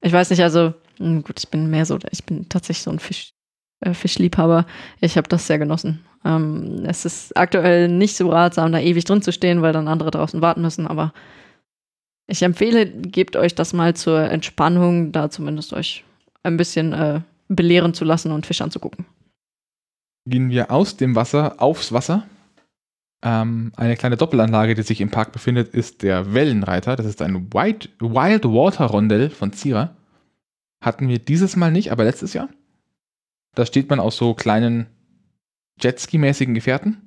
Ich 0.01 0.11
weiß 0.11 0.29
nicht, 0.31 0.43
also 0.43 0.73
hm, 0.97 1.23
gut, 1.23 1.39
ich 1.39 1.49
bin 1.49 1.69
mehr 1.69 1.85
so, 1.85 1.97
ich 2.11 2.25
bin 2.25 2.49
tatsächlich 2.49 2.83
so 2.83 2.91
ein 2.91 2.99
Fisch, 2.99 3.31
äh, 3.79 3.93
Fischliebhaber. 3.93 4.65
Ich 4.99 5.15
habe 5.15 5.29
das 5.29 5.47
sehr 5.47 5.57
genossen. 5.57 6.03
Ähm, 6.25 6.83
es 6.85 7.05
ist 7.05 7.37
aktuell 7.37 7.87
nicht 7.87 8.17
so 8.17 8.27
ratsam, 8.29 8.73
da 8.73 8.79
ewig 8.79 9.05
drin 9.05 9.21
zu 9.21 9.31
stehen, 9.31 9.61
weil 9.61 9.71
dann 9.71 9.87
andere 9.87 10.11
draußen 10.11 10.41
warten 10.41 10.63
müssen, 10.63 10.85
aber 10.85 11.13
ich 12.27 12.43
empfehle, 12.43 12.87
gebt 12.87 13.37
euch 13.37 13.55
das 13.55 13.71
mal 13.71 13.95
zur 13.95 14.19
Entspannung, 14.19 15.13
da 15.13 15.29
zumindest 15.29 15.71
euch 15.71 16.03
ein 16.43 16.57
bisschen 16.57 16.91
äh, 16.91 17.21
belehren 17.47 17.93
zu 17.93 18.05
lassen 18.05 18.31
und 18.31 18.45
Fisch 18.45 18.61
anzugucken. 18.61 19.05
Gehen 20.25 20.49
wir 20.49 20.71
aus 20.71 20.97
dem 20.97 21.15
Wasser 21.15 21.61
aufs 21.61 21.91
Wasser. 21.91 22.25
Ähm, 23.23 23.71
eine 23.75 23.95
kleine 23.95 24.17
Doppelanlage, 24.17 24.75
die 24.75 24.83
sich 24.83 25.01
im 25.01 25.11
Park 25.11 25.31
befindet, 25.31 25.69
ist 25.69 26.03
der 26.03 26.33
Wellenreiter. 26.33 26.95
Das 26.95 27.05
ist 27.05 27.21
ein 27.21 27.53
White, 27.53 27.89
Wild 27.99 28.45
Water 28.45 28.85
Rondell 28.85 29.29
von 29.29 29.53
Zira. 29.53 29.95
Hatten 30.81 31.07
wir 31.07 31.19
dieses 31.19 31.55
Mal 31.55 31.71
nicht, 31.71 31.91
aber 31.91 32.03
letztes 32.03 32.33
Jahr. 32.33 32.49
Da 33.55 33.65
steht 33.65 33.89
man 33.89 33.99
auf 33.99 34.13
so 34.13 34.33
kleinen 34.33 34.87
Jetski-mäßigen 35.79 36.53
Gefährten. 36.53 37.01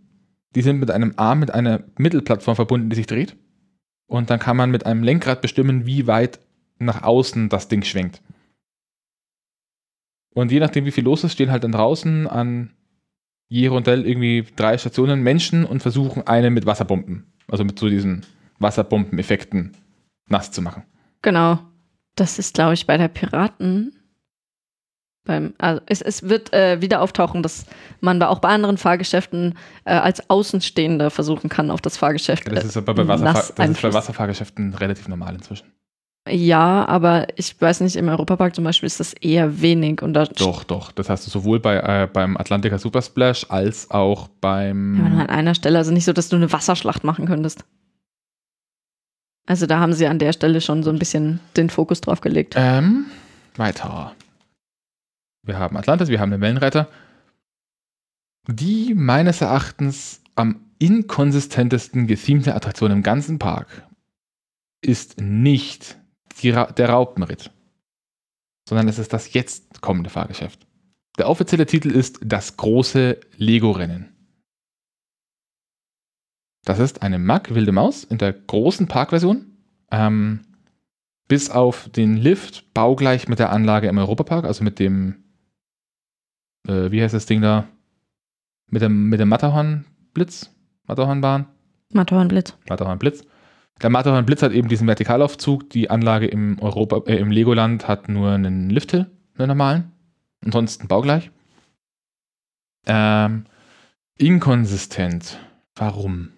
Die 0.55 0.63
sind 0.63 0.79
mit 0.79 0.91
einem 0.91 1.13
Arm 1.17 1.41
mit 1.41 1.51
einer 1.51 1.85
Mittelplattform 1.99 2.57
verbunden, 2.57 2.89
die 2.89 2.97
sich 2.97 3.07
dreht. 3.07 3.37
Und 4.07 4.31
dann 4.31 4.39
kann 4.39 4.57
man 4.57 4.71
mit 4.71 4.87
einem 4.87 5.03
Lenkrad 5.03 5.43
bestimmen, 5.43 5.87
wie 5.87 6.07
weit 6.07 6.39
nach 6.79 7.03
außen 7.03 7.49
das 7.49 7.69
Ding 7.69 7.83
schwenkt. 7.83 8.23
Und 10.37 10.53
je 10.53 10.61
nachdem, 10.61 10.85
wie 10.85 10.91
viel 10.91 11.05
los 11.05 11.25
ist, 11.25 11.33
stehen 11.33 11.51
halt 11.51 11.65
dann 11.65 11.73
draußen 11.73 12.27
an 12.27 12.71
je 13.49 13.69
Rondell 13.69 14.07
irgendwie 14.07 14.45
drei 14.55 14.77
Stationen 14.77 15.23
Menschen 15.23 15.65
und 15.65 15.81
versuchen, 15.81 16.27
eine 16.27 16.51
mit 16.51 16.67
Wasserbomben, 16.67 17.33
also 17.49 17.65
mit 17.65 17.79
so 17.79 17.89
diesen 17.89 18.27
Wasserbombeneffekten 18.59 19.75
nass 20.29 20.53
zu 20.53 20.61
machen. 20.61 20.83
Genau. 21.23 21.59
Das 22.17 22.39
ist, 22.39 22.53
glaube 22.53 22.75
ich, 22.75 22.87
bei 22.87 22.99
der 22.99 23.09
Piraten. 23.09 23.97
Beim, 25.25 25.55
also 25.57 25.81
es, 25.87 26.03
es 26.03 26.23
wird 26.29 26.53
äh, 26.53 26.83
wieder 26.83 27.01
auftauchen, 27.01 27.43
dass 27.43 27.65
man 28.03 28.21
da 28.21 28.29
auch 28.29 28.41
bei 28.41 28.51
anderen 28.51 28.77
Fahrgeschäften 28.77 29.55
äh, 29.87 29.95
als 29.95 30.29
Außenstehender 30.29 31.11
versuchen 31.11 31.49
kann, 31.49 31.71
auf 31.71 31.81
das 31.81 31.97
Fahrgeschäft. 31.97 32.47
Das 32.53 32.65
äh, 32.65 32.67
ist 32.67 32.77
aber 32.77 32.93
bei, 32.93 33.09
Wasserfahr 33.09 33.33
das 33.57 33.71
ist 33.71 33.81
bei. 33.81 33.93
Wasserfahrgeschäften 33.95 34.75
relativ 34.75 35.09
normal 35.09 35.35
inzwischen. 35.35 35.73
Ja, 36.29 36.87
aber 36.87 37.29
ich 37.37 37.61
weiß 37.61 37.81
nicht, 37.81 37.97
im 37.97 38.09
Europapark 38.09 38.55
zum 38.55 38.65
Beispiel 38.65 38.87
ist 38.87 38.99
das 38.99 39.13
eher 39.13 39.61
wenig. 39.61 40.03
Und 40.03 40.15
Doch, 40.15 40.65
doch. 40.65 40.91
Das 40.93 41.09
hast 41.09 41.27
du 41.27 41.31
sowohl 41.31 41.61
bei, 41.61 41.77
äh, 41.77 42.09
beim 42.13 42.37
Atlantica 42.37 42.79
Supersplash 42.79 43.47
als 43.49 43.91
auch 43.91 44.29
beim. 44.41 44.97
Ja, 44.97 45.09
nur 45.09 45.21
an 45.21 45.29
einer 45.29 45.55
Stelle, 45.55 45.79
also 45.79 45.93
nicht 45.93 46.05
so, 46.05 46.13
dass 46.13 46.29
du 46.29 46.37
eine 46.37 46.53
Wasserschlacht 46.53 47.05
machen 47.05 47.27
könntest. 47.27 47.65
Also 49.47 49.67
da 49.67 49.79
haben 49.79 49.93
sie 49.93 50.09
an 50.09 50.19
der 50.19 50.33
Stelle 50.33 50.61
schon 50.61 50.83
so 50.83 50.91
ein 50.91 50.99
bisschen 50.99 51.39
den 51.57 51.71
Fokus 51.71 52.01
drauf 52.01 52.21
gelegt. 52.21 52.55
Ähm, 52.57 53.07
weiter. 53.55 54.13
Wir 55.43 55.59
haben 55.59 55.77
Atlantis, 55.77 56.09
wir 56.09 56.19
haben 56.19 56.33
den 56.33 56.41
Wellenreiter. 56.41 56.89
Die 58.49 58.95
meines 58.95 59.41
Erachtens 59.41 60.21
am 60.35 60.61
inkonsistentesten 60.79 62.09
gethemte 62.09 62.55
Attraktion 62.55 62.91
im 62.91 63.03
ganzen 63.05 63.39
Park 63.39 63.87
ist 64.83 65.21
nicht 65.21 65.97
die 66.43 66.53
der 66.53 66.89
Raupenritt, 66.89 67.51
sondern 68.69 68.89
es 68.89 68.99
ist 68.99 69.13
das 69.13 69.33
jetzt 69.33 69.81
kommende 69.81 70.11
Fahrgeschäft. 70.11 70.67
Der 71.19 71.29
offizielle 71.29 71.67
Titel 71.67 71.91
ist 71.91 72.19
Das 72.23 72.57
große 72.57 73.19
Lego-Rennen. 73.37 74.13
Das 76.65 76.79
ist 76.79 77.03
eine 77.03 77.19
Mack 77.19 77.55
Wilde 77.55 77.73
Maus 77.73 78.05
in 78.05 78.19
der 78.19 78.33
großen 78.33 78.89
Parkversion. 78.89 79.57
Ähm, 79.91 80.41
bis 81.29 81.51
auf 81.51 81.89
den 81.89 82.17
Lift 82.17 82.73
baugleich 82.75 83.29
mit 83.29 83.39
der 83.39 83.51
Anlage 83.51 83.89
im 83.89 83.99
Europapark, 83.99 84.45
also 84.45 84.63
mit 84.63 84.79
dem, 84.79 85.25
äh, 86.69 86.91
wie 86.91 87.03
heißt 87.03 87.15
das 87.15 87.27
Ding 87.27 87.41
da? 87.41 87.69
Mit 88.69 88.83
dem, 88.83 89.09
mit 89.09 89.21
dem 89.21 89.29
Matterhorn-Blitz? 89.29 90.51
Matterhornbahn? 90.87 91.47
Matterhornblitz. 91.93 92.57
Matterhorn-Blitz. 92.69 93.25
Der 93.83 93.91
Matterhorn-Blitz 93.91 94.43
hat 94.43 94.53
eben 94.53 94.69
diesen 94.69 94.87
Vertikalaufzug. 94.87 95.69
Die 95.71 95.91
Anlage 95.91 96.27
im, 96.27 96.59
Europa, 96.61 97.03
äh, 97.07 97.17
im 97.17 97.31
Legoland 97.31 97.89
hat 97.89 98.09
nur 98.09 98.31
einen 98.31 98.71
Lifthill, 98.71 99.11
einen 99.37 99.49
normalen. 99.49 99.93
Ansonsten 100.45 100.89
baugleich. 100.89 101.31
Ähm, 102.87 103.45
inkonsistent. 104.17 105.39
Warum? 105.75 106.31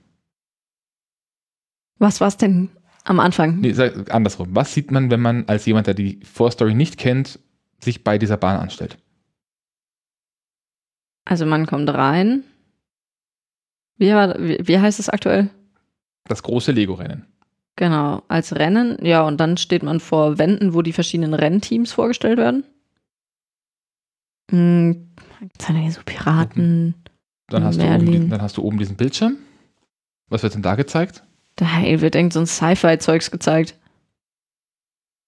Was 1.99 2.21
war's 2.21 2.37
denn 2.37 2.71
am 3.05 3.21
Anfang? 3.21 3.61
Nee, 3.61 3.73
sag, 3.73 4.13
andersrum. 4.13 4.49
Was 4.53 4.75
sieht 4.75 4.91
man, 4.91 5.11
wenn 5.11 5.21
man 5.21 5.45
als 5.47 5.67
jemand, 5.67 5.87
der 5.87 5.95
die 5.95 6.21
Vorstory 6.25 6.75
nicht 6.75 6.97
kennt, 6.97 7.39
sich 7.81 8.03
bei 8.03 8.19
dieser 8.19 8.37
Bahn 8.37 8.59
anstellt? 8.59 8.99
Also 11.25 11.47
man 11.47 11.67
kommt 11.67 11.89
rein. 11.91 12.43
Wie, 13.97 14.13
war, 14.13 14.39
wie, 14.41 14.59
wie 14.67 14.79
heißt 14.79 14.99
es 14.99 15.09
aktuell? 15.09 15.51
Das 16.29 16.43
große 16.43 16.73
Lego-Rennen. 16.73 17.27
Genau, 17.77 18.23
als 18.29 18.55
Rennen. 18.55 18.99
Ja, 19.05 19.23
und 19.23 19.39
dann 19.39 19.57
steht 19.57 19.83
man 19.83 20.01
vor 20.01 20.39
Wänden, 20.39 20.75
wo 20.75 20.83
die 20.83 20.93
verschiedenen 20.93 21.33
Rennteams 21.35 21.93
vorgestellt 21.93 22.39
werden. 22.39 22.65
Hm, 24.51 25.09
so 25.91 26.01
Piraten? 26.05 26.95
Dann 27.49 27.65
hast, 27.65 27.77
du 27.77 27.83
oben, 27.83 27.89
Merlin. 28.05 28.23
die- 28.25 28.29
dann 28.29 28.43
hast 28.43 28.57
du 28.57 28.63
oben 28.63 28.79
diesen 28.79 28.97
Bildschirm. 28.97 29.37
Was 30.29 30.43
wird 30.43 30.55
denn 30.55 30.63
da 30.63 30.75
gezeigt? 30.75 31.23
Da 31.57 31.67
wird 31.83 32.15
irgend 32.15 32.33
so 32.33 32.41
ein 32.41 32.47
Sci-Fi-Zeugs 32.47 33.31
gezeigt. 33.31 33.79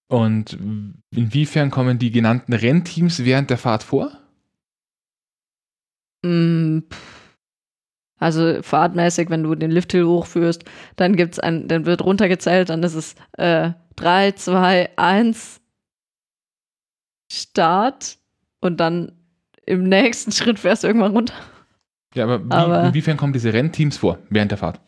Und 0.09 0.59
inwiefern 1.15 1.71
kommen 1.71 1.99
die 1.99 2.11
genannten 2.11 2.53
Rennteams 2.53 3.25
während 3.25 3.49
der 3.51 3.59
Fahrt 3.59 3.83
vor? 3.85 4.11
Mm, 6.25 6.81
pff. 6.91 7.20
Also 8.21 8.63
fahrtmäßig, 8.63 9.31
wenn 9.31 9.43
du 9.43 9.55
den 9.55 9.71
Lifthill 9.71 10.05
hochführst, 10.07 10.65
dann 10.97 11.17
gibt's 11.17 11.39
ein, 11.39 11.67
dann 11.69 11.87
wird 11.87 12.03
runtergezählt, 12.05 12.69
dann 12.69 12.83
ist 12.83 12.95
es 12.95 13.15
äh, 13.39 13.73
3, 13.97 14.33
2, 14.33 14.91
1 14.97 15.61
Start 17.33 18.19
und 18.61 18.79
dann 18.79 19.13
im 19.67 19.85
nächsten 19.85 20.33
Schritt 20.33 20.59
fährst 20.59 20.83
du 20.85 20.89
irgendwann 20.89 21.13
runter. 21.13 21.35
Ja, 22.15 22.25
aber, 22.25 22.45
wie, 22.45 22.51
Aber- 22.53 22.85
inwiefern 22.89 23.17
kommen 23.17 23.33
diese 23.33 23.53
Rennteams 23.53 23.97
vor 23.97 24.19
während 24.29 24.51
der 24.51 24.59
Fahrt? 24.59 24.81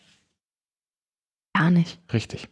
Gar 1.57 1.71
nicht. 1.71 2.01
Richtig. 2.13 2.49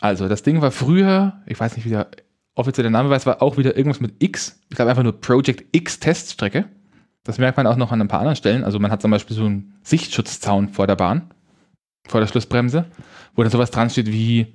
Also, 0.00 0.28
das 0.28 0.42
Ding 0.42 0.60
war 0.60 0.70
früher, 0.70 1.42
ich 1.46 1.58
weiß 1.58 1.76
nicht, 1.76 1.84
wie 1.86 1.90
der 1.90 2.10
offizielle 2.56 2.90
Name 2.90 3.08
war, 3.08 3.16
es 3.16 3.26
war 3.26 3.40
auch 3.42 3.56
wieder 3.56 3.76
irgendwas 3.76 4.00
mit 4.00 4.22
X. 4.22 4.60
Ich 4.68 4.76
glaube 4.76 4.90
einfach 4.90 5.02
nur 5.02 5.20
Project 5.20 5.64
X 5.72 5.98
Teststrecke. 6.00 6.68
Das 7.24 7.38
merkt 7.38 7.56
man 7.56 7.66
auch 7.66 7.76
noch 7.76 7.90
an 7.90 8.00
ein 8.00 8.08
paar 8.08 8.20
anderen 8.20 8.36
Stellen. 8.36 8.64
Also, 8.64 8.78
man 8.78 8.90
hat 8.90 9.02
zum 9.02 9.10
Beispiel 9.10 9.34
so 9.36 9.46
einen 9.46 9.74
Sichtschutzzaun 9.82 10.68
vor 10.68 10.86
der 10.86 10.96
Bahn, 10.96 11.30
vor 12.06 12.20
der 12.20 12.26
Schlussbremse, 12.26 12.84
wo 13.34 13.42
dann 13.42 13.50
sowas 13.50 13.70
dran 13.70 13.90
steht 13.90 14.12
wie 14.12 14.54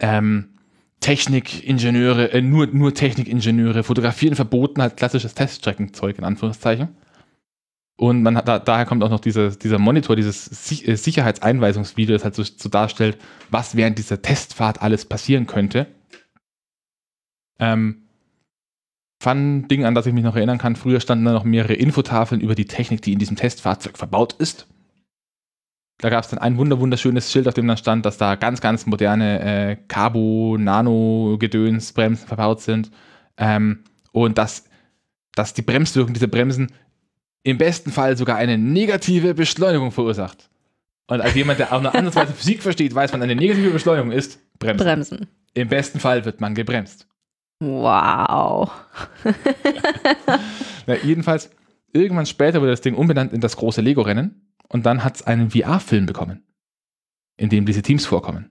ähm, 0.00 0.48
Technikingenieure, 1.00 2.32
äh, 2.32 2.42
nur, 2.42 2.66
nur 2.66 2.94
Technikingenieure, 2.94 3.82
fotografieren 3.82 4.34
verboten, 4.34 4.82
halt 4.82 4.96
klassisches 4.96 5.34
Teststreckenzeug 5.34 6.18
in 6.18 6.24
Anführungszeichen. 6.24 6.88
Und 7.96 8.22
man 8.22 8.36
hat, 8.36 8.48
da, 8.48 8.58
daher 8.58 8.86
kommt 8.86 9.02
auch 9.02 9.10
noch 9.10 9.20
dieser, 9.20 9.50
dieser 9.50 9.78
Monitor, 9.78 10.16
dieses 10.16 10.72
äh, 10.86 10.94
Sicherheitseinweisungsvideo, 10.94 12.14
das 12.14 12.24
halt 12.24 12.34
so, 12.34 12.42
so 12.42 12.68
darstellt, 12.70 13.18
was 13.50 13.76
während 13.76 13.98
dieser 13.98 14.22
Testfahrt 14.22 14.80
alles 14.80 15.04
passieren 15.04 15.46
könnte. 15.46 15.86
Ähm, 17.58 17.99
Fun-Ding, 19.20 19.84
an 19.84 19.94
das 19.94 20.06
ich 20.06 20.14
mich 20.14 20.24
noch 20.24 20.34
erinnern 20.34 20.58
kann, 20.58 20.76
früher 20.76 20.98
standen 20.98 21.26
da 21.26 21.32
noch 21.32 21.44
mehrere 21.44 21.74
Infotafeln 21.74 22.40
über 22.40 22.54
die 22.54 22.64
Technik, 22.64 23.02
die 23.02 23.12
in 23.12 23.18
diesem 23.18 23.36
Testfahrzeug 23.36 23.98
verbaut 23.98 24.32
ist. 24.38 24.66
Da 25.98 26.08
gab 26.08 26.24
es 26.24 26.30
dann 26.30 26.38
ein 26.38 26.56
wunder 26.56 26.80
wunderschönes 26.80 27.30
Schild, 27.30 27.46
auf 27.46 27.52
dem 27.52 27.68
dann 27.68 27.76
stand, 27.76 28.06
dass 28.06 28.16
da 28.16 28.36
ganz, 28.36 28.62
ganz 28.62 28.86
moderne 28.86 29.40
äh, 29.40 29.76
Cabo, 29.88 30.56
Nano-Gedöns, 30.58 31.92
Bremsen 31.92 32.26
verbaut 32.26 32.62
sind. 32.62 32.90
Ähm, 33.36 33.84
und 34.12 34.38
dass, 34.38 34.64
dass 35.34 35.52
die 35.52 35.62
Bremswirkung 35.62 36.14
dieser 36.14 36.26
Bremsen 36.26 36.72
im 37.42 37.58
besten 37.58 37.90
Fall 37.90 38.16
sogar 38.16 38.36
eine 38.36 38.56
negative 38.56 39.34
Beschleunigung 39.34 39.92
verursacht. 39.92 40.48
Und 41.08 41.20
als 41.20 41.34
jemand, 41.34 41.58
der 41.58 41.74
auch 41.74 41.82
nur 41.82 41.94
ansatzweise 41.94 42.32
Physik 42.36 42.62
versteht, 42.62 42.94
weiß 42.94 43.12
man, 43.12 43.20
eine 43.20 43.36
negative 43.36 43.70
Beschleunigung 43.70 44.12
ist 44.12 44.38
Bremsen. 44.58 44.84
Bremsen. 44.84 45.26
Im 45.52 45.68
besten 45.68 46.00
Fall 46.00 46.24
wird 46.24 46.40
man 46.40 46.54
gebremst. 46.54 47.06
Wow. 47.60 48.70
Na, 50.86 50.96
jedenfalls, 50.96 51.50
irgendwann 51.92 52.26
später 52.26 52.60
wurde 52.60 52.70
das 52.70 52.80
Ding 52.80 52.94
umbenannt 52.94 53.32
in 53.32 53.40
das 53.40 53.56
große 53.56 53.82
Lego-Rennen 53.82 54.54
und 54.68 54.86
dann 54.86 55.04
hat 55.04 55.16
es 55.16 55.22
einen 55.22 55.50
VR-Film 55.50 56.06
bekommen, 56.06 56.42
in 57.36 57.50
dem 57.50 57.66
diese 57.66 57.82
Teams 57.82 58.06
vorkommen. 58.06 58.50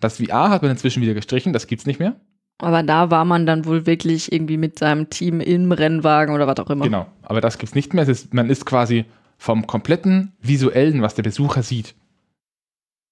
Das 0.00 0.18
VR 0.18 0.50
hat 0.50 0.62
man 0.62 0.70
inzwischen 0.70 1.02
wieder 1.02 1.14
gestrichen, 1.14 1.52
das 1.52 1.66
gibt's 1.66 1.86
nicht 1.86 1.98
mehr. 1.98 2.20
Aber 2.58 2.82
da 2.82 3.10
war 3.10 3.24
man 3.24 3.46
dann 3.46 3.66
wohl 3.66 3.84
wirklich 3.84 4.32
irgendwie 4.32 4.56
mit 4.56 4.78
seinem 4.78 5.10
Team 5.10 5.40
im 5.40 5.72
Rennwagen 5.72 6.34
oder 6.34 6.46
was 6.46 6.58
auch 6.58 6.70
immer. 6.70 6.84
Genau, 6.84 7.06
aber 7.22 7.40
das 7.40 7.58
gibt's 7.58 7.74
nicht 7.74 7.92
mehr. 7.92 8.02
Es 8.02 8.08
ist, 8.08 8.32
man 8.32 8.48
ist 8.48 8.64
quasi 8.64 9.04
vom 9.38 9.66
kompletten 9.66 10.32
visuellen, 10.40 11.02
was 11.02 11.14
der 11.14 11.22
Besucher 11.22 11.62
sieht, 11.62 11.94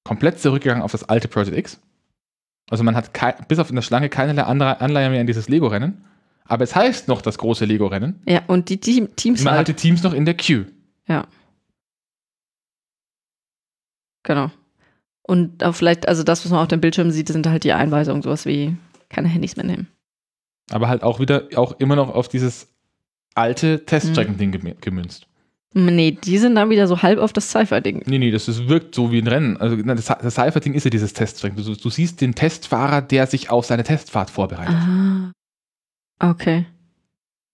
komplett 0.04 0.40
zurückgegangen 0.40 0.82
auf 0.82 0.92
das 0.92 1.04
alte 1.04 1.28
Project 1.28 1.56
X. 1.56 1.80
Also 2.74 2.82
man 2.82 2.96
hat 2.96 3.12
bis 3.46 3.60
auf 3.60 3.70
in 3.70 3.76
der 3.76 3.82
Schlange 3.82 4.08
keinerlei 4.08 4.42
andere 4.42 4.80
Anleihe 4.80 5.08
mehr 5.08 5.20
in 5.20 5.28
dieses 5.28 5.48
Lego-Rennen. 5.48 6.04
Aber 6.44 6.64
es 6.64 6.74
heißt 6.74 7.06
noch 7.06 7.22
das 7.22 7.38
große 7.38 7.64
Lego-Rennen. 7.64 8.20
Ja, 8.26 8.42
und 8.48 8.68
die 8.68 8.78
Team 8.80 9.14
Teams 9.14 9.44
Man 9.44 9.52
hat 9.52 9.58
halt. 9.58 9.68
die 9.68 9.74
Teams 9.74 10.02
noch 10.02 10.12
in 10.12 10.24
der 10.24 10.34
Queue. 10.36 10.66
Ja. 11.06 11.28
Genau. 14.24 14.50
Und 15.22 15.62
auch 15.62 15.74
vielleicht, 15.74 16.08
also 16.08 16.24
das, 16.24 16.44
was 16.44 16.50
man 16.50 16.60
auf 16.60 16.68
dem 16.68 16.80
Bildschirm 16.80 17.10
sieht, 17.12 17.28
sind 17.28 17.46
halt 17.46 17.62
die 17.64 17.72
Einweisungen, 17.72 18.22
sowas 18.22 18.44
wie 18.44 18.76
keine 19.08 19.28
Handys 19.28 19.56
mehr 19.56 19.64
nehmen. 19.66 19.86
Aber 20.72 20.88
halt 20.88 21.02
auch 21.04 21.20
wieder, 21.20 21.44
auch 21.54 21.78
immer 21.78 21.94
noch 21.96 22.08
auf 22.12 22.28
dieses 22.28 22.68
alte 23.36 23.76
Mhm. 23.78 23.86
Teststrecken-Ding 23.86 24.50
gem- 24.50 24.80
gemünzt. 24.80 25.28
Nee, 25.76 26.12
die 26.12 26.38
sind 26.38 26.54
dann 26.54 26.70
wieder 26.70 26.86
so 26.86 27.02
halb 27.02 27.18
auf 27.18 27.32
das 27.32 27.50
Cypher-Ding. 27.50 28.04
Nee, 28.06 28.18
nee, 28.18 28.30
das 28.30 28.46
ist, 28.46 28.68
wirkt 28.68 28.94
so 28.94 29.10
wie 29.10 29.18
ein 29.18 29.26
Rennen. 29.26 29.56
Also 29.56 29.74
das, 29.76 30.06
das 30.06 30.34
Cypher-Ding 30.34 30.72
ist 30.72 30.84
ja 30.84 30.90
dieses 30.90 31.12
Teststrecken. 31.14 31.62
Du, 31.62 31.74
du 31.74 31.90
siehst 31.90 32.20
den 32.20 32.36
Testfahrer, 32.36 33.02
der 33.02 33.26
sich 33.26 33.50
auf 33.50 33.66
seine 33.66 33.82
Testfahrt 33.82 34.30
vorbereitet. 34.30 34.74
Ah. 34.74 35.32
Okay. 36.20 36.66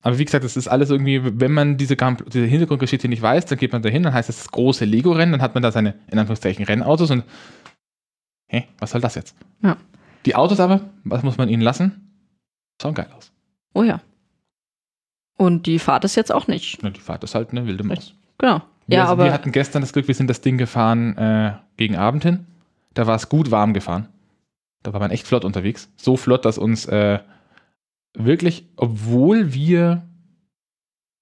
Aber 0.02 0.18
wie 0.18 0.24
gesagt, 0.24 0.44
das 0.44 0.56
ist 0.56 0.68
alles 0.68 0.90
irgendwie, 0.90 1.20
wenn 1.40 1.52
man 1.52 1.78
diese, 1.78 1.96
diese 1.96 2.44
Hintergrundgeschichte 2.44 3.08
nicht 3.08 3.22
weiß, 3.22 3.46
dann 3.46 3.58
geht 3.58 3.72
man 3.72 3.82
da 3.82 3.88
hin, 3.88 4.02
dann 4.02 4.12
heißt 4.12 4.28
es 4.28 4.36
das 4.36 4.50
große 4.50 4.84
Lego-Rennen, 4.84 5.32
dann 5.32 5.42
hat 5.42 5.54
man 5.54 5.62
da 5.62 5.72
seine, 5.72 5.94
in 6.10 6.18
Anführungszeichen, 6.18 6.64
Rennautos 6.64 7.10
und 7.10 7.24
hä, 8.48 8.66
was 8.78 8.90
soll 8.90 9.00
das 9.00 9.14
jetzt? 9.14 9.34
Ja. 9.62 9.76
Die 10.26 10.34
Autos 10.34 10.60
aber, 10.60 10.90
was 11.04 11.22
muss 11.22 11.38
man 11.38 11.48
ihnen 11.48 11.62
lassen? 11.62 12.12
Schauen 12.80 12.94
geil 12.94 13.08
aus. 13.16 13.32
Oh 13.74 13.82
ja. 13.82 14.00
Und 15.40 15.64
die 15.64 15.78
Fahrt 15.78 16.04
ist 16.04 16.16
jetzt 16.16 16.30
auch 16.30 16.48
nicht. 16.48 16.82
Na, 16.82 16.90
die 16.90 17.00
Fahrt 17.00 17.24
ist 17.24 17.34
halt 17.34 17.52
eine 17.52 17.66
wilde 17.66 17.82
Maus. 17.82 18.12
Genau. 18.36 18.60
Wir, 18.86 18.98
Ja, 18.98 19.04
wir 19.04 19.08
aber 19.08 19.32
hatten 19.32 19.52
gestern 19.52 19.80
das 19.80 19.94
Glück, 19.94 20.06
wir 20.06 20.14
sind 20.14 20.28
das 20.28 20.42
Ding 20.42 20.58
gefahren 20.58 21.16
äh, 21.16 21.54
gegen 21.78 21.96
Abend 21.96 22.24
hin. 22.24 22.46
Da 22.92 23.06
war 23.06 23.16
es 23.16 23.30
gut 23.30 23.50
warm 23.50 23.72
gefahren. 23.72 24.10
Da 24.82 24.92
war 24.92 25.00
man 25.00 25.10
echt 25.10 25.26
flott 25.26 25.46
unterwegs. 25.46 25.90
So 25.96 26.18
flott, 26.18 26.44
dass 26.44 26.58
uns 26.58 26.84
äh, 26.84 27.20
wirklich, 28.12 28.68
obwohl 28.76 29.54
wir 29.54 30.06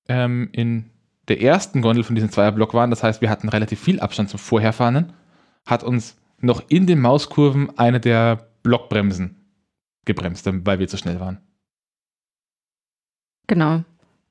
ähm, 0.09 0.49
in 0.51 0.91
der 1.29 1.41
ersten 1.41 1.81
Gondel 1.81 2.03
von 2.03 2.17
diesem 2.17 2.33
Zweierblock 2.33 2.75
waren, 2.75 2.91
das 2.91 3.05
heißt, 3.05 3.21
wir 3.21 3.31
hatten 3.31 3.49
relativ 3.49 3.79
viel 3.79 4.01
Abstand 4.01 4.31
zum 4.31 4.41
Vorherfahrenden, 4.41 5.13
hat 5.65 5.85
uns 5.85 6.17
noch 6.41 6.65
in 6.69 6.89
den 6.89 6.99
Mauskurven 6.99 7.79
eine 7.79 8.01
der 8.01 8.49
Blockbremsen 8.65 9.37
gebremst, 10.05 10.45
weil 10.67 10.81
wir 10.81 10.89
zu 10.89 10.97
schnell 10.97 11.21
waren. 11.21 11.39
genau. 13.47 13.85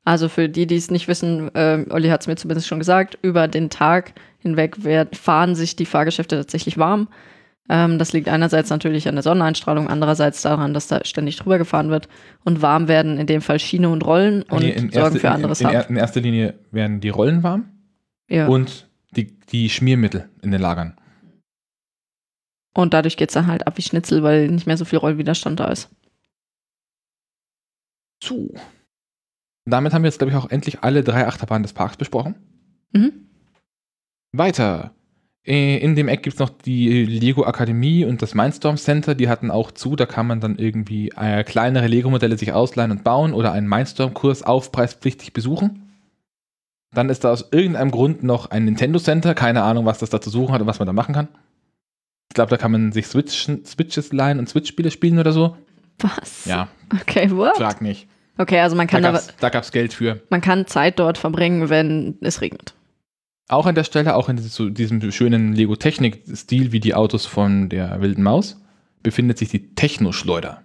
Also 0.07 0.29
für 0.29 0.47
die, 0.47 0.67
die 0.67 0.77
es 0.77 0.89
nicht 0.89 1.09
wissen, 1.09 1.53
äh, 1.53 1.85
Olli 1.89 2.07
hat 2.07 2.21
es 2.21 2.27
mir 2.27 2.37
zumindest 2.37 2.65
schon 2.65 2.79
gesagt, 2.79 3.19
über 3.23 3.49
den 3.49 3.69
Tag 3.69 4.13
hinweg 4.39 4.85
werd, 4.85 5.17
fahren 5.17 5.53
sich 5.53 5.75
die 5.75 5.85
Fahrgeschäfte 5.85 6.37
tatsächlich 6.37 6.77
warm. 6.77 7.09
Ähm, 7.67 7.99
das 7.99 8.13
liegt 8.13 8.29
einerseits 8.29 8.69
natürlich 8.69 9.09
an 9.09 9.15
der 9.15 9.21
Sonneneinstrahlung, 9.23 9.89
andererseits 9.89 10.41
daran, 10.41 10.73
dass 10.73 10.87
da 10.87 11.03
ständig 11.03 11.35
drüber 11.35 11.57
gefahren 11.57 11.89
wird. 11.89 12.07
Und 12.45 12.61
warm 12.61 12.87
werden 12.87 13.17
in 13.17 13.27
dem 13.27 13.41
Fall 13.41 13.59
Schiene 13.59 13.89
und 13.89 14.05
Rollen 14.05 14.43
und 14.43 14.61
Nee, 14.61 14.89
sorgen 14.93 15.19
für 15.19 15.29
anderes 15.29 15.59
in, 15.59 15.67
in, 15.67 15.81
in 15.89 15.97
erster 15.97 16.21
Linie 16.21 16.53
werden 16.71 17.01
die 17.01 17.09
Rollen 17.09 17.43
warm 17.43 17.65
Ja. 18.29 18.47
und 18.47 18.87
die, 19.11 19.37
die 19.39 19.69
Schmiermittel 19.69 20.29
in 20.41 20.51
den 20.51 20.61
Lagern. 20.61 20.95
Und 22.73 22.93
dadurch 22.93 23.17
geht 23.17 23.27
es 23.27 23.33
dann 23.33 23.47
halt 23.47 23.67
ab 23.67 23.77
wie 23.77 23.81
Schnitzel, 23.81 24.23
weil 24.23 24.47
nicht 24.47 24.67
mehr 24.67 24.77
so 24.77 24.85
viel 24.85 24.99
Rollwiderstand 24.99 25.59
da 25.59 25.65
ist. 25.67 25.89
So. 28.23 28.53
Damit 29.69 29.93
haben 29.93 30.03
wir 30.03 30.07
jetzt, 30.09 30.19
glaube 30.19 30.31
ich, 30.31 30.37
auch 30.37 30.49
endlich 30.49 30.83
alle 30.83 31.03
drei 31.03 31.27
Achterbahnen 31.27 31.63
des 31.63 31.73
Parks 31.73 31.97
besprochen. 31.97 32.35
Mhm. 32.93 33.11
Weiter. 34.31 34.91
Äh, 35.45 35.77
In 35.77 35.95
dem 35.95 36.07
Eck 36.07 36.23
gibt 36.23 36.35
es 36.35 36.39
noch 36.39 36.49
die 36.49 37.05
Lego 37.05 37.45
Akademie 37.45 38.05
und 38.05 38.21
das 38.21 38.33
Mindstorm 38.35 38.77
Center. 38.77 39.15
Die 39.15 39.29
hatten 39.29 39.51
auch 39.51 39.71
zu. 39.71 39.95
Da 39.95 40.05
kann 40.05 40.27
man 40.27 40.39
dann 40.39 40.57
irgendwie 40.57 41.09
äh, 41.15 41.43
kleinere 41.43 41.87
Lego-Modelle 41.87 42.37
sich 42.37 42.51
ausleihen 42.53 42.91
und 42.91 43.03
bauen 43.03 43.33
oder 43.33 43.51
einen 43.51 43.67
Mindstorm-Kurs 43.67 44.43
aufpreispflichtig 44.43 45.33
besuchen. 45.33 45.83
Dann 46.93 47.09
ist 47.09 47.23
da 47.23 47.31
aus 47.31 47.49
irgendeinem 47.51 47.91
Grund 47.91 48.23
noch 48.23 48.49
ein 48.51 48.65
Nintendo 48.65 48.99
Center. 48.99 49.35
Keine 49.35 49.63
Ahnung, 49.63 49.85
was 49.85 49.99
das 49.99 50.09
da 50.09 50.21
zu 50.21 50.29
suchen 50.29 50.53
hat 50.53 50.61
und 50.61 50.67
was 50.67 50.79
man 50.79 50.85
da 50.85 50.93
machen 50.93 51.13
kann. 51.13 51.27
Ich 52.29 52.35
glaube, 52.35 52.49
da 52.49 52.57
kann 52.57 52.71
man 52.71 52.91
sich 52.91 53.07
Switch, 53.07 53.47
Switches 53.65 54.11
leihen 54.13 54.39
und 54.39 54.47
Switch-Spiele 54.49 54.91
spielen 54.91 55.19
oder 55.19 55.31
so. 55.31 55.57
Was? 55.99 56.45
Ja, 56.45 56.67
Okay, 57.01 57.31
what? 57.31 57.57
frag 57.57 57.81
nicht. 57.81 58.07
Okay, 58.37 58.59
also 58.59 58.75
man 58.75 58.87
Da 58.87 58.91
kann, 58.91 59.01
gab 59.03 59.09
aber, 59.09 59.19
es 59.19 59.33
da 59.39 59.49
gab's 59.49 59.71
Geld 59.71 59.93
für. 59.93 60.21
man 60.29 60.41
kann 60.41 60.67
Zeit 60.67 60.99
dort 60.99 61.17
verbringen, 61.17 61.69
wenn 61.69 62.17
es 62.21 62.41
regnet. 62.41 62.73
Auch 63.49 63.65
an 63.65 63.75
der 63.75 63.83
Stelle, 63.85 64.15
auch 64.15 64.27
in 64.29 64.37
so 64.37 64.69
diesem 64.69 65.11
schönen 65.11 65.53
Lego-Technik-Stil 65.53 66.71
wie 66.73 66.79
die 66.81 66.93
Autos 66.95 67.25
von 67.25 67.69
der 67.69 68.01
Wilden 68.01 68.21
Maus, 68.23 68.61
befindet 69.03 69.37
sich 69.37 69.49
die 69.49 69.73
Technoschleuder. 69.73 70.61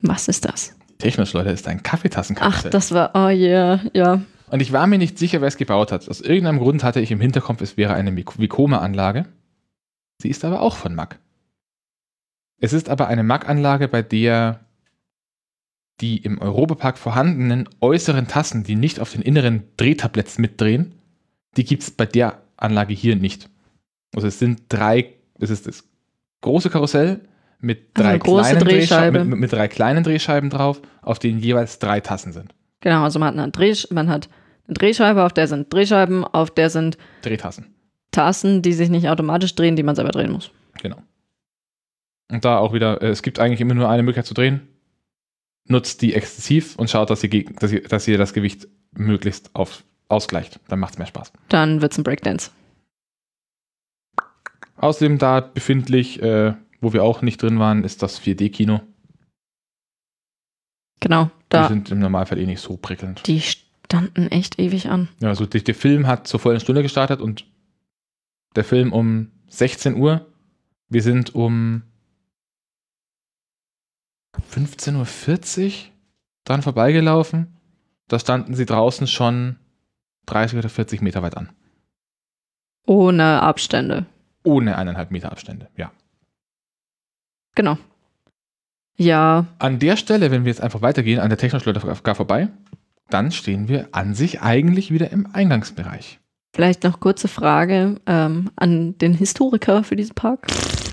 Was 0.00 0.28
ist 0.28 0.44
das? 0.44 0.76
Die 0.90 0.98
Technoschleuder 0.98 1.52
ist 1.52 1.66
ein 1.68 1.78
Ach, 1.78 1.82
Kaffeetassenkarussell. 1.84 2.70
das 2.70 2.92
war, 2.92 3.12
oh 3.14 3.28
yeah, 3.28 3.80
ja. 3.92 4.22
Und 4.50 4.60
ich 4.60 4.72
war 4.72 4.86
mir 4.86 4.98
nicht 4.98 5.18
sicher, 5.18 5.40
wer 5.40 5.48
es 5.48 5.56
gebaut 5.56 5.92
hat. 5.92 6.08
Aus 6.08 6.20
irgendeinem 6.20 6.58
Grund 6.58 6.84
hatte 6.84 7.00
ich 7.00 7.10
im 7.10 7.20
Hinterkopf, 7.20 7.60
es 7.60 7.76
wäre 7.76 7.94
eine 7.94 8.14
Vekoma-Anlage. 8.16 9.26
Sie 10.20 10.28
ist 10.28 10.44
aber 10.44 10.60
auch 10.60 10.76
von 10.76 10.94
Mack. 10.94 11.18
Es 12.60 12.72
ist 12.72 12.88
aber 12.88 13.08
eine 13.08 13.22
Mack-Anlage, 13.22 13.88
bei 13.88 14.02
der 14.02 14.63
die 16.00 16.18
im 16.18 16.40
Europapark 16.40 16.98
vorhandenen 16.98 17.68
äußeren 17.80 18.26
Tassen, 18.26 18.64
die 18.64 18.74
nicht 18.74 19.00
auf 19.00 19.12
den 19.12 19.22
inneren 19.22 19.64
Drehtabletts 19.76 20.38
mitdrehen, 20.38 20.94
die 21.56 21.64
gibt 21.64 21.82
es 21.82 21.90
bei 21.90 22.06
der 22.06 22.42
Anlage 22.56 22.94
hier 22.94 23.16
nicht. 23.16 23.48
Also 24.14 24.26
es 24.28 24.38
sind 24.38 24.62
drei, 24.68 25.14
es 25.38 25.50
ist 25.50 25.66
das 25.66 25.84
große 26.40 26.70
Karussell 26.70 27.20
mit 27.60 27.90
Also 27.94 28.08
drei, 28.08 28.18
große 28.18 28.42
kleinen 28.42 28.60
Drehscheiben, 28.60 29.14
Drehscheibe. 29.14 29.24
mit, 29.24 29.38
mit 29.38 29.52
drei 29.52 29.68
kleinen 29.68 30.04
Drehscheiben 30.04 30.50
drauf, 30.50 30.82
auf 31.02 31.18
denen 31.18 31.38
jeweils 31.38 31.78
drei 31.78 32.00
Tassen 32.00 32.32
sind. 32.32 32.54
Genau, 32.80 33.02
also 33.02 33.18
man 33.18 33.28
hat, 33.28 33.38
eine 33.38 33.52
Drehsch 33.52 33.88
man 33.90 34.08
hat 34.08 34.28
eine 34.66 34.74
Drehscheibe, 34.74 35.24
auf 35.24 35.32
der 35.32 35.48
sind 35.48 35.72
Drehscheiben, 35.72 36.24
auf 36.24 36.50
der 36.50 36.70
sind 36.70 36.98
Drehtassen. 37.22 37.74
Tasten, 38.10 38.62
die 38.62 38.72
sich 38.72 38.90
nicht 38.90 39.08
automatisch 39.08 39.54
drehen, 39.54 39.76
die 39.76 39.82
man 39.82 39.96
selber 39.96 40.10
drehen 40.10 40.32
muss. 40.32 40.50
Genau. 40.80 40.98
Und 42.30 42.44
da 42.44 42.58
auch 42.58 42.72
wieder, 42.72 43.02
äh, 43.02 43.08
es 43.08 43.22
gibt 43.22 43.38
eigentlich 43.38 43.60
immer 43.60 43.74
nur 43.74 43.88
eine 43.88 44.02
Möglichkeit 44.02 44.26
zu 44.26 44.34
drehen. 44.34 44.68
Nutzt 45.66 46.02
die 46.02 46.14
exzessiv 46.14 46.76
und 46.76 46.90
schaut, 46.90 47.10
dass 47.10 47.24
ihr, 47.24 47.44
dass 47.44 47.72
ihr, 47.72 47.82
dass 47.82 48.06
ihr 48.06 48.18
das 48.18 48.34
Gewicht 48.34 48.68
möglichst 48.92 49.54
auf, 49.54 49.82
ausgleicht. 50.08 50.60
Dann 50.68 50.78
macht 50.78 50.94
es 50.94 50.98
mehr 50.98 51.06
Spaß. 51.06 51.32
Dann 51.48 51.80
wird's 51.80 51.96
ein 51.98 52.04
Breakdance. 52.04 52.50
Außerdem 54.76 55.18
da 55.18 55.40
befindlich, 55.40 56.20
äh, 56.22 56.54
wo 56.80 56.92
wir 56.92 57.02
auch 57.02 57.22
nicht 57.22 57.40
drin 57.40 57.58
waren, 57.58 57.84
ist 57.84 58.02
das 58.02 58.20
4D-Kino. 58.20 58.80
Genau, 61.00 61.24
Die 61.26 61.30
da. 61.50 61.68
sind 61.68 61.90
im 61.90 61.98
Normalfall 62.00 62.38
eh 62.38 62.46
nicht 62.46 62.60
so 62.60 62.76
prickelnd. 62.76 63.26
Die 63.26 63.40
standen 63.40 64.28
echt 64.28 64.58
ewig 64.58 64.88
an. 64.88 65.08
Ja, 65.20 65.28
also 65.28 65.46
die, 65.46 65.62
der 65.62 65.74
Film 65.74 66.06
hat 66.06 66.26
zur 66.26 66.40
vollen 66.40 66.60
Stunde 66.60 66.82
gestartet 66.82 67.20
und 67.20 67.46
der 68.56 68.64
Film 68.64 68.92
um 68.92 69.30
16 69.48 69.96
Uhr. 69.96 70.26
Wir 70.88 71.02
sind 71.02 71.34
um 71.34 71.82
15.40 74.52 75.66
Uhr 75.66 75.72
dran 76.44 76.62
vorbeigelaufen. 76.62 77.56
Da 78.08 78.18
standen 78.18 78.54
sie 78.54 78.66
draußen 78.66 79.06
schon 79.06 79.56
30 80.26 80.58
oder 80.58 80.68
40 80.68 81.00
Meter 81.02 81.22
weit 81.22 81.36
an. 81.36 81.50
Ohne 82.86 83.42
Abstände. 83.42 84.06
Ohne 84.42 84.76
eineinhalb 84.76 85.10
Meter 85.10 85.32
Abstände, 85.32 85.68
ja. 85.76 85.90
Genau. 87.54 87.78
Ja, 88.96 89.46
An 89.58 89.78
der 89.80 89.96
Stelle, 89.96 90.30
wenn 90.30 90.44
wir 90.44 90.50
jetzt 90.50 90.60
einfach 90.60 90.82
weitergehen, 90.82 91.18
an 91.18 91.28
der 91.28 91.38
Technoschleuder 91.38 91.80
gar 92.02 92.14
vorbei, 92.14 92.48
dann 93.10 93.32
stehen 93.32 93.68
wir 93.68 93.88
an 93.92 94.14
sich 94.14 94.40
eigentlich 94.40 94.92
wieder 94.92 95.10
im 95.10 95.26
Eingangsbereich. 95.32 96.20
Vielleicht 96.54 96.84
noch 96.84 97.00
kurze 97.00 97.26
Frage 97.26 97.96
ähm, 98.06 98.50
an 98.54 98.96
den 98.98 99.14
Historiker 99.14 99.82
für 99.82 99.96
diesen 99.96 100.14
Park. 100.14 100.46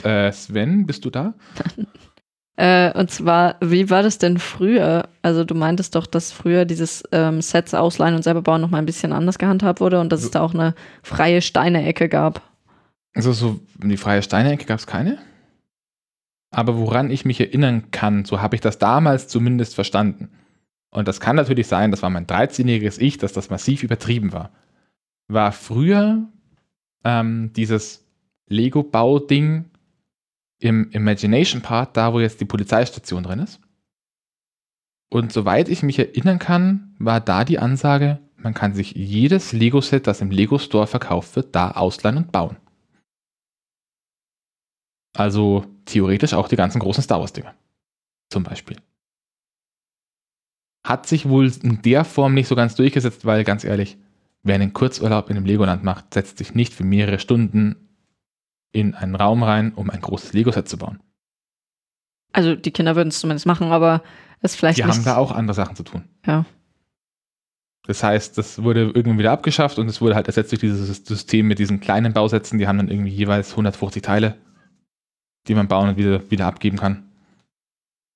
Äh, 0.03 0.31
Sven, 0.31 0.87
bist 0.87 1.05
du 1.05 1.11
da? 1.11 1.35
Äh, 2.57 2.91
und 2.97 3.09
zwar, 3.09 3.55
wie 3.61 3.89
war 3.89 4.03
das 4.03 4.17
denn 4.17 4.37
früher? 4.37 5.07
Also 5.21 5.45
du 5.45 5.55
meintest 5.55 5.95
doch, 5.95 6.05
dass 6.05 6.31
früher 6.31 6.65
dieses 6.65 7.03
ähm, 7.11 7.41
Sets 7.41 7.73
ausleihen 7.73 8.15
und 8.15 8.23
selber 8.23 8.41
bauen 8.41 8.61
noch 8.61 8.69
mal 8.69 8.77
ein 8.77 8.85
bisschen 8.85 9.13
anders 9.13 9.39
gehandhabt 9.39 9.79
wurde 9.79 9.99
und 9.99 10.11
dass 10.11 10.23
es 10.23 10.31
da 10.31 10.41
auch 10.41 10.53
eine 10.53 10.75
freie 11.01 11.41
Steineecke 11.41 12.09
gab. 12.09 12.41
Also 13.13 13.31
so 13.33 13.59
die 13.77 13.97
freie 13.97 14.21
Steinecke 14.21 14.65
gab 14.65 14.79
es 14.79 14.87
keine. 14.87 15.17
Aber 16.53 16.77
woran 16.77 17.09
ich 17.09 17.23
mich 17.23 17.39
erinnern 17.39 17.91
kann, 17.91 18.25
so 18.25 18.41
habe 18.41 18.55
ich 18.55 18.61
das 18.61 18.77
damals 18.77 19.27
zumindest 19.27 19.73
verstanden. 19.75 20.29
Und 20.89 21.07
das 21.07 21.21
kann 21.21 21.37
natürlich 21.37 21.67
sein, 21.67 21.91
das 21.91 22.01
war 22.01 22.09
mein 22.09 22.27
13-jähriges 22.27 22.99
Ich, 22.99 23.17
dass 23.17 23.31
das 23.31 23.49
massiv 23.49 23.83
übertrieben 23.83 24.33
war. 24.33 24.51
War 25.29 25.53
früher 25.53 26.27
ähm, 27.05 27.53
dieses 27.53 28.05
Lego-Bau-Ding 28.47 29.70
im 30.61 30.91
Imagination 30.91 31.61
Part, 31.61 31.97
da 31.97 32.13
wo 32.13 32.19
jetzt 32.19 32.39
die 32.39 32.45
Polizeistation 32.45 33.23
drin 33.23 33.39
ist. 33.39 33.59
Und 35.09 35.33
soweit 35.33 35.67
ich 35.67 35.83
mich 35.83 35.99
erinnern 35.99 36.39
kann, 36.39 36.95
war 36.97 37.19
da 37.19 37.43
die 37.43 37.59
Ansage, 37.59 38.19
man 38.37 38.53
kann 38.53 38.73
sich 38.73 38.93
jedes 38.93 39.51
Lego-Set, 39.51 40.07
das 40.07 40.21
im 40.21 40.31
Lego 40.31 40.57
Store 40.57 40.87
verkauft 40.87 41.35
wird, 41.35 41.53
da 41.53 41.71
ausleihen 41.71 42.17
und 42.17 42.31
bauen. 42.31 42.57
Also 45.13 45.65
theoretisch 45.85 46.33
auch 46.33 46.47
die 46.47 46.55
ganzen 46.55 46.79
großen 46.79 47.03
Star 47.03 47.19
Wars-Dinge. 47.19 47.53
Zum 48.29 48.43
Beispiel. 48.43 48.77
Hat 50.85 51.05
sich 51.05 51.27
wohl 51.27 51.51
in 51.61 51.81
der 51.81 52.05
Form 52.05 52.33
nicht 52.33 52.47
so 52.47 52.55
ganz 52.55 52.75
durchgesetzt, 52.75 53.25
weil 53.25 53.43
ganz 53.43 53.63
ehrlich, 53.63 53.97
wer 54.43 54.55
einen 54.55 54.73
Kurzurlaub 54.73 55.29
in 55.29 55.37
einem 55.37 55.45
Legoland 55.45 55.83
macht, 55.83 56.13
setzt 56.13 56.37
sich 56.37 56.55
nicht 56.55 56.73
für 56.73 56.83
mehrere 56.83 57.19
Stunden 57.19 57.90
in 58.71 58.95
einen 58.95 59.15
Raum 59.15 59.43
rein, 59.43 59.73
um 59.73 59.89
ein 59.89 60.01
großes 60.01 60.33
Lego-Set 60.33 60.67
zu 60.67 60.77
bauen. 60.77 60.99
Also 62.33 62.55
die 62.55 62.71
Kinder 62.71 62.95
würden 62.95 63.09
es 63.09 63.19
zumindest 63.19 63.45
machen, 63.45 63.71
aber 63.71 64.01
es 64.41 64.55
vielleicht 64.55 64.79
Die 64.79 64.83
nicht. 64.83 64.95
haben 64.95 65.03
da 65.03 65.17
auch 65.17 65.31
andere 65.31 65.53
Sachen 65.53 65.75
zu 65.75 65.83
tun. 65.83 66.05
Ja. 66.25 66.45
Das 67.87 68.03
heißt, 68.03 68.37
das 68.37 68.63
wurde 68.63 68.81
irgendwann 68.83 69.17
wieder 69.19 69.31
abgeschafft 69.31 69.79
und 69.79 69.87
es 69.87 70.01
wurde 70.01 70.15
halt 70.15 70.27
ersetzt 70.27 70.51
durch 70.51 70.61
dieses 70.61 71.03
System 71.03 71.47
mit 71.47 71.59
diesen 71.59 71.79
kleinen 71.79 72.13
Bausätzen, 72.13 72.59
die 72.59 72.67
haben 72.67 72.77
dann 72.77 72.89
irgendwie 72.89 73.11
jeweils 73.11 73.51
150 73.51 74.01
Teile, 74.01 74.37
die 75.47 75.55
man 75.55 75.67
bauen 75.67 75.89
und 75.89 75.97
wieder, 75.97 76.29
wieder 76.29 76.45
abgeben 76.45 76.77
kann. 76.77 77.09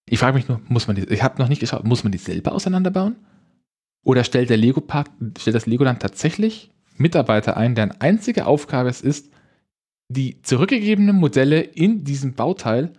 Ich 0.07 0.19
frage 0.19 0.36
mich 0.36 0.48
nur, 0.48 0.61
muss 0.68 0.88
man 0.88 0.95
die, 0.95 1.03
ich 1.06 1.23
habe 1.23 1.41
noch 1.41 1.49
nicht 1.49 1.60
geschaut, 1.60 1.84
muss 1.84 2.03
man 2.03 2.11
die 2.11 2.19
selber 2.19 2.52
auseinanderbauen? 2.52 3.15
Oder 4.03 4.23
stellt 4.23 4.52
der 4.52 4.57
Lego 4.57 4.82
Park, 4.82 5.10
stellt 5.40 5.56
das 5.56 5.65
Legoland 5.65 5.99
tatsächlich 5.99 6.72
Mitarbeiter 6.95 7.57
ein, 7.57 7.73
deren 7.73 7.91
einzige 7.99 8.45
Aufgabe 8.45 8.88
es 8.90 9.02
ist, 9.02 9.32
die 10.10 10.41
zurückgegebenen 10.41 11.15
Modelle 11.15 11.61
in 11.61 12.03
diesem 12.03 12.34
Bauteil 12.34 12.94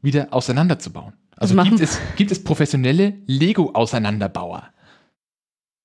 wieder 0.00 0.32
auseinanderzubauen? 0.32 1.14
Also 1.36 1.60
gibt 1.62 1.80
es, 1.80 1.98
gibt 2.16 2.30
es 2.30 2.42
professionelle 2.42 3.14
Lego-Auseinanderbauer? 3.26 4.68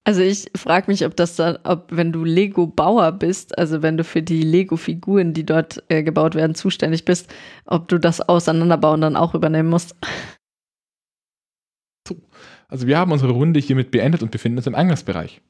Also 0.04 0.22
ich 0.22 0.50
frage 0.56 0.90
mich, 0.90 1.06
ob 1.06 1.18
das 1.18 1.36
dann, 1.36 1.58
ob 1.64 1.88
wenn 1.90 2.14
du 2.14 2.24
Lego-Bauer 2.24 3.12
bist, 3.12 3.58
also 3.58 3.82
wenn 3.82 3.98
du 3.98 4.06
für 4.06 4.22
die 4.22 4.42
Lego-Figuren, 4.42 5.34
die 5.34 5.46
dort 5.46 5.84
äh, 5.90 6.02
gebaut 6.02 6.34
werden, 6.34 6.56
zuständig 6.56 7.04
bist, 7.04 7.34
ob 7.66 7.90
du 7.90 7.98
das 7.98 8.22
Auseinanderbauen 8.22 9.02
dann 9.02 9.18
auch 9.18 9.36
übernehmen 9.36 9.70
musst. 9.70 9.96
Also 12.70 12.88
wir 12.88 12.98
haben 12.98 13.12
unsere 13.12 13.34
Runde 13.34 13.60
hiermit 13.60 13.92
beendet 13.92 14.24
und 14.24 14.32
befinden 14.32 14.60
uns 14.60 14.68
im 14.68 14.76
Eingangsbereich. 14.76 15.42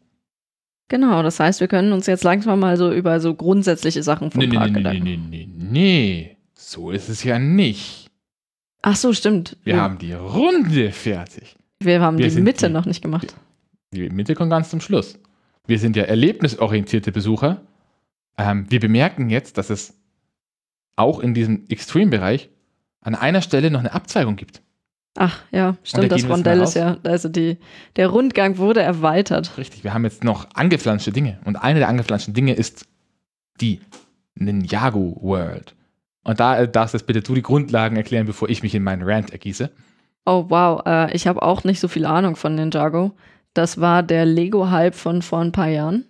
Genau, 0.89 1.21
das 1.21 1.39
heißt, 1.39 1.59
wir 1.59 1.67
können 1.67 1.91
uns 1.91 2.05
jetzt 2.07 2.23
langsam 2.23 2.59
mal 2.59 2.77
so 2.77 2.91
über 2.93 3.19
so 3.19 3.33
grundsätzliche 3.35 4.03
Sachen 4.03 4.31
vom 4.31 4.39
Nee, 4.39 4.47
nee, 4.47 4.55
Park 4.55 4.71
nee, 4.71 4.73
nee, 4.77 4.79
Gedanken. 4.79 5.03
nee, 5.03 5.17
nee, 5.29 5.49
nee. 5.69 6.37
So 6.53 6.91
ist 6.91 7.09
es 7.09 7.23
ja 7.23 7.39
nicht. 7.39 8.07
Ach 8.81 8.95
so, 8.95 9.11
stimmt. 9.13 9.57
Wir 9.63 9.81
haben 9.81 9.97
die 9.97 10.13
Runde 10.13 10.91
fertig. 10.91 11.55
wir 11.79 11.99
haben 12.01 12.17
wir 12.17 12.29
die 12.29 12.41
Mitte 12.41 12.67
die- 12.67 12.73
noch 12.73 12.85
nicht 12.85 13.01
gemacht. 13.01 13.35
Die 13.93 14.09
Mitte 14.09 14.33
kommt 14.35 14.49
ganz 14.51 14.69
zum 14.69 14.81
Schluss. 14.81 15.19
Wir 15.65 15.79
sind 15.79 15.95
ja 15.95 16.03
erlebnisorientierte 16.03 17.11
Besucher. 17.11 17.61
Ähm, 18.37 18.65
wir 18.69 18.79
bemerken 18.79 19.29
jetzt, 19.29 19.57
dass 19.57 19.69
es 19.69 19.93
auch 20.95 21.19
in 21.19 21.33
diesem 21.33 21.65
Extreme-Bereich 21.69 22.49
an 23.01 23.15
einer 23.15 23.41
Stelle 23.41 23.71
noch 23.71 23.79
eine 23.81 23.93
Abzweigung 23.93 24.35
gibt. 24.35 24.61
Ach 25.19 25.41
ja, 25.51 25.75
stimmt, 25.83 26.11
das 26.11 26.29
Rondell 26.29 26.61
ist 26.61 26.75
ja, 26.75 26.97
also 27.03 27.27
die, 27.27 27.57
der 27.95 28.09
Rundgang 28.09 28.59
wurde 28.59 28.83
erweitert. 28.83 29.57
Richtig, 29.57 29.83
wir 29.83 29.93
haben 29.95 30.03
jetzt 30.03 30.23
noch 30.23 30.47
angeflanschte 30.53 31.11
Dinge. 31.11 31.39
Und 31.43 31.55
eine 31.55 31.79
der 31.79 31.87
angeflanschten 31.87 32.35
Dinge 32.35 32.53
ist 32.53 32.85
die 33.59 33.81
Ninjago 34.35 35.17
World. 35.21 35.73
Und 36.23 36.39
da 36.39 36.59
äh, 36.59 36.69
darfst 36.69 36.93
jetzt 36.93 37.07
bitte 37.07 37.21
du 37.21 37.33
die 37.33 37.41
Grundlagen 37.41 37.95
erklären, 37.95 38.27
bevor 38.27 38.47
ich 38.47 38.61
mich 38.61 38.75
in 38.75 38.83
meinen 38.83 39.01
Rant 39.01 39.31
ergieße. 39.31 39.71
Oh 40.27 40.45
wow, 40.49 40.83
äh, 40.85 41.15
ich 41.15 41.25
habe 41.25 41.41
auch 41.41 41.63
nicht 41.63 41.79
so 41.79 41.87
viel 41.87 42.05
Ahnung 42.05 42.35
von 42.35 42.53
Ninjago. 42.53 43.13
Das 43.55 43.81
war 43.81 44.03
der 44.03 44.25
Lego-Hype 44.25 44.93
von 44.93 45.23
vor 45.23 45.39
ein 45.39 45.51
paar 45.51 45.69
Jahren. 45.69 46.05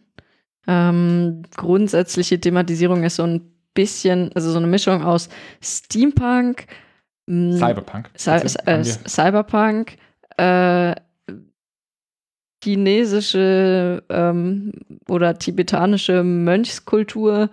Ähm, 0.68 1.44
grundsätzliche 1.56 2.42
Thematisierung 2.42 3.06
ist 3.06 3.16
so 3.16 3.24
ein 3.24 3.54
bisschen, 3.74 4.34
also 4.34 4.52
so 4.52 4.58
eine 4.58 4.68
Mischung 4.68 5.02
aus 5.02 5.30
Steampunk, 5.62 6.66
Cyberpunk. 7.28 8.10
Cy 8.16 8.30
äh, 8.66 8.84
Cyberpunk, 8.84 9.98
äh, 10.38 10.96
chinesische 12.64 14.04
ähm, 14.10 14.72
oder 15.08 15.38
tibetanische 15.38 16.24
Mönchskultur 16.24 17.50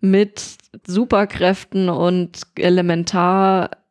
mit 0.00 0.58
Superkräften 0.86 1.88
und 1.88 2.42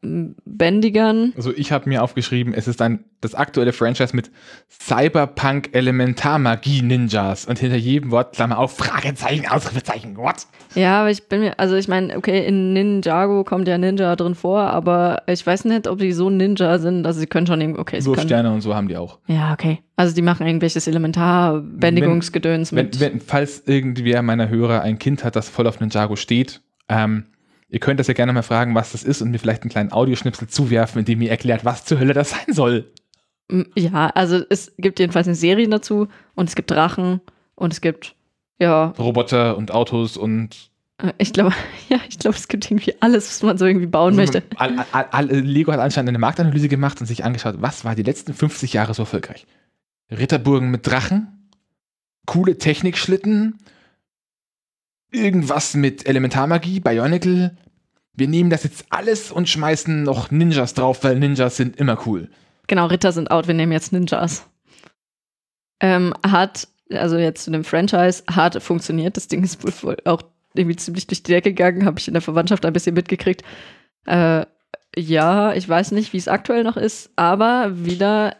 Elementarbändigern. 0.03 1.33
Also 1.35 1.51
ich 1.55 1.71
habe 1.71 1.89
mir 1.89 2.03
aufgeschrieben, 2.03 2.53
es 2.53 2.67
ist 2.67 2.81
ein 2.81 3.05
das 3.21 3.35
aktuelle 3.35 3.71
Franchise 3.71 4.13
mit 4.13 4.31
Cyberpunk 4.69 5.69
Elementarmagie 5.71 6.81
Ninjas 6.81 7.45
und 7.45 7.57
hinter 7.57 7.77
jedem 7.77 8.11
Wort 8.11 8.35
Klammer 8.35 8.57
auf 8.57 8.75
Fragezeichen 8.75 9.47
Ausrufezeichen 9.47 10.17
what? 10.17 10.45
Ja, 10.75 11.01
aber 11.01 11.11
ich 11.11 11.29
bin 11.29 11.39
mir, 11.39 11.57
also 11.57 11.75
ich 11.75 11.87
meine, 11.87 12.17
okay, 12.17 12.45
in 12.45 12.73
Ninjago 12.73 13.43
kommt 13.45 13.67
ja 13.67 13.77
Ninja 13.77 14.15
drin 14.15 14.35
vor, 14.35 14.61
aber 14.61 15.23
ich 15.27 15.45
weiß 15.45 15.65
nicht, 15.65 15.87
ob 15.87 15.99
die 15.99 16.11
so 16.11 16.29
Ninja 16.29 16.79
sind, 16.79 17.05
also 17.05 17.19
sie 17.19 17.27
können 17.27 17.47
schon 17.47 17.61
irgendwie, 17.61 17.79
okay, 17.79 18.01
sie 18.01 18.05
können, 18.05 18.17
Wurfsterne 18.17 18.51
und 18.51 18.61
so 18.61 18.75
haben 18.75 18.89
die 18.89 18.97
auch. 18.97 19.19
Ja, 19.27 19.53
okay. 19.53 19.79
Also 19.95 20.13
die 20.15 20.21
machen 20.21 20.45
irgendwelches 20.45 20.87
Elementarbändigungsgedöns 20.87 22.73
Wenn, 22.73 22.85
mit. 22.85 22.99
wenn, 22.99 23.21
falls 23.21 23.63
irgendwer 23.67 24.21
meiner 24.21 24.49
Hörer 24.49 24.81
ein 24.81 24.99
Kind 24.99 25.23
hat, 25.23 25.35
das 25.35 25.47
voll 25.47 25.67
auf 25.67 25.79
Ninjago 25.79 26.15
steht, 26.15 26.61
ähm, 26.89 27.25
ihr 27.73 27.79
könnt 27.79 27.99
das 27.99 28.07
ja 28.07 28.13
gerne 28.13 28.31
mal 28.33 28.43
fragen, 28.43 28.75
was 28.75 28.91
das 28.91 29.03
ist 29.03 29.21
und 29.21 29.31
mir 29.31 29.39
vielleicht 29.39 29.63
einen 29.63 29.71
kleinen 29.71 29.91
Audioschnipsel 29.91 30.47
zuwerfen, 30.47 30.99
in 30.99 31.05
dem 31.05 31.21
ihr 31.21 31.31
erklärt, 31.31 31.65
was 31.65 31.83
zur 31.85 31.99
Hölle 31.99 32.13
das 32.13 32.29
sein 32.29 32.53
soll. 32.53 32.91
M- 33.49 33.65
Ja, 33.75 34.07
also 34.07 34.41
es 34.49 34.71
gibt 34.77 34.99
jedenfalls 34.99 35.27
eine 35.27 35.35
Serie 35.35 35.67
dazu 35.67 36.07
und 36.35 36.47
es 36.49 36.55
gibt 36.55 36.69
Drachen 36.71 37.19
und 37.55 37.73
es 37.73 37.81
gibt, 37.81 38.15
ja, 38.59 38.85
Roboter 38.99 39.57
und 39.57 39.71
Autos 39.71 40.17
und 40.17 40.69
äh, 40.99 41.13
ich 41.17 41.33
glaube, 41.33 41.51
ja, 41.89 41.97
ich 42.07 42.19
glaube, 42.19 42.37
es 42.37 42.47
gibt 42.47 42.69
irgendwie 42.69 42.93
alles, 42.99 43.27
was 43.29 43.41
man 43.43 43.57
so 43.57 43.65
irgendwie 43.65 43.87
bauen 43.87 44.17
Also, 44.19 44.33
möchte. 44.33 44.43
All, 44.57 44.85
all, 44.91 45.07
all, 45.11 45.25
Lego 45.25 45.71
hat 45.71 45.79
anscheinend 45.79 46.09
eine 46.09 46.19
Marktanalyse 46.19 46.69
gemacht 46.69 47.01
und 47.01 47.07
sich 47.07 47.25
angeschaut, 47.25 47.55
was 47.57 47.83
war 47.83 47.95
die 47.95 48.03
letzten 48.03 48.33
50 48.35 48.73
Jahre 48.73 48.93
so 48.93 49.01
erfolgreich. 49.03 49.47
Ritterburgen 50.11 50.69
mit 50.69 50.85
Drachen, 50.85 51.49
coole 52.27 52.57
Technikschlitten, 52.59 53.57
irgendwas 55.13 55.73
mit 55.75 56.07
Elementarmagie, 56.07 56.79
Bionicle. 56.79 57.55
Wir 58.15 58.27
nehmen 58.27 58.49
das 58.49 58.63
jetzt 58.63 58.85
alles 58.89 59.31
und 59.31 59.49
schmeißen 59.49 60.03
noch 60.03 60.29
Ninjas 60.31 60.73
drauf, 60.73 61.03
weil 61.03 61.17
Ninjas 61.17 61.57
sind 61.57 61.77
immer 61.77 61.97
cool. 62.05 62.29
Genau, 62.67 62.85
Ritter 62.85 63.11
sind 63.11 63.31
out, 63.31 63.47
wir 63.47 63.53
nehmen 63.55 63.71
jetzt 63.71 63.91
Ninjas. 63.91 64.47
Ähm, 65.79 66.13
hat, 66.25 66.67
also 66.91 67.17
jetzt 67.17 67.43
zu 67.43 67.51
dem 67.51 67.63
Franchise, 67.63 68.23
hat 68.29 68.61
funktioniert. 68.61 69.17
Das 69.17 69.27
Ding 69.27 69.43
ist 69.43 69.83
wohl- 69.83 69.97
auch 70.05 70.21
irgendwie 70.53 70.75
ziemlich 70.75 71.07
durch 71.07 71.23
die 71.23 71.31
Decke 71.31 71.49
gegangen, 71.53 71.85
habe 71.85 71.99
ich 71.99 72.07
in 72.07 72.13
der 72.13 72.21
Verwandtschaft 72.21 72.65
ein 72.65 72.73
bisschen 72.73 72.93
mitgekriegt. 72.95 73.43
Äh, 74.05 74.45
ja, 74.95 75.53
ich 75.53 75.67
weiß 75.67 75.91
nicht, 75.91 76.13
wie 76.13 76.17
es 76.17 76.27
aktuell 76.27 76.63
noch 76.63 76.77
ist, 76.77 77.09
aber 77.15 77.71
wieder, 77.85 78.35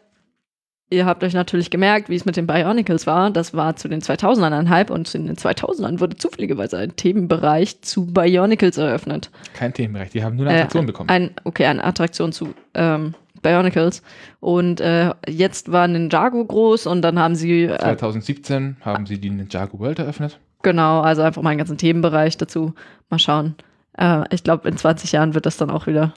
ihr 0.94 1.06
habt 1.06 1.24
euch 1.24 1.34
natürlich 1.34 1.70
gemerkt, 1.70 2.10
wie 2.10 2.16
es 2.16 2.26
mit 2.26 2.38
den 2.38 2.48
Bionicles 2.48 3.08
war. 3.08 3.32
Das 3.32 3.54
war 3.54 3.76
zu 3.76 3.88
den 3.90 4.02
2000ern 4.02 4.54
ein 4.54 4.70
Hype 4.70 4.90
und 4.90 5.14
in 5.16 5.28
den 5.28 5.36
2000ern 5.36 6.00
wurde 6.00 6.16
zufälligerweise 6.18 6.78
ein 6.78 6.96
Themenbereich 6.96 7.82
zu 7.82 8.06
Bionicles 8.06 8.78
eröffnet. 8.78 9.30
Kein 9.54 9.74
Themenbereich, 9.74 10.12
die 10.12 10.24
haben 10.24 10.36
nur 10.36 10.46
eine 10.48 10.56
Äh, 10.56 10.62
Attraktion 10.62 10.86
bekommen. 10.86 11.10
Ein, 11.10 11.32
okay, 11.44 11.66
eine 11.66 11.84
Attraktion 11.84 12.32
zu 12.32 12.54
ähm, 12.74 13.14
Bionicles. 13.42 14.02
Und 14.40 14.80
äh, 14.80 15.12
jetzt 15.28 15.72
war 15.72 15.88
Ninjago 15.88 16.46
groß 16.46 16.88
und 16.88 17.02
dann 17.02 17.20
haben 17.20 17.36
sie, 17.36 17.64
äh, 17.64 17.78
2017 17.78 18.78
haben 18.82 19.06
sie 19.06 19.20
die 19.20 19.30
Ninjago 19.30 19.80
World 19.80 20.00
eröffnet. 20.00 20.40
genau, 20.62 21.02
also 21.02 21.22
einfach 21.24 21.42
mal 21.42 21.50
einen 21.50 21.58
ganzen 21.58 21.78
Themenbereich 21.78 22.38
dazu. 22.38 22.74
Mal 23.10 23.20
schauen. 23.20 23.56
Äh, 23.98 24.24
ich 24.32 24.44
glaube, 24.44 24.70
in 24.70 24.78
20 24.78 25.12
Jahren 25.12 25.34
wird 25.34 25.46
das 25.46 25.58
dann 25.58 25.70
auch 25.70 25.88
wieder 25.88 26.14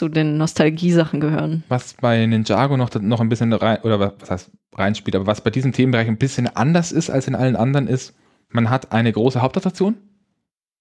zu 0.00 0.08
den 0.08 0.38
Nostalgiesachen 0.38 1.20
gehören. 1.20 1.62
Was 1.68 1.92
bei 1.92 2.24
Ninjago 2.24 2.78
noch, 2.78 2.90
noch 2.94 3.20
ein 3.20 3.28
bisschen 3.28 3.52
rein, 3.52 3.82
oder 3.82 4.00
was 4.00 4.30
heißt 4.30 4.50
reinspielt, 4.74 5.14
aber 5.14 5.26
was 5.26 5.42
bei 5.42 5.50
diesem 5.50 5.72
Themenbereich 5.72 6.08
ein 6.08 6.16
bisschen 6.16 6.48
anders 6.48 6.90
ist 6.90 7.10
als 7.10 7.28
in 7.28 7.34
allen 7.34 7.54
anderen 7.54 7.86
ist, 7.86 8.14
Man 8.52 8.68
hat 8.68 8.92
eine 8.92 9.12
große 9.12 9.42
Hauptattraktion, 9.42 9.96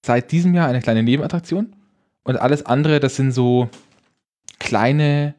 seit 0.04 0.32
diesem 0.32 0.56
Jahr 0.56 0.68
eine 0.68 0.82
kleine 0.82 1.04
Nebenattraktion 1.04 1.76
und 2.24 2.38
alles 2.38 2.66
andere, 2.66 3.00
das 3.00 3.16
sind 3.16 3.32
so 3.32 3.70
kleine, 4.58 5.36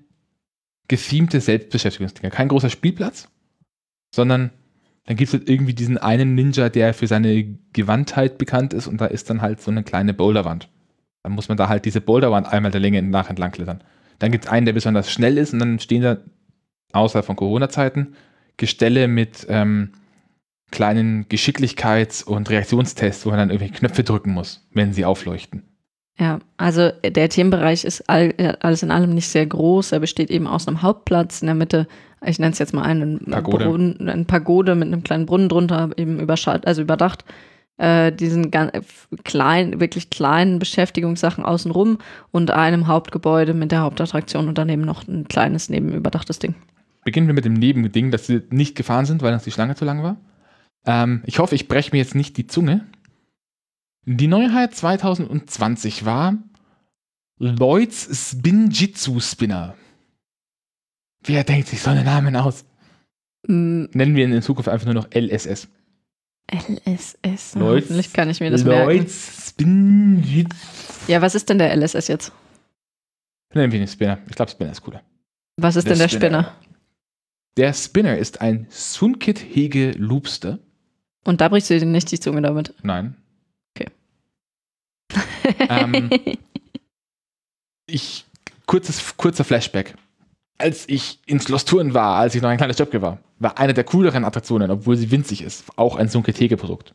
gethemte 0.86 1.40
Selbstbeschäftigungsdinger. 1.40 2.30
Kein 2.30 2.48
großer 2.48 2.70
Spielplatz, 2.70 3.28
sondern 4.14 4.50
dann 5.06 5.16
gibt 5.16 5.28
es 5.28 5.34
halt 5.34 5.48
irgendwie 5.48 5.74
diesen 5.74 5.98
einen 5.98 6.34
Ninja, 6.34 6.68
der 6.68 6.94
für 6.94 7.06
seine 7.06 7.58
Gewandtheit 7.72 8.38
bekannt 8.38 8.74
ist 8.74 8.86
und 8.86 9.00
da 9.00 9.06
ist 9.06 9.28
dann 9.28 9.42
halt 9.42 9.60
so 9.60 9.70
eine 9.70 9.82
kleine 9.82 10.14
Boulderwand. 10.14 10.68
Dann 11.22 11.32
muss 11.32 11.48
man 11.48 11.58
da 11.58 11.68
halt 11.68 11.84
diese 11.84 12.00
Boulderwand 12.00 12.50
einmal 12.50 12.70
der 12.70 12.80
Länge 12.80 13.02
nach 13.02 13.28
entlang 13.28 13.52
klettern. 13.52 13.82
Dann 14.18 14.32
gibt 14.32 14.44
es 14.44 14.50
einen, 14.50 14.66
der 14.66 14.72
besonders 14.72 15.10
schnell 15.10 15.38
ist 15.38 15.52
und 15.52 15.58
dann 15.58 15.78
stehen 15.78 16.02
da, 16.02 16.18
außer 16.92 17.22
von 17.22 17.36
Corona-Zeiten, 17.36 18.14
Gestelle 18.56 19.08
mit 19.08 19.46
ähm, 19.48 19.92
kleinen 20.70 21.26
Geschicklichkeits- 21.28 22.24
und 22.24 22.50
Reaktionstests, 22.50 23.24
wo 23.24 23.30
man 23.30 23.38
dann 23.38 23.50
irgendwelche 23.50 23.74
Knöpfe 23.74 24.04
drücken 24.04 24.32
muss, 24.32 24.66
wenn 24.72 24.92
sie 24.92 25.04
aufleuchten. 25.04 25.62
Ja, 26.18 26.38
also 26.58 26.90
der 27.02 27.30
Themenbereich 27.30 27.84
ist 27.84 28.08
all, 28.10 28.34
alles 28.60 28.82
in 28.82 28.90
allem 28.90 29.14
nicht 29.14 29.28
sehr 29.28 29.46
groß. 29.46 29.92
Er 29.92 30.00
besteht 30.00 30.30
eben 30.30 30.46
aus 30.46 30.68
einem 30.68 30.82
Hauptplatz 30.82 31.40
in 31.40 31.46
der 31.46 31.54
Mitte. 31.54 31.88
Ich 32.24 32.38
nenne 32.38 32.52
es 32.52 32.58
jetzt 32.58 32.74
mal 32.74 32.82
einen 32.82 33.24
Pagode. 33.24 33.64
Brunnen, 33.64 34.06
eine 34.06 34.24
Pagode 34.24 34.74
mit 34.74 34.88
einem 34.88 35.02
kleinen 35.02 35.24
Brunnen 35.24 35.48
drunter, 35.48 35.90
eben 35.96 36.20
überschall, 36.20 36.60
also 36.66 36.82
überdacht. 36.82 37.24
Äh, 37.80 38.12
diesen 38.12 38.50
ganz 38.50 38.72
kleinen, 39.24 39.80
wirklich 39.80 40.10
kleinen 40.10 40.58
Beschäftigungssachen 40.58 41.46
außenrum 41.46 41.96
und 42.30 42.50
einem 42.50 42.88
Hauptgebäude 42.88 43.54
mit 43.54 43.72
der 43.72 43.80
Hauptattraktion 43.80 44.48
und 44.48 44.58
daneben 44.58 44.82
noch 44.82 45.08
ein 45.08 45.26
kleines 45.28 45.70
nebenüberdachtes 45.70 46.38
Ding. 46.38 46.56
Beginnen 47.04 47.26
wir 47.26 47.32
mit 47.32 47.46
dem 47.46 47.54
Nebending, 47.54 48.10
dass 48.10 48.26
sie 48.26 48.42
nicht 48.50 48.76
gefahren 48.76 49.06
sind, 49.06 49.22
weil 49.22 49.32
uns 49.32 49.44
die 49.44 49.50
Schlange 49.50 49.76
zu 49.76 49.86
lang 49.86 50.02
war. 50.02 50.18
Ähm, 50.84 51.22
ich 51.24 51.38
hoffe, 51.38 51.54
ich 51.54 51.68
breche 51.68 51.92
mir 51.92 51.98
jetzt 51.98 52.14
nicht 52.14 52.36
die 52.36 52.46
Zunge. 52.46 52.84
Die 54.04 54.28
Neuheit 54.28 54.74
2020 54.74 56.04
war 56.04 56.34
Lloyds 57.38 58.30
Spinjitzu 58.30 59.20
Spinner. 59.20 59.74
Wer 61.24 61.44
denkt 61.44 61.68
sich 61.68 61.80
so 61.80 61.88
einen 61.88 62.04
Namen 62.04 62.36
aus? 62.36 62.66
Mm, 63.46 63.84
Nennen 63.94 64.16
wir 64.16 64.24
ihn 64.24 64.32
in 64.32 64.42
Zukunft 64.42 64.68
einfach 64.68 64.84
nur 64.84 64.94
noch 64.94 65.08
LSS. 65.14 65.68
LSS. 66.52 67.54
Lloyds- 67.54 67.84
Hoffentlich 67.86 68.12
kann 68.12 68.28
ich 68.30 68.40
mir 68.40 68.50
das 68.50 68.64
merken. 68.64 68.84
Lloyds 68.86 69.48
Spinjitzu. 69.50 70.56
Ja, 71.08 71.22
was 71.22 71.34
ist 71.34 71.48
denn 71.48 71.58
der 71.58 71.74
LSS 71.76 72.08
jetzt? 72.08 72.32
Nennen 73.54 73.72
wir 73.72 73.80
ihn 73.80 73.88
Spinner. 73.88 74.18
Ich 74.28 74.36
glaube, 74.36 74.50
Spinner 74.50 74.72
ist 74.72 74.82
cooler. 74.82 75.02
Was 75.56 75.76
ist 75.76 75.84
Der 75.84 75.92
denn 75.94 75.98
der 76.00 76.08
Spinner. 76.08 76.42
Spinner? 76.42 76.56
Der 77.56 77.72
Spinner 77.74 78.16
ist 78.16 78.40
ein 78.40 78.66
Sunkit 78.70 79.38
Hege 79.38 79.90
Loopster. 79.92 80.58
Und 81.24 81.40
da 81.40 81.48
brichst 81.48 81.68
du 81.70 81.78
dir 81.78 81.84
nicht 81.86 82.10
die 82.10 82.20
Zunge 82.20 82.42
damit. 82.42 82.72
Nein. 82.82 83.16
Okay. 83.76 83.90
Ähm, 85.68 86.10
ich, 87.86 88.24
kurzes, 88.66 89.16
kurzer 89.16 89.44
Flashback. 89.44 89.94
Als 90.60 90.86
ich 90.90 91.20
ins 91.24 91.44
Schloss 91.44 91.64
Touren 91.64 91.94
war, 91.94 92.16
als 92.16 92.34
ich 92.34 92.42
noch 92.42 92.50
ein 92.50 92.58
kleines 92.58 92.78
Jobke 92.78 93.00
war, 93.00 93.16
war 93.38 93.58
eine 93.58 93.72
der 93.72 93.84
cooleren 93.84 94.26
Attraktionen, 94.26 94.70
obwohl 94.70 94.94
sie 94.94 95.10
winzig 95.10 95.40
ist, 95.40 95.64
auch 95.76 95.96
ein 95.96 96.08
Sunketege-Produkt. 96.08 96.94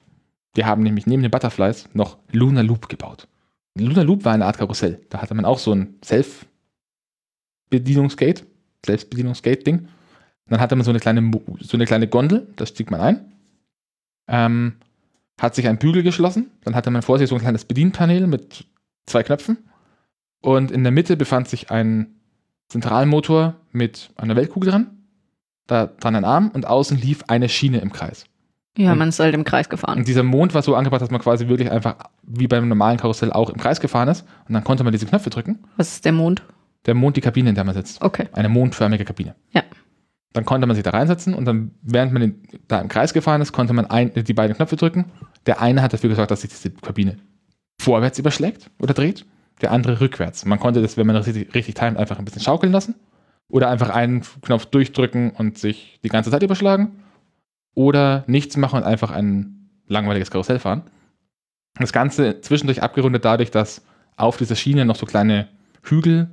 Wir 0.54 0.68
haben 0.68 0.84
nämlich 0.84 1.08
neben 1.08 1.24
den 1.24 1.32
Butterflies 1.32 1.90
noch 1.94 2.20
Luna 2.32 2.62
Loop 2.62 2.90
gebaut. 2.90 3.28
Luna 3.76 4.04
Loop 4.04 4.24
war 4.24 4.34
eine 4.34 4.46
Art 4.46 4.60
Karussell. 4.60 5.02
Da 5.10 5.20
hatte 5.20 5.34
man 5.34 5.46
auch 5.46 5.58
so 5.58 5.74
ein 5.74 5.96
Self-Bedienungsgate, 6.06 8.46
Selbstbedienungsgate-Ding. 8.86 9.88
Dann 10.48 10.60
hatte 10.60 10.76
man 10.76 10.86
so 10.86 10.92
eine 10.92 11.00
kleine, 11.00 11.32
so 11.62 11.76
eine 11.76 11.86
kleine 11.86 12.08
Gondel, 12.08 12.48
da 12.58 12.68
stieg 12.68 12.92
man 12.92 13.02
ein. 13.02 13.34
Ähm, 14.28 14.74
hat 15.42 15.56
sich 15.56 15.68
ein 15.68 15.80
Bügel 15.80 16.04
geschlossen. 16.04 16.52
Dann 16.64 16.76
hatte 16.76 16.92
man 16.92 17.02
vor 17.02 17.18
sich 17.18 17.30
so 17.30 17.36
ein 17.36 17.42
kleines 17.42 17.66
Bedienpanel 17.66 18.28
mit 18.28 18.68
zwei 19.08 19.24
Knöpfen. 19.24 19.58
Und 20.40 20.70
in 20.70 20.84
der 20.84 20.92
Mitte 20.92 21.18
befand 21.18 21.50
sich 21.50 21.72
ein 21.72 22.12
Zentralmotor 22.68 23.56
mit 23.72 24.12
einer 24.16 24.36
Weltkugel 24.36 24.72
dran. 24.72 24.88
Da 25.68 25.88
dran 25.88 26.16
ein 26.16 26.26
Arm 26.26 26.50
und 26.54 26.68
außen 26.68 26.98
lief 26.98 27.24
eine 27.28 27.50
Schiene 27.50 27.80
im 27.80 27.92
Kreis. 27.92 28.26
Ja, 28.78 28.92
Und- 28.92 29.00
man 29.00 29.10
ist 29.10 29.20
halt 29.20 29.34
im 29.34 29.44
Kreis 29.44 29.70
gefahren. 29.70 30.00
Und 30.00 30.08
dieser 30.08 30.24
Mond 30.24 30.54
war 30.54 30.62
so 30.62 30.76
angebracht, 30.76 31.02
dass 31.02 31.10
man 31.12 31.22
quasi 31.22 31.48
wirklich 31.48 31.72
einfach 31.72 31.96
wie 32.24 32.48
beim 32.48 32.68
normalen 32.68 32.98
Karussell 32.98 33.32
auch 33.32 33.50
im 33.50 33.58
Kreis 33.58 33.80
gefahren 33.80 34.10
ist. 34.10 34.26
Und 34.48 34.54
dann 34.54 34.64
konnte 34.64 34.84
man 34.84 34.92
diese 34.92 35.06
Knöpfe 35.06 35.30
drücken. 35.30 35.60
Was 35.78 35.94
ist 35.94 36.06
der 36.06 36.12
Mond? 36.12 36.44
Der 36.86 36.94
Mond, 36.94 37.16
die 37.18 37.22
Kabine, 37.22 37.50
in 37.50 37.56
der 37.56 37.64
man 37.64 37.74
sitzt. 37.74 38.02
Okay. 38.02 38.28
Eine 38.34 38.50
mondförmige 38.50 39.06
Kabine. 39.06 39.34
Ja. 39.52 39.64
Dann 40.34 40.44
konnte 40.46 40.68
man 40.68 40.76
sich 40.76 40.84
da 40.84 40.90
reinsetzen 40.92 41.34
und 41.34 41.46
dann, 41.46 41.72
während 41.82 42.12
man 42.12 42.36
da 42.68 42.82
im 42.82 42.90
Kreis 42.90 43.14
gefahren 43.14 43.42
ist, 43.42 43.54
konnte 43.54 43.74
man 43.74 43.86
ein, 43.86 44.12
die 44.14 44.34
beiden 44.34 44.56
Knöpfe 44.56 44.76
drücken. 44.76 45.06
Der 45.46 45.62
eine 45.62 45.82
hat 45.82 45.94
dafür 45.94 46.10
gesorgt, 46.10 46.30
dass 46.30 46.42
sich 46.42 46.50
diese 46.52 46.72
Kabine 46.72 47.18
vorwärts 47.80 48.20
überschlägt 48.20 48.70
oder 48.80 48.94
dreht, 48.94 49.26
der 49.62 49.72
andere 49.72 50.02
rückwärts. 50.02 50.46
Man 50.46 50.60
konnte 50.60 50.82
das, 50.82 50.98
wenn 50.98 51.08
man 51.08 51.16
das 51.16 51.28
richtig, 51.28 51.54
richtig 51.54 51.76
timet, 51.76 51.98
einfach 51.98 52.20
ein 52.20 52.26
bisschen 52.26 52.42
schaukeln 52.42 52.72
lassen 52.72 52.96
oder 53.50 53.70
einfach 53.70 53.90
einen 53.90 54.22
Knopf 54.42 54.66
durchdrücken 54.66 55.32
und 55.32 55.58
sich 55.58 56.00
die 56.04 56.10
ganze 56.10 56.32
Zeit 56.32 56.44
überschlagen 56.44 57.04
oder 57.74 58.24
nichts 58.28 58.58
machen 58.58 58.78
und 58.78 58.84
einfach 58.84 59.12
ein 59.12 59.70
langweiliges 59.88 60.32
Karussell 60.32 60.60
fahren. 60.60 60.84
Das 61.78 61.94
Ganze 61.94 62.42
zwischendurch 62.42 62.82
abgerundet 62.82 63.26
dadurch, 63.26 63.52
dass 63.52 63.84
auf 64.16 64.38
dieser 64.38 64.56
Schiene 64.56 64.86
noch 64.86 64.96
so 64.96 65.06
kleine 65.06 65.50
Hügel 65.84 66.30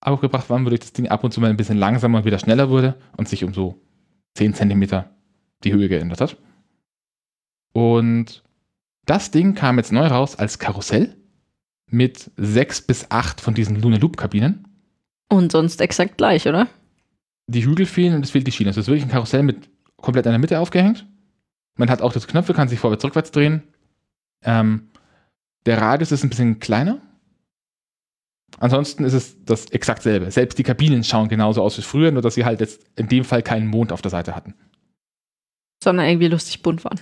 aufgebracht 0.00 0.50
waren, 0.50 0.64
wodurch 0.64 0.80
das 0.80 0.92
Ding 0.92 1.08
ab 1.08 1.24
und 1.24 1.32
zu 1.32 1.40
mal 1.40 1.50
ein 1.50 1.56
bisschen 1.56 1.78
langsamer 1.78 2.18
und 2.18 2.24
wieder 2.24 2.38
schneller 2.38 2.68
wurde 2.68 2.94
und 3.16 3.28
sich 3.28 3.44
um 3.44 3.54
so 3.54 3.80
10 4.34 4.54
Zentimeter 4.54 5.10
die 5.62 5.72
Höhe 5.72 5.88
geändert 5.88 6.20
hat. 6.20 6.36
Und 7.72 8.42
das 9.06 9.30
Ding 9.30 9.54
kam 9.54 9.78
jetzt 9.78 9.92
neu 9.92 10.06
raus 10.06 10.36
als 10.36 10.58
Karussell 10.58 11.16
mit 11.90 12.30
sechs 12.36 12.80
bis 12.80 13.10
acht 13.10 13.40
von 13.40 13.54
diesen 13.54 13.80
Luna 13.80 13.98
Loop 13.98 14.16
Kabinen. 14.16 14.66
Und 15.28 15.52
sonst 15.52 15.80
exakt 15.80 16.16
gleich, 16.18 16.46
oder? 16.46 16.68
Die 17.46 17.64
Hügel 17.64 17.86
fehlen 17.86 18.14
und 18.14 18.24
es 18.24 18.30
fehlt 18.30 18.46
die 18.46 18.52
Schiene. 18.52 18.70
Es 18.70 18.76
ist 18.76 18.86
wirklich 18.86 19.04
ein 19.04 19.10
Karussell 19.10 19.42
mit 19.42 19.68
komplett 19.96 20.26
in 20.26 20.32
der 20.32 20.38
Mitte 20.38 20.60
aufgehängt. 20.60 21.06
Man 21.76 21.90
hat 21.90 22.02
auch 22.02 22.12
das 22.12 22.26
Knöpfe, 22.26 22.54
kann 22.54 22.68
sich 22.68 22.78
vorwärts, 22.78 23.04
rückwärts 23.04 23.30
drehen. 23.32 23.62
Ähm, 24.42 24.88
der 25.66 25.80
Radius 25.80 26.12
ist 26.12 26.22
ein 26.22 26.30
bisschen 26.30 26.60
kleiner. 26.60 27.00
Ansonsten 28.60 29.04
ist 29.04 29.14
es 29.14 29.44
das 29.44 29.66
exakt 29.70 30.02
selbe. 30.02 30.30
Selbst 30.30 30.58
die 30.58 30.62
Kabinen 30.62 31.02
schauen 31.02 31.28
genauso 31.28 31.62
aus 31.62 31.76
wie 31.76 31.82
früher, 31.82 32.12
nur 32.12 32.22
dass 32.22 32.34
sie 32.34 32.44
halt 32.44 32.60
jetzt 32.60 32.86
in 32.96 33.08
dem 33.08 33.24
Fall 33.24 33.42
keinen 33.42 33.66
Mond 33.66 33.90
auf 33.90 34.02
der 34.02 34.10
Seite 34.10 34.36
hatten. 34.36 34.54
Sondern 35.82 36.06
irgendwie 36.06 36.28
lustig 36.28 36.62
bunt 36.62 36.84
waren. 36.84 37.00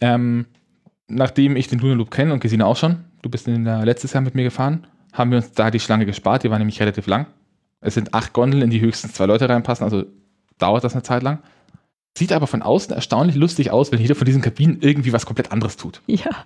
Ähm, 0.00 0.46
nachdem 1.10 1.56
ich 1.56 1.68
den 1.68 1.78
Luna 1.78 1.94
Loop 1.94 2.10
kenne 2.10 2.32
und 2.32 2.40
Gesine 2.40 2.66
auch 2.66 2.76
schon, 2.76 3.04
du 3.22 3.28
bist 3.28 3.46
in 3.48 3.64
der 3.64 3.84
letztes 3.84 4.12
Jahr 4.12 4.22
mit 4.22 4.34
mir 4.34 4.44
gefahren, 4.44 4.86
haben 5.12 5.30
wir 5.30 5.38
uns 5.38 5.52
da 5.52 5.70
die 5.70 5.80
Schlange 5.80 6.06
gespart. 6.06 6.44
Die 6.44 6.50
war 6.50 6.58
nämlich 6.58 6.80
relativ 6.80 7.06
lang. 7.06 7.26
Es 7.80 7.94
sind 7.94 8.14
acht 8.14 8.32
Gondeln, 8.32 8.62
in 8.62 8.70
die 8.70 8.80
höchstens 8.80 9.14
zwei 9.14 9.26
Leute 9.26 9.48
reinpassen, 9.48 9.84
also 9.84 10.04
dauert 10.58 10.84
das 10.84 10.92
eine 10.94 11.02
Zeit 11.02 11.22
lang. 11.22 11.40
Sieht 12.16 12.32
aber 12.32 12.46
von 12.46 12.62
außen 12.62 12.94
erstaunlich 12.94 13.36
lustig 13.36 13.70
aus, 13.70 13.92
wenn 13.92 14.00
jeder 14.00 14.14
von 14.14 14.26
diesen 14.26 14.42
Kabinen 14.42 14.78
irgendwie 14.80 15.12
was 15.12 15.26
komplett 15.26 15.52
anderes 15.52 15.76
tut. 15.76 16.00
Ja. 16.06 16.44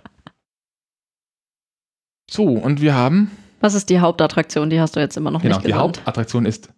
So, 2.30 2.44
und 2.44 2.80
wir 2.80 2.94
haben, 2.94 3.30
Was 3.60 3.74
ist 3.74 3.90
die 3.90 4.00
Hauptattraktion? 4.00 4.70
Die 4.70 4.80
hast 4.80 4.96
du 4.96 5.00
jetzt 5.00 5.16
immer 5.16 5.30
noch 5.30 5.42
genau, 5.42 5.56
nicht 5.56 5.66
die 5.66 5.72
genannt. 5.72 5.98
Hauptattraktion 5.98 6.46
ist 6.46 6.70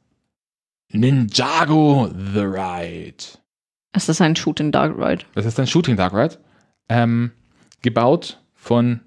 Ninjago 0.92 2.08
The 2.32 2.40
Ride. 2.40 3.24
Es 3.92 4.08
ist 4.08 4.20
ein 4.20 4.34
Shooting 4.36 4.72
Dark 4.72 4.96
Ride. 4.98 5.24
Das 5.34 5.46
ist 5.46 5.58
ein 5.60 5.66
Shooting 5.66 5.96
Dark 5.96 6.14
Ride. 6.14 6.38
Ähm, 6.88 7.30
gebaut 7.82 8.40
von 8.54 9.00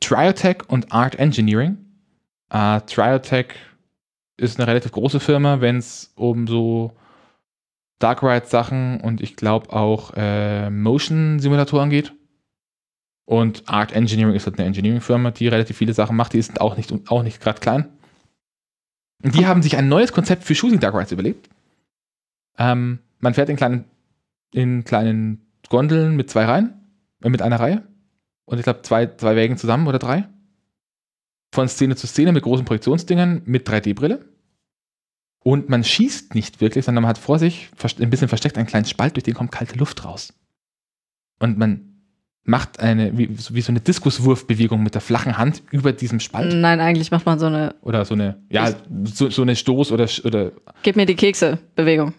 Triotech 0.00 0.68
und 0.68 0.92
Art 0.92 1.18
Engineering. 1.18 1.78
Äh, 2.50 2.80
Triotech 2.82 3.54
ist 4.36 4.58
eine 4.58 4.66
relativ 4.66 4.92
große 4.92 5.20
Firma, 5.20 5.60
wenn 5.60 5.78
es 5.78 6.12
um 6.16 6.46
so 6.46 6.96
Dark 7.98 8.22
Ride 8.22 8.46
Sachen 8.46 9.00
und 9.00 9.20
ich 9.20 9.36
glaube 9.36 9.72
auch 9.72 10.12
äh, 10.14 10.68
Motion 10.70 11.38
Simulatoren 11.40 11.90
geht. 11.90 12.12
Und 13.24 13.68
Art 13.68 13.92
Engineering 13.92 14.34
ist 14.34 14.46
halt 14.46 14.58
eine 14.58 14.68
Engineering-Firma, 14.68 15.32
die 15.32 15.48
relativ 15.48 15.76
viele 15.76 15.94
Sachen 15.94 16.14
macht. 16.14 16.32
Die 16.32 16.38
ist 16.38 16.60
auch 16.60 16.76
nicht, 16.76 16.92
auch 17.10 17.22
nicht 17.24 17.40
gerade 17.40 17.58
klein. 17.58 17.88
Und 19.22 19.34
die 19.34 19.46
haben 19.46 19.62
sich 19.62 19.76
ein 19.76 19.88
neues 19.88 20.12
Konzept 20.12 20.44
für 20.44 20.54
Shooting 20.54 20.78
Dark 20.78 20.94
Rides 20.94 21.10
überlegt. 21.10 21.48
Ähm, 22.58 23.00
man 23.18 23.34
fährt 23.34 23.48
in 23.48 23.56
kleinen, 23.56 23.84
in 24.52 24.84
kleinen 24.84 25.45
Gondeln 25.68 26.16
mit 26.16 26.30
zwei 26.30 26.44
Reihen, 26.44 26.74
äh, 27.22 27.28
mit 27.28 27.42
einer 27.42 27.60
Reihe. 27.60 27.86
Und 28.44 28.58
ich 28.58 28.64
glaube, 28.64 28.82
zwei, 28.82 29.06
zwei 29.06 29.36
Wägen 29.36 29.56
zusammen 29.56 29.86
oder 29.86 29.98
drei. 29.98 30.28
Von 31.52 31.68
Szene 31.68 31.96
zu 31.96 32.06
Szene 32.06 32.32
mit 32.32 32.42
großen 32.44 32.64
Projektionsdingern 32.64 33.42
mit 33.44 33.68
3D-Brille. 33.68 34.24
Und 35.42 35.68
man 35.68 35.84
schießt 35.84 36.34
nicht 36.34 36.60
wirklich, 36.60 36.84
sondern 36.84 37.02
man 37.02 37.08
hat 37.08 37.18
vor 37.18 37.38
sich 37.38 37.70
ein 38.00 38.10
bisschen 38.10 38.28
versteckt 38.28 38.58
einen 38.58 38.66
kleinen 38.66 38.84
Spalt, 38.84 39.16
durch 39.16 39.24
den 39.24 39.34
kommt 39.34 39.52
kalte 39.52 39.78
Luft 39.78 40.04
raus. 40.04 40.34
Und 41.38 41.56
man 41.56 41.96
macht 42.42 42.80
eine, 42.80 43.16
wie, 43.18 43.28
wie 43.30 43.60
so 43.60 43.72
eine 43.72 43.80
Diskuswurfbewegung 43.80 44.82
mit 44.82 44.94
der 44.94 45.00
flachen 45.00 45.36
Hand 45.38 45.62
über 45.70 45.92
diesem 45.92 46.20
Spalt. 46.20 46.54
Nein, 46.54 46.80
eigentlich 46.80 47.10
macht 47.10 47.26
man 47.26 47.38
so 47.38 47.46
eine 47.46 47.74
Oder 47.82 48.04
so 48.04 48.14
eine, 48.14 48.40
ja, 48.48 48.72
so, 49.04 49.30
so 49.30 49.42
eine 49.42 49.54
Stoß- 49.54 49.92
oder, 49.92 50.08
oder 50.24 50.52
Gib 50.82 50.96
mir 50.96 51.06
die 51.06 51.16
Kekse 51.16 51.58
Bewegung. 51.74 52.14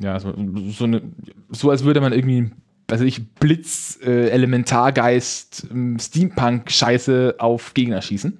ja, 0.00 0.18
so, 0.20 0.34
so, 0.70 0.84
eine, 0.84 1.02
so 1.50 1.70
als 1.70 1.84
würde 1.84 2.00
man 2.00 2.12
irgendwie 2.12 2.50
also 2.92 3.04
ich 3.04 3.34
Blitz, 3.34 3.98
äh, 4.04 4.28
Elementargeist, 4.28 5.66
ähm, 5.70 5.98
Steampunk-Scheiße 5.98 7.36
auf 7.38 7.74
Gegner 7.74 8.02
schießen. 8.02 8.38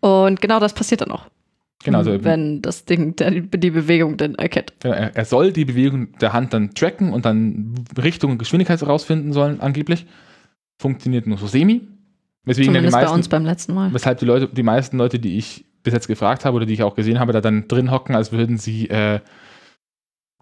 Und 0.00 0.40
genau 0.40 0.58
das 0.60 0.74
passiert 0.74 1.00
dann 1.00 1.12
auch. 1.12 1.26
Genau, 1.84 1.98
also 1.98 2.22
wenn 2.24 2.62
das 2.62 2.84
Ding 2.84 3.16
der, 3.16 3.30
die 3.30 3.70
Bewegung 3.70 4.16
dann 4.16 4.34
erkennt. 4.34 4.72
er, 4.82 5.16
er 5.16 5.24
soll 5.24 5.52
die 5.52 5.64
Bewegung 5.64 6.16
der 6.18 6.32
Hand 6.32 6.52
dann 6.52 6.74
tracken 6.74 7.12
und 7.12 7.24
dann 7.24 7.74
Richtung 7.96 8.32
und 8.32 8.38
Geschwindigkeit 8.38 8.80
herausfinden 8.80 9.32
sollen, 9.32 9.60
angeblich. 9.60 10.06
Funktioniert 10.78 11.26
nur 11.26 11.38
so 11.38 11.46
semi. 11.46 11.82
Weswegen 12.44 12.70
Zumindest 12.70 12.94
bei 12.94 13.02
meisten, 13.02 13.14
uns 13.14 13.28
beim 13.28 13.44
letzten 13.44 13.74
Mal. 13.74 13.94
weshalb 13.94 14.18
die 14.18 14.24
Leute, 14.24 14.48
die 14.48 14.62
meisten 14.64 14.98
Leute, 14.98 15.18
die 15.18 15.38
ich 15.38 15.64
bis 15.84 15.92
jetzt 15.92 16.08
gefragt 16.08 16.44
habe 16.44 16.56
oder 16.56 16.66
die 16.66 16.74
ich 16.74 16.82
auch 16.82 16.96
gesehen 16.96 17.20
habe, 17.20 17.32
da 17.32 17.40
dann 17.40 17.68
drin 17.68 17.90
hocken, 17.90 18.14
als 18.14 18.32
würden 18.32 18.58
sie 18.58 18.88
äh, 18.88 19.20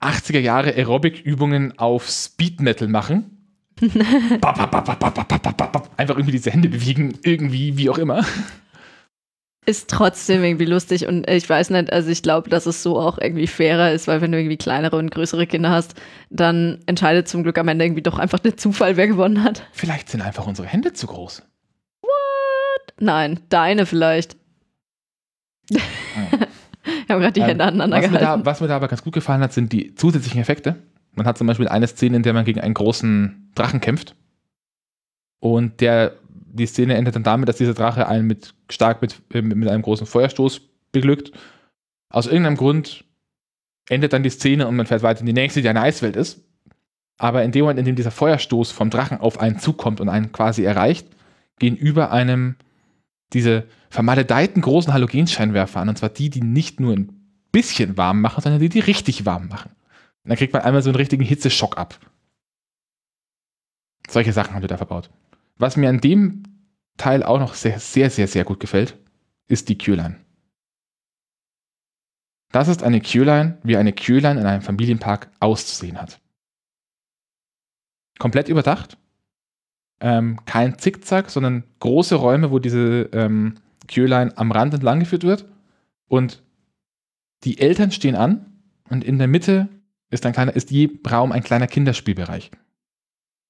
80er 0.00 0.38
Jahre 0.38 0.74
Aerobic-Übungen 0.74 1.78
auf 1.78 2.08
Speed 2.08 2.60
Metal 2.60 2.88
machen. 2.88 3.39
Einfach 5.96 6.16
irgendwie 6.16 6.32
diese 6.32 6.50
Hände 6.50 6.68
bewegen, 6.68 7.18
irgendwie, 7.22 7.76
wie 7.76 7.90
auch 7.90 7.98
immer. 7.98 8.24
Ist 9.66 9.90
trotzdem 9.90 10.42
irgendwie 10.42 10.64
lustig 10.64 11.06
und 11.06 11.28
ich 11.28 11.48
weiß 11.48 11.70
nicht, 11.70 11.92
also 11.92 12.10
ich 12.10 12.22
glaube, 12.22 12.48
dass 12.48 12.66
es 12.66 12.82
so 12.82 12.98
auch 12.98 13.18
irgendwie 13.18 13.46
fairer 13.46 13.92
ist, 13.92 14.08
weil 14.08 14.20
wenn 14.20 14.32
du 14.32 14.38
irgendwie 14.38 14.56
kleinere 14.56 14.96
und 14.96 15.10
größere 15.10 15.46
Kinder 15.46 15.70
hast, 15.70 15.94
dann 16.30 16.78
entscheidet 16.86 17.28
zum 17.28 17.42
Glück 17.42 17.58
am 17.58 17.68
Ende 17.68 17.84
irgendwie 17.84 18.02
doch 18.02 18.18
einfach 18.18 18.38
der 18.38 18.56
Zufall, 18.56 18.96
wer 18.96 19.06
gewonnen 19.06 19.44
hat. 19.44 19.66
Vielleicht 19.72 20.08
sind 20.08 20.22
einfach 20.22 20.46
unsere 20.46 20.66
Hände 20.66 20.94
zu 20.94 21.06
groß. 21.06 21.42
What? 22.00 22.94
Nein, 22.98 23.40
deine 23.50 23.86
vielleicht. 23.86 24.36
Ah. 25.74 25.78
Wir 27.06 27.14
haben 27.14 27.20
gerade 27.20 27.32
die 27.32 27.40
ähm, 27.40 27.46
Hände 27.46 27.64
aneinander 27.64 27.96
was 27.96 28.04
gehalten. 28.04 28.24
Mir 28.24 28.38
da, 28.38 28.44
was 28.44 28.60
mir 28.60 28.68
da 28.68 28.76
aber 28.76 28.88
ganz 28.88 29.02
gut 29.02 29.12
gefallen 29.12 29.42
hat, 29.42 29.52
sind 29.52 29.72
die 29.72 29.94
zusätzlichen 29.94 30.40
Effekte. 30.40 30.76
Man 31.12 31.26
hat 31.26 31.38
zum 31.38 31.46
Beispiel 31.46 31.68
eine 31.68 31.86
Szene, 31.86 32.16
in 32.16 32.22
der 32.22 32.32
man 32.32 32.44
gegen 32.44 32.60
einen 32.60 32.74
großen 32.74 33.50
Drachen 33.54 33.80
kämpft. 33.80 34.14
Und 35.40 35.80
der, 35.80 36.16
die 36.28 36.66
Szene 36.66 36.94
endet 36.94 37.16
dann 37.16 37.22
damit, 37.22 37.48
dass 37.48 37.56
dieser 37.56 37.74
Drache 37.74 38.06
einen 38.06 38.26
mit 38.26 38.54
stark 38.70 39.02
mit, 39.02 39.20
äh, 39.32 39.42
mit 39.42 39.68
einem 39.68 39.82
großen 39.82 40.06
Feuerstoß 40.06 40.60
beglückt. 40.92 41.32
Aus 42.10 42.26
irgendeinem 42.26 42.56
Grund 42.56 43.04
endet 43.88 44.12
dann 44.12 44.22
die 44.22 44.30
Szene 44.30 44.68
und 44.68 44.76
man 44.76 44.86
fährt 44.86 45.02
weiter 45.02 45.20
in 45.20 45.26
die 45.26 45.32
nächste, 45.32 45.62
die 45.62 45.68
eine 45.68 45.82
Eiswelt 45.82 46.16
ist. 46.16 46.42
Aber 47.18 47.42
in 47.42 47.52
dem 47.52 47.62
Moment, 47.62 47.78
in 47.78 47.84
dem 47.84 47.96
dieser 47.96 48.10
Feuerstoß 48.10 48.72
vom 48.72 48.90
Drachen 48.90 49.18
auf 49.18 49.40
einen 49.40 49.58
zukommt 49.58 50.00
und 50.00 50.08
einen 50.08 50.32
quasi 50.32 50.64
erreicht, 50.64 51.06
gehen 51.58 51.76
über 51.76 52.12
einem 52.12 52.56
diese 53.32 53.66
vermaledeiten 53.90 54.62
großen 54.62 54.92
Halogenscheinwerfer 54.92 55.80
an. 55.80 55.88
Und 55.88 55.98
zwar 55.98 56.08
die, 56.08 56.30
die 56.30 56.40
nicht 56.40 56.80
nur 56.80 56.94
ein 56.94 57.12
bisschen 57.52 57.96
warm 57.96 58.20
machen, 58.20 58.42
sondern 58.42 58.60
die, 58.60 58.68
die 58.68 58.80
richtig 58.80 59.26
warm 59.26 59.48
machen. 59.48 59.70
Und 60.24 60.30
dann 60.30 60.38
kriegt 60.38 60.52
man 60.52 60.62
einmal 60.62 60.82
so 60.82 60.90
einen 60.90 60.96
richtigen 60.96 61.24
Hitzeschock 61.24 61.78
ab. 61.78 61.98
Solche 64.08 64.32
Sachen 64.32 64.54
haben 64.54 64.62
wir 64.62 64.68
da 64.68 64.76
verbaut. 64.76 65.10
Was 65.56 65.76
mir 65.76 65.88
an 65.88 66.00
dem 66.00 66.42
Teil 66.96 67.22
auch 67.22 67.38
noch 67.38 67.54
sehr, 67.54 67.78
sehr, 67.78 68.10
sehr, 68.10 68.26
sehr 68.28 68.44
gut 68.44 68.60
gefällt, 68.60 68.98
ist 69.48 69.68
die 69.68 69.78
Q-Line. 69.78 70.16
Das 72.52 72.68
ist 72.68 72.82
eine 72.82 73.00
Q-Line, 73.00 73.58
wie 73.62 73.76
eine 73.76 73.92
Q-Line 73.92 74.40
in 74.40 74.46
einem 74.46 74.62
Familienpark 74.62 75.30
auszusehen 75.38 76.00
hat. 76.00 76.20
Komplett 78.18 78.48
überdacht. 78.48 78.98
Ähm, 80.00 80.40
kein 80.44 80.78
Zickzack, 80.78 81.30
sondern 81.30 81.64
große 81.78 82.16
Räume, 82.16 82.50
wo 82.50 82.58
diese 82.58 83.08
ähm, 83.12 83.54
Q-Line 83.92 84.36
am 84.36 84.50
Rand 84.50 84.74
entlang 84.74 85.00
geführt 85.00 85.22
wird. 85.22 85.46
Und 86.08 86.42
die 87.44 87.60
Eltern 87.60 87.92
stehen 87.92 88.16
an 88.16 88.62
und 88.88 89.04
in 89.04 89.18
der 89.18 89.28
Mitte 89.28 89.68
ist, 90.10 90.26
ein 90.26 90.32
kleiner, 90.32 90.54
ist 90.54 90.70
je 90.70 90.90
Raum 91.10 91.32
ein 91.32 91.42
kleiner 91.42 91.66
Kinderspielbereich. 91.66 92.50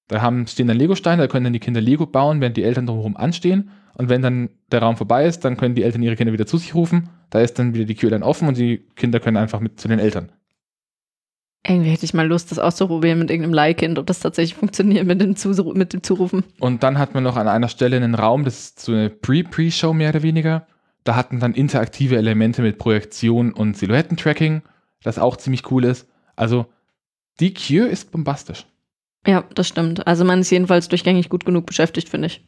Da 0.08 0.22
haben, 0.22 0.46
stehen 0.46 0.66
dann 0.66 0.76
Lego-Steine, 0.76 1.22
da 1.22 1.28
können 1.28 1.44
dann 1.44 1.52
die 1.52 1.60
Kinder 1.60 1.80
Lego 1.80 2.04
bauen, 2.04 2.40
während 2.40 2.56
die 2.56 2.64
Eltern 2.64 2.86
drumherum 2.86 3.16
anstehen. 3.16 3.70
Und 3.94 4.08
wenn 4.08 4.22
dann 4.22 4.50
der 4.72 4.82
Raum 4.82 4.96
vorbei 4.96 5.24
ist, 5.24 5.44
dann 5.44 5.56
können 5.56 5.74
die 5.74 5.84
Eltern 5.84 6.02
ihre 6.02 6.16
Kinder 6.16 6.32
wieder 6.32 6.46
zu 6.46 6.58
sich 6.58 6.74
rufen. 6.74 7.10
Da 7.30 7.40
ist 7.40 7.58
dann 7.58 7.74
wieder 7.74 7.84
die 7.84 7.94
Tür 7.94 8.10
dann 8.10 8.22
offen 8.22 8.48
und 8.48 8.56
die 8.56 8.78
Kinder 8.96 9.20
können 9.20 9.36
einfach 9.36 9.60
mit 9.60 9.78
zu 9.80 9.86
den 9.86 10.00
Eltern. 10.00 10.32
Irgendwie 11.66 11.90
hätte 11.90 12.06
ich 12.06 12.14
mal 12.14 12.26
Lust, 12.26 12.50
das 12.50 12.58
auszuprobieren 12.58 13.18
mit 13.18 13.30
irgendeinem 13.30 13.54
Leihkind, 13.54 13.98
ob 13.98 14.06
das 14.06 14.20
tatsächlich 14.20 14.54
funktioniert 14.54 15.06
mit 15.06 15.20
dem, 15.20 15.36
mit 15.74 15.92
dem 15.92 16.02
Zurufen. 16.02 16.42
Und 16.58 16.82
dann 16.82 16.98
hat 16.98 17.14
man 17.14 17.22
noch 17.22 17.36
an 17.36 17.48
einer 17.48 17.68
Stelle 17.68 17.96
einen 17.96 18.14
Raum, 18.14 18.44
das 18.44 18.60
ist 18.60 18.80
so 18.80 18.92
eine 18.92 19.10
Pre-Pre-Show 19.10 19.92
mehr 19.92 20.08
oder 20.08 20.22
weniger. 20.22 20.66
Da 21.04 21.16
hatten 21.16 21.38
dann 21.38 21.54
interaktive 21.54 22.16
Elemente 22.16 22.62
mit 22.62 22.78
Projektion 22.78 23.52
und 23.52 23.76
Silhouettentracking, 23.76 24.62
das 25.02 25.18
auch 25.18 25.36
ziemlich 25.36 25.70
cool 25.70 25.84
ist. 25.84 26.09
Also 26.40 26.64
die 27.38 27.52
Cure 27.52 27.88
ist 27.88 28.10
bombastisch. 28.12 28.64
Ja, 29.26 29.44
das 29.54 29.68
stimmt. 29.68 30.06
Also 30.06 30.24
man 30.24 30.40
ist 30.40 30.48
jedenfalls 30.48 30.88
durchgängig 30.88 31.28
gut 31.28 31.44
genug 31.44 31.66
beschäftigt, 31.66 32.08
finde 32.08 32.28
ich. 32.28 32.42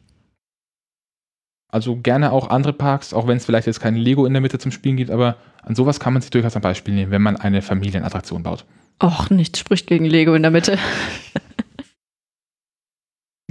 Also 1.67 1.97
gerne 1.97 2.31
auch 2.31 2.49
andere 2.49 2.73
Parks, 2.73 3.13
auch 3.13 3.27
wenn 3.27 3.37
es 3.37 3.45
vielleicht 3.45 3.67
jetzt 3.67 3.81
kein 3.81 3.95
Lego 3.95 4.25
in 4.25 4.33
der 4.33 4.41
Mitte 4.41 4.57
zum 4.57 4.71
Spielen 4.71 4.97
gibt, 4.97 5.11
aber 5.11 5.37
an 5.61 5.75
sowas 5.75 5.99
kann 5.99 6.13
man 6.13 6.23
sich 6.23 6.31
durchaus 6.31 6.55
ein 6.55 6.63
Beispiel 6.63 6.95
nehmen, 6.95 7.11
wenn 7.11 7.21
man 7.21 7.35
eine 7.35 7.61
Familienattraktion 7.61 8.41
baut. 8.41 8.65
Och, 9.01 9.29
nichts 9.29 9.59
spricht 9.59 9.85
gegen 9.85 10.05
Lego 10.05 10.33
in 10.33 10.41
der 10.41 10.51
Mitte. 10.51 10.77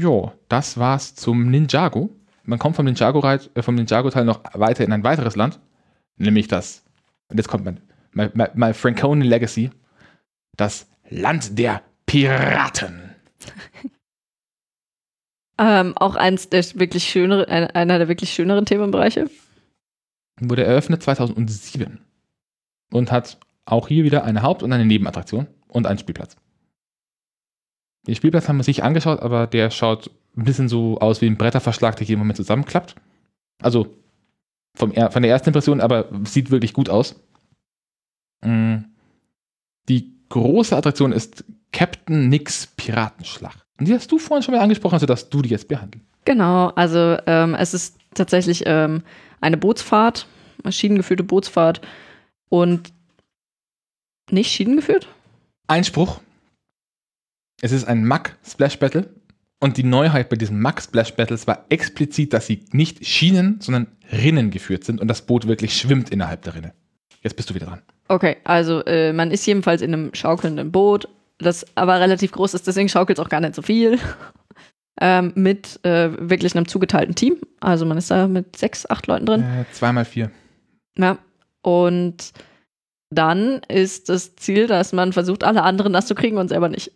Jo, 0.01 0.32
das 0.48 0.78
war's 0.78 1.14
zum 1.14 1.51
Ninjago. 1.51 2.09
Man 2.44 2.59
kommt 2.59 2.77
vom 2.77 2.86
Ninjago-Teil 2.86 3.40
äh, 3.55 3.62
vom 3.62 3.74
Ninjago 3.74 4.09
-Teil 4.09 4.24
noch 4.24 4.40
weiter 4.55 4.82
in 4.82 4.93
ein 4.93 5.05
weiteres 5.05 5.36
Land, 5.36 5.60
nämlich 6.16 6.48
das, 6.48 6.82
und 7.28 7.36
jetzt 7.36 7.47
kommt 7.47 7.66
mein, 7.66 7.81
my, 8.12 8.28
my, 8.32 8.47
my 8.55 8.73
Francone 8.73 9.23
Legacy, 9.23 9.70
das 10.57 10.89
Land 11.09 11.59
der 11.59 11.83
Piraten. 12.07 13.11
Ähm, 15.59 15.97
auch 15.97 16.16
eins 16.16 16.49
der 16.49 16.65
wirklich 16.74 17.05
schönere, 17.05 17.47
ein- 17.49 17.70
einer 17.70 17.99
der 17.99 18.09
wirklich 18.09 18.33
schöneren 18.33 18.65
Themenbereiche. 18.65 19.31
Wurde 20.41 20.65
eröffnet 20.65 21.03
2007 21.03 22.01
und 22.91 23.12
hat 23.12 23.39
auch 23.66 23.87
hier 23.87 24.03
wieder 24.03 24.24
eine 24.24 24.43
Haupt- 24.43 24.62
und 24.62 24.73
eine 24.73 24.87
Nebenattraktion 24.87 25.47
und 25.69 25.87
einen 25.87 25.99
Spielplatz. 25.99 26.37
Den 28.07 28.15
Spielplatz 28.16 28.49
haben 28.49 28.57
wir 28.57 28.65
sich 28.65 28.83
angeschaut, 28.83 29.20
aber 29.20 29.47
der 29.47 29.70
schaut 29.70 30.11
ein 30.37 30.45
bisschen 30.45 30.69
so 30.69 30.99
aus 30.99 31.20
wie 31.20 31.27
ein 31.27 31.37
Bretterverschlag, 31.37 31.97
der 31.97 32.07
hier 32.07 32.15
im 32.15 32.20
Moment 32.20 32.39
zusammenklappt. 32.39 32.97
Also 33.62 33.95
vom 34.74 34.93
von 34.93 35.23
der 35.23 35.31
ersten 35.31 35.51
Impression, 35.51 35.81
aber 35.81 36.09
sieht 36.24 36.51
wirklich 36.51 36.73
gut 36.73 36.89
aus. 36.89 37.23
Mm. 38.45 38.79
Die 39.89 40.19
große 40.32 40.76
Attraktion 40.76 41.12
ist 41.12 41.44
Captain 41.72 42.28
Nix 42.28 42.66
Piratenschlacht. 42.66 43.64
Und 43.78 43.88
die 43.88 43.94
hast 43.94 44.10
du 44.10 44.18
vorhin 44.18 44.42
schon 44.42 44.54
mal 44.54 44.60
angesprochen, 44.60 44.94
also 44.94 45.06
dass 45.06 45.28
du 45.28 45.42
die 45.42 45.50
jetzt 45.50 45.68
behandeln. 45.68 46.04
Genau, 46.24 46.68
also 46.68 47.18
ähm, 47.26 47.54
es 47.54 47.74
ist 47.74 47.96
tatsächlich 48.14 48.62
ähm, 48.66 49.02
eine 49.40 49.56
Bootsfahrt, 49.56 50.26
maschinengeführte 50.62 51.24
Bootsfahrt 51.24 51.80
und 52.48 52.92
nicht 54.30 54.50
schienengeführt? 54.50 55.09
Einspruch. 55.66 56.20
Es 57.60 57.72
ist 57.72 57.84
ein 57.84 58.04
Mack 58.04 58.36
Splash 58.46 58.78
Battle. 58.78 59.10
Und 59.60 59.76
die 59.76 59.84
Neuheit 59.84 60.28
bei 60.28 60.36
diesen 60.36 60.60
Mack 60.60 60.82
Splash 60.82 61.14
Battles 61.14 61.46
war 61.46 61.66
explizit, 61.68 62.32
dass 62.32 62.46
sie 62.46 62.64
nicht 62.72 63.06
Schienen, 63.06 63.60
sondern 63.60 63.86
Rinnen 64.10 64.50
geführt 64.50 64.84
sind 64.84 65.00
und 65.00 65.09
das 65.09 65.26
Boot 65.26 65.46
wirklich 65.46 65.76
schwimmt 65.76 66.10
innerhalb 66.10 66.42
der 66.42 66.54
Rinne. 66.54 66.74
Jetzt 67.22 67.36
bist 67.36 67.50
du 67.50 67.54
wieder 67.54 67.66
dran. 67.66 67.82
Okay, 68.09 68.37
also 68.45 68.85
äh, 68.85 69.12
man 69.12 69.31
ist 69.31 69.47
jedenfalls 69.47 69.83
in 69.83 69.93
einem 69.93 70.15
schaukelnden 70.15 70.70
Boot, 70.70 71.09
das 71.39 71.66
aber 71.77 72.01
relativ 72.01 72.33
groß 72.33 72.55
ist, 72.55 72.66
deswegen 72.66 72.89
schaukelt 72.89 73.19
es 73.19 73.24
auch 73.24 73.29
gar 73.29 73.41
nicht 73.41 73.55
so 73.55 73.62
viel. 73.62 73.99
ähm, 75.01 75.33
mit 75.35 75.85
äh, 75.85 76.11
wirklich 76.19 76.55
einem 76.55 76.69
zugeteilten 76.69 77.15
Team. 77.15 77.37
Also 77.61 77.87
man 77.87 77.99
ist 77.99 78.11
da 78.11 78.29
mit 78.29 78.57
sechs, 78.57 78.89
acht 78.89 79.07
Leuten 79.07 79.27
drin. 79.27 79.43
Äh, 79.43 79.65
zweimal 79.73 80.05
vier. 80.05 80.31
Ja. 80.97 81.19
Und 81.62 82.33
dann 83.11 83.61
ist 83.69 84.09
das 84.09 84.37
Ziel, 84.37 84.66
dass 84.66 84.93
man 84.93 85.12
versucht, 85.12 85.45
alle 85.45 85.62
anderen 85.62 85.93
nass 85.93 86.07
zu 86.07 86.15
kriegen 86.15 86.39
und 86.39 86.49
selber 86.49 86.69
nicht. 86.69 86.93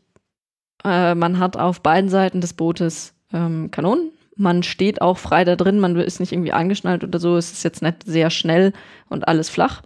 Äh, 0.84 1.14
man 1.14 1.38
hat 1.38 1.56
auf 1.56 1.80
beiden 1.80 2.10
Seiten 2.10 2.40
des 2.40 2.52
Bootes 2.52 3.14
ähm, 3.32 3.70
Kanonen. 3.70 4.10
Man 4.36 4.62
steht 4.62 5.00
auch 5.00 5.18
frei 5.18 5.44
da 5.44 5.56
drin, 5.56 5.80
man 5.80 5.96
ist 5.96 6.20
nicht 6.20 6.32
irgendwie 6.32 6.52
angeschnallt 6.52 7.04
oder 7.04 7.18
so. 7.18 7.36
Es 7.36 7.52
ist 7.52 7.64
jetzt 7.64 7.82
nicht 7.82 8.04
sehr 8.04 8.30
schnell 8.30 8.72
und 9.08 9.26
alles 9.28 9.48
flach. 9.48 9.82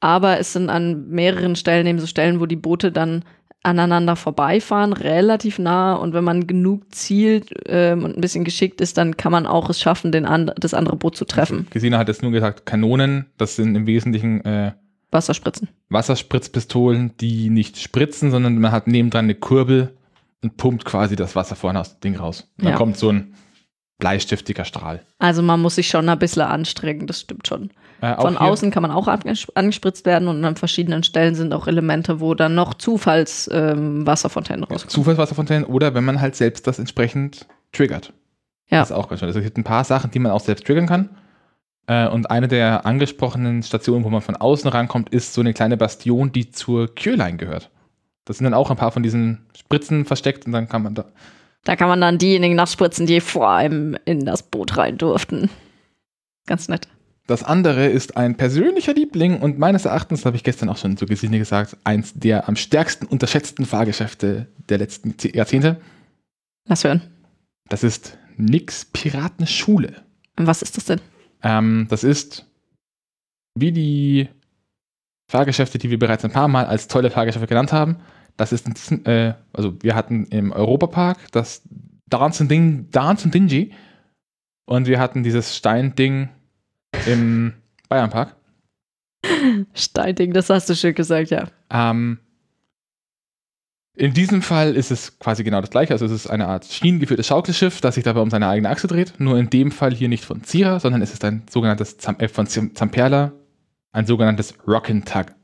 Aber 0.00 0.38
es 0.38 0.52
sind 0.52 0.70
an 0.70 1.08
mehreren 1.08 1.56
Stellen 1.56 1.86
eben 1.86 1.98
so 1.98 2.06
Stellen, 2.06 2.40
wo 2.40 2.46
die 2.46 2.56
Boote 2.56 2.92
dann 2.92 3.24
aneinander 3.64 4.14
vorbeifahren, 4.14 4.92
relativ 4.92 5.58
nah. 5.58 5.94
Und 5.94 6.14
wenn 6.14 6.22
man 6.24 6.46
genug 6.46 6.94
zielt 6.94 7.50
ähm, 7.66 8.04
und 8.04 8.16
ein 8.16 8.20
bisschen 8.20 8.44
geschickt 8.44 8.80
ist, 8.80 8.96
dann 8.96 9.16
kann 9.16 9.32
man 9.32 9.46
auch 9.46 9.68
es 9.68 9.80
schaffen, 9.80 10.12
den 10.12 10.24
and 10.24 10.52
das 10.58 10.74
andere 10.74 10.96
Boot 10.96 11.16
zu 11.16 11.24
treffen. 11.24 11.66
Gesina 11.70 11.98
hat 11.98 12.08
jetzt 12.08 12.22
nur 12.22 12.30
gesagt, 12.30 12.66
Kanonen, 12.66 13.26
das 13.36 13.56
sind 13.56 13.74
im 13.74 13.86
Wesentlichen 13.86 14.44
äh, 14.44 14.72
Wasserspritzen. 15.10 15.68
Wasserspritzpistolen, 15.88 17.12
die 17.20 17.50
nicht 17.50 17.78
spritzen, 17.78 18.30
sondern 18.30 18.58
man 18.58 18.72
hat 18.72 18.86
nebendran 18.86 19.24
eine 19.24 19.34
Kurbel 19.34 19.94
und 20.42 20.56
pumpt 20.56 20.84
quasi 20.84 21.16
das 21.16 21.34
Wasser 21.34 21.56
vorne 21.56 21.80
aus 21.80 21.98
dem 21.98 22.00
Ding 22.12 22.16
raus. 22.20 22.48
Und 22.58 22.64
dann 22.64 22.72
Ja. 22.72 22.76
kommt 22.78 22.96
so 22.96 23.10
ein 23.10 23.34
bleistiftiger 23.98 24.64
Strahl. 24.64 25.02
Also 25.18 25.42
man 25.42 25.60
muss 25.60 25.74
sich 25.74 25.88
schon 25.88 26.08
ein 26.08 26.18
bisschen 26.18 26.42
anstrengen, 26.42 27.06
das 27.06 27.20
stimmt 27.20 27.46
schon. 27.46 27.70
Äh, 28.00 28.14
Von 28.14 28.36
außen 28.36 28.70
kann 28.70 28.82
man 28.82 28.92
auch 28.92 29.08
anges- 29.08 29.50
angespritzt 29.54 30.06
werden 30.06 30.28
und 30.28 30.44
an 30.44 30.54
verschiedenen 30.54 31.02
Stellen 31.02 31.34
sind 31.34 31.52
auch 31.52 31.66
Elemente, 31.66 32.20
wo 32.20 32.34
dann 32.34 32.54
noch 32.54 32.74
Zufalls-Wasserfontänen 32.74 34.62
ähm, 34.62 34.68
rauskommen. 34.70 34.90
Zufallswasserfontänen 34.90 35.64
oder 35.64 35.94
wenn 35.94 36.04
man 36.04 36.20
halt 36.20 36.36
selbst 36.36 36.66
das 36.66 36.78
entsprechend 36.78 37.46
triggert. 37.72 38.12
Ja. 38.70 38.80
Das 38.80 38.90
ist 38.90 38.96
auch 38.96 39.08
ganz 39.08 39.20
schön. 39.20 39.26
Also 39.26 39.40
es 39.40 39.44
gibt 39.44 39.58
ein 39.58 39.64
paar 39.64 39.84
Sachen, 39.84 40.10
die 40.10 40.18
man 40.20 40.30
auch 40.32 40.40
selbst 40.40 40.64
triggern 40.66 40.86
kann. 40.86 41.08
Äh, 41.88 42.06
und 42.08 42.30
eine 42.30 42.46
der 42.46 42.86
angesprochenen 42.86 43.62
Stationen, 43.62 44.04
wo 44.04 44.10
man 44.10 44.20
von 44.20 44.36
außen 44.36 44.70
rankommt, 44.70 45.08
ist 45.08 45.34
so 45.34 45.40
eine 45.40 45.54
kleine 45.54 45.76
Bastion, 45.76 46.30
die 46.32 46.50
zur 46.50 46.94
Cureline 46.94 47.36
gehört. 47.36 47.70
Das 48.26 48.36
sind 48.38 48.44
dann 48.44 48.54
auch 48.54 48.70
ein 48.70 48.76
paar 48.76 48.92
von 48.92 49.02
diesen 49.02 49.46
Spritzen 49.58 50.04
versteckt 50.04 50.46
und 50.46 50.52
dann 50.52 50.68
kann 50.68 50.82
man 50.82 50.94
da. 50.94 51.06
Da 51.68 51.76
kann 51.76 51.90
man 51.90 52.00
dann 52.00 52.16
diejenigen 52.16 52.54
nachspritzen, 52.54 53.04
die 53.04 53.20
vor 53.20 53.50
einem 53.50 53.94
in 54.06 54.24
das 54.24 54.42
Boot 54.42 54.78
rein 54.78 54.96
durften. 54.96 55.50
Ganz 56.46 56.66
nett. 56.68 56.88
Das 57.26 57.44
andere 57.44 57.88
ist 57.88 58.16
ein 58.16 58.38
persönlicher 58.38 58.94
Liebling 58.94 59.38
und 59.38 59.58
meines 59.58 59.84
Erachtens, 59.84 60.24
habe 60.24 60.34
ich 60.34 60.44
gestern 60.44 60.70
auch 60.70 60.78
schon 60.78 60.96
zu 60.96 61.04
Gesine 61.04 61.36
gesagt, 61.36 61.76
eins 61.84 62.14
der 62.14 62.48
am 62.48 62.56
stärksten 62.56 63.04
unterschätzten 63.04 63.66
Fahrgeschäfte 63.66 64.46
der 64.70 64.78
letzten 64.78 65.14
Jahrzehnte. 65.34 65.78
Lass 66.64 66.84
hören. 66.84 67.02
Das 67.68 67.84
ist 67.84 68.16
Nix 68.38 68.86
Piratenschule. 68.86 69.92
Und 70.38 70.46
was 70.46 70.62
ist 70.62 70.78
das 70.78 70.86
denn? 70.86 71.02
Ähm, 71.42 71.86
das 71.90 72.02
ist 72.02 72.46
wie 73.54 73.72
die 73.72 74.30
Fahrgeschäfte, 75.30 75.76
die 75.76 75.90
wir 75.90 75.98
bereits 75.98 76.24
ein 76.24 76.32
paar 76.32 76.48
Mal 76.48 76.64
als 76.64 76.88
tolle 76.88 77.10
Fahrgeschäfte 77.10 77.46
genannt 77.46 77.74
haben. 77.74 77.96
Das 78.38 78.52
ist 78.52 78.66
in 78.66 78.74
diesem, 78.74 79.04
äh, 79.04 79.34
also 79.52 79.74
wir 79.82 79.94
hatten 79.94 80.24
im 80.26 80.52
Europapark 80.52 81.18
das 81.32 81.62
Dance 82.08 82.42
and, 82.42 82.50
Ding, 82.50 82.90
Dance 82.90 83.24
and 83.24 83.34
Dingy 83.34 83.72
und 84.64 84.86
wir 84.86 84.98
hatten 85.00 85.22
dieses 85.22 85.54
Steinding 85.56 86.30
im 87.06 87.52
Bayernpark. 87.88 88.36
Steinding, 89.74 90.32
das 90.32 90.48
hast 90.48 90.70
du 90.70 90.74
schön 90.74 90.94
gesagt, 90.94 91.30
ja. 91.30 91.48
Ähm, 91.70 92.20
in 93.96 94.14
diesem 94.14 94.42
Fall 94.42 94.76
ist 94.76 94.92
es 94.92 95.18
quasi 95.18 95.42
genau 95.42 95.60
das 95.60 95.70
gleiche. 95.70 95.92
Also 95.92 96.06
es 96.06 96.12
ist 96.12 96.28
eine 96.28 96.46
Art 96.46 96.64
schienengeführtes 96.64 97.26
Schaukelschiff, 97.26 97.80
das 97.80 97.96
sich 97.96 98.04
dabei 98.04 98.20
um 98.20 98.30
seine 98.30 98.46
eigene 98.46 98.70
Achse 98.70 98.86
dreht. 98.86 99.14
Nur 99.18 99.36
in 99.36 99.50
dem 99.50 99.72
Fall 99.72 99.92
hier 99.92 100.08
nicht 100.08 100.24
von 100.24 100.44
Zira, 100.44 100.78
sondern 100.78 101.02
es 101.02 101.12
ist 101.12 101.24
ein 101.24 101.42
sogenanntes 101.50 101.98
Zam 101.98 102.16
äh, 102.20 102.28
von 102.28 102.46
Zam- 102.46 102.74
Zamperla, 102.76 103.32
ein 103.90 104.06
sogenanntes 104.06 104.56
Rock'n 104.60 105.04
Tug. 105.04 105.34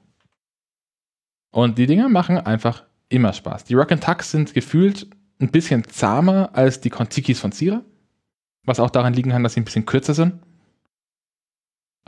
Und 1.54 1.78
die 1.78 1.86
Dinger 1.86 2.08
machen 2.08 2.36
einfach 2.36 2.82
immer 3.08 3.32
Spaß. 3.32 3.62
Die 3.62 3.76
Rock'n 3.76 4.00
Tugs 4.00 4.32
sind 4.32 4.54
gefühlt 4.54 5.06
ein 5.40 5.52
bisschen 5.52 5.84
zahmer 5.84 6.50
als 6.52 6.80
die 6.80 6.90
Kontikis 6.90 7.38
von 7.38 7.52
Zira. 7.52 7.82
Was 8.64 8.80
auch 8.80 8.90
daran 8.90 9.14
liegen 9.14 9.30
kann, 9.30 9.44
dass 9.44 9.54
sie 9.54 9.60
ein 9.60 9.64
bisschen 9.64 9.86
kürzer 9.86 10.14
sind. 10.14 10.40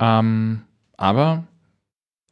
Ähm, 0.00 0.62
aber 0.96 1.46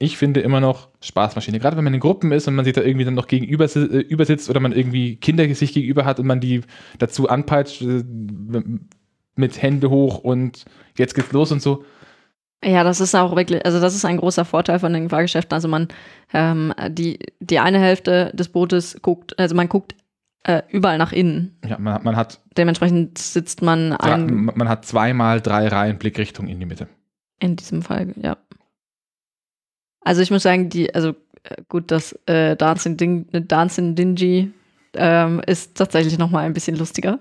ich 0.00 0.16
finde 0.16 0.40
immer 0.40 0.58
noch 0.58 0.88
Spaßmaschine. 1.02 1.60
Gerade 1.60 1.76
wenn 1.76 1.84
man 1.84 1.94
in 1.94 2.00
Gruppen 2.00 2.32
ist 2.32 2.48
und 2.48 2.56
man 2.56 2.64
sich 2.64 2.74
da 2.74 2.82
irgendwie 2.82 3.04
dann 3.04 3.14
noch 3.14 3.28
gegenüber 3.28 3.66
äh, 3.76 3.78
übersitzt 3.78 4.50
oder 4.50 4.58
man 4.58 4.72
irgendwie 4.72 5.14
Kinder 5.14 5.54
sich 5.54 5.72
gegenüber 5.72 6.04
hat 6.04 6.18
und 6.18 6.26
man 6.26 6.40
die 6.40 6.62
dazu 6.98 7.28
anpeitscht 7.28 7.80
äh, 7.82 8.02
mit 9.36 9.62
Hände 9.62 9.88
hoch 9.88 10.18
und 10.18 10.64
jetzt 10.98 11.14
geht's 11.14 11.30
los 11.30 11.52
und 11.52 11.62
so. 11.62 11.84
Ja, 12.64 12.82
das 12.82 13.00
ist 13.00 13.14
auch 13.14 13.36
wirklich, 13.36 13.64
also 13.64 13.78
das 13.80 13.94
ist 13.94 14.04
ein 14.04 14.16
großer 14.16 14.44
Vorteil 14.44 14.78
von 14.78 14.92
den 14.92 15.10
Fahrgeschäften. 15.10 15.54
Also 15.54 15.68
man, 15.68 15.88
ähm, 16.32 16.72
die, 16.88 17.18
die 17.40 17.58
eine 17.58 17.78
Hälfte 17.78 18.30
des 18.34 18.48
Bootes 18.48 19.00
guckt, 19.02 19.38
also 19.38 19.54
man 19.54 19.68
guckt 19.68 19.94
äh, 20.44 20.62
überall 20.70 20.98
nach 20.98 21.12
innen. 21.12 21.56
Ja, 21.66 21.78
man, 21.78 22.02
man, 22.02 22.16
hat, 22.16 22.40
Dementsprechend 22.56 23.18
sitzt 23.18 23.60
man 23.62 23.92
ein, 23.92 24.46
man 24.54 24.68
hat 24.68 24.86
zweimal 24.86 25.40
drei 25.40 25.68
Reihen 25.68 25.98
Blickrichtung 25.98 26.48
in 26.48 26.58
die 26.58 26.66
Mitte. 26.66 26.88
in 27.40 27.56
diesem 27.56 27.82
Fall, 27.82 28.14
ja. 28.22 28.36
Also 30.00 30.22
ich 30.22 30.30
muss 30.30 30.42
sagen, 30.42 30.68
die, 30.68 30.94
also 30.94 31.10
äh, 31.44 31.62
gut, 31.68 31.90
das 31.90 32.12
äh, 32.26 32.56
Dancing, 32.56 32.96
Ding, 32.96 33.26
Dancing 33.48 33.94
Dingy 33.94 34.52
ähm, 34.94 35.40
ist 35.46 35.76
tatsächlich 35.76 36.18
nochmal 36.18 36.44
ein 36.44 36.52
bisschen 36.52 36.76
lustiger, 36.76 37.20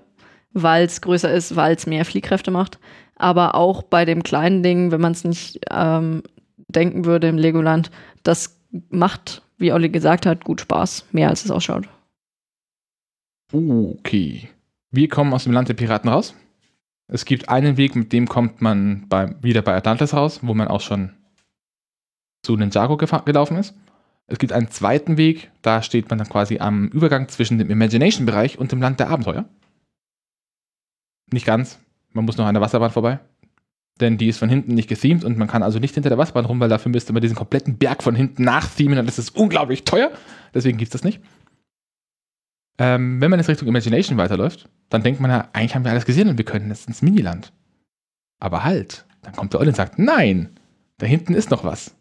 weil 0.52 0.84
es 0.86 1.00
größer 1.00 1.32
ist, 1.32 1.56
weil 1.56 1.74
es 1.74 1.86
mehr 1.86 2.04
Fliehkräfte 2.04 2.50
macht. 2.50 2.78
Aber 3.24 3.54
auch 3.54 3.82
bei 3.82 4.04
dem 4.04 4.22
kleinen 4.22 4.62
Ding, 4.62 4.90
wenn 4.90 5.00
man 5.00 5.12
es 5.12 5.24
nicht 5.24 5.60
ähm, 5.70 6.24
denken 6.68 7.06
würde 7.06 7.26
im 7.26 7.38
Legoland, 7.38 7.90
das 8.22 8.60
macht, 8.90 9.40
wie 9.56 9.72
Olli 9.72 9.88
gesagt 9.88 10.26
hat, 10.26 10.44
gut 10.44 10.60
Spaß. 10.60 11.06
Mehr 11.12 11.30
als 11.30 11.42
es 11.42 11.50
ausschaut. 11.50 11.88
Okay. 13.50 14.50
Wir 14.90 15.08
kommen 15.08 15.32
aus 15.32 15.44
dem 15.44 15.54
Land 15.54 15.70
der 15.70 15.74
Piraten 15.74 16.10
raus. 16.10 16.34
Es 17.08 17.24
gibt 17.24 17.48
einen 17.48 17.78
Weg, 17.78 17.96
mit 17.96 18.12
dem 18.12 18.28
kommt 18.28 18.60
man 18.60 19.08
bei, 19.08 19.34
wieder 19.40 19.62
bei 19.62 19.74
Atlantis 19.74 20.12
raus, 20.12 20.40
wo 20.42 20.52
man 20.52 20.68
auch 20.68 20.82
schon 20.82 21.14
zu 22.42 22.58
Ninjago 22.58 22.98
gelaufen 22.98 23.56
ist. 23.56 23.74
Es 24.26 24.38
gibt 24.38 24.52
einen 24.52 24.68
zweiten 24.68 25.16
Weg, 25.16 25.50
da 25.62 25.80
steht 25.80 26.10
man 26.10 26.18
dann 26.18 26.28
quasi 26.28 26.58
am 26.58 26.88
Übergang 26.88 27.30
zwischen 27.30 27.56
dem 27.56 27.70
Imagination-Bereich 27.70 28.58
und 28.58 28.70
dem 28.70 28.82
Land 28.82 29.00
der 29.00 29.08
Abenteuer. 29.08 29.46
Nicht 31.32 31.46
ganz. 31.46 31.78
Man 32.14 32.24
muss 32.24 32.38
noch 32.38 32.46
an 32.46 32.54
der 32.54 32.62
Wasserbahn 32.62 32.90
vorbei. 32.90 33.20
Denn 34.00 34.18
die 34.18 34.28
ist 34.28 34.38
von 34.38 34.48
hinten 34.48 34.74
nicht 34.74 34.88
gethemed 34.88 35.24
und 35.24 35.38
man 35.38 35.46
kann 35.46 35.62
also 35.62 35.78
nicht 35.78 35.94
hinter 35.94 36.08
der 36.08 36.18
Wasserbahn 36.18 36.46
rum, 36.46 36.58
weil 36.58 36.68
dafür 36.68 36.90
müsste 36.90 37.12
man 37.12 37.22
diesen 37.22 37.36
kompletten 37.36 37.76
Berg 37.76 38.02
von 38.02 38.16
hinten 38.16 38.42
nachthemen 38.42 38.98
und 38.98 39.06
das 39.06 39.18
ist 39.18 39.36
unglaublich 39.36 39.84
teuer. 39.84 40.10
Deswegen 40.52 40.78
gibt 40.78 40.88
es 40.94 41.00
das 41.00 41.04
nicht. 41.04 41.20
Ähm, 42.78 43.20
wenn 43.20 43.30
man 43.30 43.38
jetzt 43.38 43.48
Richtung 43.48 43.68
Imagination 43.68 44.18
weiterläuft, 44.18 44.68
dann 44.88 45.04
denkt 45.04 45.20
man 45.20 45.30
ja, 45.30 45.48
eigentlich 45.52 45.76
haben 45.76 45.84
wir 45.84 45.92
alles 45.92 46.06
gesehen 46.06 46.28
und 46.28 46.38
wir 46.38 46.44
können 46.44 46.70
jetzt 46.70 46.88
ins 46.88 47.02
Miniland. 47.02 47.52
Aber 48.40 48.64
halt, 48.64 49.06
dann 49.22 49.34
kommt 49.34 49.52
der 49.52 49.60
Olli 49.60 49.68
und 49.68 49.76
sagt, 49.76 49.98
nein, 49.98 50.58
da 50.98 51.06
hinten 51.06 51.34
ist 51.34 51.50
noch 51.50 51.62
was. 51.62 51.94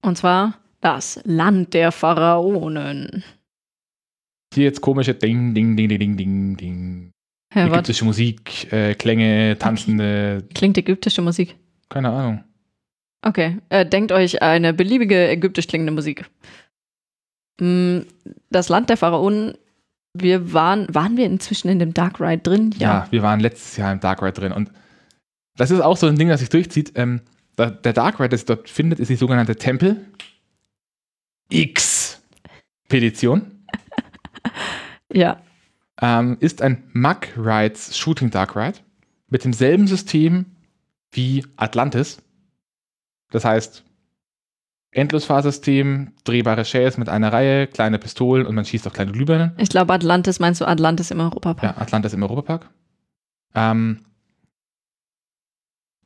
Und 0.00 0.16
zwar 0.16 0.58
das 0.80 1.20
Land 1.24 1.74
der 1.74 1.92
Pharaonen. 1.92 3.24
Hier 4.54 4.64
jetzt 4.64 4.80
komische 4.80 5.14
Ding, 5.14 5.54
Ding, 5.54 5.76
Ding, 5.76 5.88
Ding, 5.88 5.98
Ding, 5.98 6.16
Ding, 6.16 6.56
Ding. 6.56 7.10
Was? 7.54 7.66
Ägyptische 7.66 8.04
Musik, 8.04 8.70
äh, 8.72 8.94
Klänge, 8.94 9.56
tanzende, 9.58 10.44
Klingt 10.54 10.76
ägyptische 10.78 11.22
Musik. 11.22 11.56
keine 11.88 12.10
Ahnung. 12.10 12.44
Okay, 13.22 13.56
äh, 13.70 13.84
denkt 13.86 14.12
euch 14.12 14.42
eine 14.42 14.72
beliebige 14.74 15.28
ägyptisch 15.28 15.66
klingende 15.66 15.92
Musik. 15.92 16.24
Mm, 17.60 18.00
Das 18.50 18.68
Land 18.68 18.90
der 18.90 18.96
Pharaonen, 18.96 19.54
wir 20.14 20.52
waren, 20.52 20.86
waren 20.94 21.16
wir 21.16 21.26
inzwischen 21.26 21.68
in 21.68 21.78
dem 21.80 21.92
Dark 21.94 22.20
Ride 22.20 22.42
drin? 22.42 22.72
Ja. 22.78 23.06
wir 23.10 23.22
waren 23.22 23.40
letztes 23.40 23.76
Jahr 23.76 23.92
im 23.92 23.98
Dark 24.00 24.22
Ride 24.22 24.32
drin 24.40 24.52
und 24.52 24.70
das 25.56 25.70
ist 25.72 25.80
auch 25.80 25.96
so 25.96 26.06
ein 26.06 26.14
Ding, 26.16 26.28
das 26.28 26.38
sich 26.40 26.48
durchzieht. 26.50 26.92
Ähm, 26.96 27.20
da, 27.56 27.70
der 27.70 27.92
Dark 27.92 28.20
Ride, 28.20 28.28
das 28.28 28.44
dort 28.44 28.68
findet, 28.70 29.00
ist 29.00 29.08
die 29.08 29.16
sogenannte 29.16 29.56
Tempel 29.56 30.04
X-Petition. 31.50 33.50
Ja. 35.10 35.40
Ähm, 36.00 36.36
ist 36.40 36.62
ein 36.62 36.84
Mug 36.92 37.28
Rides 37.36 37.96
Shooting 37.96 38.30
Dark 38.30 38.56
Ride 38.56 38.78
mit 39.28 39.44
demselben 39.44 39.86
System 39.86 40.46
wie 41.10 41.44
Atlantis. 41.56 42.18
Das 43.30 43.44
heißt, 43.44 43.84
Endlosfahrsystem, 44.90 46.12
drehbare 46.24 46.64
Shells 46.64 46.96
mit 46.96 47.08
einer 47.08 47.32
Reihe, 47.32 47.66
kleine 47.66 47.98
Pistolen 47.98 48.46
und 48.46 48.54
man 48.54 48.64
schießt 48.64 48.86
auf 48.86 48.94
kleine 48.94 49.12
Glühbirnen. 49.12 49.52
Ich 49.58 49.68
glaube, 49.68 49.92
Atlantis 49.92 50.40
meinst 50.40 50.60
du 50.60 50.66
Atlantis 50.66 51.10
im 51.10 51.20
Europapark? 51.20 51.62
Ja, 51.62 51.80
Atlantis 51.80 52.14
im 52.14 52.22
Europapark. 52.22 52.70
Ähm, 53.54 54.04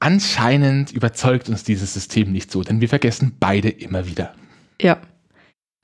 anscheinend 0.01 0.91
überzeugt 0.91 1.49
uns 1.49 1.63
dieses 1.63 1.95
System 1.95 2.33
nicht 2.33 2.51
so, 2.51 2.63
denn 2.63 2.81
wir 2.81 2.89
vergessen 2.89 3.37
beide 3.39 3.69
immer 3.69 4.07
wieder. 4.07 4.35
Ja. 4.81 4.99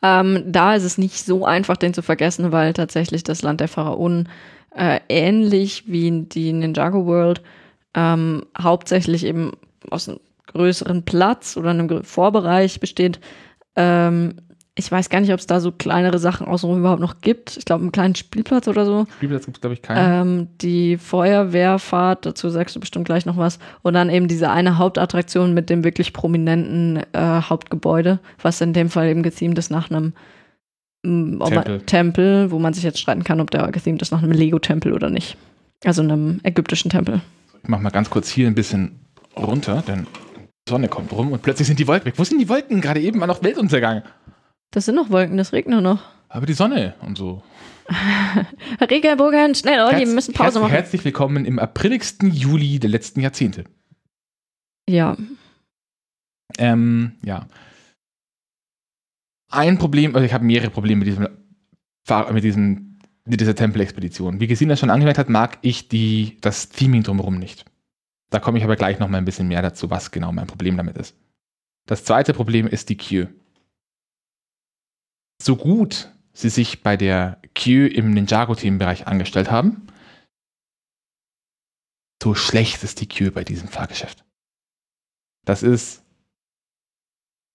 Ähm, 0.03 0.45
da 0.47 0.75
ist 0.75 0.85
es 0.85 0.99
nicht 0.99 1.25
so 1.25 1.45
einfach, 1.45 1.77
den 1.77 1.95
zu 1.95 2.03
vergessen, 2.03 2.53
weil 2.53 2.73
tatsächlich 2.73 3.25
das 3.25 3.43
Land 3.43 3.61
der 3.61 3.69
Pharaonen 3.69 4.29
äh, 4.75 5.01
ähnlich 5.09 5.85
wie 5.87 6.23
die 6.23 6.53
Ninjago 6.53 7.07
World 7.07 7.43
ähm, 7.95 8.45
hauptsächlich 8.61 9.25
eben 9.25 9.53
aus 9.91 10.09
einem 10.09 10.21
größeren 10.47 11.05
Platz 11.05 11.57
oder 11.57 11.71
einem 11.71 12.05
Vorbereich 12.05 12.81
besteht. 12.81 13.21
Ähm, 13.77 14.37
ich 14.79 14.93
weiß 14.93 15.11
gar 15.11 15.21
nicht, 15.21 15.33
ob 15.33 15.41
es 15.41 15.47
da 15.49 15.59
so 15.59 15.73
kleinere 15.73 16.21
Sachen 16.21 16.47
außenrum 16.47 16.79
überhaupt 16.79 17.01
noch 17.01 17.21
gibt. 17.21 17.57
Ich 17.57 17.65
glaube, 17.65 17.83
einen 17.83 17.91
kleinen 17.91 18.15
Spielplatz 18.15 18.69
oder 18.69 18.87
so. 18.87 19.07
Spielplatz 19.17 19.45
gibt 19.45 19.57
es, 19.57 19.61
glaube 19.61 19.75
ich, 19.75 19.83
keinen. 19.83 20.29
Ähm, 20.29 20.49
die 20.61 20.97
Feuerwehrfahrt, 20.97 22.25
dazu 22.25 22.49
sagst 22.49 22.77
du 22.77 22.81
bestimmt 22.81 23.05
gleich 23.05 23.27
noch 23.27 23.37
was. 23.37 23.59
Und 23.83 23.95
dann 23.95 24.09
eben 24.09 24.29
diese 24.29 24.51
eine 24.51 24.79
Hauptattraktion 24.79 25.53
mit 25.53 25.69
dem 25.69 25.83
wirklich 25.83 26.13
prominenten 26.13 27.03
äh, 27.13 27.43
Hauptgebäude, 27.43 28.21
was 28.41 28.61
in 28.61 28.73
dem 28.73 28.89
Fall 28.89 29.09
eben 29.09 29.25
gethemed 29.25 29.59
ist 29.59 29.71
nach 29.73 29.91
einem 29.91 30.13
mm, 31.03 31.41
Tempel. 31.41 31.79
Man, 31.79 31.87
Tempel, 31.87 32.51
wo 32.53 32.61
man 32.61 32.73
sich 32.73 32.85
jetzt 32.85 33.01
streiten 33.01 33.25
kann, 33.25 33.41
ob 33.41 33.51
der 33.51 33.67
gethemed 33.73 34.01
ist 34.01 34.13
nach 34.13 34.23
einem 34.23 34.31
Lego-Tempel 34.31 34.93
oder 34.93 35.11
nicht. 35.11 35.37
Also 35.85 36.03
einem 36.03 36.39
ägyptischen 36.45 36.93
Tempel. 36.93 37.21
Ich 37.65 37.69
mach 37.69 37.81
mal 37.81 37.91
ganz 37.91 38.11
kurz 38.11 38.29
hier 38.29 38.47
ein 38.47 38.55
bisschen 38.55 39.01
runter, 39.37 39.83
denn 39.85 40.07
die 40.37 40.71
Sonne 40.71 40.87
kommt 40.87 41.13
rum 41.13 41.33
und 41.33 41.43
plötzlich 41.43 41.67
sind 41.67 41.81
die 41.81 41.89
Wolken 41.89 42.07
weg. 42.07 42.15
Wo 42.17 42.23
sind 42.23 42.39
die 42.39 42.49
Wolken? 42.49 42.81
Gerade 42.81 43.01
eben 43.01 43.19
war 43.19 43.27
noch 43.27 43.43
Weltuntergang. 43.43 44.05
Das 44.71 44.85
sind 44.85 44.97
noch 44.97 45.11
Wolken, 45.11 45.37
das 45.37 45.53
regnet 45.53 45.83
noch. 45.83 46.03
Aber 46.29 46.45
die 46.47 46.53
Sonne 46.53 46.95
und 47.01 47.17
so. 47.17 47.43
Regelbogen, 48.81 49.55
schnell, 49.55 49.81
Olli, 49.81 50.07
wir 50.07 50.15
müssen 50.15 50.35
Pause 50.35 50.45
herzlich, 50.45 50.63
machen. 50.63 50.73
Herzlich 50.73 51.05
willkommen 51.07 51.45
im 51.47 51.59
apriligsten 51.59 52.31
Juli 52.31 52.79
der 52.79 52.91
letzten 52.91 53.21
Jahrzehnte. 53.21 53.65
Ja, 54.89 55.17
Ähm, 56.59 57.13
ja. 57.23 57.47
Ein 59.51 59.79
Problem, 59.79 60.15
also 60.15 60.27
ich 60.27 60.35
habe 60.35 60.45
mehrere 60.45 60.71
Probleme 60.71 60.99
mit 60.99 61.09
diesem, 61.09 61.29
mit 62.33 62.45
diesem, 62.45 62.99
mit 63.25 63.41
dieser 63.41 63.55
Tempelexpedition. 63.55 64.41
Wie 64.41 64.47
Gesina 64.47 64.77
schon 64.77 64.91
angemerkt 64.91 65.19
hat, 65.19 65.31
mag 65.31 65.59
ich 65.63 65.89
die, 65.89 66.37
das 66.43 66.69
Theming 66.69 67.03
drumherum 67.03 67.39
nicht. 67.39 67.65
Da 68.31 68.41
komme 68.41 68.59
ich 68.59 68.65
aber 68.65 68.77
gleich 68.77 68.99
noch 68.99 69.09
mal 69.09 69.17
ein 69.17 69.25
bisschen 69.25 69.49
mehr 69.49 69.63
dazu, 69.63 69.89
was 69.89 70.11
genau 70.11 70.33
mein 70.33 70.47
Problem 70.47 70.77
damit 70.77 70.99
ist. 70.99 71.17
Das 71.87 72.05
zweite 72.05 72.35
Problem 72.35 72.67
ist 72.67 72.91
die 72.91 72.99
Queue. 72.99 73.29
So 75.41 75.57
gut 75.57 76.13
sie 76.33 76.51
sich 76.51 76.83
bei 76.83 76.97
der 76.97 77.41
Queue 77.55 77.89
im 77.89 78.13
Ninjago-Themenbereich 78.13 79.07
angestellt 79.07 79.51
haben, 79.51 79.89
so 82.23 82.35
schlecht 82.35 82.83
ist 82.83 83.01
die 83.01 83.09
Queue 83.09 83.31
bei 83.31 83.45
diesem 83.45 83.69
Fahrgeschäft. 83.69 84.25
Das 85.45 85.63
ist 85.63 86.05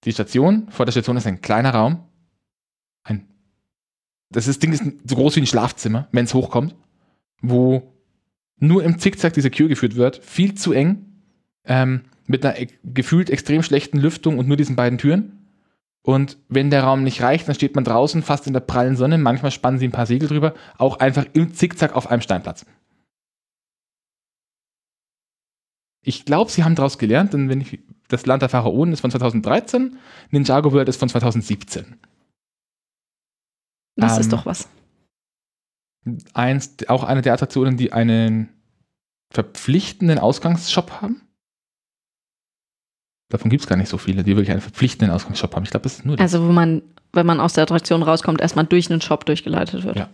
die 0.04 0.12
Station. 0.12 0.70
Vor 0.70 0.86
der 0.86 0.92
Station 0.92 1.18
ist 1.18 1.28
ein 1.28 1.42
kleiner 1.42 1.74
Raum. 1.74 2.08
Ein, 3.04 3.28
das 4.30 4.48
ist, 4.48 4.64
Ding 4.64 4.74
ist 4.74 4.84
so 5.08 5.16
groß 5.16 5.36
wie 5.36 5.42
ein 5.42 5.48
Schlafzimmer, 5.48 6.08
wenn 6.12 6.26
es 6.26 6.34
hochkommt, 6.34 6.76
wo 7.42 7.94
nur 8.58 8.84
im 8.84 9.00
Zickzack 9.00 9.34
diese 9.34 9.52
Queue 9.52 9.68
geführt 9.68 9.96
wird. 9.96 10.24
Viel 10.24 10.56
zu 10.56 10.74
eng. 10.74 11.22
Ähm, 11.66 12.06
mit 12.26 12.46
einer 12.46 12.58
e 12.58 12.68
gefühlt 12.84 13.30
extrem 13.30 13.64
schlechten 13.64 13.98
Lüftung 13.98 14.40
und 14.40 14.48
nur 14.48 14.58
diesen 14.58 14.76
beiden 14.76 14.98
Türen. 14.98 15.43
Und 16.06 16.38
wenn 16.50 16.70
der 16.70 16.84
Raum 16.84 17.04
nicht 17.04 17.22
reicht, 17.22 17.48
dann 17.48 17.56
steht 17.56 17.76
man 17.76 17.86
draußen 17.86 18.22
fast 18.24 18.46
in 18.46 18.54
der 18.54 18.60
prallen 18.60 18.98
Sonne. 18.98 19.18
Manchmal 19.18 19.52
spannen 19.52 19.80
sie 19.80 19.88
ein 19.88 19.94
paar 19.94 20.06
Segel 20.06 20.28
drüber. 20.28 20.54
Auch 20.78 21.00
einfach 21.00 21.26
im 21.34 21.54
Zickzack 21.54 21.96
auf 21.96 22.08
einem 22.08 22.22
Steinplatz. 22.22 22.66
Ich 26.06 26.26
glaube, 26.26 26.52
sie 26.52 26.66
haben 26.66 26.76
daraus 26.76 26.98
gelernt, 26.98 27.34
denn 27.34 27.48
wenn 27.48 27.62
ich, 27.62 27.80
das 28.10 28.26
Land 28.26 28.42
der 28.42 28.50
Pharaonen 28.50 28.94
ist 28.94 29.00
von 29.00 29.12
2013, 29.12 29.98
Ninjago 30.32 30.74
World 30.74 30.90
ist 30.90 31.00
von 31.00 31.08
2017. 31.08 31.98
das 33.96 34.16
Ähm, 34.16 34.22
ist 34.22 34.34
doch 34.34 34.46
was. 34.46 34.68
Eins, 36.34 36.76
auch 36.90 37.06
eine 37.06 37.22
der 37.22 37.32
Attraktionen, 37.32 37.78
die 37.78 37.94
einen 37.94 38.50
verpflichtenden 39.30 40.20
Ausgangsshop 40.20 41.02
haben. 41.02 41.22
Davon 43.34 43.50
gibt 43.50 43.64
es 43.64 43.68
gar 43.68 43.78
nicht 43.78 43.90
so 43.90 43.98
viele, 43.98 44.24
die 44.24 44.36
wirklich 44.36 44.52
einen 44.52 44.62
verpflichtenden 44.62 45.10
Ausgangsshop 45.10 45.56
haben. 45.56 45.64
Ich 45.64 45.72
glaube, 45.72 45.86
das 45.86 45.94
ist 45.94 46.06
nur 46.06 46.18
das. 46.18 46.22
Also, 46.32 46.48
wo 46.48 46.52
man, 46.52 46.84
wenn 47.14 47.26
man 47.26 47.40
aus 47.40 47.54
der 47.54 47.64
Attraktion 47.64 48.04
rauskommt, 48.04 48.40
erstmal 48.40 48.68
durch 48.68 48.92
einen 48.92 49.02
Shop 49.02 49.26
durchgeleitet 49.26 49.84
wird. 49.84 49.96
Ja. 49.96 50.10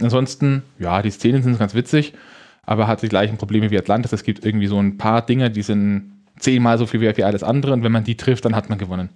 Ansonsten, 0.00 0.62
ja, 0.78 1.02
die 1.02 1.10
Szenen 1.10 1.42
sind 1.42 1.58
ganz 1.58 1.74
witzig, 1.74 2.14
aber 2.62 2.86
hat 2.86 3.02
die 3.02 3.10
gleichen 3.10 3.36
Probleme 3.36 3.70
wie 3.70 3.76
Atlantis. 3.76 4.14
Es 4.14 4.22
gibt 4.22 4.46
irgendwie 4.46 4.68
so 4.68 4.78
ein 4.78 4.96
paar 4.96 5.20
Dinge, 5.20 5.50
die 5.50 5.60
sind 5.60 6.24
zehnmal 6.38 6.78
so 6.78 6.86
viel 6.86 7.02
wert 7.02 7.18
wie 7.18 7.24
alles 7.24 7.42
andere 7.42 7.74
und 7.74 7.84
wenn 7.84 7.92
man 7.92 8.04
die 8.04 8.16
trifft, 8.16 8.46
dann 8.46 8.56
hat 8.56 8.70
man 8.70 8.78
gewonnen. 8.78 9.10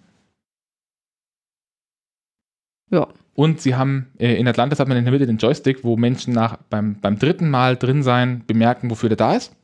Ja. 2.90 3.08
Und 3.32 3.62
sie 3.62 3.74
haben, 3.74 4.08
äh, 4.18 4.34
in 4.34 4.46
Atlantis 4.46 4.80
hat 4.80 4.88
man 4.88 4.98
in 4.98 5.04
der 5.04 5.12
Mitte 5.12 5.24
den 5.24 5.38
Joystick, 5.38 5.82
wo 5.82 5.96
Menschen 5.96 6.34
nach, 6.34 6.58
beim, 6.68 7.00
beim 7.00 7.18
dritten 7.18 7.48
Mal 7.48 7.78
drin 7.78 8.02
sein 8.02 8.44
bemerken, 8.46 8.90
wofür 8.90 9.08
der 9.08 9.16
da 9.16 9.34
ist. 9.34 9.56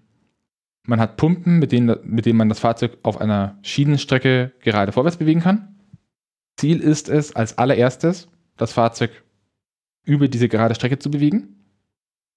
man 0.88 1.00
hat 1.00 1.16
Pumpen, 1.16 1.58
mit 1.58 1.70
denen, 1.70 1.96
mit 2.02 2.24
denen 2.26 2.38
man 2.38 2.48
das 2.48 2.60
Fahrzeug 2.60 2.98
auf 3.02 3.20
einer 3.20 3.58
Schienenstrecke 3.62 4.52
gerade 4.60 4.92
vorwärts 4.92 5.18
bewegen 5.18 5.40
kann. 5.40 5.76
Ziel 6.56 6.80
ist 6.80 7.08
es, 7.08 7.36
als 7.36 7.58
allererstes 7.58 8.28
das 8.56 8.72
Fahrzeug 8.72 9.10
über 10.04 10.28
diese 10.28 10.48
gerade 10.48 10.74
Strecke 10.74 10.98
zu 10.98 11.10
bewegen, 11.10 11.56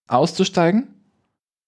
auszusteigen. 0.08 0.90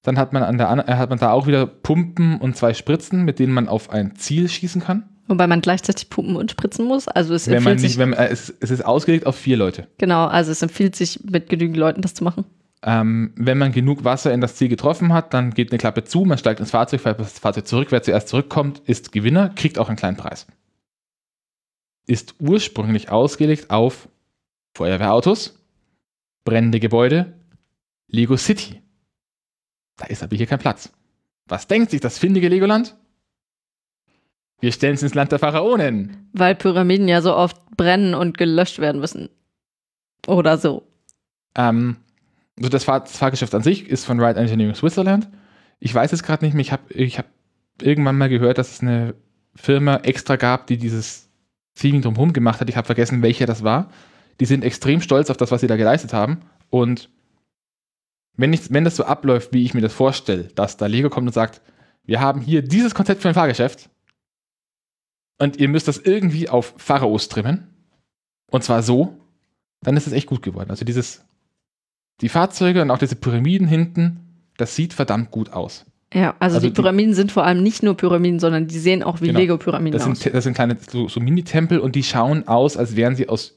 Dann 0.03 0.18
hat 0.18 0.34
man, 0.34 0.43
an 0.43 0.57
der, 0.57 0.68
äh, 0.88 0.95
hat 0.95 1.10
man 1.10 1.18
da 1.18 1.31
auch 1.31 1.47
wieder 1.47 1.65
Pumpen 1.65 2.38
und 2.39 2.57
zwei 2.57 2.73
Spritzen, 2.73 3.23
mit 3.23 3.39
denen 3.39 3.53
man 3.53 3.69
auf 3.69 3.89
ein 3.89 4.18
Ziel 4.18 4.49
schießen 4.49 4.81
kann. 4.81 5.07
Wobei 5.30 5.47
man 5.47 5.61
gleichzeitig 5.61 6.10
pumpen 6.10 6.35
und 6.35 6.51
spritzen 6.51 6.85
muss. 6.85 7.07
Also 7.07 7.34
es 7.34 7.47
Wenn 7.47 7.64
man 7.64 7.73
empfiehlt 7.73 7.81
nicht, 7.81 7.91
sich, 7.91 7.99
wenn, 7.99 8.11
äh, 8.11 8.27
es, 8.27 8.53
es 8.60 8.72
ist 8.72 8.85
ausgelegt 8.85 9.26
auf 9.26 9.38
vier 9.38 9.55
Leute. 9.55 9.88
genau, 9.97 10.26
also 10.26 10.51
es 10.51 10.61
empfiehlt 10.61 10.97
sich, 10.97 11.23
mit 11.23 11.47
genügend 11.47 11.77
Leuten 11.77 12.01
das 12.01 12.14
zu 12.14 12.26
machen. 12.26 12.43
Ähm, 12.85 13.31
wenn 13.38 13.57
man 13.57 13.72
genug 13.72 14.03
Wasser 14.03 14.34
in 14.34 14.41
das 14.41 14.55
Ziel 14.57 14.68
getroffen 14.68 15.14
hat, 15.14 15.34
dann 15.34 15.51
geht 15.53 15.72
eine 15.72 15.77
Klappe 15.77 16.03
zu, 16.03 16.26
man 16.26 16.38
steigt 16.38 16.60
ins 16.60 16.72
Fahrzeug, 16.72 16.99
fährt 16.99 17.19
das 17.19 17.39
Fahrzeug 17.39 17.65
zurück. 17.65 17.88
Wer 17.91 18.03
zuerst 18.03 18.27
zurückkommt, 18.27 18.80
ist 18.85 19.14
Gewinner, 19.14 19.49
kriegt 19.49 19.80
auch 19.80 19.88
einen 19.88 19.97
kleinen 19.97 20.18
Preis. 20.18 20.47
Ist 22.05 22.35
ursprünglich 22.39 23.10
ausgelegt 23.10 23.69
auf 23.69 24.10
Feuerwehrautos, 24.76 25.57
brennende 26.43 26.81
Gebäude, 26.81 27.34
Lego 28.07 28.35
City. 28.35 28.81
Da 29.95 30.07
ist 30.07 30.22
aber 30.22 30.35
hier 30.35 30.47
kein 30.47 30.60
Platz. 30.60 30.91
Was 31.47 31.68
denkt 31.68 31.91
sich 31.91 32.01
das 32.01 32.18
findige 32.18 32.49
Legoland? 32.49 32.97
Wir 34.60 34.73
stellen 34.73 34.95
es 34.95 35.03
ins 35.03 35.14
Land 35.14 35.31
der 35.31 35.39
Pharaonen. 35.39 36.30
Weil 36.34 36.55
Pyramiden 36.55 37.07
ja 37.07 37.22
so 37.22 37.35
oft 37.35 37.57
brennen 37.77 38.14
und 38.14 38.38
gelöscht 38.38 38.80
werden 38.80 38.99
müssen. 38.99 39.30
Oder 40.27 40.57
so. 40.57 40.88
Ähm, 41.55 41.97
also 42.57 42.69
das, 42.69 42.84
Fahr 42.84 43.01
das 43.01 43.17
Fahrgeschäft 43.17 43.53
an 43.55 43.63
sich 43.63 43.88
ist 43.88 44.05
von 44.05 44.19
Ride 44.19 44.39
Engineering 44.39 44.75
Switzerland. 44.75 45.30
Ich 45.80 45.93
weiß 45.93 46.13
es 46.13 46.23
gerade 46.23 46.45
nicht 46.45 46.53
mehr. 46.53 46.61
Ich 46.61 46.71
habe 46.71 46.93
ich 46.93 47.17
hab 47.17 47.25
irgendwann 47.81 48.17
mal 48.17 48.30
gehört, 48.30 48.57
dass 48.57 48.71
es 48.71 48.81
eine 48.81 49.15
Firma 49.55 49.97
extra 49.97 50.35
gab, 50.35 50.67
die 50.67 50.77
dieses 50.77 51.30
Theming 51.75 52.01
drumherum 52.01 52.34
gemacht 52.34 52.61
hat. 52.61 52.69
Ich 52.69 52.77
habe 52.77 52.85
vergessen, 52.85 53.21
welche 53.21 53.45
das 53.45 53.63
war. 53.63 53.89
Die 54.39 54.45
sind 54.45 54.63
extrem 54.63 55.01
stolz 55.01 55.30
auf 55.30 55.38
das, 55.38 55.51
was 55.51 55.61
sie 55.61 55.67
da 55.67 55.75
geleistet 55.75 56.13
haben. 56.13 56.41
Und 56.69 57.09
wenn, 58.35 58.53
ich, 58.53 58.71
wenn 58.71 58.84
das 58.84 58.95
so 58.95 59.05
abläuft, 59.05 59.53
wie 59.53 59.63
ich 59.63 59.73
mir 59.73 59.81
das 59.81 59.93
vorstelle, 59.93 60.45
dass 60.55 60.77
da 60.77 60.88
Lego 60.88 61.09
kommt 61.09 61.27
und 61.27 61.34
sagt, 61.34 61.61
wir 62.03 62.19
haben 62.19 62.41
hier 62.41 62.61
dieses 62.61 62.95
Konzept 62.95 63.21
für 63.21 63.30
ein 63.30 63.35
Fahrgeschäft 63.35 63.89
und 65.39 65.57
ihr 65.57 65.69
müsst 65.69 65.88
das 65.88 65.99
irgendwie 65.99 66.49
auf 66.49 66.73
Pharaos 66.77 67.30
trimmen, 67.30 67.67
und 68.51 68.63
zwar 68.63 68.84
so, 68.84 69.17
dann 69.81 69.97
ist 69.97 70.05
es 70.05 70.13
echt 70.13 70.27
gut 70.27 70.43
geworden. 70.43 70.69
Also 70.69 70.85
dieses 70.85 71.25
die 72.22 72.30
Fahrzeuge 72.30 72.81
und 72.81 72.91
auch 72.91 72.98
diese 72.98 73.15
Pyramiden 73.15 73.68
hinten, 73.68 74.19
das 74.57 74.76
sieht 74.76 74.94
verdammt 74.94 75.31
gut 75.31 75.52
aus. 75.52 75.85
Ja, 76.14 76.35
also, 76.40 76.56
Also 76.57 76.60
die 76.68 76.73
die- 76.73 76.81
Pyramiden 76.81 77.14
sind 77.15 77.31
vor 77.31 77.44
allem 77.44 77.64
nicht 77.64 77.81
nur 77.81 77.95
Pyramiden, 77.98 78.40
sondern 78.40 78.68
die 78.68 78.77
sehen 78.77 79.02
auch 79.02 79.19
wie 79.22 79.27
Genau. 79.27 79.40
Lego-Pyramiden 79.40 79.99
aus. 79.99 80.19
sind, 80.19 80.34
das 80.35 80.44
sind 80.44 80.53
kleine 80.53 80.77
so, 80.90 81.07
so 81.07 81.19
Mini-Tempel 81.19 81.80
und 81.80 81.95
die 81.95 82.03
schauen 82.03 82.48
aus, 82.48 82.77
als 82.77 82.95
wären 82.95 83.15
sie 83.15 83.30
aus 83.30 83.56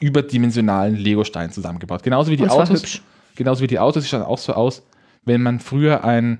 überdimensionalen 0.00 0.96
Lego-Steinen 0.96 1.50
zusammengebaut. 1.52 2.02
Genauso 2.02 2.30
wie 2.30 2.36
die 2.36 2.46
Autos. 2.48 3.00
Genauso 3.36 3.62
wie 3.62 3.66
die 3.68 3.78
Autos, 3.78 4.02
die 4.04 4.08
schauen 4.10 4.22
auch 4.22 4.38
so 4.38 4.52
aus, 4.52 4.82
wenn 5.24 5.42
man 5.42 5.60
früher 5.60 6.04
ein 6.04 6.38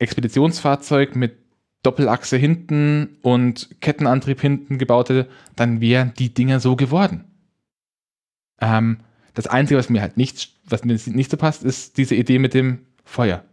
Expeditionsfahrzeug 0.00 1.14
mit 1.14 1.36
Doppelachse 1.84 2.36
hinten 2.36 3.18
und 3.22 3.80
Kettenantrieb 3.80 4.40
hinten 4.40 4.78
gebaut 4.78 5.10
hätte, 5.10 5.28
dann 5.54 5.80
wären 5.80 6.12
die 6.18 6.34
Dinger 6.34 6.58
so 6.58 6.74
geworden. 6.74 7.24
Ähm, 8.60 8.98
das 9.34 9.46
Einzige, 9.46 9.78
was 9.78 9.88
mir 9.88 10.02
halt 10.02 10.16
nicht, 10.16 10.56
was 10.68 10.84
mir 10.84 10.98
nicht 11.06 11.30
so 11.30 11.36
passt, 11.36 11.64
ist 11.64 11.96
diese 11.96 12.14
Idee 12.14 12.38
mit 12.38 12.54
dem 12.54 12.86
Feuer. 13.04 13.44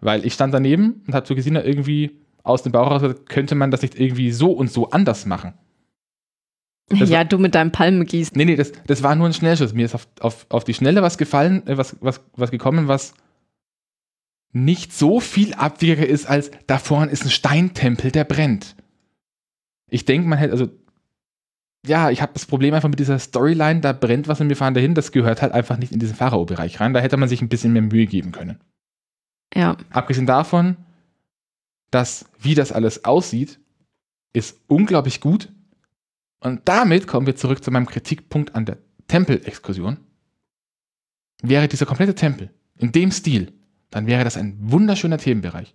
Weil 0.00 0.26
ich 0.26 0.34
stand 0.34 0.52
daneben 0.52 1.02
und 1.06 1.14
habe 1.14 1.26
so 1.26 1.34
gesehen, 1.34 1.56
irgendwie 1.56 2.18
aus 2.42 2.62
dem 2.62 2.72
Bauch 2.72 2.90
raus, 2.90 3.02
gesagt, 3.02 3.28
könnte 3.28 3.54
man 3.54 3.70
das 3.70 3.82
nicht 3.82 3.98
irgendwie 3.98 4.32
so 4.32 4.52
und 4.52 4.70
so 4.70 4.90
anders 4.90 5.26
machen. 5.26 5.54
Das 6.88 7.08
ja, 7.08 7.24
du 7.24 7.38
mit 7.38 7.54
deinem 7.54 7.72
Palmengießen. 7.72 8.36
Nee, 8.36 8.44
nee, 8.44 8.56
das, 8.56 8.72
das 8.86 9.02
war 9.02 9.14
nur 9.14 9.26
ein 9.26 9.32
Schnellschuss. 9.32 9.72
Mir 9.72 9.86
ist 9.86 9.94
auf, 9.94 10.08
auf, 10.20 10.46
auf 10.48 10.64
die 10.64 10.74
Schnelle 10.74 11.02
was 11.02 11.16
gefallen, 11.16 11.66
äh, 11.66 11.76
was, 11.78 11.96
was, 12.00 12.20
was 12.36 12.50
gekommen, 12.50 12.88
was 12.88 13.14
nicht 14.52 14.92
so 14.92 15.20
viel 15.20 15.54
abwieriger 15.54 16.06
ist, 16.06 16.26
als 16.26 16.50
da 16.66 16.78
vorne 16.78 17.10
ist 17.10 17.24
ein 17.24 17.30
Steintempel, 17.30 18.10
der 18.10 18.24
brennt. 18.24 18.76
Ich 19.88 20.04
denke, 20.04 20.28
man 20.28 20.38
hätte, 20.38 20.52
also, 20.52 20.68
ja, 21.86 22.10
ich 22.10 22.22
habe 22.22 22.32
das 22.32 22.46
Problem 22.46 22.74
einfach 22.74 22.88
mit 22.88 23.00
dieser 23.00 23.18
Storyline, 23.18 23.80
da 23.80 23.92
brennt 23.92 24.28
was 24.28 24.40
und 24.40 24.48
wir 24.48 24.56
fahren 24.56 24.74
dahin, 24.74 24.94
das 24.94 25.10
gehört 25.10 25.42
halt 25.42 25.52
einfach 25.52 25.78
nicht 25.78 25.92
in 25.92 25.98
diesen 25.98 26.14
Pharao-Bereich 26.14 26.80
rein. 26.80 26.94
Da 26.94 27.00
hätte 27.00 27.16
man 27.16 27.28
sich 27.28 27.42
ein 27.42 27.48
bisschen 27.48 27.72
mehr 27.72 27.82
Mühe 27.82 28.06
geben 28.06 28.30
können. 28.30 28.60
Ja. 29.54 29.76
Abgesehen 29.90 30.26
davon, 30.26 30.76
dass, 31.90 32.26
wie 32.38 32.54
das 32.54 32.72
alles 32.72 33.04
aussieht, 33.04 33.60
ist 34.32 34.60
unglaublich 34.68 35.20
gut. 35.20 35.52
Und 36.40 36.62
damit 36.64 37.06
kommen 37.06 37.26
wir 37.26 37.36
zurück 37.36 37.62
zu 37.62 37.70
meinem 37.70 37.86
Kritikpunkt 37.86 38.54
an 38.54 38.64
der 38.64 38.78
Tempelexkursion. 39.08 39.98
Wäre 41.42 41.68
dieser 41.68 41.86
komplette 41.86 42.14
Tempel 42.14 42.50
in 42.78 42.92
dem 42.92 43.10
Stil, 43.10 43.52
dann 43.90 44.06
wäre 44.06 44.24
das 44.24 44.36
ein 44.36 44.56
wunderschöner 44.58 45.18
Themenbereich. 45.18 45.74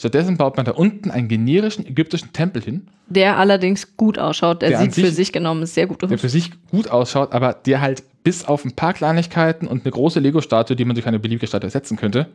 Stattdessen 0.00 0.38
baut 0.38 0.56
man 0.56 0.64
da 0.64 0.72
unten 0.72 1.10
einen 1.10 1.28
generischen 1.28 1.86
ägyptischen 1.86 2.32
Tempel 2.32 2.62
hin, 2.62 2.88
Der 3.08 3.36
allerdings 3.36 3.96
gut 3.98 4.18
ausschaut. 4.18 4.62
Der, 4.62 4.70
Der 4.70 4.78
sieht 4.80 4.94
für 4.94 5.02
sich- 5.02 5.14
sich 5.14 5.32
genommen 5.32 5.66
sehr 5.66 5.86
gut 5.86 6.00
der 6.00 6.10
aus. 6.12 6.20
für 6.22 6.28
sich 6.30 6.50
gut 6.70 6.88
ausschaut, 6.88 7.32
aber 7.32 7.52
der 7.52 7.82
halt 7.82 8.02
bis 8.24 8.46
auf 8.46 8.64
ein 8.64 8.72
paar 8.74 8.94
Kleinigkeiten 8.94 9.66
und 9.66 9.82
eine 9.84 9.90
große 9.92 10.18
Lego-Statue, 10.20 10.74
die 10.74 10.86
man 10.86 10.94
durch 10.94 11.06
eine 11.06 11.18
beliebige 11.18 11.46
Statue 11.46 11.66
ersetzen 11.68 11.98
könnte, 11.98 12.28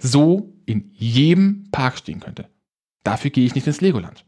so 0.00 0.54
in 0.64 0.90
jedem 0.94 1.64
Park 1.70 1.98
stehen 1.98 2.20
könnte. 2.20 2.46
Dafür 3.04 3.30
gehe 3.30 3.44
ich 3.44 3.54
nicht 3.54 3.66
ins 3.66 3.82
Legoland. 3.82 4.24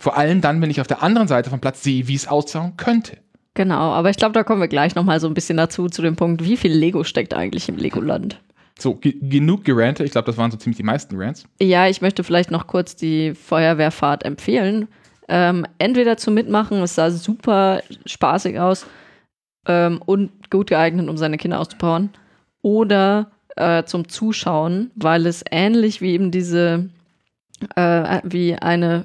Vor 0.00 0.16
allem 0.16 0.40
dann, 0.40 0.62
wenn 0.62 0.70
ich 0.70 0.80
auf 0.80 0.86
der 0.86 1.02
anderen 1.02 1.26
Seite 1.26 1.50
vom 1.50 1.60
Platz 1.60 1.82
sehe, 1.82 2.06
wie 2.06 2.14
es 2.14 2.28
ausschauen 2.28 2.76
könnte. 2.76 3.18
Genau, 3.54 3.90
aber 3.92 4.10
ich 4.10 4.16
glaube, 4.16 4.34
da 4.34 4.44
kommen 4.44 4.60
wir 4.60 4.68
gleich 4.68 4.94
nochmal 4.94 5.18
so 5.18 5.26
ein 5.26 5.34
bisschen 5.34 5.56
dazu, 5.56 5.88
zu 5.88 6.00
dem 6.02 6.14
Punkt, 6.14 6.44
wie 6.44 6.56
viel 6.56 6.72
Lego 6.72 7.02
steckt 7.02 7.34
eigentlich 7.34 7.68
im 7.68 7.76
Legoland. 7.76 8.40
So, 8.78 8.94
ge 8.94 9.16
genug 9.20 9.64
gerante. 9.64 10.04
Ich 10.04 10.12
glaube, 10.12 10.26
das 10.26 10.36
waren 10.36 10.50
so 10.50 10.56
ziemlich 10.56 10.76
die 10.76 10.84
meisten 10.84 11.20
Rants. 11.20 11.44
Ja, 11.60 11.88
ich 11.88 12.00
möchte 12.00 12.24
vielleicht 12.24 12.50
noch 12.50 12.66
kurz 12.66 12.94
die 12.94 13.34
Feuerwehrfahrt 13.34 14.24
empfehlen. 14.24 14.88
Ähm, 15.28 15.66
entweder 15.78 16.16
zum 16.16 16.34
Mitmachen, 16.34 16.80
es 16.82 16.94
sah 16.94 17.10
super 17.10 17.82
spaßig 18.06 18.58
aus 18.60 18.86
ähm, 19.66 20.00
und 20.06 20.50
gut 20.50 20.68
geeignet, 20.68 21.08
um 21.08 21.18
seine 21.18 21.36
Kinder 21.36 21.60
auszupowern, 21.60 22.10
oder 22.62 23.30
äh, 23.56 23.84
zum 23.84 24.08
Zuschauen, 24.08 24.90
weil 24.94 25.26
es 25.26 25.44
ähnlich 25.50 26.00
wie 26.00 26.12
eben 26.12 26.30
diese, 26.30 26.88
äh, 27.74 28.20
wie 28.24 28.54
eine 28.54 29.04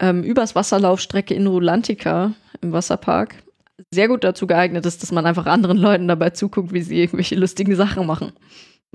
ähm, 0.00 0.22
übers 0.24 0.54
Wasserlaufstrecke 0.54 1.32
in 1.32 1.46
Rulantica 1.46 2.32
im 2.60 2.72
Wasserpark 2.72 3.36
sehr 3.92 4.08
gut 4.08 4.24
dazu 4.24 4.46
geeignet 4.46 4.86
ist, 4.86 5.02
dass 5.02 5.12
man 5.12 5.26
einfach 5.26 5.46
anderen 5.46 5.76
Leuten 5.78 6.08
dabei 6.08 6.30
zuguckt, 6.30 6.72
wie 6.72 6.82
sie 6.82 7.00
irgendwelche 7.00 7.34
lustigen 7.36 7.76
Sachen 7.76 8.06
machen. 8.06 8.32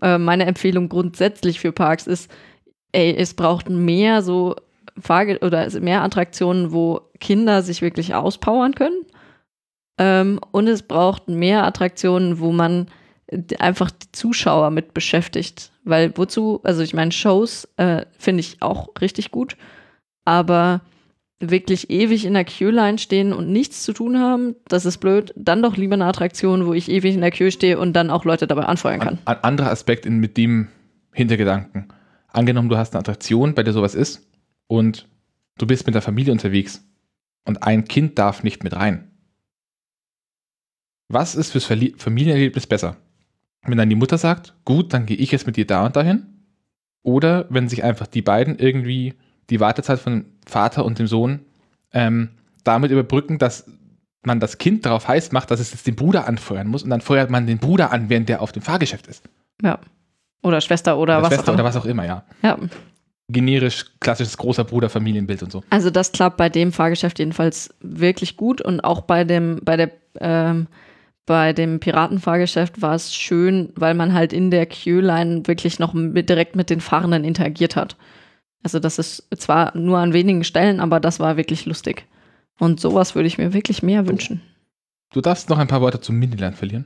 Äh, 0.01 0.17
meine 0.17 0.45
Empfehlung 0.45 0.89
grundsätzlich 0.89 1.59
für 1.59 1.71
Parks 1.71 2.07
ist, 2.07 2.31
ey, 2.91 3.15
es 3.15 3.33
braucht 3.33 3.69
mehr 3.69 4.21
so 4.21 4.55
Fahrge 4.99 5.39
oder 5.39 5.67
mehr 5.79 6.01
Attraktionen, 6.01 6.71
wo 6.71 7.01
Kinder 7.19 7.61
sich 7.61 7.81
wirklich 7.81 8.15
auspowern 8.15 8.73
können. 8.73 9.05
Ähm, 9.99 10.39
und 10.51 10.67
es 10.67 10.81
braucht 10.81 11.27
mehr 11.27 11.63
Attraktionen, 11.63 12.39
wo 12.39 12.51
man 12.51 12.87
einfach 13.59 13.91
die 13.91 14.11
Zuschauer 14.11 14.71
mit 14.71 14.93
beschäftigt. 14.93 15.71
Weil 15.83 16.11
wozu, 16.15 16.61
also 16.63 16.81
ich 16.81 16.93
meine, 16.93 17.11
Shows 17.11 17.67
äh, 17.77 18.05
finde 18.17 18.41
ich 18.41 18.61
auch 18.61 18.89
richtig 19.01 19.31
gut, 19.31 19.57
aber 20.25 20.81
wirklich 21.39 21.89
ewig 21.89 22.25
in 22.25 22.33
der 22.33 22.45
Queue-Line 22.45 22.97
stehen 22.97 23.31
und 23.33 23.49
nichts 23.49 23.83
zu 23.83 23.93
tun 23.93 24.19
haben, 24.19 24.55
das 24.67 24.85
ist 24.85 24.97
blöd. 24.97 25.33
Dann 25.35 25.61
doch 25.61 25.77
lieber 25.77 25.93
eine 25.93 26.05
Attraktion, 26.05 26.65
wo 26.65 26.73
ich 26.73 26.89
ewig 26.89 27.13
in 27.13 27.21
der 27.21 27.31
Queue 27.31 27.51
stehe 27.51 27.77
und 27.77 27.93
dann 27.93 28.09
auch 28.09 28.25
Leute 28.25 28.47
dabei 28.47 28.63
anfeuern 28.63 28.99
kann. 28.99 29.19
Ein 29.25 29.43
anderer 29.43 29.69
Aspekt 29.69 30.05
in, 30.05 30.17
mit 30.17 30.37
dem 30.37 30.69
Hintergedanken. 31.13 31.87
Angenommen, 32.27 32.69
du 32.69 32.77
hast 32.77 32.93
eine 32.93 32.99
Attraktion, 33.01 33.53
bei 33.53 33.63
der 33.63 33.73
sowas 33.73 33.95
ist, 33.95 34.27
und 34.67 35.07
du 35.57 35.67
bist 35.67 35.85
mit 35.85 35.95
der 35.95 36.01
Familie 36.01 36.31
unterwegs 36.31 36.83
und 37.45 37.63
ein 37.63 37.85
Kind 37.85 38.19
darf 38.19 38.43
nicht 38.43 38.63
mit 38.63 38.75
rein. 38.75 39.11
Was 41.09 41.35
ist 41.35 41.51
fürs 41.51 41.65
Verli 41.65 41.95
Familienerlebnis 41.97 42.67
besser? 42.67 42.97
Wenn 43.63 43.77
dann 43.77 43.89
die 43.89 43.95
Mutter 43.95 44.17
sagt, 44.17 44.55
gut, 44.65 44.93
dann 44.93 45.05
gehe 45.05 45.17
ich 45.17 45.31
jetzt 45.31 45.47
mit 45.47 45.55
dir 45.55 45.65
da 45.65 45.85
und 45.85 45.95
dahin? 45.95 46.25
Oder 47.03 47.47
wenn 47.49 47.69
sich 47.69 47.83
einfach 47.83 48.07
die 48.07 48.21
beiden 48.21 48.59
irgendwie 48.59 49.13
die 49.49 49.59
Wartezeit 49.59 49.99
von 49.99 50.25
Vater 50.45 50.85
und 50.85 50.99
dem 50.99 51.07
Sohn 51.07 51.41
ähm, 51.93 52.29
damit 52.63 52.91
überbrücken, 52.91 53.37
dass 53.37 53.65
man 54.23 54.39
das 54.39 54.57
Kind 54.57 54.85
darauf 54.85 55.07
heiß 55.07 55.31
macht, 55.31 55.51
dass 55.51 55.59
es 55.59 55.71
jetzt 55.71 55.87
den 55.87 55.95
Bruder 55.95 56.27
anfeuern 56.27 56.67
muss 56.67 56.83
und 56.83 56.89
dann 56.89 57.01
feuert 57.01 57.29
man 57.29 57.47
den 57.47 57.57
Bruder 57.59 57.91
an, 57.91 58.09
während 58.09 58.29
der 58.29 58.41
auf 58.41 58.51
dem 58.51 58.61
Fahrgeschäft 58.61 59.07
ist. 59.07 59.23
Ja. 59.61 59.79
Oder 60.43 60.61
Schwester 60.61 60.97
oder, 60.97 61.17
Oder 61.17 61.23
was 61.23 61.29
Schwester 61.29 61.51
auch 61.51 61.53
oder 61.53 61.61
immer. 61.61 61.69
was 61.69 61.75
auch 61.77 61.85
immer, 61.85 62.05
ja. 62.05 62.23
Ja. 62.41 62.57
Generisch, 63.29 63.85
klassisches 63.99 64.37
großer 64.37 64.63
Bruder, 64.63 64.89
Familienbild 64.89 65.43
und 65.43 65.51
so. 65.51 65.63
Also 65.69 65.89
das 65.89 66.11
klappt 66.11 66.37
bei 66.37 66.49
dem 66.49 66.71
Fahrgeschäft 66.71 67.19
jedenfalls 67.19 67.73
wirklich 67.81 68.37
gut 68.37 68.61
und 68.61 68.81
auch 68.81 69.01
bei 69.01 69.23
dem, 69.23 69.59
bei 69.63 69.75
der, 69.75 69.91
ähm, 70.19 70.67
bei 71.25 71.51
dem 71.51 71.79
Piratenfahrgeschäft 71.79 72.81
war 72.81 72.95
es 72.95 73.13
schön, 73.13 73.73
weil 73.75 73.95
man 73.95 74.13
halt 74.13 74.31
in 74.31 74.49
der 74.51 74.65
Queue-Line 74.65 75.45
wirklich 75.45 75.79
noch 75.79 75.93
mit, 75.93 76.29
direkt 76.29 76.55
mit 76.55 76.69
den 76.69 76.79
Fahrenden 76.79 77.25
interagiert 77.25 77.75
hat. 77.75 77.97
Also 78.63 78.79
das 78.79 78.99
ist 78.99 79.27
zwar 79.37 79.75
nur 79.77 79.99
an 79.99 80.13
wenigen 80.13 80.43
Stellen, 80.43 80.79
aber 80.79 80.99
das 80.99 81.19
war 81.19 81.37
wirklich 81.37 81.65
lustig. 81.65 82.05
Und 82.59 82.79
sowas 82.79 83.15
würde 83.15 83.27
ich 83.27 83.37
mir 83.37 83.53
wirklich 83.53 83.83
mehr 83.83 84.07
wünschen. 84.07 84.41
Du 85.13 85.21
darfst 85.21 85.49
noch 85.49 85.57
ein 85.57 85.67
paar 85.67 85.81
Worte 85.81 86.01
zum 86.01 86.17
Miniland 86.17 86.55
verlieren. 86.55 86.85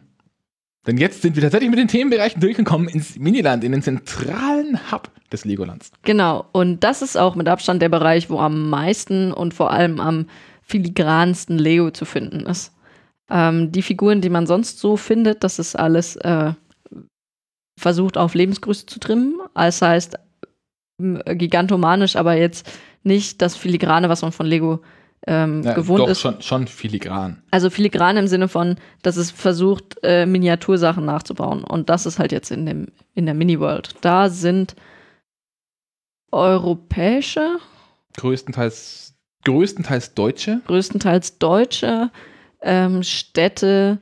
Denn 0.87 0.97
jetzt 0.97 1.21
sind 1.21 1.35
wir 1.35 1.43
tatsächlich 1.43 1.69
mit 1.69 1.79
den 1.79 1.87
Themenbereichen 1.87 2.41
durchgekommen 2.41 2.89
ins 2.89 3.17
Miniland, 3.17 3.63
in 3.63 3.71
den 3.71 3.83
zentralen 3.83 4.91
Hub 4.91 5.11
des 5.31 5.45
Legolands. 5.45 5.91
Genau, 6.03 6.45
und 6.53 6.83
das 6.83 7.01
ist 7.01 7.17
auch 7.17 7.35
mit 7.35 7.47
Abstand 7.47 7.81
der 7.81 7.89
Bereich, 7.89 8.29
wo 8.29 8.39
am 8.39 8.69
meisten 8.69 9.31
und 9.31 9.53
vor 9.53 9.71
allem 9.71 9.99
am 9.99 10.25
filigransten 10.63 11.59
Lego 11.59 11.91
zu 11.91 12.05
finden 12.05 12.47
ist. 12.47 12.73
Ähm, 13.29 13.71
die 13.71 13.83
Figuren, 13.83 14.21
die 14.21 14.29
man 14.29 14.47
sonst 14.47 14.79
so 14.79 14.97
findet, 14.97 15.43
das 15.43 15.59
ist 15.59 15.75
alles 15.77 16.15
äh, 16.17 16.53
versucht 17.79 18.17
auf 18.17 18.33
Lebensgröße 18.33 18.85
zu 18.87 18.99
trimmen. 18.99 19.39
Das 19.53 19.81
heißt, 19.81 20.17
gigantomanisch, 21.25 22.15
aber 22.15 22.35
jetzt 22.35 22.69
nicht 23.03 23.41
das 23.41 23.55
Filigrane, 23.55 24.09
was 24.09 24.21
man 24.21 24.31
von 24.31 24.45
Lego 24.45 24.81
ähm, 25.27 25.61
Ja, 25.63 25.73
gewohnt 25.73 26.01
doch, 26.01 26.07
ist. 26.07 26.21
Schon, 26.21 26.41
schon 26.41 26.67
filigran. 26.67 27.43
Also 27.51 27.69
filigran 27.69 28.17
im 28.17 28.27
Sinne 28.27 28.47
von, 28.47 28.77
dass 29.01 29.17
es 29.17 29.31
versucht, 29.31 29.97
äh, 30.03 30.25
Miniatursachen 30.25 31.05
nachzubauen. 31.05 31.63
Und 31.63 31.89
das 31.89 32.05
ist 32.05 32.19
halt 32.19 32.31
jetzt 32.31 32.51
in, 32.51 32.65
dem, 32.65 32.87
in 33.13 33.25
der 33.25 33.35
Mini-World. 33.35 33.95
Da 34.01 34.29
sind 34.29 34.75
europäische, 36.31 37.57
Größtenteils, 38.17 39.15
größtenteils 39.45 40.13
Deutsche. 40.13 40.61
größtenteils 40.67 41.37
deutsche 41.39 42.11
ähm, 42.61 43.03
Städte 43.03 43.99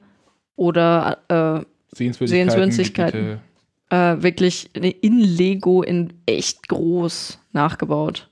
oder 0.56 1.20
äh, 1.28 1.66
Sehenswürdigkeiten. 1.96 2.72
Sehenswürdigkeiten. 2.72 3.42
Äh, 3.90 4.22
wirklich 4.22 4.70
in 4.76 5.20
Lego 5.20 5.82
in 5.82 6.14
echt 6.26 6.68
groß 6.68 7.40
nachgebaut. 7.54 8.30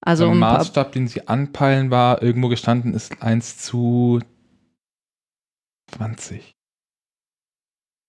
Also 0.00 0.26
Der 0.26 0.34
Maßstab, 0.34 0.92
den 0.92 1.06
sie 1.06 1.28
anpeilen, 1.28 1.90
war 1.90 2.20
irgendwo 2.22 2.48
gestanden, 2.48 2.92
ist 2.92 3.22
1 3.22 3.58
zu 3.58 4.20
20. 5.92 6.56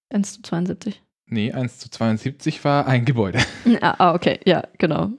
1 0.09 0.33
zu 0.33 0.41
72. 0.41 1.03
Nee, 1.27 1.51
1 1.51 1.79
zu 1.79 1.89
72 1.89 2.63
war 2.63 2.87
ein 2.87 3.05
Gebäude. 3.05 3.39
Ah, 3.81 3.95
ah, 3.99 4.13
okay, 4.15 4.39
ja, 4.45 4.63
genau. 4.79 5.11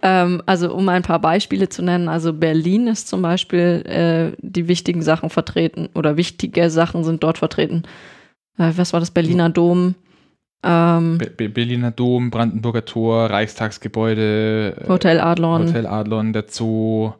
Ähm, 0.00 0.42
also 0.46 0.74
um 0.74 0.88
ein 0.88 1.02
paar 1.02 1.20
Beispiele 1.20 1.68
zu 1.68 1.82
nennen, 1.82 2.08
also 2.08 2.32
Berlin 2.32 2.86
ist 2.86 3.08
zum 3.08 3.20
Beispiel 3.20 3.82
äh, 3.86 4.36
die 4.40 4.68
wichtigen 4.68 5.02
Sachen 5.02 5.28
vertreten 5.28 5.88
oder 5.94 6.16
wichtige 6.16 6.70
Sachen 6.70 7.04
sind 7.04 7.22
dort 7.22 7.38
vertreten. 7.38 7.82
Äh, 8.58 8.72
was 8.76 8.92
war 8.92 9.00
das? 9.00 9.10
Berliner 9.10 9.50
Dom, 9.50 9.94
ähm, 10.62 11.18
Be 11.18 11.30
Be 11.30 11.48
Berliner 11.48 11.90
Dom, 11.90 12.30
Brandenburger 12.30 12.84
Tor, 12.84 13.30
Reichstagsgebäude, 13.30 14.76
äh, 14.84 14.88
Hotel 14.88 15.20
Adlon, 15.20 15.68
Hotel 15.68 15.86
Adlon, 15.86 16.32
der 16.32 16.44
Zoo, 16.48 17.12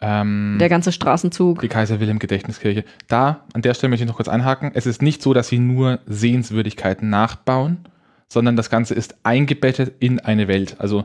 ähm, 0.00 0.56
der 0.58 0.68
ganze 0.68 0.92
Straßenzug. 0.92 1.60
die 1.60 1.68
Kaiser 1.68 2.00
Wilhelm 2.00 2.18
Gedächtniskirche. 2.18 2.84
Da, 3.08 3.44
an 3.52 3.62
der 3.62 3.74
Stelle 3.74 3.90
möchte 3.90 4.04
ich 4.04 4.08
noch 4.08 4.16
kurz 4.16 4.28
einhaken. 4.28 4.72
Es 4.74 4.86
ist 4.86 5.02
nicht 5.02 5.22
so, 5.22 5.32
dass 5.32 5.48
sie 5.48 5.58
nur 5.58 6.00
Sehenswürdigkeiten 6.06 7.08
nachbauen, 7.08 7.78
sondern 8.28 8.56
das 8.56 8.70
Ganze 8.70 8.94
ist 8.94 9.16
eingebettet 9.22 9.94
in 10.00 10.18
eine 10.20 10.48
Welt. 10.48 10.76
Also 10.78 11.04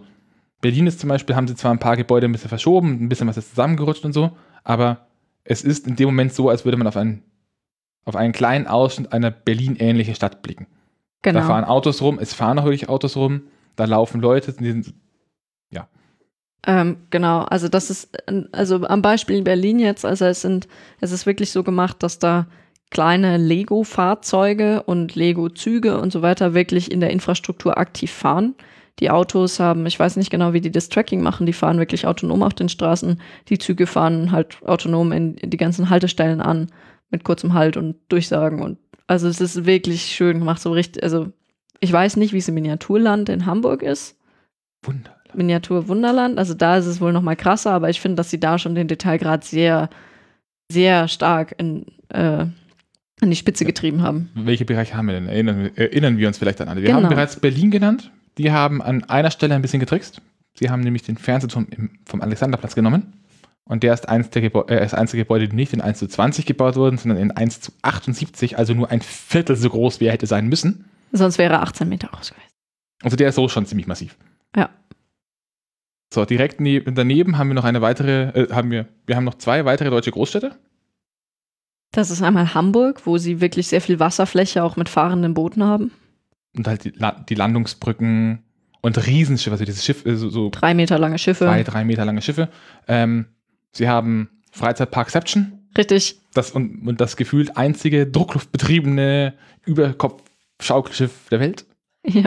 Berlin 0.62 0.88
ist 0.88 1.00
zum 1.00 1.10
Beispiel, 1.10 1.36
haben 1.36 1.48
sie 1.48 1.56
zwar 1.56 1.72
ein 1.72 1.80
paar 1.80 1.98
Gebäude 1.98 2.28
ein 2.28 2.32
bisschen 2.32 2.50
verschoben, 2.50 3.04
ein 3.04 3.10
bisschen 3.10 3.28
was 3.28 3.38
ist 3.38 3.52
zusammengerutscht 3.52 4.04
und 4.04 4.14
so, 4.14 4.32
aber 4.64 5.08
es 5.44 5.64
ist 5.64 5.88
in 5.88 5.96
dem 5.96 6.08
Moment 6.08 6.34
so, 6.34 6.50
als 6.50 6.66
würde 6.66 6.78
man 6.78 6.88
auf 6.88 6.98
einen, 6.98 7.24
auf 8.06 8.16
einen 8.16 8.34
kleinen 8.34 8.68
Ausschnitt 8.68 9.14
einer 9.14 9.32
Berlin-ähnlichen 9.32 10.16
Stadt 10.16 10.42
blicken. 10.42 10.68
Da 11.22 11.32
Genau. 11.32 11.46
fahren 11.46 11.66
Autos 11.66 12.02
rum, 12.02 12.18
es 12.20 12.34
fahren 12.34 12.60
auch 12.60 12.66
wirklich 12.66 12.90
Autos 12.90 13.18
rum, 13.18 13.42
da 13.76 13.86
laufen 13.86 14.22
Leute, 14.22 14.54
die 14.54 14.72
sind, 14.72 14.94
ja. 15.72 15.88
Ähm, 16.66 16.98
genau, 17.10 17.42
also 17.42 17.68
das 17.68 17.90
ist, 17.90 18.10
also 18.52 18.86
am 18.88 19.02
Beispiel 19.02 19.42
Berlin 19.42 19.80
jetzt, 19.80 20.06
also 20.06 20.26
es 20.26 20.42
sind, 20.42 20.68
es 21.02 21.12
ist 21.12 21.26
wirklich 21.26 21.52
so 21.52 21.64
gemacht, 21.64 22.04
dass 22.04 22.20
da 22.20 22.48
kleine 22.90 23.38
Lego-Fahrzeuge 23.38 24.84
und 24.84 25.16
Lego-Züge 25.16 26.00
und 26.00 26.12
so 26.12 26.22
weiter 26.22 26.54
wirklich 26.54 26.92
in 26.92 27.00
der 27.00 27.12
Infrastruktur 27.12 27.78
aktiv 27.78 28.12
fahren. 28.12 28.56
Die 29.00 29.12
Autos 29.12 29.60
haben, 29.60 29.86
ich 29.86 30.00
weiß 30.00 30.18
nicht 30.18 30.30
genau, 30.30 30.54
wie 30.54 30.62
die 30.62 30.72
das 30.72 30.90
Tracking 30.90 31.22
machen, 31.22 31.46
die 31.46 31.54
fahren 31.54 31.78
wirklich 31.78 32.06
autonom 32.06 32.44
auf 32.44 32.54
den 32.54 32.68
Straßen. 32.68 33.22
Die 33.48 33.58
Züge 33.58 33.88
fahren 33.88 34.32
halt 34.32 34.58
autonom 34.66 35.12
in, 35.12 35.36
in 35.36 35.50
die 35.52 35.58
ganzen 35.58 35.90
Haltestellen 35.90 36.42
an, 36.42 36.68
mit 37.10 37.24
kurzem 37.24 37.54
Halt 37.54 37.78
und 37.78 37.96
Durchsagen. 38.10 38.62
Und 38.62 38.78
also 39.10 39.28
es 39.28 39.42
ist 39.42 39.66
wirklich 39.66 40.04
schön 40.04 40.40
gemacht, 40.40 40.62
so 40.62 40.72
richtig, 40.72 41.04
also 41.04 41.32
ich 41.80 41.92
weiß 41.92 42.16
nicht, 42.18 42.32
wie 42.34 42.38
es 42.38 42.48
im 42.48 42.54
Miniaturland 42.54 43.28
in 43.30 43.46
Hamburg 43.46 43.82
ist. 43.82 44.18
Wunder. 44.84 45.16
Miniatur 45.34 45.88
Wunderland. 45.88 46.38
Also 46.38 46.54
da 46.54 46.78
ist 46.78 46.86
es 46.86 47.02
wohl 47.02 47.12
noch 47.14 47.22
mal 47.22 47.36
krasser, 47.36 47.72
aber 47.72 47.90
ich 47.90 48.00
finde, 48.02 48.16
dass 48.16 48.30
sie 48.30 48.40
da 48.40 48.58
schon 48.60 48.76
den 48.76 48.88
Detailgrad 48.88 49.44
sehr, 49.44 49.90
sehr 50.72 51.08
stark 51.08 51.56
in, 51.58 51.86
äh, 52.10 52.46
an 53.22 53.30
die 53.30 53.36
Spitze 53.36 53.66
getrieben 53.66 54.02
haben. 54.02 54.30
Welche 54.36 54.66
Bereiche 54.66 54.96
haben 54.96 55.08
wir 55.08 55.14
denn? 55.16 55.28
Erinnern, 55.28 55.72
erinnern 55.76 56.18
wir 56.18 56.28
uns 56.28 56.38
vielleicht 56.38 56.62
an 56.62 56.68
alle. 56.70 56.82
Wir 56.82 56.90
Genau. 56.90 57.02
haben 57.04 57.10
bereits 57.10 57.36
Berlin 57.40 57.72
genannt. 57.72 58.12
Die 58.38 58.52
haben 58.52 58.82
an 58.82 59.04
einer 59.06 59.32
Stelle 59.32 59.56
ein 59.56 59.62
bisschen 59.62 59.80
getrickst. 59.80 60.22
Sie 60.54 60.70
haben 60.70 60.82
nämlich 60.82 61.04
den 61.04 61.18
Fernsehturm 61.18 61.68
im, 61.72 61.92
vom 62.06 62.22
Alexanderplatz 62.22 62.76
genommen. 62.76 63.14
Und 63.66 63.84
der 63.84 63.94
ist 63.94 64.10
eins 64.10 64.30
der 64.32 64.42
Gebäu 64.42 64.64
äh, 64.68 64.88
eins 64.92 65.12
der 65.12 65.20
Gebäude, 65.20 65.48
die 65.48 65.56
nicht 65.56 65.74
in 65.74 65.82
1 65.82 66.00
zu 66.00 66.08
20 66.08 66.46
gebaut 66.46 66.76
wurden, 66.76 66.98
sondern 66.98 67.20
in 67.20 67.32
1 67.32 67.62
zu 67.62 67.72
78, 67.84 68.58
also 68.58 68.74
nur 68.74 68.90
ein 68.90 69.02
Viertel 69.02 69.56
so 69.56 69.70
groß, 69.70 70.00
wie 70.00 70.06
er 70.06 70.14
hätte 70.14 70.26
sein 70.26 70.48
müssen. 70.48 70.86
Sonst 71.12 71.38
wäre 71.38 71.54
er 71.54 71.62
18 71.62 71.88
Meter 71.88 72.08
groß 72.08 72.32
gewesen. 72.32 72.50
Also 73.04 73.16
der 73.16 73.30
ist 73.30 73.36
so 73.36 73.48
schon 73.48 73.66
ziemlich 73.66 73.88
massiv. 73.88 74.18
Ja. 74.56 74.70
So, 76.12 76.26
direkt 76.26 76.60
neb 76.60 76.90
daneben 76.96 77.38
haben 77.38 77.50
wir 77.50 77.54
noch 77.54 77.64
eine 77.64 77.82
weitere, 77.82 78.30
äh, 78.30 78.52
haben 78.54 78.72
wir, 78.72 78.88
wir 79.06 79.16
haben 79.16 79.24
noch 79.26 79.36
zwei 79.36 79.66
weitere 79.66 79.92
deutsche 79.92 80.12
Großstädte. 80.12 80.56
Das 81.92 82.12
ist 82.12 82.22
einmal 82.22 82.54
Hamburg, 82.54 83.06
wo 83.06 83.18
sie 83.18 83.42
wirklich 83.42 83.68
sehr 83.68 83.82
viel 83.82 84.00
Wasserfläche 84.00 84.64
auch 84.64 84.76
mit 84.76 84.90
fahrenden 84.90 85.34
Booten 85.34 85.64
haben. 85.64 85.92
Und 86.56 86.68
halt 86.68 86.84
die, 86.84 86.92
La 86.92 87.12
die 87.12 87.36
Landungsbrücken 87.36 88.44
und 88.82 89.08
Riesenschiffe, 89.08 89.52
also 89.52 89.66
dieses 89.66 89.86
Schiff, 89.86 90.06
äh, 90.06 90.16
so, 90.16 90.30
so 90.30 90.50
Drei 90.50 90.74
Meter 90.74 90.98
lange 90.98 91.20
Schiffe. 91.20 91.46
zwei, 91.46 91.64
drei 91.64 91.86
Meter 91.86 92.06
lange 92.06 92.22
Schiffe. 92.22 92.50
Ähm, 92.88 93.26
sie 93.72 93.88
haben 93.88 94.30
Freizeitparkception 94.52 95.60
Richtig. 95.78 96.20
das, 96.34 96.52
und, 96.52 96.88
und 96.88 97.00
das 97.00 97.16
gefühlt 97.16 97.58
einzige 97.58 98.08
druckluftbetriebene 98.08 99.34
Überkopf-Schaukelschiff 99.66 101.30
der 101.30 101.40
Welt. 101.40 101.66
Ja. 102.06 102.26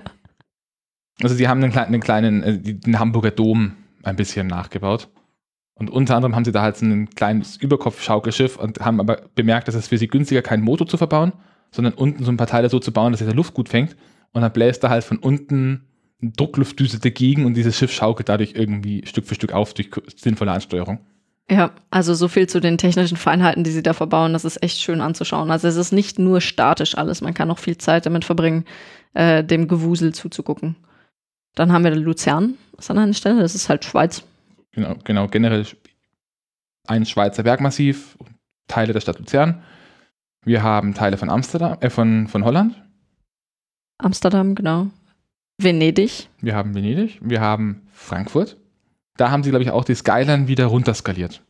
Also 1.23 1.35
sie 1.35 1.48
haben 1.48 1.62
einen 1.62 1.73
kleinen, 1.73 1.89
einen 1.89 2.02
kleinen 2.02 2.43
äh, 2.43 2.59
den 2.59 2.98
Hamburger 2.98 3.31
Dom 3.31 3.77
ein 4.02 4.16
bisschen 4.16 4.47
nachgebaut. 4.47 5.09
Und 5.74 5.90
unter 5.90 6.16
anderem 6.16 6.36
haben 6.36 6.44
sie 6.44 6.52
da 6.52 6.62
halt 6.62 6.77
so 6.77 6.86
ein 6.86 7.10
kleines 7.10 7.56
Überkopf-Schaukelschiff 7.56 8.56
und 8.56 8.81
haben 8.81 9.01
aber 9.01 9.23
bemerkt, 9.35 9.69
dass 9.69 9.74
es 9.74 9.89
für 9.89 9.98
sie 9.98 10.09
günstiger 10.09 10.43
keinen 10.43 10.62
Motor 10.62 10.86
zu 10.86 10.97
verbauen, 10.97 11.32
sondern 11.70 11.94
unten 11.94 12.24
so 12.24 12.31
ein 12.31 12.36
paar 12.36 12.47
Teile 12.47 12.69
so 12.69 12.78
zu 12.78 12.93
bauen, 12.93 13.12
dass 13.12 13.20
es 13.20 13.27
der 13.27 13.35
Luft 13.35 13.55
gut 13.55 13.69
fängt. 13.69 13.97
Und 14.32 14.43
dann 14.43 14.52
bläst 14.52 14.85
da 14.85 14.90
halt 14.90 15.05
von 15.05 15.19
unten 15.19 15.86
eine 16.20 16.31
Druckluftdüse 16.32 17.01
dagegen 17.01 17.44
und 17.47 17.55
dieses 17.55 17.77
Schiff 17.77 17.93
schaukelt 17.93 18.28
dadurch 18.28 18.52
irgendwie 18.55 19.05
Stück 19.06 19.27
für 19.27 19.35
Stück 19.35 19.52
auf 19.52 19.74
durch 19.74 19.90
sinnvolle 20.16 20.52
Ansteuerung. 20.52 21.01
Ja, 21.51 21.73
also 21.90 22.14
so 22.14 22.28
viel 22.28 22.48
zu 22.48 22.60
den 22.60 22.78
technischen 22.78 23.16
Feinheiten, 23.16 23.64
die 23.64 23.70
sie 23.70 23.82
da 23.82 23.93
verbauen. 23.93 24.32
Das 24.32 24.44
ist 24.44 24.62
echt 24.62 24.81
schön 24.81 25.01
anzuschauen. 25.01 25.51
Also 25.51 25.69
es 25.69 25.77
ist 25.77 25.93
nicht 25.93 26.19
nur 26.19 26.40
statisch 26.40 26.97
alles. 26.97 27.20
Man 27.20 27.35
kann 27.35 27.51
auch 27.51 27.59
viel 27.59 27.78
Zeit 27.78 28.06
damit 28.06 28.24
verbringen, 28.24 28.64
äh, 29.14 29.44
dem 29.44 29.69
Gewusel 29.69 30.14
zuzugucken. 30.14 30.77
Dann 31.55 31.73
haben 31.73 31.85
wir 31.85 31.94
Luzern, 31.94 32.55
das 32.77 32.86
ist 32.86 32.90
an 32.90 32.98
einer 32.98 33.12
Stelle. 33.12 33.43
Das 33.43 33.55
ist 33.55 33.69
halt 33.69 33.85
Schweiz. 33.85 34.24
Genau, 34.73 34.97
genau 35.05 35.28
generell 35.28 35.66
ein 36.86 37.05
Schweizer 37.05 37.43
Bergmassiv, 37.43 38.16
Teile 38.69 38.93
der 38.93 39.01
Stadt 39.01 39.19
Luzern. 39.19 39.62
Wir 40.44 40.62
haben 40.62 40.94
Teile 40.94 41.19
von 41.19 41.31
Amsterdam, 41.31 41.77
äh, 41.81 41.90
von, 41.90 42.28
von 42.28 42.44
Holland. 42.44 42.74
Amsterdam, 43.98 44.55
genau. 44.55 44.89
Venedig. 45.59 46.28
Wir 46.40 46.56
haben 46.56 46.74
Venedig. 46.74 47.20
Wir 47.23 47.40
haben 47.40 47.86
Frankfurt. 47.93 48.56
Da 49.23 49.31
haben 49.31 49.44
sie, 49.44 49.51
glaube 49.51 49.62
ich, 49.62 49.70
auch 49.70 49.85
die 49.85 49.94
Skyline 49.94 50.49
wieder 50.49 50.66
runterskaliert. 50.66 51.44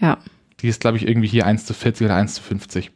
Ja. 0.00 0.18
Die 0.58 0.66
ist, 0.66 0.80
glaube 0.80 0.96
ich, 0.96 1.06
irgendwie 1.06 1.28
hier 1.28 1.46
1 1.46 1.64
zu 1.64 1.72
40 1.72 2.06
oder 2.06 2.16
1 2.16 2.34
zu 2.34 2.42
50. 2.42 2.90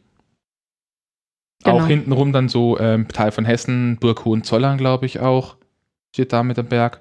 Genau. 1.63 1.77
Auch 1.77 1.87
hintenrum 1.87 2.33
dann 2.33 2.49
so 2.49 2.77
ähm, 2.79 3.07
Teil 3.07 3.31
von 3.31 3.45
Hessen, 3.45 3.95
Burg 4.01 4.25
Hohenzollern, 4.25 4.77
glaube 4.77 5.05
ich, 5.05 5.21
auch. 5.21 5.55
Steht 6.13 6.33
da 6.33 6.43
mit 6.43 6.59
am 6.59 6.65
Berg. 6.65 6.99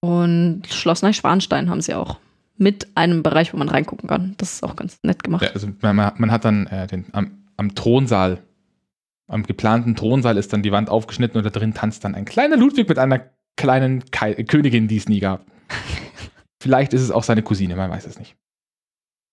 Und 0.00 0.62
Schloss 0.68 1.02
Neuschwanstein 1.02 1.70
haben 1.70 1.80
sie 1.80 1.94
auch. 1.94 2.18
Mit 2.56 2.88
einem 2.96 3.22
Bereich, 3.22 3.54
wo 3.54 3.56
man 3.56 3.68
reingucken 3.68 4.08
kann. 4.08 4.34
Das 4.38 4.54
ist 4.54 4.64
auch 4.64 4.74
ganz 4.74 4.98
nett 5.04 5.22
gemacht. 5.22 5.44
Ja, 5.44 5.50
also 5.52 5.68
man, 5.82 5.94
man 5.94 6.32
hat 6.32 6.44
dann 6.44 6.66
äh, 6.66 6.88
den, 6.88 7.04
am, 7.12 7.44
am 7.56 7.76
Thronsaal, 7.76 8.42
am 9.28 9.44
geplanten 9.44 9.94
Thronsaal 9.94 10.36
ist 10.36 10.52
dann 10.52 10.64
die 10.64 10.72
Wand 10.72 10.90
aufgeschnitten 10.90 11.38
und 11.38 11.44
da 11.44 11.50
drin 11.50 11.74
tanzt 11.74 12.02
dann 12.02 12.16
ein 12.16 12.24
kleiner 12.24 12.56
Ludwig 12.56 12.88
mit 12.88 12.98
einer 12.98 13.30
kleinen 13.54 14.10
Kai 14.10 14.34
Königin, 14.34 14.88
die 14.88 14.96
es 14.96 15.08
nie 15.08 15.20
gab. 15.20 15.46
Vielleicht 16.60 16.92
ist 16.94 17.02
es 17.02 17.10
auch 17.10 17.22
seine 17.22 17.42
Cousine, 17.42 17.76
man 17.76 17.90
weiß 17.90 18.06
es 18.06 18.18
nicht. 18.18 18.36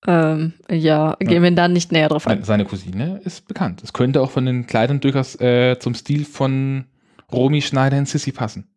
Ähm, 0.05 0.53
ja, 0.69 1.15
gehen 1.19 1.41
wir 1.43 1.51
da 1.51 1.67
nicht 1.69 1.91
näher 1.93 2.09
drauf 2.09 2.27
ein. 2.27 2.43
Seine 2.43 2.65
Cousine 2.65 3.21
ist 3.23 3.47
bekannt. 3.47 3.81
Es 3.83 3.93
könnte 3.93 4.21
auch 4.21 4.31
von 4.31 4.45
den 4.45 4.67
Kleidern 4.67 4.99
durchaus 4.99 5.39
äh, 5.39 5.77
zum 5.79 5.95
Stil 5.95 6.25
von 6.25 6.85
Romy 7.31 7.61
Schneider 7.61 7.97
in 7.97 8.05
Sissy 8.05 8.33
passen. 8.33 8.67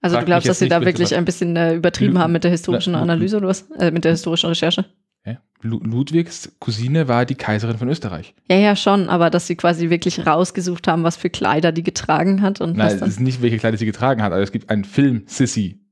Also 0.00 0.14
frag 0.16 0.22
du 0.24 0.26
glaubst, 0.30 0.48
dass 0.48 0.58
sie 0.58 0.68
da 0.70 0.80
wirklich 0.82 1.14
ein 1.14 1.26
bisschen 1.26 1.56
äh, 1.56 1.74
übertrieben 1.74 2.14
Lu- 2.14 2.20
haben 2.20 2.32
mit 2.32 2.42
der 2.44 2.50
historischen 2.50 2.94
Lu- 2.94 2.98
Analyse 3.00 3.36
oder 3.36 3.48
was? 3.48 3.70
Äh, 3.72 3.90
mit 3.90 4.04
der 4.04 4.12
historischen 4.12 4.46
Recherche? 4.48 4.86
Ja? 5.26 5.42
Lu 5.60 5.78
Ludwigs 5.80 6.56
Cousine 6.58 7.06
war 7.06 7.26
die 7.26 7.34
Kaiserin 7.34 7.76
von 7.76 7.88
Österreich. 7.90 8.34
Ja, 8.50 8.56
ja, 8.56 8.76
schon, 8.76 9.10
aber 9.10 9.28
dass 9.28 9.46
sie 9.46 9.56
quasi 9.56 9.90
wirklich 9.90 10.26
rausgesucht 10.26 10.88
haben, 10.88 11.04
was 11.04 11.18
für 11.18 11.28
Kleider 11.28 11.70
die 11.70 11.82
getragen 11.82 12.40
hat 12.40 12.62
und 12.62 12.78
Nein, 12.78 12.86
was 12.86 12.94
es 12.94 13.00
dann. 13.00 13.08
ist 13.10 13.20
nicht, 13.20 13.42
welche 13.42 13.58
Kleider 13.58 13.76
sie 13.76 13.84
getragen 13.84 14.22
hat, 14.22 14.32
aber 14.32 14.40
es 14.40 14.52
gibt 14.52 14.70
einen 14.70 14.84
Film, 14.84 15.24
Sissy, 15.26 15.82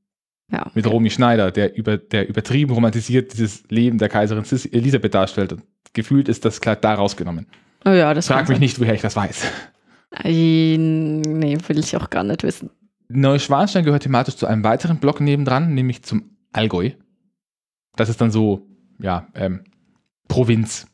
Ja, 0.51 0.71
mit 0.73 0.87
Romy 0.87 1.09
Schneider, 1.11 1.51
der, 1.51 1.75
über, 1.75 1.97
der 1.97 2.27
übertrieben 2.27 2.73
romantisiert 2.73 3.33
dieses 3.33 3.63
Leben 3.69 3.99
der 3.99 4.09
Kaiserin 4.09 4.43
Elisabeth 4.71 5.13
darstellt. 5.13 5.53
Und 5.53 5.63
gefühlt 5.93 6.27
ist 6.27 6.43
das 6.43 6.59
Kleid 6.59 6.83
da 6.83 6.95
rausgenommen. 6.95 7.45
oh 7.85 7.91
ja, 7.91 8.13
das 8.13 8.27
Frag 8.27 8.49
mich 8.49 8.55
sein. 8.55 8.59
nicht, 8.59 8.79
woher 8.79 8.95
ich 8.95 9.01
das 9.01 9.15
weiß. 9.15 9.45
Ei, 10.11 10.75
Nee, 10.79 11.57
will 11.67 11.79
ich 11.79 11.95
auch 11.95 12.09
gar 12.09 12.23
nicht 12.23 12.43
wissen. 12.43 12.71
Neuschwanstein 13.09 13.85
gehört 13.85 14.03
thematisch 14.03 14.35
zu 14.35 14.47
einem 14.47 14.63
weiteren 14.63 14.97
Block 14.97 15.21
nebendran, 15.21 15.73
nämlich 15.73 16.03
zum 16.03 16.37
Allgäu. 16.51 16.91
Das 17.95 18.09
ist 18.09 18.21
dann 18.21 18.31
so, 18.31 18.67
ja, 18.99 19.27
ähm, 19.35 19.63
Provinz. 20.27 20.87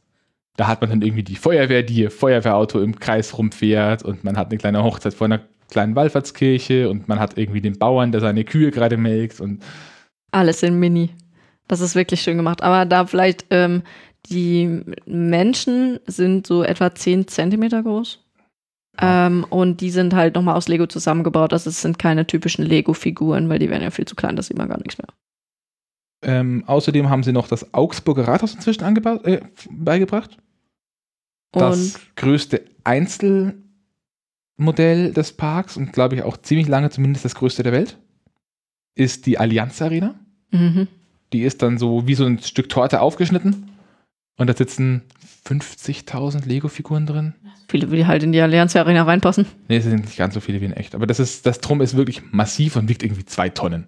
Da 0.58 0.68
hat 0.68 0.82
man 0.82 0.90
dann 0.90 1.02
irgendwie 1.02 1.24
die 1.24 1.36
Feuerwehr, 1.36 1.84
die 1.84 1.96
ihr 1.96 2.12
Feuerwehrauto 2.12 2.80
im 2.80 3.00
Kreis 3.00 3.38
rumfährt 3.38 4.04
und 4.04 4.24
man 4.24 4.38
hat 4.38 4.50
eine 4.50 4.58
kleine 4.58 4.84
Hochzeit 4.84 5.14
vor 5.14 5.26
einer 5.26 5.42
kleinen 5.76 5.96
Wallfahrtskirche 5.96 6.90
und 6.90 7.10
man 7.10 7.20
hat 7.20 7.38
irgendwie 7.38 7.60
den 7.60 7.78
Bauern, 7.78 8.14
der 8.14 8.22
seine 8.22 8.46
Kühe 8.46 8.72
gerade 8.72 8.96
melkt 8.96 9.42
und 9.42 9.62
Alles 10.32 10.64
in 10.64 10.80
Mini. 10.80 11.10
Das 11.68 11.82
ist 11.82 11.96
wirklich 11.96 12.22
schön 12.22 12.38
gemacht. 12.38 12.64
Aber 12.64 12.86
da 12.86 13.06
vielleicht, 13.06 13.46
ähm, 13.50 13.84
die 14.30 14.84
Menschen 15.06 16.00
sind 16.08 16.48
so 16.48 16.64
etwa 16.64 16.96
10 16.96 17.28
Zentimeter 17.28 17.84
groß. 17.84 18.24
Ähm, 19.02 19.46
und 19.50 19.82
die 19.82 19.90
sind 19.90 20.14
halt 20.14 20.36
nochmal 20.36 20.56
aus 20.56 20.70
Lego 20.70 20.88
zusammengebaut. 20.88 21.52
Also 21.52 21.70
es 21.70 21.82
sind 21.82 22.00
keine 22.00 22.26
typischen 22.26 22.64
Lego-Figuren, 22.64 23.50
weil 23.50 23.60
die 23.60 23.70
wären 23.70 23.82
ja 23.82 23.92
viel 23.92 24.06
zu 24.06 24.16
klein, 24.16 24.38
das 24.38 24.48
sieht 24.48 24.58
man 24.58 24.70
gar 24.70 24.78
nichts 24.78 24.98
mehr. 24.98 25.08
ähm, 26.24 26.64
außerdem 26.68 27.10
haben 27.10 27.24
sie 27.24 27.34
noch 27.34 27.50
das 27.50 27.74
Augsburger 27.74 28.28
Rathaus 28.30 28.56
inzwischen 28.56 28.86
angebaut, 28.86 29.26
äh, 29.26 29.42
beigebracht. 29.70 30.38
Das 31.52 31.96
Und 31.96 32.16
größte 32.16 32.64
Einzelmodell 34.58 35.14
des 35.14 35.34
Parks 35.34 35.78
und 35.78 35.92
glaube 35.94 36.16
ich 36.16 36.24
auch 36.24 36.38
ziemlich 36.38 36.68
lange 36.68 36.90
zumindest 36.90 37.26
das 37.26 37.36
größte 37.36 37.64
der 37.64 37.74
Welt 37.74 37.98
ist 38.96 39.26
die 39.26 39.38
Allianz 39.38 39.82
Arena. 39.82 40.16
mhm. 40.52 40.88
Die 41.34 41.42
ist 41.42 41.62
dann 41.64 41.78
so 41.78 42.08
wie 42.08 42.14
so 42.14 42.24
ein 42.26 42.40
Stück 42.40 42.70
Torte 42.70 43.02
aufgeschnitten 43.02 43.70
und 44.38 44.48
da 44.48 44.54
sitzen 44.56 45.02
50.000 45.46 46.46
Lego-Figuren 46.48 47.06
drin. 47.06 47.34
viele, 47.68 47.88
die 47.88 48.06
halt 48.06 48.24
in 48.24 48.32
die 48.32 48.40
Allianz 48.40 48.76
Arena 48.76 49.04
reinpassen. 49.04 49.46
Ne, 49.68 49.78
es 49.78 49.84
sind 49.84 50.06
nicht 50.06 50.18
ganz 50.18 50.34
so 50.34 50.40
viele 50.40 50.62
wie 50.62 50.66
in 50.66 50.74
echt, 50.74 50.96
aber 50.96 51.08
das 51.08 51.20
ist 51.20 51.46
das 51.46 51.60
Drum 51.60 51.82
ist 51.82 51.98
wirklich 51.98 52.22
massiv 52.32 52.76
und 52.78 52.88
wiegt 52.88 53.04
irgendwie 53.04 53.26
zwei 53.26 53.50
Tonnen. 53.50 53.88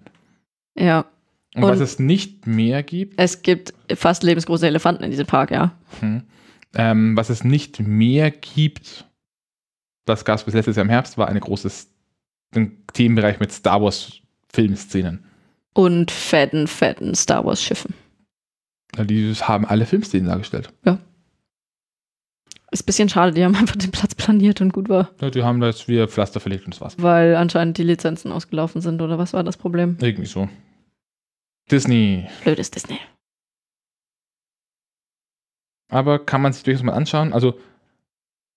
Ja. 0.76 1.06
Und, 1.54 1.62
was 1.62 1.78
Und- 1.78 1.84
es 1.84 1.98
nicht 1.98 2.46
mehr 2.46 2.82
gibt, 2.82 3.14
Es 3.18 3.40
gibt 3.40 3.72
fast 3.94 4.22
lebensgroße 4.22 4.66
Elefanten 4.66 5.02
in 5.04 5.10
diesem 5.10 5.26
Park, 5.26 5.50
ja. 5.50 5.72
hm, 6.00 6.22
ähm, 6.74 7.16
was 7.16 7.30
es 7.30 7.44
nicht 7.44 7.80
mehr 7.80 8.30
gibt, 8.30 9.06
das 10.08 10.24
gab 10.24 10.38
es 10.38 10.44
bis 10.44 10.54
letztes 10.54 10.76
Jahr 10.76 10.84
im 10.84 10.90
Herbst, 10.90 11.18
war 11.18 11.28
eine 11.28 11.40
großes 11.40 11.88
ein 12.54 12.82
Themenbereich 12.92 13.40
mit 13.40 13.52
Star 13.52 13.82
Wars 13.82 14.20
Filmszenen. 14.50 15.24
Und 15.74 16.10
fetten, 16.10 16.66
fetten 16.66 17.14
Star 17.14 17.44
Wars 17.44 17.62
Schiffen. 17.62 17.94
Ja, 18.96 19.04
Die 19.04 19.32
haben 19.34 19.66
alle 19.66 19.86
Filmszenen 19.86 20.26
dargestellt. 20.26 20.72
Ist 22.70 22.82
ein 22.82 22.86
bisschen 22.86 23.08
schade, 23.08 23.32
die 23.32 23.44
haben 23.44 23.54
einfach 23.56 23.76
den 23.76 23.90
Platz 23.90 24.14
planiert 24.14 24.60
und 24.60 24.72
gut 24.72 24.88
war. 24.88 25.10
Ja, 25.20 25.30
die 25.30 25.42
haben 25.42 25.60
da 25.60 25.68
jetzt 25.68 25.88
wieder 25.88 26.08
Pflaster 26.08 26.40
verlegt 26.40 26.64
und 26.64 26.74
das 26.74 26.80
war's. 26.80 26.96
Weil 26.98 27.36
anscheinend 27.36 27.78
die 27.78 27.82
Lizenzen 27.82 28.32
ausgelaufen 28.32 28.80
sind 28.80 29.00
oder 29.00 29.18
was 29.18 29.32
war 29.32 29.42
das 29.44 29.56
Problem? 29.56 29.96
Irgendwie 30.00 30.26
so. 30.26 30.48
Disney. 31.70 32.26
Blödes 32.44 32.70
Disney. 32.70 32.98
Aber 35.90 36.18
kann 36.18 36.42
man 36.42 36.52
sich 36.52 36.62
durchaus 36.62 36.82
mal 36.82 36.92
anschauen. 36.92 37.32
Also, 37.32 37.58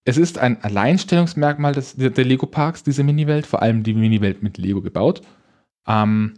es 0.04 0.18
ist 0.18 0.40
ein 0.40 0.64
Alleinstellungsmerkmal 0.64 1.74
des, 1.74 1.96
der, 1.96 2.10
der 2.10 2.26
Lego-Parks, 2.26 2.84
diese 2.84 3.04
Mini-Welt, 3.04 3.46
vor 3.46 3.62
allem 3.62 3.84
die 3.84 3.94
Mini-Welt 3.94 4.42
mit 4.42 4.58
Lego 4.58 4.82
gebaut. 4.82 5.22
Ähm, 5.88 6.36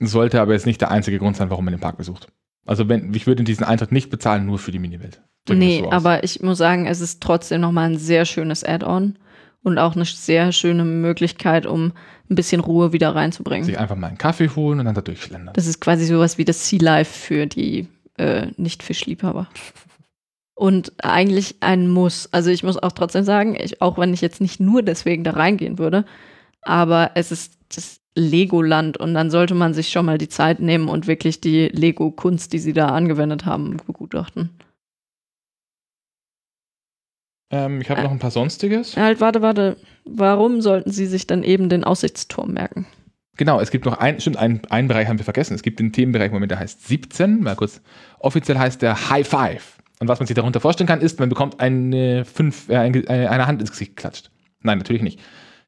sollte 0.00 0.40
aber 0.40 0.52
jetzt 0.52 0.66
nicht 0.66 0.80
der 0.80 0.90
einzige 0.90 1.18
Grund 1.18 1.36
sein, 1.36 1.50
warum 1.50 1.64
man 1.64 1.74
den 1.74 1.80
Park 1.80 1.96
besucht. 1.96 2.28
Also, 2.66 2.88
wenn, 2.88 3.12
ich 3.14 3.26
würde 3.26 3.44
diesen 3.44 3.64
Eintritt 3.64 3.92
nicht 3.92 4.10
bezahlen, 4.10 4.46
nur 4.46 4.58
für 4.58 4.70
die 4.70 4.78
Mini-Welt. 4.78 5.22
Drücken 5.46 5.58
Nee, 5.58 5.80
so 5.80 5.90
aber 5.90 6.24
ich 6.24 6.40
muss 6.42 6.58
sagen, 6.58 6.86
es 6.86 7.00
ist 7.00 7.22
trotzdem 7.22 7.62
nochmal 7.62 7.90
ein 7.90 7.98
sehr 7.98 8.26
schönes 8.26 8.64
Add-on 8.64 9.18
und 9.62 9.78
auch 9.78 9.94
eine 9.94 10.04
sehr 10.04 10.52
schöne 10.52 10.84
Möglichkeit, 10.84 11.66
um 11.66 11.92
ein 12.30 12.34
bisschen 12.34 12.60
Ruhe 12.60 12.92
wieder 12.92 13.14
reinzubringen. 13.14 13.64
Sich 13.64 13.78
einfach 13.78 13.96
mal 13.96 14.08
einen 14.08 14.18
Kaffee 14.18 14.48
holen 14.54 14.78
und 14.78 14.86
dann 14.86 14.94
da 14.94 15.00
durchschlendern. 15.00 15.54
Das 15.54 15.66
ist 15.66 15.80
quasi 15.80 16.04
sowas 16.04 16.38
wie 16.38 16.44
das 16.44 16.68
Sea 16.68 16.80
Life 16.80 17.12
für 17.12 17.46
die 17.46 17.88
äh, 18.18 18.48
Nicht-Fischliebhaber. 18.56 19.48
Und 20.60 20.92
eigentlich 21.02 21.56
ein 21.60 21.88
Muss. 21.88 22.28
Also 22.32 22.50
ich 22.50 22.62
muss 22.62 22.76
auch 22.76 22.92
trotzdem 22.92 23.24
sagen, 23.24 23.56
ich, 23.58 23.80
auch 23.80 23.96
wenn 23.96 24.12
ich 24.12 24.20
jetzt 24.20 24.42
nicht 24.42 24.60
nur 24.60 24.82
deswegen 24.82 25.24
da 25.24 25.30
reingehen 25.30 25.78
würde, 25.78 26.04
aber 26.60 27.12
es 27.14 27.32
ist 27.32 27.54
das 27.74 28.02
Legoland 28.14 28.98
und 28.98 29.14
dann 29.14 29.30
sollte 29.30 29.54
man 29.54 29.72
sich 29.72 29.88
schon 29.88 30.04
mal 30.04 30.18
die 30.18 30.28
Zeit 30.28 30.60
nehmen 30.60 30.90
und 30.90 31.06
wirklich 31.06 31.40
die 31.40 31.68
Lego-Kunst, 31.68 32.52
die 32.52 32.58
sie 32.58 32.74
da 32.74 32.88
angewendet 32.88 33.46
haben, 33.46 33.78
begutachten. 33.86 34.50
Ähm, 37.50 37.80
ich 37.80 37.88
habe 37.88 38.02
noch 38.02 38.10
ein 38.10 38.18
paar 38.18 38.30
Sonstiges. 38.30 38.98
Halt, 38.98 39.22
warte, 39.22 39.40
warte. 39.40 39.78
Warum 40.04 40.60
sollten 40.60 40.90
sie 40.90 41.06
sich 41.06 41.26
dann 41.26 41.42
eben 41.42 41.70
den 41.70 41.84
Aussichtsturm 41.84 42.52
merken? 42.52 42.86
Genau, 43.38 43.60
es 43.60 43.70
gibt 43.70 43.86
noch 43.86 43.96
ein, 43.96 44.20
stimmt, 44.20 44.36
einen, 44.36 44.60
einen 44.68 44.88
Bereich 44.88 45.08
haben 45.08 45.16
wir 45.16 45.24
vergessen. 45.24 45.54
Es 45.54 45.62
gibt 45.62 45.80
den 45.80 45.94
Themenbereich 45.94 46.30
Moment, 46.30 46.50
der 46.50 46.58
heißt 46.58 46.86
17. 46.86 47.42
Mal 47.42 47.56
kurz. 47.56 47.80
Offiziell 48.18 48.58
heißt 48.58 48.82
der 48.82 49.08
High 49.08 49.26
Five. 49.26 49.79
Und 50.00 50.08
was 50.08 50.18
man 50.18 50.26
sich 50.26 50.34
darunter 50.34 50.60
vorstellen 50.60 50.88
kann, 50.88 51.00
ist, 51.02 51.20
man 51.20 51.28
bekommt 51.28 51.60
eine, 51.60 52.24
fünf, 52.24 52.68
äh, 52.68 52.88
äh, 52.88 53.26
eine 53.28 53.46
Hand 53.46 53.60
ins 53.60 53.70
Gesicht 53.70 53.96
geklatscht. 53.96 54.30
Nein, 54.62 54.78
natürlich 54.78 55.02
nicht. 55.02 55.20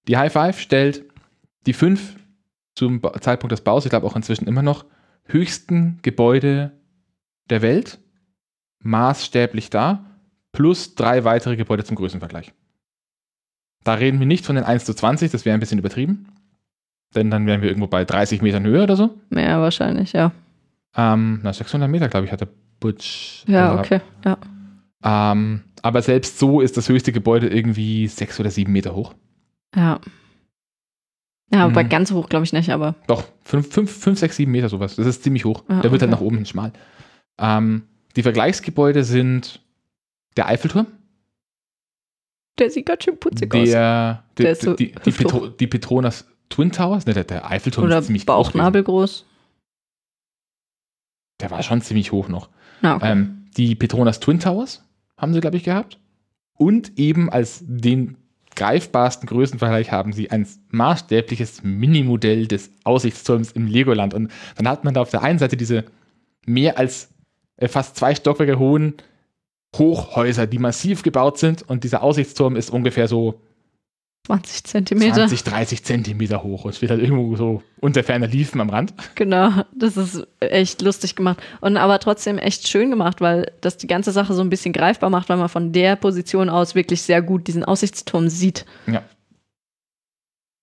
Die 0.08 0.16
High 0.16 0.32
Five 0.32 0.58
stellt 0.58 1.04
die 1.66 1.74
fünf 1.74 2.16
zum 2.74 3.00
Ba- 3.00 3.20
Zeitpunkt 3.20 3.52
des 3.52 3.60
Baus, 3.60 3.84
ich 3.84 3.90
glaube 3.90 4.06
auch 4.06 4.16
inzwischen 4.16 4.48
immer 4.48 4.62
noch, 4.62 4.84
höchsten 5.26 5.98
Gebäude 6.02 6.72
der 7.50 7.62
Welt, 7.62 7.98
maßstäblich 8.82 9.70
da, 9.70 10.06
plus 10.52 10.94
drei 10.94 11.24
weitere 11.24 11.56
Gebäude 11.56 11.84
zum 11.84 11.96
Größenvergleich. 11.96 12.52
Da 13.84 13.94
reden 13.94 14.18
wir 14.18 14.26
nicht 14.26 14.46
von 14.46 14.56
den 14.56 14.64
1 14.64 14.84
zu 14.84 14.94
20, 14.94 15.30
das 15.30 15.44
wäre 15.44 15.54
ein 15.54 15.60
bisschen 15.60 15.78
übertrieben. 15.78 16.28
Denn 17.14 17.30
dann 17.30 17.46
wären 17.46 17.60
wir 17.60 17.68
irgendwo 17.68 17.88
bei 17.88 18.04
30 18.04 18.40
Metern 18.40 18.64
Höhe 18.64 18.82
oder 18.82 18.96
so. 18.96 19.18
Mehr 19.28 19.60
wahrscheinlich, 19.60 20.12
ja. 20.14 20.32
Ähm, 20.96 21.40
na, 21.42 21.52
600 21.52 21.90
Meter, 21.90 22.08
glaube 22.08 22.26
ich, 22.26 22.32
hat 22.32 22.40
der 22.40 22.48
Butch. 22.82 23.44
Ja, 23.46 23.70
gesagt. 23.82 23.86
okay. 23.86 24.00
Ja. 25.04 25.32
Ähm, 25.32 25.62
aber 25.82 26.02
selbst 26.02 26.38
so 26.38 26.60
ist 26.60 26.76
das 26.76 26.88
höchste 26.88 27.12
Gebäude 27.12 27.48
irgendwie 27.48 28.06
sechs 28.08 28.38
oder 28.38 28.50
sieben 28.50 28.72
Meter 28.72 28.94
hoch. 28.94 29.14
Ja. 29.74 30.00
Ja, 31.52 31.68
Mhm. 31.68 31.72
bei 31.74 31.82
ganz 31.84 32.12
hoch 32.12 32.28
glaube 32.28 32.44
ich 32.44 32.52
nicht, 32.52 32.70
aber 32.70 32.94
Doch, 33.06 33.24
fünf, 33.42 33.72
fünf, 33.72 33.90
fünf, 33.90 34.18
sechs, 34.18 34.36
sieben 34.36 34.52
Meter 34.52 34.68
sowas. 34.68 34.96
Das 34.96 35.06
ist 35.06 35.22
ziemlich 35.22 35.44
hoch. 35.44 35.64
Ja, 35.68 35.80
Der 35.80 35.90
wird 35.92 36.02
halt 36.02 36.10
okay. 36.12 36.20
nach 36.20 36.26
oben 36.26 36.36
hin 36.36 36.46
schmal. 36.46 36.72
Ähm, 37.38 37.82
die 38.16 38.22
Vergleichsgebäude 38.22 39.04
sind 39.04 39.60
der 40.36 40.46
Eiffelturm, 40.48 40.86
der 42.58 42.70
sieht 42.70 42.86
ganz 42.86 43.04
schön 43.04 43.18
putzig 43.18 43.52
aus. 43.54 43.68
der, 43.68 44.24
die, 44.38 44.42
Der 44.44 44.52
ist 44.52 44.62
so 44.62 44.74
die, 44.74 44.92
die. 45.04 45.10
Petro, 45.10 45.48
die 45.48 45.66
Petronas 45.66 46.26
Twin 46.48 46.70
Towers, 46.70 47.06
ne, 47.06 47.14
der, 47.14 47.24
der 47.24 47.50
Eiffelturm 47.50 47.84
Oder 47.86 47.98
ist 47.98 48.06
ziemlich. 48.06 48.26
Bauchnabel 48.26 48.82
groß. 48.82 49.26
Der 51.40 51.50
war 51.50 51.62
schon 51.62 51.80
ziemlich 51.80 52.12
hoch 52.12 52.28
noch. 52.28 52.48
Na, 52.82 52.96
okay. 52.96 53.12
Ähm, 53.12 53.46
die 53.56 53.74
Petronas 53.74 54.20
Twin 54.20 54.40
Towers 54.40 54.82
haben 55.16 55.32
sie, 55.32 55.40
glaube 55.40 55.56
ich, 55.56 55.64
gehabt. 55.64 55.98
Und 56.54 56.98
eben 56.98 57.30
als 57.30 57.60
den 57.62 58.16
greifbarsten 58.54 59.26
Größenvergleich 59.28 59.90
haben 59.90 60.12
sie 60.12 60.30
ein 60.30 60.46
maßstäbliches 60.70 61.62
Minimodell 61.62 62.46
des 62.46 62.70
Aussichtsturms 62.84 63.52
im 63.52 63.66
Legoland. 63.66 64.14
Und 64.14 64.30
dann 64.56 64.68
hat 64.68 64.84
man 64.84 64.94
da 64.94 65.00
auf 65.00 65.10
der 65.10 65.22
einen 65.22 65.38
Seite 65.38 65.56
diese 65.56 65.84
mehr 66.44 66.78
als 66.78 67.08
äh, 67.56 67.68
fast 67.68 67.96
zwei 67.96 68.14
Stockwerke 68.14 68.58
hohen 68.58 68.94
Hochhäuser, 69.76 70.46
die 70.46 70.58
massiv 70.58 71.02
gebaut 71.02 71.38
sind. 71.38 71.62
Und 71.62 71.84
dieser 71.84 72.02
Aussichtsturm 72.02 72.56
ist 72.56 72.70
ungefähr 72.70 73.08
so 73.08 73.40
20 74.26 74.64
Zentimeter. 74.64 75.14
20, 75.14 75.42
30 75.42 75.84
Zentimeter 75.84 76.42
hoch 76.44 76.64
und 76.64 76.74
steht 76.74 76.90
halt 76.90 77.02
irgendwo 77.02 77.34
so 77.34 77.62
unter 77.80 78.04
ferner 78.04 78.28
Liefen 78.28 78.60
am 78.60 78.70
Rand. 78.70 78.94
Genau, 79.16 79.64
das 79.74 79.96
ist 79.96 80.26
echt 80.38 80.80
lustig 80.82 81.16
gemacht. 81.16 81.42
Und 81.60 81.76
aber 81.76 81.98
trotzdem 81.98 82.38
echt 82.38 82.68
schön 82.68 82.90
gemacht, 82.90 83.20
weil 83.20 83.50
das 83.60 83.78
die 83.78 83.88
ganze 83.88 84.12
Sache 84.12 84.34
so 84.34 84.42
ein 84.42 84.50
bisschen 84.50 84.72
greifbar 84.72 85.10
macht, 85.10 85.28
weil 85.28 85.38
man 85.38 85.48
von 85.48 85.72
der 85.72 85.96
Position 85.96 86.48
aus 86.48 86.76
wirklich 86.76 87.02
sehr 87.02 87.20
gut 87.20 87.48
diesen 87.48 87.64
Aussichtsturm 87.64 88.28
sieht. 88.28 88.64
Ja. 88.86 89.02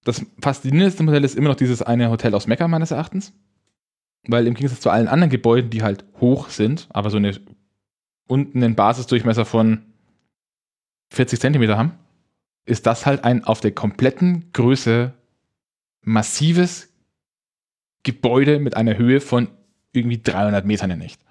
Das 0.05 0.25
faszinierendste 0.41 1.03
Modell 1.03 1.25
ist 1.25 1.35
immer 1.35 1.49
noch 1.49 1.55
dieses 1.55 1.81
eine 1.81 2.09
Hotel 2.09 2.33
aus 2.33 2.47
Mekka, 2.47 2.67
meines 2.69 2.91
Erachtens. 2.91 3.33
Weil 4.25 4.47
im 4.47 4.53
Gegensatz 4.53 4.79
zu 4.79 4.89
allen 4.89 5.09
anderen 5.09 5.29
Gebäuden, 5.29 5.69
die 5.69 5.83
halt 5.83 6.05
hoch 6.21 6.49
sind, 6.49 6.87
aber 6.91 7.09
so 7.09 7.17
eine 7.17 7.37
unten 8.27 8.63
einen 8.63 8.75
Basisdurchmesser 8.75 9.43
von 9.43 9.81
40 11.11 11.41
Zentimeter 11.41 11.77
haben, 11.77 11.93
ist 12.69 12.85
das 12.85 13.05
halt 13.05 13.23
ein 13.23 13.43
auf 13.43 13.59
der 13.59 13.71
kompletten 13.71 14.51
Größe 14.53 15.13
massives 16.01 16.89
Gebäude 18.03 18.59
mit 18.59 18.77
einer 18.77 18.97
Höhe 18.97 19.21
von 19.21 19.49
irgendwie 19.91 20.21
300 20.21 20.65
Metern 20.65 20.91
in 20.91 21.01
echt. 21.01 21.21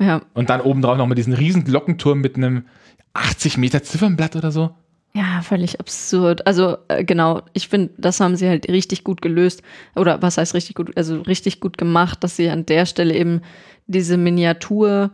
Ja, 0.00 0.22
Und 0.34 0.50
dann 0.50 0.60
obendrauf 0.60 0.98
nochmal 0.98 1.14
diesen 1.14 1.34
riesen 1.34 1.64
Glockenturm 1.64 2.20
mit 2.20 2.36
einem 2.36 2.64
80 3.12 3.58
Meter 3.58 3.82
Ziffernblatt 3.82 4.34
oder 4.34 4.50
so. 4.50 4.74
ja, 5.14 5.40
völlig 5.42 5.78
absurd. 5.78 6.44
Also 6.46 6.78
äh, 6.88 7.04
genau, 7.04 7.42
ich 7.52 7.68
finde, 7.68 7.94
das 7.96 8.18
haben 8.18 8.34
sie 8.34 8.48
halt 8.48 8.68
richtig 8.68 9.04
gut 9.04 9.22
gelöst. 9.22 9.62
Oder 9.94 10.20
was 10.20 10.36
heißt 10.36 10.54
richtig 10.54 10.74
gut? 10.74 10.96
Also 10.96 11.20
richtig 11.20 11.60
gut 11.60 11.78
gemacht, 11.78 12.24
dass 12.24 12.34
sie 12.36 12.50
an 12.50 12.66
der 12.66 12.86
Stelle 12.86 13.14
eben 13.14 13.42
diese 13.86 14.16
Miniatur 14.16 15.12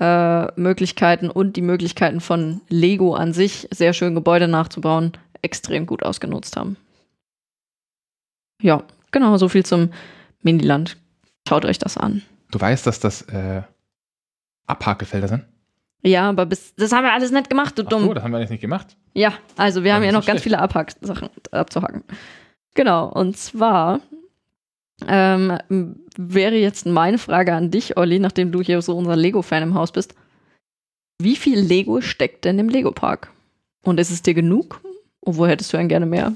äh, 0.00 0.46
Möglichkeiten 0.60 1.30
und 1.30 1.56
die 1.56 1.62
Möglichkeiten 1.62 2.20
von 2.20 2.60
Lego 2.68 3.14
an 3.14 3.32
sich, 3.32 3.68
sehr 3.72 3.92
schön 3.92 4.14
Gebäude 4.14 4.48
nachzubauen, 4.48 5.12
extrem 5.42 5.86
gut 5.86 6.02
ausgenutzt 6.02 6.56
haben. 6.56 6.76
Ja, 8.62 8.82
genau, 9.12 9.36
so 9.36 9.48
viel 9.48 9.64
zum 9.64 9.90
Miniland. 10.42 10.96
Schaut 11.48 11.64
euch 11.64 11.78
das 11.78 11.96
an. 11.96 12.22
Du 12.50 12.60
weißt, 12.60 12.86
dass 12.86 13.00
das 13.00 13.22
äh, 13.22 13.62
Abhakefelder 14.66 15.28
sind? 15.28 15.44
Ja, 16.02 16.28
aber 16.28 16.46
bis, 16.46 16.74
das 16.76 16.92
haben 16.92 17.04
wir 17.04 17.12
alles 17.12 17.30
nicht 17.32 17.48
gemacht, 17.50 17.78
du 17.78 17.82
Ach 17.84 17.88
dumm. 17.88 18.02
so, 18.04 18.14
das 18.14 18.22
haben 18.22 18.30
wir 18.32 18.40
jetzt 18.40 18.50
nicht 18.50 18.60
gemacht. 18.60 18.96
Ja, 19.14 19.32
also 19.56 19.82
wir 19.82 19.90
Ja, 19.90 19.94
haben 19.96 20.02
ja 20.02 20.08
das 20.08 20.14
noch 20.14 20.20
ist 20.20 20.26
ganz 20.26 20.42
schlecht. 20.42 20.44
viele 20.44 20.58
Abhack-Sachen 20.60 21.28
abzuhacken. 21.50 22.04
Genau, 22.74 23.08
und 23.08 23.36
zwar 23.36 24.00
ähm, 25.06 25.96
wäre 26.16 26.56
jetzt 26.56 26.86
meine 26.86 27.18
Frage 27.18 27.54
an 27.54 27.70
dich, 27.70 27.96
Olli, 27.96 28.18
nachdem 28.18 28.52
du 28.52 28.62
hier 28.62 28.80
so 28.82 28.96
unser 28.96 29.16
Lego-Fan 29.16 29.62
im 29.62 29.74
Haus 29.74 29.92
bist. 29.92 30.14
Wie 31.18 31.36
viel 31.36 31.58
Lego 31.58 32.00
steckt 32.00 32.44
denn 32.44 32.58
im 32.58 32.68
Lego-Park? 32.68 33.30
Und 33.82 34.00
ist 34.00 34.10
es 34.10 34.22
dir 34.22 34.34
genug? 34.34 34.80
Und 35.20 35.36
wo 35.36 35.46
hättest 35.46 35.72
du 35.72 35.76
denn 35.76 35.88
gerne 35.88 36.06
mehr? 36.06 36.32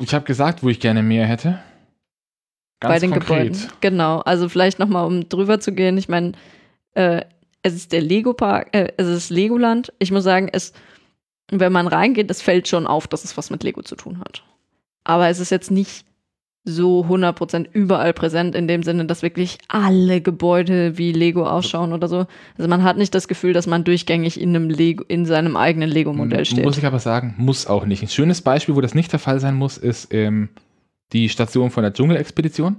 Ich 0.00 0.14
habe 0.14 0.24
gesagt, 0.24 0.62
wo 0.62 0.68
ich 0.68 0.80
gerne 0.80 1.02
mehr 1.02 1.26
hätte. 1.26 1.58
Ganz 2.80 2.94
bei 2.94 2.98
den 2.98 3.10
konkret. 3.12 3.52
Gebäuden. 3.52 3.72
Genau, 3.80 4.20
also 4.20 4.48
vielleicht 4.48 4.78
nochmal, 4.78 5.06
um 5.06 5.28
drüber 5.28 5.60
zu 5.60 5.72
gehen. 5.72 5.96
Ich 5.98 6.08
meine, 6.08 6.32
äh, 6.94 7.22
es 7.62 7.74
ist 7.74 7.92
der 7.92 8.00
Lego-Park, 8.00 8.74
äh, 8.74 8.92
es 8.96 9.06
ist 9.06 9.30
Legoland. 9.30 9.92
Ich 9.98 10.10
muss 10.10 10.24
sagen, 10.24 10.48
es, 10.52 10.72
wenn 11.50 11.72
man 11.72 11.86
reingeht, 11.86 12.30
es 12.30 12.42
fällt 12.42 12.66
schon 12.66 12.86
auf, 12.86 13.06
dass 13.06 13.24
es 13.24 13.36
was 13.36 13.50
mit 13.50 13.62
Lego 13.62 13.82
zu 13.82 13.94
tun 13.94 14.20
hat. 14.20 14.42
Aber 15.04 15.28
es 15.28 15.38
ist 15.38 15.50
jetzt 15.50 15.70
nicht 15.70 16.04
so 16.64 17.04
100% 17.04 17.66
überall 17.72 18.12
präsent, 18.12 18.54
in 18.54 18.68
dem 18.68 18.82
Sinne, 18.84 19.06
dass 19.06 19.22
wirklich 19.22 19.58
alle 19.66 20.20
Gebäude 20.20 20.96
wie 20.96 21.12
Lego 21.12 21.44
ausschauen 21.44 21.92
oder 21.92 22.06
so. 22.06 22.26
Also 22.56 22.68
man 22.68 22.84
hat 22.84 22.96
nicht 22.96 23.14
das 23.14 23.26
Gefühl, 23.26 23.52
dass 23.52 23.66
man 23.66 23.82
durchgängig 23.82 24.40
in, 24.40 24.50
einem 24.50 24.70
Lego, 24.70 25.04
in 25.08 25.26
seinem 25.26 25.56
eigenen 25.56 25.90
Lego-Modell 25.90 26.44
steht. 26.44 26.64
Muss 26.64 26.78
ich 26.78 26.86
aber 26.86 27.00
sagen, 27.00 27.34
muss 27.36 27.66
auch 27.66 27.84
nicht. 27.84 28.02
Ein 28.02 28.08
schönes 28.08 28.42
Beispiel, 28.42 28.76
wo 28.76 28.80
das 28.80 28.94
nicht 28.94 29.10
der 29.10 29.18
Fall 29.18 29.40
sein 29.40 29.56
muss, 29.56 29.76
ist 29.76 30.14
ähm, 30.14 30.50
die 31.12 31.28
Station 31.28 31.70
von 31.70 31.82
der 31.82 31.92
Dschungelexpedition. 31.92 32.76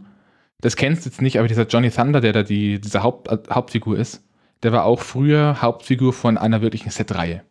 Das 0.62 0.78
kennst 0.78 1.06
du 1.06 1.10
jetzt 1.10 1.22
nicht, 1.22 1.38
aber 1.38 1.50
dieser 1.50 1.68
Johnny 1.68 1.92
Thunder, 1.92 2.22
der 2.22 2.32
da 2.32 2.44
die, 2.44 2.80
diese 2.80 3.04
Haupt, 3.04 3.28
äh, 3.28 3.38
Hauptfigur 3.52 3.98
ist, 3.98 4.24
der 4.64 4.72
war 4.72 4.86
auch 4.86 5.02
früher 5.02 5.62
Hauptfigur 5.62 6.14
von 6.14 6.38
einer 6.38 6.62
wirklichen 6.62 6.90
Set-Reihe. 6.90 7.44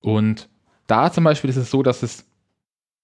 Und 0.00 0.48
da 0.86 1.12
zum 1.12 1.24
Beispiel 1.24 1.50
ist 1.50 1.56
es 1.56 1.70
so, 1.70 1.82
dass 1.82 2.02
es 2.02 2.24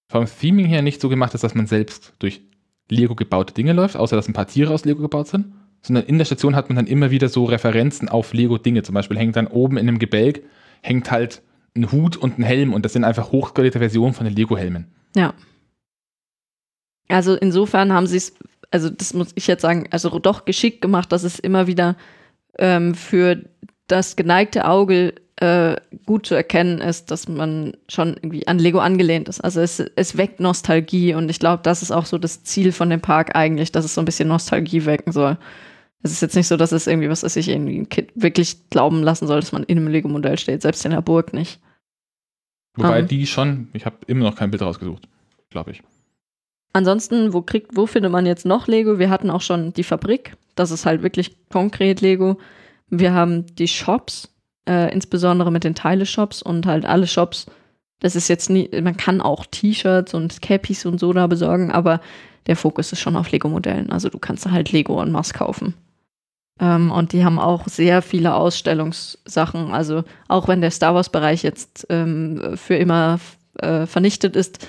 vom 0.07 0.25
Theming 0.25 0.65
her 0.65 0.81
nicht 0.81 1.01
so 1.01 1.09
gemacht 1.09 1.33
ist, 1.33 1.43
dass 1.43 1.55
man 1.55 1.67
selbst 1.67 2.13
durch 2.19 2.41
Lego 2.89 3.15
gebaute 3.15 3.53
Dinge 3.53 3.73
läuft, 3.73 3.97
außer 3.97 4.15
dass 4.15 4.27
ein 4.27 4.33
paar 4.33 4.47
Tiere 4.47 4.73
aus 4.73 4.85
Lego 4.85 5.01
gebaut 5.01 5.27
sind, 5.27 5.53
sondern 5.81 6.05
in 6.05 6.17
der 6.17 6.25
Station 6.25 6.55
hat 6.55 6.69
man 6.69 6.77
dann 6.77 6.87
immer 6.87 7.11
wieder 7.11 7.29
so 7.29 7.45
Referenzen 7.45 8.07
auf 8.07 8.33
Lego-Dinge. 8.33 8.83
Zum 8.83 8.95
Beispiel 8.95 9.17
hängt 9.17 9.35
dann 9.35 9.47
oben 9.47 9.77
in 9.77 9.87
einem 9.87 9.99
Gebälk 9.99 10.43
hängt 10.81 11.11
halt 11.11 11.41
ein 11.75 11.91
Hut 11.91 12.17
und 12.17 12.39
ein 12.39 12.43
Helm 12.43 12.73
und 12.73 12.83
das 12.85 12.93
sind 12.93 13.03
einfach 13.03 13.31
hochskalierte 13.31 13.79
Versionen 13.79 14.13
von 14.13 14.25
den 14.25 14.35
Lego-Helmen. 14.35 14.87
Ja. 15.15 15.33
Also 17.09 17.35
insofern 17.35 17.93
haben 17.93 18.07
sie 18.07 18.17
es, 18.17 18.33
also 18.71 18.89
das 18.89 19.13
muss 19.13 19.29
ich 19.35 19.47
jetzt 19.47 19.61
sagen, 19.61 19.87
also 19.91 20.17
doch 20.19 20.45
geschickt 20.45 20.81
gemacht, 20.81 21.11
dass 21.11 21.23
es 21.23 21.39
immer 21.39 21.67
wieder 21.67 21.95
ähm, 22.57 22.95
für 22.95 23.43
das 23.87 24.15
geneigte 24.15 24.67
Auge 24.67 25.13
äh, 25.37 25.75
gut 26.05 26.25
zu 26.25 26.33
erkennen 26.35 26.79
ist, 26.79 27.11
dass 27.11 27.27
man 27.27 27.73
schon 27.87 28.15
irgendwie 28.15 28.47
an 28.47 28.57
Lego 28.57 28.79
angelehnt 28.79 29.29
ist. 29.29 29.39
Also 29.39 29.61
es, 29.61 29.79
es 29.79 30.17
weckt 30.17 30.39
Nostalgie 30.39 31.13
und 31.13 31.29
ich 31.29 31.39
glaube, 31.39 31.61
das 31.63 31.81
ist 31.81 31.91
auch 31.91 32.05
so 32.05 32.17
das 32.17 32.43
Ziel 32.43 32.71
von 32.71 32.89
dem 32.89 33.01
Park 33.01 33.35
eigentlich, 33.35 33.71
dass 33.71 33.85
es 33.85 33.93
so 33.93 34.01
ein 34.01 34.05
bisschen 34.05 34.27
Nostalgie 34.27 34.85
wecken 34.85 35.13
soll. 35.13 35.37
Es 36.01 36.11
ist 36.11 36.21
jetzt 36.21 36.35
nicht 36.35 36.47
so, 36.47 36.57
dass 36.57 36.71
es 36.71 36.87
irgendwie 36.87 37.09
was, 37.09 37.23
was 37.23 37.35
sich 37.35 37.49
irgendwie 37.49 37.77
ein 37.77 37.89
Kind 37.89 38.11
wirklich 38.15 38.69
glauben 38.69 39.03
lassen 39.03 39.27
soll, 39.27 39.39
dass 39.39 39.51
man 39.51 39.63
in 39.63 39.77
einem 39.77 39.87
Lego-Modell 39.87 40.37
steht, 40.39 40.61
selbst 40.61 40.85
in 40.85 40.91
der 40.91 41.01
Burg 41.01 41.33
nicht. 41.33 41.59
Wobei 42.75 42.99
Ähm. 42.99 43.07
die 43.07 43.27
schon, 43.27 43.69
ich 43.73 43.85
habe 43.85 43.97
immer 44.07 44.25
noch 44.25 44.35
kein 44.35 44.49
Bild 44.49 44.63
rausgesucht, 44.63 45.07
glaube 45.49 45.71
ich. 45.71 45.83
Ansonsten, 46.73 47.33
wo 47.33 47.41
kriegt, 47.41 47.75
wo 47.75 47.85
findet 47.85 48.11
man 48.11 48.25
jetzt 48.25 48.45
noch 48.45 48.67
Lego? 48.67 48.99
Wir 48.99 49.09
hatten 49.09 49.29
auch 49.29 49.41
schon 49.41 49.73
die 49.73 49.83
Fabrik. 49.83 50.35
Das 50.55 50.71
ist 50.71 50.85
halt 50.85 51.03
wirklich 51.03 51.35
konkret 51.49 52.01
Lego. 52.01 52.39
Wir 52.89 53.13
haben 53.13 53.45
die 53.55 53.67
Shops, 53.67 54.33
äh, 54.67 54.91
insbesondere 54.93 55.51
mit 55.51 55.63
den 55.63 55.75
Teile-Shops 55.75 56.41
und 56.41 56.65
halt 56.65 56.85
alle 56.85 57.07
Shops. 57.07 57.45
Das 57.99 58.15
ist 58.15 58.27
jetzt 58.27 58.49
nie, 58.49 58.69
man 58.81 58.97
kann 58.97 59.21
auch 59.21 59.45
T-Shirts 59.45 60.13
und 60.13 60.41
Cappies 60.41 60.85
und 60.85 60.99
so 60.99 61.13
da 61.13 61.27
besorgen, 61.27 61.71
aber 61.71 62.01
der 62.45 62.55
Fokus 62.55 62.91
ist 62.91 62.99
schon 62.99 63.15
auf 63.15 63.31
Lego-Modellen. 63.31 63.91
Also 63.91 64.09
du 64.09 64.19
kannst 64.19 64.49
halt 64.49 64.71
Lego 64.71 65.01
en 65.01 65.11
masse 65.11 65.33
kaufen. 65.33 65.73
Ähm, 66.59 66.91
und 66.91 67.13
die 67.13 67.23
haben 67.23 67.39
auch 67.39 67.67
sehr 67.67 68.01
viele 68.01 68.35
Ausstellungssachen. 68.35 69.71
Also 69.71 70.03
auch 70.27 70.47
wenn 70.47 70.61
der 70.61 70.71
Star 70.71 70.95
Wars-Bereich 70.95 71.43
jetzt 71.43 71.87
ähm, 71.89 72.55
für 72.55 72.75
immer 72.75 73.19
äh, 73.59 73.85
vernichtet 73.85 74.35
ist, 74.35 74.67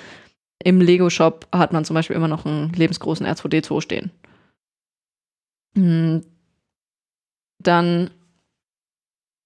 im 0.61 0.81
Lego-Shop 0.81 1.47
hat 1.53 1.71
man 1.71 1.85
zum 1.85 1.93
Beispiel 1.93 2.15
immer 2.15 2.27
noch 2.27 2.45
einen 2.45 2.73
lebensgroßen 2.73 3.25
R2D2 3.25 3.81
stehen. 3.81 4.11
Hm, 5.75 6.21
Dann 7.59 8.11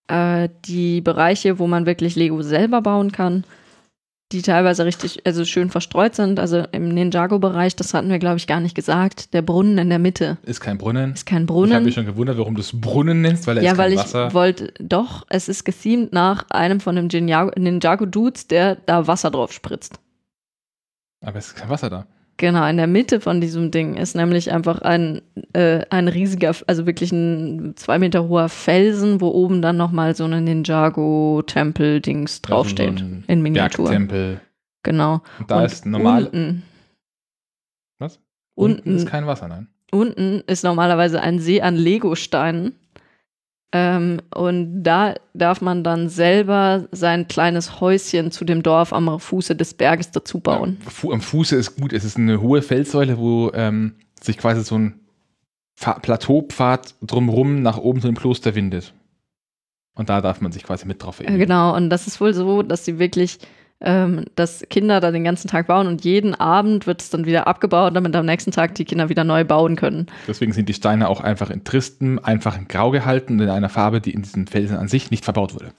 äh, 0.08 0.50
die 0.66 1.02
Bereiche, 1.02 1.60
wo 1.60 1.68
man 1.68 1.86
wirklich 1.86 2.16
Lego 2.16 2.42
selber 2.42 2.82
bauen 2.82 3.12
kann, 3.12 3.44
die 4.32 4.42
teilweise 4.42 4.84
richtig, 4.86 5.26
also 5.28 5.46
schön 5.46 5.70
verstreut 5.70 6.16
sind. 6.16 6.40
Also 6.40 6.66
im 6.72 6.90
Ninjago-Bereich, 6.90 7.76
das 7.76 7.94
hatten 7.94 8.10
wir, 8.10 8.18
glaube 8.18 8.38
ich, 8.38 8.48
gar 8.48 8.60
nicht 8.60 8.74
gesagt. 8.74 9.34
Der 9.34 9.44
Brunnen 9.44 9.78
in 9.78 9.90
der 9.90 10.00
Mitte 10.00 10.38
Ist 10.44 10.60
kein 10.60 10.80
Brunnen. 10.80 11.14
ist 11.14 11.26
kein 11.28 11.44
Ich 11.44 11.50
habe 11.50 11.54
Brunnen. 11.54 11.84
mich 11.84 11.94
schon 11.94 12.06
gewundert, 12.08 12.40
warum 12.40 12.56
du 12.56 12.62
es 12.62 12.72
Brunnen 12.80 13.22
nennst, 13.22 13.46
weil 13.46 13.56
da 13.56 13.62
Ja, 13.62 13.72
ist 13.74 13.78
kein 13.78 13.86
weil 13.86 13.94
ich 13.94 14.00
Wasser. 14.00 14.34
wollte, 14.34 14.74
doch, 14.80 15.26
es 15.30 15.50
ist 15.50 15.66
gethemed 15.66 16.14
nach 16.14 16.50
einem 16.50 16.80
von 16.80 16.96
den 16.96 17.10
Ninjago- 17.10 17.58
Ninjago-Dudes, 17.60 18.48
der 18.48 18.76
da 18.78 19.06
Wasser 19.06 19.30
drauf 19.30 19.52
spritzt. 19.54 20.00
Aber 21.24 21.38
es 21.38 21.48
ist 21.48 21.56
kein 21.56 21.70
Wasser 21.70 21.90
da. 21.92 22.08
Genau, 22.38 22.68
in 22.68 22.78
der 22.78 22.88
Mitte 22.88 23.22
von 23.22 23.42
diesem 23.42 23.70
Ding 23.70 23.94
ist 23.96 24.16
nämlich 24.16 24.52
einfach 24.52 24.82
ein, 24.82 25.22
äh, 25.54 25.86
ein 25.92 26.08
riesiger, 26.08 26.54
also 26.66 26.86
wirklich 26.88 27.12
ein 27.12 27.74
zwei 27.76 28.00
Meter 28.00 28.28
hoher 28.28 28.50
Felsen, 28.50 29.22
wo 29.22 29.28
oben 29.30 29.62
dann 29.62 29.78
nochmal 29.78 30.16
so 30.16 30.26
ein 30.26 30.44
Ninjago-Tempel-Dings 30.44 32.42
draufsteht. 32.42 33.00
So 33.00 33.06
ein 33.06 33.24
in 33.28 33.42
Miniatur. 33.44 33.86
Bergtempel. 33.86 34.42
Genau. 34.82 35.22
Und 35.40 35.52
da 35.52 35.60
Und 35.60 35.66
ist 35.66 35.86
normal. 35.86 36.24
Unten, 36.26 36.64
Was? 38.00 38.20
unten, 38.56 38.96
ist 38.98 39.08
kein 39.08 39.28
Wasser, 39.28 39.48
nein. 39.48 39.68
unten 39.92 40.42
ist 40.48 40.64
normalerweise 40.64 41.22
ein 41.22 41.40
See 41.40 41.62
an 41.62 41.76
Legosteinen. 41.76 42.74
Ähm, 43.76 44.22
und 44.36 44.84
da 44.84 45.16
darf 45.34 45.60
man 45.62 45.84
dann 45.84 46.08
selber 46.08 46.88
sein 46.92 47.28
kleines 47.28 47.82
Häuschen 47.82 48.30
zu 48.30 48.46
dem 48.46 48.62
Dorf 48.62 48.94
am 48.94 49.20
Fuße 49.20 49.56
des 49.56 49.74
Berges 49.74 50.12
dazu 50.12 50.40
bauen. 50.40 50.78
Ja, 51.04 51.10
am 51.12 51.22
Fuße 51.22 51.56
ist 51.56 51.76
gut. 51.76 51.92
Es 51.92 52.04
ist 52.04 52.16
eine 52.18 52.40
hohe 52.40 52.62
Felssäule, 52.62 53.18
wo 53.18 53.52
ähm, 53.56 53.96
sich 54.22 54.38
quasi 54.38 54.64
so 54.64 54.78
ein 54.78 55.00
Pfa- 55.80 56.00
Plateaupfad 56.00 56.94
drumrum 57.02 57.64
nach 57.64 57.78
oben 57.80 58.00
zu 58.00 58.08
dem 58.08 58.16
Kloster 58.16 58.54
windet. 58.54 58.94
Und 59.96 60.10
da 60.10 60.22
darf 60.22 60.40
man 60.40 60.52
sich 60.52 60.64
quasi 60.64 60.86
mit 60.86 61.02
drauf 61.02 61.18
Ja, 61.20 61.26
verewigen. 61.26 61.48
genau, 61.48 61.76
und 61.76 61.90
das 61.90 62.06
ist 62.06 62.22
wohl 62.22 62.34
so, 62.36 62.62
dass 62.62 62.86
sie 62.86 63.00
wirklich, 63.00 63.40
ähm, 63.84 64.26
dass 64.36 64.66
Kinder 64.70 65.02
da 65.02 65.12
den 65.12 65.26
ganzen 65.26 65.50
Tag 65.50 65.68
bauen 65.68 65.88
und 65.88 66.06
jeden 66.06 66.34
Abend 66.34 66.88
wird 66.88 67.02
es 67.02 67.10
dann 67.10 67.26
wieder 67.26 67.48
abgebaut, 67.48 67.96
damit 67.96 68.16
am 68.16 68.26
nächsten 68.26 68.52
Tag 68.52 68.76
die 68.76 68.86
Kinder 68.86 69.10
wieder 69.10 69.26
neu 69.26 69.44
bauen 69.44 69.76
können. 69.76 70.08
Deswegen 70.28 70.54
sind 70.54 70.70
die 70.70 70.74
Steine 70.74 71.10
auch 71.10 71.20
einfach 71.20 71.50
in 71.50 71.64
tristem, 71.64 72.20
einfachen 72.24 72.68
Grau 72.70 72.92
gehalten 72.92 73.34
und 73.34 73.42
in 73.42 73.50
einer 73.50 73.70
Farbe, 73.70 74.00
die 74.00 74.14
in 74.14 74.22
diesen 74.22 74.48
Felsen 74.48 74.78
an 74.78 74.88
sich 74.88 75.12
nicht 75.12 75.26
verbaut 75.26 75.54
wurde. 75.54 75.74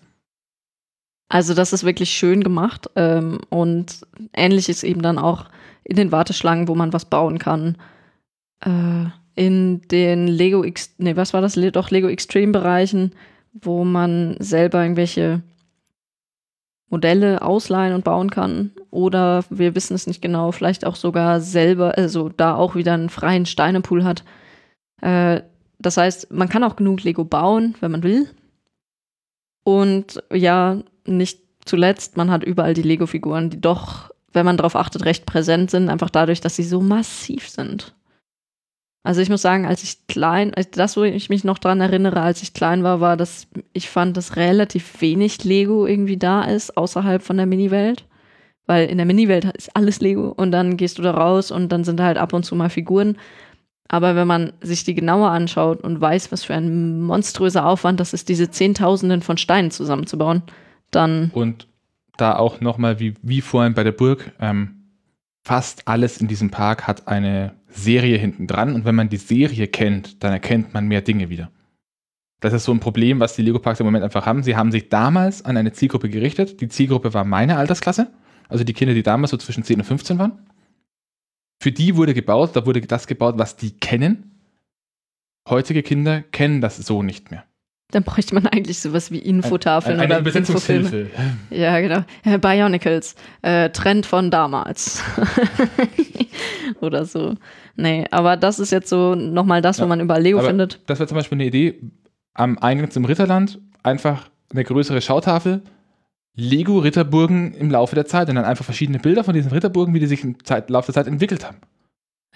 Also 1.29 1.55
das 1.55 1.73
ist 1.73 1.85
wirklich 1.85 2.11
schön 2.11 2.45
gemacht 2.45 2.91
ähm, 2.95 3.41
und 3.49 4.03
ähnlich 4.35 4.69
ist 4.69 4.85
eben 4.85 5.01
dann 5.01 5.19
auch 5.19 5.47
in 5.83 5.97
den 5.97 6.13
Warteschlangen, 6.13 6.69
wo 6.69 6.75
man 6.75 6.93
was 6.93 7.07
bauen 7.07 7.39
kann. 7.39 7.77
Äh, 8.61 9.07
in 9.35 9.81
den 9.89 10.29
Lego 10.29 10.63
X, 10.63 10.95
nee, 10.99 11.17
was 11.17 11.33
war 11.33 11.41
das? 11.41 11.59
Doch 11.73 11.91
Lego 11.91 12.09
Extreme 12.09 12.53
Bereichen, 12.53 13.13
wo 13.53 13.85
man 13.85 14.37
selber 14.39 14.83
irgendwelche 14.83 15.43
Modelle 16.91 17.43
ausleihen 17.43 17.95
und 17.95 18.05
bauen 18.05 18.31
kann. 18.31 18.71
Oder 18.91 19.45
wir 19.51 19.75
wissen 19.75 19.95
es 19.95 20.07
nicht 20.07 20.23
genau, 20.23 20.53
vielleicht 20.53 20.87
auch 20.87 20.97
sogar 20.97 21.41
selber, 21.41 21.97
also 21.97 22.29
da 22.29 22.55
auch 22.55 22.75
wieder 22.75 22.95
einen 22.95 23.09
freien 23.09 23.47
Steinepool 23.47 24.05
hat. 24.05 24.25
Äh, 25.01 25.43
das 25.79 25.97
heißt, 25.97 26.33
man 26.33 26.49
kann 26.49 26.65
auch 26.65 26.77
genug 26.77 27.03
Lego 27.03 27.25
bauen, 27.25 27.75
wenn 27.81 27.91
man 27.91 28.03
will. 28.03 28.29
Und 29.65 30.23
ja, 30.33 30.79
nicht 31.07 31.41
zuletzt, 31.65 32.17
man 32.17 32.31
hat 32.31 32.45
überall 32.45 32.75
die 32.75 32.83
Lego-Figuren, 32.83 33.51
die 33.51 33.61
doch, 33.61 34.11
wenn 34.33 34.47
man 34.47 34.57
darauf 34.57 34.77
achtet, 34.77 35.05
recht 35.05 35.27
präsent 35.27 35.71
sind, 35.71 35.89
einfach 35.89 36.11
dadurch, 36.11 36.41
dass 36.41 36.57
sie 36.57 36.63
so 36.63 36.81
massiv 36.81 37.49
sind. 37.49 37.95
Also 39.05 39.21
ich 39.21 39.29
muss 39.29 39.43
sagen, 39.43 39.67
als 39.67 39.83
ich 39.83 40.07
klein, 40.07 40.53
das, 40.73 40.97
wo 40.97 41.03
ich 41.03 41.29
mich 41.29 41.45
noch 41.45 41.59
dran 41.59 41.83
erinnere, 41.83 42.23
als 42.23 42.43
ich 42.43 42.55
klein 42.55 42.83
war, 42.83 43.01
war, 43.01 43.19
dass 43.19 43.47
ich 43.75 43.91
fand, 43.91 44.17
dass 44.17 44.37
relativ 44.37 45.03
wenig 45.03 45.45
Lego 45.45 45.87
irgendwie 45.87 46.17
da 46.17 46.43
ist, 46.43 46.77
außerhalb 46.79 47.23
von 47.23 47.37
der 47.37 47.45
Mini-Welt. 47.45 48.07
Weil 48.67 48.89
in 48.89 48.97
der 48.97 49.05
Mini-Welt 49.05 49.45
ist 49.57 49.77
alles 49.77 50.01
Lego 50.01 50.31
und 50.31 50.53
dann 50.53 50.79
gehst 50.79 50.97
du 50.97 51.03
da 51.03 51.11
raus 51.11 51.51
und 51.51 51.71
dann 51.71 51.85
sind 51.85 52.01
halt 52.01 52.17
ab 52.17 52.33
und 52.33 52.45
zu 52.45 52.57
mal 52.57 52.71
Figuren. 52.71 53.19
Aber 53.89 54.17
wenn 54.17 54.27
man 54.27 54.55
sich 54.63 54.85
die 54.85 54.95
genauer 54.95 55.31
anschaut 55.31 55.83
und 55.83 56.01
weiß, 56.01 56.33
was 56.33 56.45
für 56.45 56.55
ein 56.55 57.03
monströser 57.03 57.67
Aufwand 57.67 58.01
das 58.01 58.15
ist, 58.15 58.31
diese 58.31 58.51
Zehntausenden 58.51 59.21
von 59.21 59.37
Steinen 59.37 59.71
zusammenzubauen, 59.71 60.43
dann 60.91 61.31
Und 61.35 61.69
da 62.17 62.37
auch 62.37 62.63
nochmal, 62.63 63.01
wie, 63.01 63.15
wie 63.21 63.43
vorhin 63.43 63.75
bei 63.75 63.85
der 63.85 63.93
Burg, 63.93 64.33
ähm, 64.41 64.74
fast 65.45 65.87
alles 65.87 66.19
in 66.19 66.29
diesem 66.29 66.51
Park 66.51 66.87
hat 66.87 67.07
eine 67.07 67.55
Serie 67.69 68.17
hinten 68.17 68.47
dran. 68.47 68.75
Und 68.75 68.85
wenn 68.85 68.95
man 68.95 69.09
die 69.09 69.19
Serie 69.19 69.69
kennt, 69.69 70.25
dann 70.25 70.33
erkennt 70.33 70.73
man 70.75 70.89
mehr 70.89 71.03
Dinge 71.03 71.29
wieder. 71.29 71.51
Das 72.41 72.53
ist 72.53 72.65
so 72.65 72.73
ein 72.73 72.81
Problem, 72.81 73.21
was 73.21 73.37
die 73.37 73.43
Lego-Parks 73.43 73.81
im 73.81 73.87
Moment 73.87 74.05
einfach 74.05 74.27
haben. 74.27 74.43
Sie 74.43 74.57
haben 74.57 74.73
sich 74.73 74.89
damals 74.89 75.45
an 75.45 75.57
eine 75.57 75.73
Zielgruppe 75.73 76.09
gerichtet. 76.09 76.61
Die 76.61 76.69
Zielgruppe 76.69 77.15
war 77.15 77.25
meine 77.25 77.57
Altersklasse. 77.57 78.11
Also 78.49 78.65
die 78.65 78.73
Kinder, 78.73 78.95
die 78.95 79.03
damals 79.03 79.31
so 79.31 79.37
zwischen 79.37 79.65
10 79.65 79.81
und 79.81 79.85
15 79.85 80.19
waren. 80.19 80.47
Für 81.63 81.73
die 81.73 81.97
wurde 81.97 82.15
gebaut, 82.15 82.51
da 82.55 82.67
wurde 82.67 82.81
das 82.81 83.07
gebaut, 83.07 83.39
was 83.39 83.57
die 83.57 83.79
kennen. 83.79 84.41
Heutige 85.49 85.83
Kinder 85.83 86.23
kennen 86.23 86.61
das 86.61 86.77
so 86.77 87.03
nicht 87.03 87.31
mehr. 87.31 87.45
Dann 87.95 88.03
bräuchte 88.03 88.35
man 88.35 88.47
eigentlich 88.49 88.81
sowas 88.81 89.11
wie 89.13 89.19
Infotafeln 89.19 90.01
Eine 90.01 90.19
oder 90.21 90.37
Infofilme. 90.37 90.89
Übersetzungshilfe. 90.89 91.11
Ja, 91.51 91.79
genau. 91.81 92.05
Äh, 92.25 92.39
Bionicles. 92.39 93.15
Äh, 93.43 93.71
Trend 93.71 94.05
von 94.05 94.31
damals. 94.33 95.01
oder 96.81 97.05
so. 97.05 97.35
Nee, 97.77 98.07
aber 98.11 98.37
das 98.37 98.59
ist 98.59 98.73
jetzt 98.73 98.89
so 98.89 99.15
nochmal 99.15 99.63
das, 99.63 99.79
wo 99.79 99.83
Ja, 99.83 99.89
man 99.89 100.01
überall 100.01 100.23
Lego 100.23 100.39
aber- 100.39 100.49
findet. 100.49 100.81
Das 100.87 100.99
wäre 100.99 101.07
zum 101.09 101.17
Beispiel 101.17 101.37
eine 101.37 101.47
Idee. 101.47 101.81
Am 102.35 102.59
Eingang 102.59 102.91
zum 102.91 103.05
Ritterland 103.05 103.61
einfach 103.83 104.29
eine 104.53 104.65
größere 104.65 105.01
Schautafel. 105.01 105.63
Lego 106.37 106.79
Ritterburgen 106.79 107.55
im 107.55 107.71
Laufe 107.71 107.95
der 107.95 108.07
Zeit 108.07 108.29
und 108.29 108.35
dann 108.35 108.45
einfach 108.45 108.65
verschiedene 108.65 108.99
Bilder 108.99 109.23
von 109.23 109.35
diesen 109.35 109.53
Ritterburgen, 109.53 109.95
wie 109.95 110.01
die 110.01 110.07
sich 110.07 110.25
im 110.25 110.43
Zeit, 110.45 110.69
Laufe 110.69 110.87
der 110.87 110.95
Zeit 110.95 111.07
entwickelt 111.07 111.45
haben. 111.47 111.59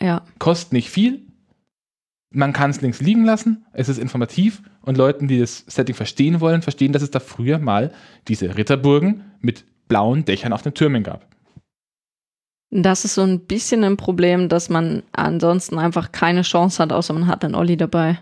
Ja. 0.00 0.22
Kostet 0.38 0.72
nicht 0.72 0.88
viel. 0.90 1.22
Man 2.30 2.52
kann 2.52 2.70
es 2.70 2.80
links 2.80 3.00
liegen 3.00 3.24
lassen. 3.24 3.64
Es 3.72 3.88
ist 3.88 3.98
informativ 3.98 4.62
und 4.82 4.98
Leuten, 4.98 5.28
die 5.28 5.38
das 5.38 5.64
Setting 5.66 5.94
verstehen 5.94 6.40
wollen, 6.40 6.62
verstehen, 6.62 6.92
dass 6.92 7.02
es 7.02 7.10
da 7.10 7.20
früher 7.20 7.58
mal 7.58 7.92
diese 8.28 8.56
Ritterburgen 8.56 9.24
mit 9.40 9.64
blauen 9.88 10.24
Dächern 10.24 10.52
auf 10.52 10.62
den 10.62 10.74
Türmen 10.74 11.02
gab. 11.02 11.26
Das 12.70 13.06
ist 13.06 13.14
so 13.14 13.22
ein 13.22 13.40
bisschen 13.40 13.82
ein 13.82 13.96
Problem, 13.96 14.50
dass 14.50 14.68
man 14.68 15.02
ansonsten 15.12 15.78
einfach 15.78 16.12
keine 16.12 16.42
Chance 16.42 16.82
hat, 16.82 16.92
außer 16.92 17.14
man 17.14 17.26
hat 17.26 17.44
einen 17.44 17.54
Olli 17.54 17.78
dabei. 17.78 18.18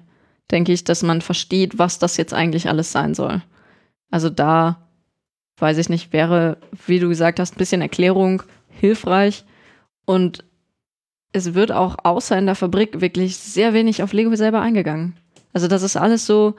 Denke 0.53 0.73
ich, 0.73 0.85
dass 0.85 1.03
man 1.03 1.21
versteht, 1.21 1.79
was 1.79 1.99
das 1.99 2.17
jetzt 2.17 2.33
eigentlich 2.33 2.69
alles 2.69 2.93
sein 2.93 3.15
soll. 3.15 3.43
Also 4.13 4.31
da, 4.31 4.89
weiß 5.59 5.79
ich 5.79 5.89
nicht, 5.89 6.13
wäre, 6.13 6.59
wie 6.87 7.01
du 7.01 7.09
gesagt 7.09 7.41
hast, 7.41 7.57
ein 7.57 7.59
bisschen 7.59 7.83
Erklärung 7.83 8.45
hilfreich. 8.69 9.45
Und 10.05 10.45
es 11.37 11.55
wird 11.55 11.71
auch 11.71 11.97
außer 12.03 12.37
in 12.37 12.47
der 12.47 12.55
Fabrik 12.55 13.01
wirklich 13.01 13.37
sehr 13.37 13.75
wenig 13.75 14.03
auf 14.03 14.13
Lego 14.13 14.35
selber 14.35 14.61
eingegangen. 14.61 15.15
Also 15.53 15.69
das 15.69 15.83
ist 15.83 15.97
alles 15.97 16.27
so 16.27 16.57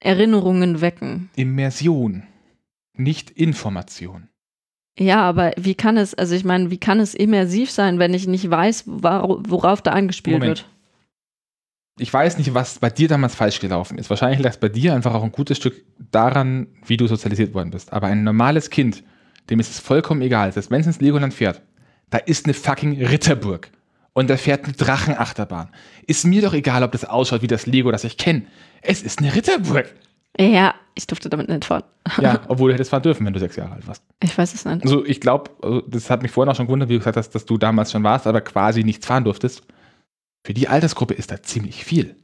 Erinnerungen 0.00 0.80
wecken. 0.80 1.30
Immersion, 1.36 2.24
nicht 2.94 3.30
Information. 3.30 4.28
Ja, 4.98 5.22
aber 5.22 5.52
wie 5.56 5.74
kann 5.74 5.96
es, 5.96 6.14
also 6.14 6.34
ich 6.34 6.44
meine, 6.44 6.70
wie 6.70 6.78
kann 6.78 6.98
es 6.98 7.14
immersiv 7.14 7.70
sein, 7.70 7.98
wenn 7.98 8.12
ich 8.12 8.26
nicht 8.26 8.50
weiß, 8.50 8.84
worauf 8.86 9.82
da 9.82 9.92
eingespielt 9.92 10.38
Moment. 10.38 10.58
wird? 10.58 10.68
Ich 11.98 12.12
weiß 12.12 12.38
nicht, 12.38 12.54
was 12.54 12.78
bei 12.78 12.88
dir 12.88 13.08
damals 13.08 13.34
falsch 13.34 13.60
gelaufen 13.60 13.98
ist. 13.98 14.08
Wahrscheinlich 14.08 14.40
lag 14.40 14.52
es 14.52 14.56
bei 14.56 14.70
dir 14.70 14.94
einfach 14.94 15.14
auch 15.14 15.22
ein 15.22 15.32
gutes 15.32 15.58
Stück 15.58 15.84
daran, 15.98 16.68
wie 16.86 16.96
du 16.96 17.06
sozialisiert 17.06 17.52
worden 17.52 17.70
bist. 17.70 17.92
Aber 17.92 18.06
ein 18.06 18.24
normales 18.24 18.70
Kind, 18.70 19.04
dem 19.50 19.60
ist 19.60 19.70
es 19.70 19.80
vollkommen 19.80 20.22
egal, 20.22 20.50
dass 20.52 20.70
wenn 20.70 20.80
es 20.80 20.86
ins 20.86 21.00
Legoland 21.00 21.34
fährt, 21.34 21.60
da 22.08 22.18
ist 22.18 22.46
eine 22.46 22.54
fucking 22.54 23.04
Ritterburg 23.04 23.70
und 24.12 24.30
da 24.30 24.36
fährt 24.36 24.64
eine 24.64 24.72
Drachenachterbahn. 24.74 25.68
Ist 26.06 26.24
mir 26.24 26.42
doch 26.42 26.54
egal, 26.54 26.82
ob 26.82 26.92
das 26.92 27.04
ausschaut 27.04 27.42
wie 27.42 27.46
das 27.46 27.66
Lego, 27.66 27.90
das 27.90 28.04
ich 28.04 28.16
kenne. 28.16 28.42
Es 28.82 29.02
ist 29.02 29.20
eine 29.20 29.34
Ritterburg. 29.34 29.94
Ja, 30.38 30.74
ich 30.94 31.06
durfte 31.06 31.28
damit 31.28 31.48
nicht 31.48 31.64
fahren. 31.64 31.84
ja, 32.20 32.40
obwohl 32.48 32.70
du 32.70 32.74
hättest 32.74 32.90
fahren 32.90 33.02
dürfen, 33.02 33.26
wenn 33.26 33.32
du 33.32 33.40
sechs 33.40 33.56
Jahre 33.56 33.72
alt 33.72 33.86
warst. 33.86 34.02
Ich 34.22 34.36
weiß 34.36 34.54
es 34.54 34.64
nicht. 34.64 34.82
Also 34.84 35.04
ich 35.04 35.20
glaube, 35.20 35.50
also 35.62 35.80
das 35.82 36.10
hat 36.10 36.22
mich 36.22 36.30
vorhin 36.30 36.50
auch 36.50 36.56
schon 36.56 36.66
gewundert, 36.66 36.88
wie 36.88 36.94
du 36.94 36.98
gesagt 36.98 37.16
hast, 37.16 37.30
dass 37.34 37.44
du 37.44 37.58
damals 37.58 37.92
schon 37.92 38.02
warst, 38.02 38.26
aber 38.26 38.40
quasi 38.40 38.84
nichts 38.84 39.06
fahren 39.06 39.24
durftest. 39.24 39.62
Für 40.44 40.54
die 40.54 40.68
Altersgruppe 40.68 41.14
ist 41.14 41.30
da 41.30 41.42
ziemlich 41.42 41.84
viel. 41.84 42.16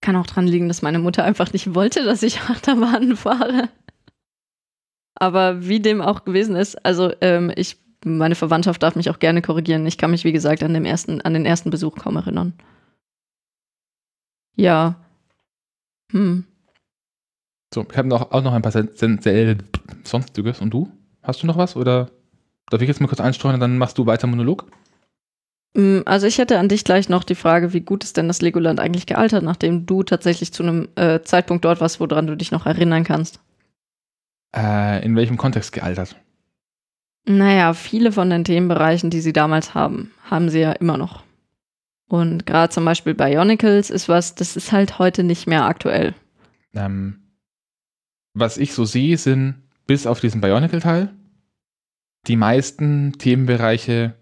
Kann 0.00 0.16
auch 0.16 0.26
dran 0.26 0.46
liegen, 0.46 0.68
dass 0.68 0.82
meine 0.82 0.98
Mutter 0.98 1.24
einfach 1.24 1.52
nicht 1.52 1.74
wollte, 1.74 2.04
dass 2.04 2.22
ich 2.22 2.40
Achterbahnen 2.48 3.16
fahre. 3.16 3.68
Aber 5.14 5.66
wie 5.66 5.80
dem 5.80 6.02
auch 6.02 6.24
gewesen 6.24 6.56
ist, 6.56 6.84
also 6.84 7.12
ähm, 7.20 7.52
ich, 7.54 7.76
meine 8.04 8.34
Verwandtschaft 8.34 8.82
darf 8.82 8.96
mich 8.96 9.10
auch 9.10 9.18
gerne 9.18 9.42
korrigieren. 9.42 9.86
Ich 9.86 9.98
kann 9.98 10.10
mich, 10.10 10.24
wie 10.24 10.32
gesagt, 10.32 10.62
an, 10.62 10.74
dem 10.74 10.84
ersten, 10.84 11.20
an 11.22 11.34
den 11.34 11.46
ersten 11.46 11.70
Besuch 11.70 11.96
kaum 11.96 12.16
erinnern. 12.16 12.52
Ja. 14.56 14.96
Hm. 16.12 16.44
So, 17.72 17.86
ich 17.90 17.96
habe 17.96 18.08
noch, 18.08 18.30
auch 18.30 18.42
noch 18.42 18.52
ein 18.52 18.62
paar 18.62 18.72
Sonstiges. 18.72 20.60
Und 20.60 20.70
du? 20.70 20.90
Hast 21.22 21.42
du 21.42 21.46
noch 21.46 21.56
was? 21.56 21.74
Oder 21.74 22.10
darf 22.70 22.80
ich 22.80 22.88
jetzt 22.88 23.00
mal 23.00 23.08
kurz 23.08 23.20
einstreuen 23.20 23.54
und 23.54 23.60
dann 23.60 23.78
machst 23.78 23.98
du 23.98 24.06
weiter 24.06 24.26
Monolog? 24.26 24.66
Hm, 25.76 26.02
also 26.06 26.26
ich 26.26 26.38
hätte 26.38 26.58
an 26.58 26.68
dich 26.68 26.84
gleich 26.84 27.08
noch 27.08 27.24
die 27.24 27.34
Frage, 27.34 27.72
wie 27.72 27.80
gut 27.80 28.04
ist 28.04 28.16
denn 28.16 28.28
das 28.28 28.42
Legoland 28.42 28.78
eigentlich 28.78 29.06
gealtert, 29.06 29.42
nachdem 29.42 29.86
du 29.86 30.02
tatsächlich 30.04 30.52
zu 30.52 30.62
einem 30.62 30.88
äh, 30.94 31.22
Zeitpunkt 31.22 31.64
dort 31.64 31.80
warst, 31.80 31.98
woran 31.98 32.26
du 32.26 32.36
dich 32.36 32.52
noch 32.52 32.66
erinnern 32.66 33.02
kannst? 33.02 33.40
Äh, 34.54 35.04
in 35.04 35.16
welchem 35.16 35.36
Kontext 35.36 35.72
gealtert? 35.72 36.16
Naja, 37.26 37.72
viele 37.72 38.12
von 38.12 38.28
den 38.28 38.44
Themenbereichen, 38.44 39.10
die 39.10 39.20
sie 39.20 39.32
damals 39.32 39.74
haben, 39.74 40.12
haben 40.24 40.50
sie 40.50 40.60
ja 40.60 40.72
immer 40.72 40.98
noch. 40.98 41.24
Und 42.06 42.44
gerade 42.46 42.72
zum 42.72 42.84
Beispiel 42.84 43.14
Bionicles 43.14 43.90
ist 43.90 44.08
was, 44.08 44.34
das 44.34 44.56
ist 44.56 44.72
halt 44.72 44.98
heute 44.98 45.24
nicht 45.24 45.46
mehr 45.46 45.64
aktuell. 45.64 46.14
Ähm, 46.74 47.22
was 48.34 48.58
ich 48.58 48.74
so 48.74 48.84
sehe, 48.84 49.16
sind 49.16 49.62
bis 49.86 50.06
auf 50.06 50.20
diesen 50.20 50.40
Bionicle-Teil 50.40 51.10
die 52.26 52.36
meisten 52.36 53.12
Themenbereiche 53.18 54.14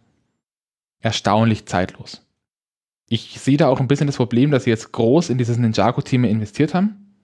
erstaunlich 1.00 1.66
zeitlos. 1.66 2.26
Ich 3.08 3.38
sehe 3.40 3.56
da 3.56 3.68
auch 3.68 3.80
ein 3.80 3.88
bisschen 3.88 4.06
das 4.06 4.16
Problem, 4.16 4.50
dass 4.50 4.64
sie 4.64 4.70
jetzt 4.70 4.92
groß 4.92 5.30
in 5.30 5.38
dieses 5.38 5.58
Ninjago-Thema 5.58 6.28
investiert 6.28 6.74
haben. 6.74 7.14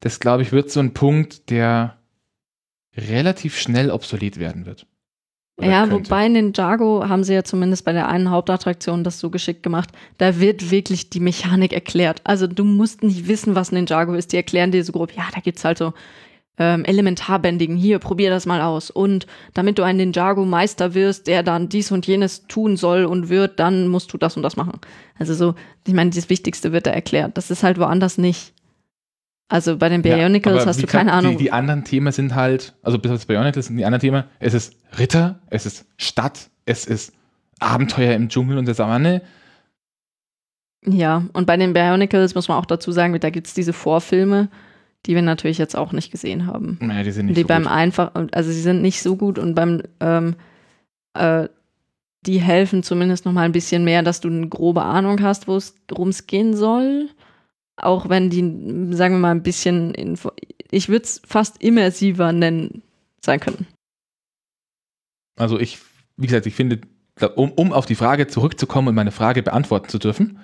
Das, 0.00 0.20
glaube 0.20 0.42
ich, 0.42 0.52
wird 0.52 0.70
so 0.70 0.80
ein 0.80 0.92
Punkt, 0.92 1.50
der 1.50 1.98
relativ 2.96 3.58
schnell 3.58 3.90
obsolet 3.90 4.38
werden 4.38 4.66
wird. 4.66 4.86
Ja, 5.60 5.86
könnte. 5.86 5.96
wobei 5.96 6.28
Ninjago 6.28 7.08
haben 7.08 7.22
sie 7.22 7.34
ja 7.34 7.44
zumindest 7.44 7.84
bei 7.84 7.92
der 7.92 8.08
einen 8.08 8.30
Hauptattraktion 8.30 9.04
das 9.04 9.20
so 9.20 9.30
geschickt 9.30 9.62
gemacht. 9.62 9.90
Da 10.18 10.40
wird 10.40 10.70
wirklich 10.70 11.10
die 11.10 11.20
Mechanik 11.20 11.72
erklärt. 11.72 12.20
Also 12.24 12.46
du 12.46 12.64
musst 12.64 13.02
nicht 13.02 13.28
wissen, 13.28 13.54
was 13.54 13.70
Ninjago 13.70 14.14
ist. 14.14 14.32
Die 14.32 14.36
erklären 14.36 14.72
dir 14.72 14.82
so 14.84 14.92
grob, 14.92 15.12
ja, 15.12 15.24
da 15.32 15.40
gibt 15.40 15.58
es 15.58 15.64
halt 15.64 15.78
so 15.78 15.92
ähm, 16.58 16.84
Elementarbändigen. 16.84 17.76
Hier, 17.76 18.00
probier 18.00 18.30
das 18.30 18.46
mal 18.46 18.60
aus. 18.60 18.90
Und 18.90 19.26
damit 19.54 19.78
du 19.78 19.84
ein 19.84 19.96
Ninjago-Meister 19.96 20.94
wirst, 20.94 21.28
der 21.28 21.42
dann 21.42 21.68
dies 21.68 21.92
und 21.92 22.06
jenes 22.06 22.46
tun 22.48 22.76
soll 22.76 23.04
und 23.04 23.28
wird, 23.28 23.60
dann 23.60 23.88
musst 23.88 24.12
du 24.12 24.18
das 24.18 24.36
und 24.36 24.42
das 24.42 24.56
machen. 24.56 24.80
Also 25.18 25.34
so, 25.34 25.54
ich 25.86 25.94
meine, 25.94 26.10
das 26.10 26.30
Wichtigste 26.30 26.72
wird 26.72 26.86
da 26.86 26.90
erklärt. 26.90 27.36
Das 27.36 27.50
ist 27.50 27.62
halt 27.62 27.78
woanders 27.78 28.18
nicht. 28.18 28.52
Also 29.48 29.76
bei 29.76 29.88
den 29.88 30.02
Bionicles 30.02 30.62
ja, 30.62 30.66
hast 30.66 30.82
du 30.82 30.86
keine 30.86 31.12
Ahnung. 31.12 31.32
Die, 31.32 31.44
die, 31.44 31.52
anderen 31.52 31.84
Themen 31.84 32.12
sind 32.12 32.34
halt, 32.34 32.74
also 32.82 32.98
bis 32.98 33.10
auf 33.10 33.18
das 33.18 33.26
Bionicles 33.26 33.66
sind 33.66 33.76
die 33.76 33.84
anderen 33.84 34.00
Themen, 34.00 34.24
es 34.40 34.54
ist 34.54 34.76
Ritter, 34.98 35.40
es 35.50 35.66
ist 35.66 35.86
Stadt, 35.96 36.50
es 36.64 36.86
ist 36.86 37.12
Abenteuer 37.60 38.14
im 38.14 38.28
Dschungel 38.28 38.58
und 38.58 38.66
der 38.66 38.74
Savanne. 38.74 39.22
Ja, 40.86 41.24
und 41.32 41.46
bei 41.46 41.56
den 41.56 41.72
Bionicles 41.72 42.34
muss 42.34 42.48
man 42.48 42.58
auch 42.58 42.66
dazu 42.66 42.90
sagen, 42.90 43.18
da 43.18 43.30
gibt 43.30 43.46
es 43.46 43.54
diese 43.54 43.72
Vorfilme, 43.72 44.48
die 45.06 45.14
wir 45.14 45.22
natürlich 45.22 45.58
jetzt 45.58 45.76
auch 45.76 45.92
nicht 45.92 46.10
gesehen 46.10 46.46
haben. 46.46 46.78
Naja, 46.80 47.02
die 47.02 47.10
sind 47.10 47.26
nicht 47.26 47.36
die 47.36 47.42
so 47.42 47.48
beim 47.48 47.64
gut. 47.64 47.72
einfach, 47.72 48.12
also 48.32 48.50
sie 48.50 48.60
sind 48.60 48.82
nicht 48.82 49.02
so 49.02 49.16
gut 49.16 49.38
und 49.38 49.54
beim 49.54 49.82
ähm, 50.00 50.36
äh, 51.14 51.48
die 52.26 52.40
helfen 52.40 52.82
zumindest 52.82 53.26
noch 53.26 53.32
mal 53.32 53.42
ein 53.42 53.52
bisschen 53.52 53.84
mehr, 53.84 54.02
dass 54.02 54.20
du 54.20 54.28
eine 54.28 54.48
grobe 54.48 54.82
Ahnung 54.82 55.22
hast, 55.22 55.46
worum 55.46 56.08
es 56.08 56.26
gehen 56.26 56.56
soll 56.56 57.10
auch 57.76 58.08
wenn 58.08 58.30
die, 58.30 58.40
sagen 58.96 59.14
wir 59.14 59.20
mal, 59.20 59.30
ein 59.30 59.42
bisschen, 59.42 59.94
Info 59.94 60.32
ich 60.70 60.88
würde 60.88 61.04
es 61.04 61.22
fast 61.26 61.62
immersiver 61.62 62.32
nennen, 62.32 62.82
sein 63.20 63.40
können. 63.40 63.66
Also 65.36 65.58
ich, 65.58 65.78
wie 66.16 66.26
gesagt, 66.26 66.46
ich 66.46 66.54
finde, 66.54 66.80
um, 67.36 67.52
um 67.52 67.72
auf 67.72 67.86
die 67.86 67.94
Frage 67.94 68.26
zurückzukommen 68.26 68.88
und 68.88 68.94
meine 68.94 69.12
Frage 69.12 69.42
beantworten 69.42 69.88
zu 69.88 69.98
dürfen, 69.98 70.38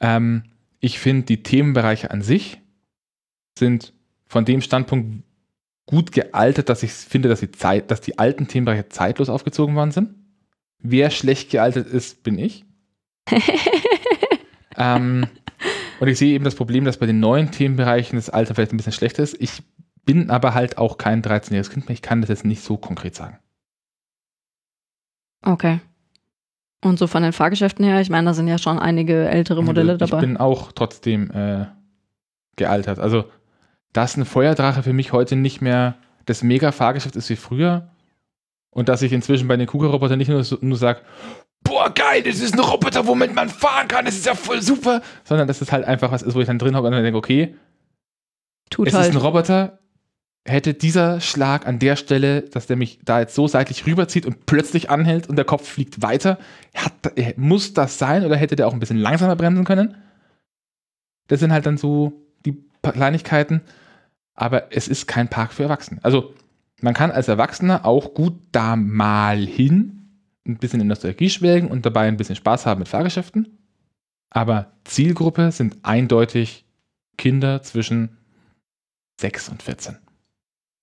ähm, 0.00 0.44
ich 0.80 0.98
finde, 0.98 1.26
die 1.26 1.42
Themenbereiche 1.42 2.10
an 2.10 2.22
sich 2.22 2.60
sind 3.58 3.92
von 4.26 4.44
dem 4.44 4.60
Standpunkt 4.60 5.22
gut 5.86 6.12
gealtert, 6.12 6.68
dass 6.68 6.82
ich 6.82 6.92
finde, 6.92 7.28
dass 7.28 7.40
die, 7.40 7.50
Zeit, 7.50 7.90
dass 7.90 8.00
die 8.00 8.18
alten 8.18 8.48
Themenbereiche 8.48 8.88
zeitlos 8.88 9.28
aufgezogen 9.28 9.74
worden 9.74 9.92
sind. 9.92 10.14
Wer 10.82 11.10
schlecht 11.10 11.50
gealtert 11.50 11.86
ist, 11.86 12.22
bin 12.22 12.38
ich. 12.38 12.64
ähm, 14.76 15.26
und 16.00 16.08
ich 16.08 16.18
sehe 16.18 16.34
eben 16.34 16.44
das 16.44 16.54
Problem, 16.54 16.84
dass 16.84 16.98
bei 16.98 17.06
den 17.06 17.20
neuen 17.20 17.50
Themenbereichen 17.50 18.16
das 18.16 18.30
Alter 18.30 18.54
vielleicht 18.54 18.72
ein 18.72 18.76
bisschen 18.76 18.92
schlechter 18.92 19.22
ist. 19.22 19.40
Ich 19.40 19.62
bin 20.04 20.30
aber 20.30 20.54
halt 20.54 20.78
auch 20.78 20.98
kein 20.98 21.22
13-jähriges 21.22 21.70
Kind 21.70 21.88
mehr. 21.88 21.94
Ich 21.94 22.02
kann 22.02 22.20
das 22.20 22.30
jetzt 22.30 22.44
nicht 22.44 22.62
so 22.62 22.76
konkret 22.76 23.14
sagen. 23.14 23.38
Okay. 25.42 25.80
Und 26.82 26.98
so 26.98 27.06
von 27.06 27.22
den 27.22 27.32
Fahrgeschäften 27.32 27.84
her, 27.84 28.00
ich 28.00 28.10
meine, 28.10 28.26
da 28.26 28.34
sind 28.34 28.48
ja 28.48 28.58
schon 28.58 28.78
einige 28.78 29.28
ältere 29.28 29.62
Modelle 29.62 29.94
ich 29.94 29.98
dabei. 29.98 30.18
Ich 30.18 30.20
bin 30.20 30.36
auch 30.36 30.72
trotzdem 30.72 31.30
äh, 31.30 31.66
gealtert. 32.56 32.98
Also, 32.98 33.24
dass 33.92 34.16
ein 34.16 34.24
Feuerdrache 34.24 34.82
für 34.82 34.92
mich 34.92 35.12
heute 35.12 35.36
nicht 35.36 35.60
mehr 35.60 35.96
das 36.26 36.42
Mega-Fahrgeschäft 36.42 37.16
ist 37.16 37.30
wie 37.30 37.36
früher 37.36 37.90
und 38.70 38.88
dass 38.88 39.02
ich 39.02 39.12
inzwischen 39.12 39.48
bei 39.48 39.56
den 39.56 39.66
Kugelrobotern 39.66 40.18
nicht 40.18 40.28
nur, 40.28 40.44
nur 40.60 40.76
sage, 40.76 41.00
boah, 41.66 41.92
geil, 41.92 42.22
das 42.22 42.40
ist 42.40 42.54
ein 42.54 42.60
Roboter, 42.60 43.06
womit 43.06 43.34
man 43.34 43.48
fahren 43.48 43.88
kann, 43.88 44.04
das 44.04 44.14
ist 44.16 44.26
ja 44.26 44.34
voll 44.34 44.62
super. 44.62 45.02
Sondern 45.24 45.48
dass 45.48 45.60
es 45.60 45.72
halt 45.72 45.84
einfach 45.84 46.12
was 46.12 46.22
ist, 46.22 46.34
wo 46.34 46.40
ich 46.40 46.46
dann 46.46 46.58
drin 46.58 46.76
hocke 46.76 46.86
und 46.86 46.92
dann 46.92 47.02
denke, 47.02 47.18
okay, 47.18 47.54
Tut 48.70 48.88
es 48.88 48.94
halt. 48.94 49.08
ist 49.08 49.14
ein 49.14 49.20
Roboter, 49.20 49.78
hätte 50.44 50.74
dieser 50.74 51.20
Schlag 51.20 51.66
an 51.66 51.78
der 51.78 51.96
Stelle, 51.96 52.42
dass 52.42 52.66
der 52.66 52.76
mich 52.76 53.00
da 53.04 53.20
jetzt 53.20 53.34
so 53.34 53.48
seitlich 53.48 53.86
rüberzieht 53.86 54.26
und 54.26 54.46
plötzlich 54.46 54.90
anhält 54.90 55.28
und 55.28 55.36
der 55.36 55.44
Kopf 55.44 55.68
fliegt 55.68 56.02
weiter, 56.02 56.38
hat, 56.74 56.92
muss 57.36 57.74
das 57.74 57.98
sein 57.98 58.24
oder 58.24 58.36
hätte 58.36 58.56
der 58.56 58.68
auch 58.68 58.72
ein 58.72 58.80
bisschen 58.80 58.98
langsamer 58.98 59.36
bremsen 59.36 59.64
können? 59.64 59.96
Das 61.28 61.40
sind 61.40 61.52
halt 61.52 61.66
dann 61.66 61.76
so 61.76 62.12
die 62.44 62.64
Kleinigkeiten, 62.82 63.62
aber 64.34 64.72
es 64.74 64.86
ist 64.86 65.06
kein 65.06 65.28
Park 65.28 65.52
für 65.52 65.64
Erwachsene. 65.64 66.00
Also 66.02 66.34
man 66.80 66.94
kann 66.94 67.10
als 67.10 67.28
Erwachsener 67.28 67.84
auch 67.84 68.14
gut 68.14 68.34
da 68.52 68.76
mal 68.76 69.38
hin, 69.38 70.05
ein 70.46 70.58
bisschen 70.58 70.80
in 70.80 70.86
Nostalgie 70.86 71.30
schwelgen 71.30 71.70
und 71.70 71.86
dabei 71.86 72.08
ein 72.08 72.16
bisschen 72.16 72.36
Spaß 72.36 72.66
haben 72.66 72.80
mit 72.80 72.88
Fahrgeschäften. 72.88 73.58
Aber 74.30 74.72
Zielgruppe 74.84 75.52
sind 75.52 75.78
eindeutig 75.82 76.64
Kinder 77.16 77.62
zwischen 77.62 78.16
6 79.20 79.48
und 79.48 79.62
14. 79.62 79.96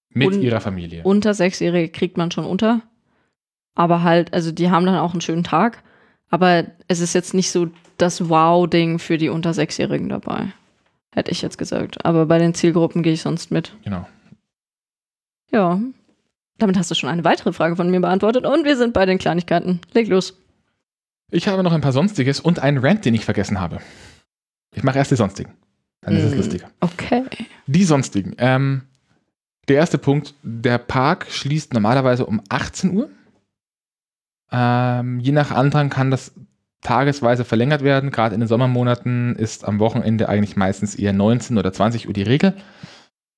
Mit 0.10 0.28
und 0.28 0.42
ihrer 0.42 0.62
Familie. 0.62 1.04
Unter 1.04 1.34
Sechsjährige 1.34 1.90
kriegt 1.90 2.18
man 2.18 2.32
schon 2.32 2.46
unter. 2.46 2.82
Aber 3.76 4.04
halt, 4.04 4.34
also 4.34 4.52
die 4.52 4.70
haben 4.70 4.86
dann 4.86 4.98
auch 4.98 5.12
einen 5.12 5.22
schönen 5.22 5.44
Tag. 5.44 5.84
Aber 6.30 6.66
es 6.88 7.00
ist 7.00 7.14
jetzt 7.14 7.34
nicht 7.34 7.52
so 7.52 7.70
das 7.98 8.30
Wow-Ding 8.30 9.00
für 9.00 9.18
die 9.18 9.30
unter 9.30 9.54
Sechsjährigen 9.54 10.10
dabei. 10.10 10.52
Hätte 11.14 11.32
ich 11.32 11.42
jetzt 11.42 11.58
gesagt. 11.58 12.06
Aber 12.06 12.26
bei 12.26 12.40
den 12.40 12.54
Zielgruppen 12.54 13.04
gehe 13.04 13.14
ich 13.14 13.22
sonst 13.22 13.52
mit. 13.52 13.76
Genau. 13.84 14.08
Ja, 15.52 15.80
damit 16.64 16.78
hast 16.78 16.90
du 16.90 16.96
schon 16.96 17.10
eine 17.10 17.24
weitere 17.24 17.54
Frage 17.54 17.76
von 17.76 17.92
mir 17.92 18.00
beantwortet 18.00 18.46
und 18.46 18.66
wir 18.66 18.78
sind 18.78 18.94
bei 18.94 19.06
den 19.06 19.18
Kleinigkeiten. 19.18 19.82
Leg 19.94 20.08
los. 20.08 20.38
Ich 21.32 21.48
habe 21.48 21.64
noch 21.64 21.74
ein 21.74 21.82
paar 21.82 21.92
Sonstiges 21.92 22.40
und 22.40 22.60
einen 22.60 22.78
Rant, 22.78 23.06
den 23.06 23.14
ich 23.14 23.26
vergessen 23.26 23.60
habe. 23.60 23.80
Ich 24.74 24.84
mache 24.84 24.98
erst 24.98 25.12
die 25.12 25.16
Sonstigen. 25.16 25.54
Dann 26.02 26.16
ist 26.16 26.24
es 26.24 26.34
mm, 26.34 26.38
lustiger. 26.38 26.70
Okay. 26.80 27.24
Die 27.68 27.84
Sonstigen. 27.84 28.36
Ähm, 28.38 28.84
der 29.68 29.78
erste 29.78 29.98
Punkt: 29.98 30.36
Der 30.44 30.78
Park 30.78 31.28
schließt 31.30 31.74
normalerweise 31.74 32.26
um 32.26 32.42
18 32.50 32.96
Uhr. 32.96 33.10
Ähm, 34.52 35.20
je 35.20 35.32
nach 35.32 35.52
Andrang 35.52 35.90
kann 35.90 36.12
das 36.12 36.34
tagesweise 36.82 37.46
verlängert 37.46 37.84
werden. 37.84 38.12
Gerade 38.12 38.36
in 38.36 38.42
den 38.42 38.48
Sommermonaten 38.48 39.36
ist 39.36 39.66
am 39.66 39.80
Wochenende 39.80 40.30
eigentlich 40.30 40.56
meistens 40.56 40.96
eher 40.96 41.14
19 41.14 41.58
oder 41.58 41.74
20 41.74 42.08
Uhr 42.08 42.14
die 42.14 42.24
Regel. 42.24 42.54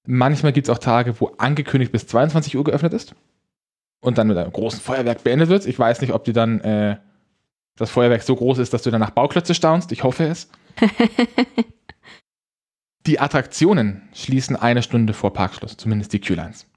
Manchmal 0.05 0.53
gibt 0.53 0.67
es 0.67 0.73
auch 0.73 0.79
Tage, 0.79 1.19
wo 1.19 1.27
angekündigt 1.37 1.91
bis 1.91 2.07
22 2.07 2.55
Uhr 2.57 2.63
geöffnet 2.63 2.93
ist. 2.93 3.15
und 4.01 4.17
dann 4.17 4.27
mit 4.27 4.37
einem 4.37 4.51
großen 4.51 4.79
Feuerwerk 4.79 5.23
beendet 5.23 5.49
wird. 5.49 5.65
Ich 5.65 5.79
weiß 5.79 6.01
nicht, 6.01 6.13
ob 6.13 6.23
die 6.23 6.33
dann 6.33 6.59
äh, 6.61 6.97
das 7.75 7.89
Feuerwerk 7.89 8.21
so 8.21 8.35
groß 8.35 8.59
ist, 8.59 8.73
dass 8.73 8.83
du 8.83 8.91
dann 8.91 8.99
nach 9.01 9.09
Bauklötze 9.09 9.55
staunst. 9.55 9.91
Ich 9.91 10.03
hoffe 10.03 10.25
es. 10.25 10.49
die 13.07 13.19
Attraktionen 13.19 14.07
schließen 14.13 14.55
eine 14.55 14.83
Stunde 14.83 15.13
vor 15.13 15.33
Parkschluss, 15.33 15.77
zumindest 15.77 16.13
die 16.13 16.21
Q-Lines. 16.21 16.67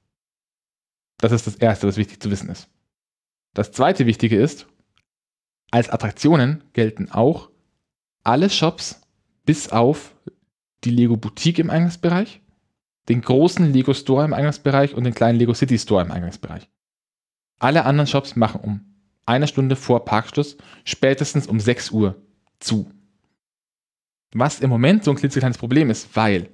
Das 1.18 1.32
ist 1.32 1.46
das 1.46 1.56
Erste, 1.56 1.86
was 1.86 1.96
wichtig 1.96 2.22
zu 2.22 2.30
wissen 2.30 2.48
ist. 2.48 2.68
Das 3.54 3.72
Zweite 3.72 4.06
Wichtige 4.06 4.40
ist, 4.40 4.66
als 5.70 5.90
Attraktionen 5.90 6.64
gelten 6.72 7.10
auch 7.10 7.50
alle 8.24 8.48
Shops 8.50 9.02
bis 9.44 9.70
auf 9.70 10.14
die 10.84 10.90
Lego 10.90 11.16
Boutique 11.16 11.58
im 11.58 11.70
Eingangsbereich, 11.70 12.40
den 13.08 13.22
großen 13.22 13.72
Lego 13.72 13.94
Store 13.94 14.24
im 14.24 14.34
Eingangsbereich 14.34 14.94
und 14.94 15.04
den 15.04 15.14
kleinen 15.14 15.38
Lego 15.38 15.54
City 15.54 15.78
Store 15.78 16.04
im 16.04 16.10
Eingangsbereich. 16.10 16.68
Alle 17.58 17.84
anderen 17.84 18.06
Shops 18.06 18.36
machen 18.36 18.60
um 18.60 18.80
eine 19.26 19.46
Stunde 19.46 19.76
vor 19.76 20.04
Parkschluss, 20.04 20.56
spätestens 20.84 21.46
um 21.46 21.60
6 21.60 21.90
Uhr 21.90 22.16
zu. 22.60 22.90
Was 24.32 24.60
im 24.60 24.70
Moment 24.70 25.04
so 25.04 25.10
ein 25.10 25.16
klitzekleines 25.16 25.58
Problem 25.58 25.90
ist, 25.90 26.14
weil 26.16 26.48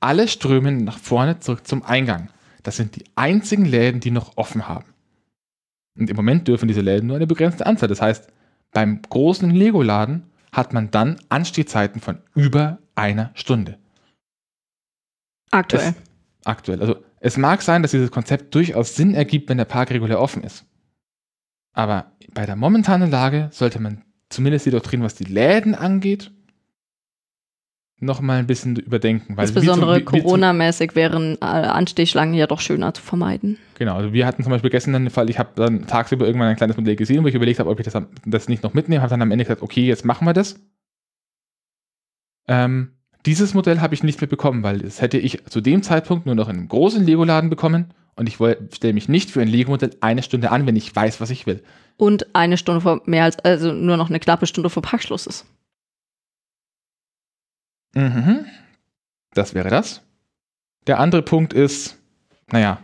alle 0.00 0.28
strömen 0.28 0.84
nach 0.84 0.98
vorne 0.98 1.38
zurück 1.40 1.66
zum 1.66 1.84
Eingang. 1.84 2.30
Das 2.62 2.76
sind 2.76 2.96
die 2.96 3.04
einzigen 3.14 3.64
Läden, 3.64 4.00
die 4.00 4.10
noch 4.10 4.36
offen 4.36 4.68
haben. 4.68 4.86
Und 5.98 6.10
im 6.10 6.16
Moment 6.16 6.48
dürfen 6.48 6.68
diese 6.68 6.80
Läden 6.80 7.06
nur 7.06 7.16
eine 7.16 7.26
begrenzte 7.26 7.66
Anzahl. 7.66 7.88
Das 7.88 8.00
heißt, 8.00 8.32
beim 8.72 9.02
großen 9.02 9.50
Lego-Laden 9.50 10.30
hat 10.52 10.72
man 10.72 10.90
dann 10.90 11.18
Anstehzeiten 11.28 12.00
von 12.00 12.18
über 12.34 12.78
einer 12.94 13.30
Stunde. 13.34 13.78
Aktuell. 15.52 15.90
Es, 15.90 16.46
aktuell. 16.46 16.80
Also 16.80 16.96
es 17.20 17.36
mag 17.36 17.62
sein, 17.62 17.82
dass 17.82 17.92
dieses 17.92 18.10
Konzept 18.10 18.54
durchaus 18.54 18.96
Sinn 18.96 19.14
ergibt, 19.14 19.48
wenn 19.48 19.58
der 19.58 19.64
Park 19.64 19.90
regulär 19.90 20.20
offen 20.20 20.42
ist. 20.42 20.64
Aber 21.72 22.12
bei 22.34 22.44
der 22.46 22.56
momentanen 22.56 23.10
Lage 23.10 23.48
sollte 23.52 23.80
man 23.80 24.02
zumindest 24.28 24.66
die 24.66 24.70
Doktrin, 24.70 25.02
was 25.02 25.14
die 25.14 25.24
Läden 25.24 25.74
angeht, 25.74 26.32
noch 28.02 28.20
mal 28.20 28.38
ein 28.38 28.46
bisschen 28.46 28.76
überdenken. 28.76 29.36
Weil 29.36 29.46
Insbesondere 29.46 30.02
Corona-mäßig 30.02 30.96
wären 30.96 31.36
äh, 31.40 31.44
Anstehschlangen 31.44 32.34
ja 32.34 32.48
doch 32.48 32.60
schöner 32.60 32.92
zu 32.92 33.02
vermeiden. 33.02 33.58
Genau, 33.78 33.94
also 33.94 34.12
wir 34.12 34.26
hatten 34.26 34.42
zum 34.42 34.50
Beispiel 34.50 34.70
gestern 34.70 34.94
den 34.94 35.10
Fall, 35.10 35.30
ich 35.30 35.38
habe 35.38 35.50
dann 35.54 35.86
tagsüber 35.86 36.26
irgendwann 36.26 36.48
ein 36.48 36.56
kleines 36.56 36.76
Modell 36.76 36.96
gesehen, 36.96 37.22
wo 37.22 37.28
ich 37.28 37.34
überlegt 37.34 37.60
habe, 37.60 37.70
ob 37.70 37.78
ich 37.78 37.86
das, 37.86 38.02
das 38.26 38.48
nicht 38.48 38.64
noch 38.64 38.74
mitnehme, 38.74 39.02
habe 39.02 39.10
dann 39.10 39.22
am 39.22 39.30
Ende 39.30 39.44
gesagt, 39.44 39.62
okay, 39.62 39.86
jetzt 39.86 40.04
machen 40.04 40.26
wir 40.26 40.32
das. 40.32 40.58
Ähm, 42.48 42.90
dieses 43.26 43.54
Modell 43.54 43.80
habe 43.80 43.94
ich 43.94 44.02
nicht 44.02 44.20
mehr 44.20 44.28
bekommen, 44.28 44.62
weil 44.62 44.78
das 44.78 45.00
hätte 45.00 45.18
ich 45.18 45.44
zu 45.46 45.60
dem 45.60 45.82
Zeitpunkt 45.82 46.26
nur 46.26 46.34
noch 46.34 46.48
in 46.48 46.56
einem 46.56 46.68
großen 46.68 47.04
Lego-Laden 47.04 47.50
bekommen 47.50 47.94
und 48.16 48.28
ich 48.28 48.36
stelle 48.36 48.92
mich 48.92 49.08
nicht 49.08 49.30
für 49.30 49.40
ein 49.40 49.48
Lego-Modell 49.48 49.96
eine 50.00 50.22
Stunde 50.22 50.50
an, 50.50 50.66
wenn 50.66 50.76
ich 50.76 50.94
weiß, 50.94 51.20
was 51.20 51.30
ich 51.30 51.46
will. 51.46 51.62
Und 51.96 52.34
eine 52.34 52.56
Stunde 52.56 52.80
vor 52.80 53.02
mehr 53.06 53.24
als, 53.24 53.38
also 53.38 53.72
nur 53.72 53.96
noch 53.96 54.08
eine 54.08 54.20
knappe 54.20 54.46
Stunde 54.46 54.70
vor 54.70 54.82
Parkschluss 54.82 55.26
ist. 55.26 55.46
Mhm. 57.94 58.46
Das 59.34 59.54
wäre 59.54 59.70
das. 59.70 60.02
Der 60.86 60.98
andere 60.98 61.22
Punkt 61.22 61.52
ist, 61.52 61.98
naja, 62.50 62.78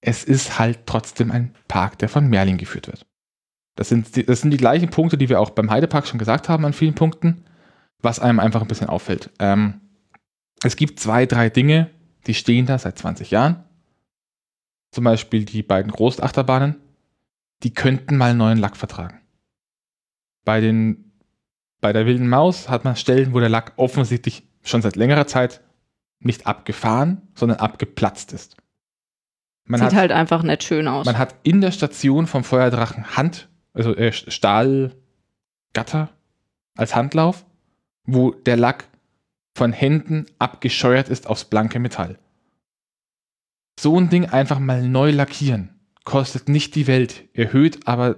es 0.00 0.24
ist 0.24 0.58
halt 0.58 0.80
trotzdem 0.86 1.30
ein 1.30 1.54
Park, 1.68 1.98
der 1.98 2.08
von 2.08 2.28
Merlin 2.28 2.58
geführt 2.58 2.88
wird. 2.88 3.06
Das 3.74 3.88
sind, 3.88 4.16
die, 4.16 4.24
das 4.24 4.40
sind 4.40 4.50
die 4.50 4.56
gleichen 4.56 4.90
Punkte, 4.90 5.18
die 5.18 5.28
wir 5.28 5.40
auch 5.40 5.50
beim 5.50 5.70
Heidepark 5.70 6.06
schon 6.06 6.18
gesagt 6.18 6.48
haben 6.48 6.64
an 6.64 6.72
vielen 6.72 6.94
Punkten, 6.94 7.44
was 8.02 8.20
einem 8.20 8.40
einfach 8.40 8.62
ein 8.62 8.68
bisschen 8.68 8.88
auffällt. 8.88 9.30
Ähm, 9.38 9.80
es 10.62 10.76
gibt 10.76 11.00
zwei, 11.00 11.26
drei 11.26 11.50
Dinge, 11.50 11.90
die 12.26 12.34
stehen 12.34 12.66
da 12.66 12.78
seit 12.78 12.98
20 12.98 13.30
Jahren. 13.30 13.64
Zum 14.90 15.04
Beispiel 15.04 15.44
die 15.44 15.62
beiden 15.62 15.92
Großachterbahnen. 15.92 16.76
Die 17.62 17.72
könnten 17.72 18.16
mal 18.16 18.34
neuen 18.34 18.58
Lack 18.58 18.76
vertragen. 18.76 19.20
Bei 20.44 20.60
den 20.60 21.06
bei 21.80 21.92
der 21.92 22.04
wilden 22.06 22.28
Maus 22.28 22.68
hat 22.68 22.84
man 22.84 22.96
Stellen, 22.96 23.32
wo 23.32 23.38
der 23.38 23.48
Lack 23.48 23.74
offensichtlich 23.76 24.42
schon 24.64 24.82
seit 24.82 24.96
längerer 24.96 25.28
Zeit 25.28 25.60
nicht 26.18 26.46
abgefahren, 26.46 27.22
sondern 27.34 27.58
abgeplatzt 27.58 28.32
ist. 28.32 28.56
Man 29.64 29.80
Sieht 29.80 29.86
hat, 29.90 29.94
halt 29.94 30.10
einfach 30.12 30.42
nicht 30.42 30.64
schön 30.64 30.88
aus. 30.88 31.06
Man 31.06 31.16
hat 31.16 31.36
in 31.44 31.60
der 31.60 31.70
Station 31.70 32.26
vom 32.26 32.42
Feuerdrachen 32.42 33.16
Hand, 33.16 33.48
also 33.72 33.94
äh, 33.94 34.12
Stahlgatter 34.12 34.98
als 36.76 36.96
Handlauf, 36.96 37.45
wo 38.06 38.30
der 38.30 38.56
Lack 38.56 38.88
von 39.56 39.72
Händen 39.72 40.26
abgescheuert 40.38 41.08
ist 41.08 41.26
aufs 41.26 41.44
blanke 41.44 41.78
Metall. 41.78 42.18
So 43.78 43.98
ein 43.98 44.08
Ding 44.08 44.26
einfach 44.26 44.58
mal 44.58 44.86
neu 44.86 45.10
lackieren 45.10 45.70
kostet 46.04 46.48
nicht 46.48 46.76
die 46.76 46.86
Welt, 46.86 47.24
erhöht 47.32 47.88
aber 47.88 48.14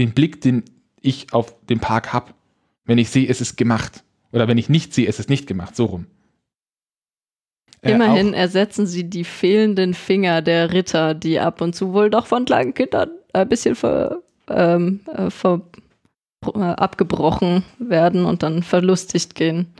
den 0.00 0.12
Blick, 0.14 0.40
den 0.40 0.64
ich 1.00 1.32
auf 1.32 1.54
den 1.66 1.78
Park 1.78 2.12
habe 2.12 2.34
wenn 2.90 2.98
ich 2.98 3.10
sehe, 3.10 3.28
es 3.28 3.40
ist 3.40 3.56
gemacht. 3.56 4.02
Oder 4.32 4.48
wenn 4.48 4.58
ich 4.58 4.68
nicht 4.68 4.92
sehe, 4.92 5.06
es 5.06 5.20
ist 5.20 5.30
nicht 5.30 5.46
gemacht. 5.46 5.76
So 5.76 5.84
rum. 5.84 6.06
Äh, 7.82 7.92
Immerhin 7.92 8.34
ersetzen 8.34 8.84
sie 8.84 9.08
die 9.08 9.22
fehlenden 9.22 9.94
Finger 9.94 10.42
der 10.42 10.72
Ritter, 10.72 11.14
die 11.14 11.38
ab 11.38 11.60
und 11.60 11.74
zu 11.76 11.92
wohl 11.92 12.10
doch 12.10 12.26
von 12.26 12.44
kleinen 12.44 12.74
Kindern 12.74 13.10
ein 13.32 13.48
bisschen 13.48 13.76
ver, 13.76 14.22
ähm, 14.48 15.00
äh, 15.14 15.30
ver, 15.30 15.62
abgebrochen 16.42 17.64
werden 17.78 18.24
und 18.24 18.42
dann 18.42 18.62
verlustigt 18.62 19.34
gehen. 19.34 19.74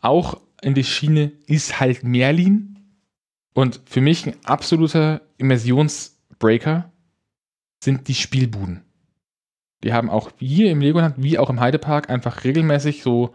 Auch 0.00 0.40
in 0.60 0.74
die 0.74 0.84
Schiene 0.84 1.32
ist 1.46 1.80
halt 1.80 2.04
Merlin. 2.04 2.76
Und 3.54 3.80
für 3.86 4.00
mich 4.00 4.26
ein 4.26 4.36
absoluter 4.44 5.22
Immersionsbreaker 5.38 6.92
sind 7.82 8.08
die 8.08 8.14
Spielbuden. 8.14 8.82
Die 9.82 9.92
haben 9.92 10.10
auch 10.10 10.30
hier 10.38 10.70
im 10.70 10.80
Legoland 10.80 11.16
wie 11.18 11.38
auch 11.38 11.50
im 11.50 11.60
Heidepark 11.60 12.10
einfach 12.10 12.44
regelmäßig 12.44 13.02
so 13.02 13.34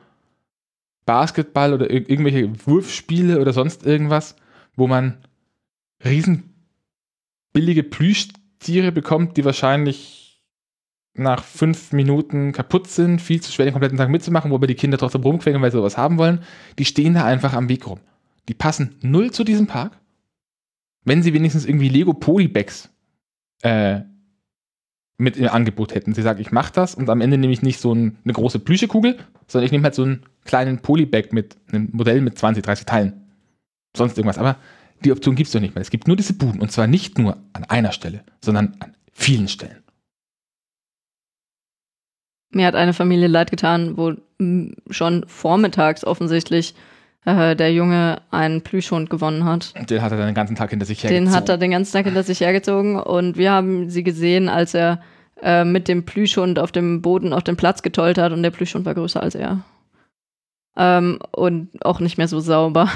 Basketball 1.05 1.73
oder 1.73 1.89
ir 1.89 2.09
irgendwelche 2.09 2.65
Wurfspiele 2.65 3.39
oder 3.39 3.53
sonst 3.53 3.85
irgendwas, 3.85 4.35
wo 4.75 4.87
man 4.87 5.17
riesen 6.03 6.53
billige 7.53 7.83
Plüschtiere 7.83 8.91
bekommt, 8.91 9.37
die 9.37 9.45
wahrscheinlich 9.45 10.22
nach 11.15 11.43
fünf 11.43 11.91
Minuten 11.91 12.51
kaputt 12.51 12.87
sind, 12.87 13.21
viel 13.21 13.41
zu 13.41 13.51
schwer 13.51 13.65
den 13.65 13.73
kompletten 13.73 13.97
Tag 13.97 14.09
mitzumachen, 14.09 14.51
wobei 14.51 14.67
die 14.67 14.75
Kinder 14.75 14.97
trotzdem 14.97 15.21
rumquengeln, 15.21 15.61
weil 15.61 15.71
sie 15.71 15.77
sowas 15.77 15.97
haben 15.97 16.17
wollen. 16.17 16.39
Die 16.79 16.85
stehen 16.85 17.13
da 17.13 17.25
einfach 17.25 17.53
am 17.53 17.69
Weg 17.69 17.87
rum. 17.87 17.99
Die 18.49 18.53
passen 18.53 18.95
null 19.01 19.31
zu 19.31 19.43
diesem 19.43 19.67
Park. 19.67 19.99
Wenn 21.05 21.21
sie 21.21 21.33
wenigstens 21.33 21.65
irgendwie 21.65 21.89
Lego 21.89 22.13
Polybags 22.13 22.89
äh, 23.61 24.01
mit 25.17 25.37
im 25.37 25.49
Angebot 25.49 25.93
hätten. 25.93 26.13
Sie 26.13 26.21
sagen, 26.21 26.41
ich 26.41 26.51
mache 26.51 26.73
das 26.73 26.95
und 26.95 27.09
am 27.09 27.21
Ende 27.21 27.37
nehme 27.37 27.53
ich 27.53 27.61
nicht 27.61 27.79
so 27.79 27.93
ein, 27.93 28.17
eine 28.23 28.33
große 28.33 28.59
Plüschekugel, 28.59 29.17
sondern 29.47 29.65
ich 29.65 29.71
nehme 29.71 29.83
halt 29.83 29.95
so 29.95 30.03
einen 30.03 30.23
kleinen 30.43 30.79
Polybag 30.79 31.31
mit 31.31 31.57
einem 31.71 31.89
Modell 31.91 32.21
mit 32.21 32.37
20, 32.37 32.63
30 32.63 32.85
Teilen. 32.85 33.13
Sonst 33.95 34.17
irgendwas. 34.17 34.37
Aber 34.37 34.57
die 35.03 35.11
Option 35.11 35.35
gibt 35.35 35.47
es 35.47 35.53
doch 35.53 35.59
nicht 35.59 35.75
mehr. 35.75 35.81
Es 35.81 35.91
gibt 35.91 36.07
nur 36.07 36.17
diese 36.17 36.33
Buden 36.33 36.61
und 36.61 36.71
zwar 36.71 36.87
nicht 36.87 37.17
nur 37.17 37.37
an 37.53 37.63
einer 37.65 37.91
Stelle, 37.91 38.23
sondern 38.41 38.75
an 38.79 38.95
vielen 39.11 39.47
Stellen. 39.47 39.82
Mir 42.55 42.67
hat 42.67 42.75
eine 42.75 42.93
Familie 42.93 43.27
leid 43.27 43.51
getan, 43.51 43.97
wo 43.97 44.13
schon 44.89 45.25
vormittags 45.27 46.05
offensichtlich 46.05 46.75
äh, 47.25 47.55
der 47.55 47.73
Junge 47.73 48.21
einen 48.31 48.61
Plüschhund 48.61 49.09
gewonnen 49.09 49.45
hat. 49.45 49.73
Den 49.89 50.01
hat 50.01 50.11
er 50.11 50.17
dann 50.17 50.27
den 50.27 50.35
ganzen 50.35 50.55
Tag 50.55 50.71
hinter 50.71 50.85
sich 50.85 51.03
hergezogen. 51.03 51.25
Den 51.25 51.33
hat 51.33 51.49
er 51.49 51.57
den 51.57 51.71
ganzen 51.71 51.93
Tag 51.93 52.05
hinter 52.05 52.23
sich 52.23 52.41
hergezogen 52.41 52.97
und 52.97 53.37
wir 53.37 53.51
haben 53.51 53.89
sie 53.89 54.03
gesehen, 54.03 54.49
als 54.49 54.73
er 54.73 55.01
äh, 55.41 55.63
mit 55.63 55.87
dem 55.87 56.05
Plüschhund 56.05 56.59
auf 56.59 56.71
dem 56.71 57.01
Boden 57.01 57.33
auf 57.33 57.43
den 57.43 57.57
Platz 57.57 57.81
getollt 57.81 58.17
hat 58.17 58.31
und 58.31 58.43
der 58.43 58.51
Plüschhund 58.51 58.85
war 58.85 58.93
größer 58.93 59.21
als 59.21 59.35
er. 59.35 59.63
Ähm, 60.75 61.19
und 61.31 61.69
auch 61.85 61.99
nicht 61.99 62.17
mehr 62.17 62.27
so 62.27 62.39
sauber. 62.39 62.89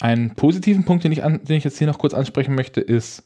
Einen 0.00 0.34
positiven 0.34 0.84
Punkt, 0.84 1.04
den 1.04 1.12
ich, 1.12 1.24
an, 1.24 1.42
den 1.44 1.56
ich 1.56 1.64
jetzt 1.64 1.78
hier 1.78 1.86
noch 1.86 1.98
kurz 1.98 2.14
ansprechen 2.14 2.54
möchte, 2.54 2.80
ist, 2.80 3.24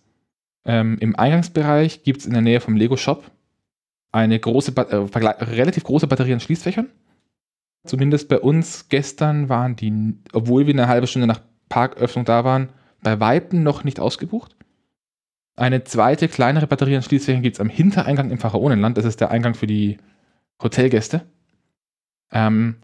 ähm, 0.65 0.99
im 1.01 1.17
Eingangsbereich 1.17 2.03
gibt 2.03 2.21
es 2.21 2.27
in 2.27 2.33
der 2.33 2.43
Nähe 2.43 2.61
vom 2.61 2.77
Lego 2.77 2.97
Shop 2.97 3.25
eine 4.13 4.39
große, 4.39 4.73
äh, 4.77 4.97
relativ 5.45 5.85
große 5.85 6.07
Batterie 6.07 6.33
an 6.33 6.41
Schließfächern 6.41 6.89
Zumindest 7.85 8.29
bei 8.29 8.39
uns 8.39 8.89
gestern 8.89 9.49
waren 9.49 9.75
die, 9.77 10.15
obwohl 10.33 10.67
wir 10.67 10.75
eine 10.75 10.89
halbe 10.89 11.07
Stunde 11.07 11.27
nach 11.27 11.41
Parköffnung 11.69 12.25
da 12.25 12.45
waren, 12.45 12.69
bei 13.03 13.21
Weitem 13.21 13.63
noch 13.63 13.85
nicht 13.85 14.01
ausgebucht. 14.01 14.55
Eine 15.57 15.85
zweite, 15.85 16.29
kleinere 16.29 16.67
Batterie 16.67 16.97
an 16.97 17.03
Schließfächern 17.03 17.43
gibt 17.43 17.57
es 17.57 17.61
am 17.61 17.71
Hintereingang 17.71 18.31
im 18.31 18.39
Pharaonenland. 18.39 18.99
Das 18.99 19.05
ist 19.05 19.21
der 19.21 19.31
Eingang 19.31 19.55
für 19.55 19.67
die 19.67 19.99
Hotelgäste. 20.63 21.23
Ähm, 22.31 22.77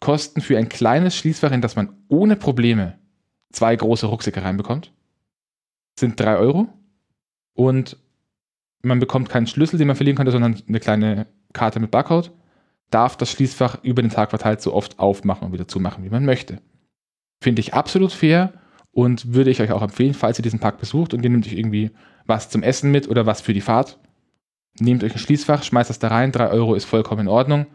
Kosten 0.00 0.40
für 0.40 0.56
ein 0.56 0.70
kleines 0.70 1.14
Schließfach, 1.14 1.52
in 1.52 1.60
das 1.60 1.76
man 1.76 1.94
ohne 2.08 2.36
Probleme 2.36 2.98
zwei 3.52 3.76
große 3.76 4.06
Rucksäcke 4.06 4.42
reinbekommt, 4.42 4.92
sind 5.98 6.18
drei 6.18 6.36
Euro. 6.36 6.68
Und 7.52 7.98
man 8.82 8.98
bekommt 8.98 9.28
keinen 9.28 9.46
Schlüssel, 9.46 9.78
den 9.78 9.86
man 9.86 9.96
verlieren 9.96 10.16
könnte, 10.16 10.32
sondern 10.32 10.60
eine 10.68 10.80
kleine 10.80 11.26
Karte 11.52 11.80
mit 11.80 11.90
Barcode 11.90 12.32
darf 12.90 13.16
das 13.16 13.30
Schließfach 13.30 13.82
über 13.82 14.02
den 14.02 14.10
Tag 14.10 14.30
verteilt 14.30 14.60
so 14.60 14.74
oft 14.74 14.98
aufmachen 14.98 15.46
und 15.46 15.52
wieder 15.52 15.68
zumachen, 15.68 16.04
wie 16.04 16.10
man 16.10 16.24
möchte. 16.24 16.60
Finde 17.42 17.60
ich 17.60 17.74
absolut 17.74 18.12
fair 18.12 18.52
und 18.92 19.32
würde 19.32 19.50
ich 19.50 19.60
euch 19.62 19.72
auch 19.72 19.82
empfehlen, 19.82 20.14
falls 20.14 20.38
ihr 20.38 20.42
diesen 20.42 20.58
Park 20.58 20.78
besucht 20.78 21.14
und 21.14 21.22
ihr 21.22 21.30
nehmt 21.30 21.46
euch 21.46 21.54
irgendwie 21.54 21.90
was 22.26 22.50
zum 22.50 22.62
Essen 22.62 22.90
mit 22.90 23.08
oder 23.08 23.26
was 23.26 23.40
für 23.40 23.54
die 23.54 23.60
Fahrt. 23.60 23.98
Nehmt 24.78 25.04
euch 25.04 25.14
ein 25.14 25.18
Schließfach, 25.18 25.62
schmeißt 25.62 25.90
das 25.90 25.98
da 25.98 26.08
rein, 26.08 26.32
3 26.32 26.48
Euro 26.48 26.74
ist 26.74 26.84
vollkommen 26.84 27.22
in 27.22 27.28
Ordnung. 27.28 27.66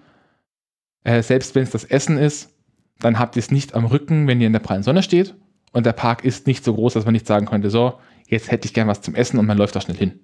Äh, 1.03 1.23
selbst 1.23 1.55
wenn 1.55 1.63
es 1.63 1.71
das 1.71 1.83
Essen 1.83 2.17
ist, 2.17 2.53
dann 2.99 3.19
habt 3.19 3.35
ihr 3.35 3.41
es 3.41 3.51
nicht 3.51 3.73
am 3.73 3.85
Rücken, 3.85 4.27
wenn 4.27 4.39
ihr 4.39 4.47
in 4.47 4.53
der 4.53 4.59
prallen 4.59 4.83
Sonne 4.83 5.03
steht. 5.03 5.35
Und 5.71 5.85
der 5.85 5.93
Park 5.93 6.23
ist 6.23 6.47
nicht 6.47 6.63
so 6.63 6.73
groß, 6.73 6.93
dass 6.93 7.05
man 7.05 7.13
nicht 7.13 7.27
sagen 7.27 7.47
könnte, 7.47 7.69
so, 7.69 7.99
jetzt 8.27 8.49
hätte 8.49 8.65
ich 8.65 8.73
gern 8.73 8.87
was 8.87 9.01
zum 9.01 9.13
Essen 9.13 9.37
und 9.37 9.45
man 9.45 9.57
läuft 9.57 9.75
da 9.75 9.81
schnell 9.81 9.97
hin. 9.97 10.21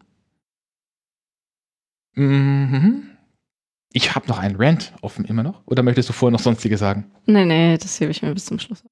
Mhm. 2.13 3.09
Ich 3.93 4.15
habe 4.15 4.27
noch 4.27 4.39
einen 4.39 4.55
Rant 4.55 4.93
offen 5.01 5.25
immer 5.25 5.43
noch. 5.43 5.61
Oder 5.65 5.83
möchtest 5.83 6.09
du 6.09 6.13
vorher 6.13 6.31
noch 6.31 6.39
sonstige 6.39 6.77
sagen? 6.77 7.11
Nee, 7.25 7.45
nee, 7.45 7.77
das 7.77 7.99
hebe 7.99 8.11
ich 8.11 8.21
mir 8.21 8.33
bis 8.33 8.45
zum 8.45 8.59
Schluss. 8.59 8.83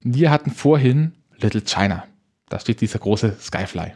Wir 0.00 0.30
hatten 0.30 0.50
vorhin 0.50 1.12
Little 1.38 1.62
China. 1.62 2.04
Da 2.48 2.60
steht 2.60 2.80
dieser 2.80 2.98
große 2.98 3.36
Skyfly. 3.40 3.92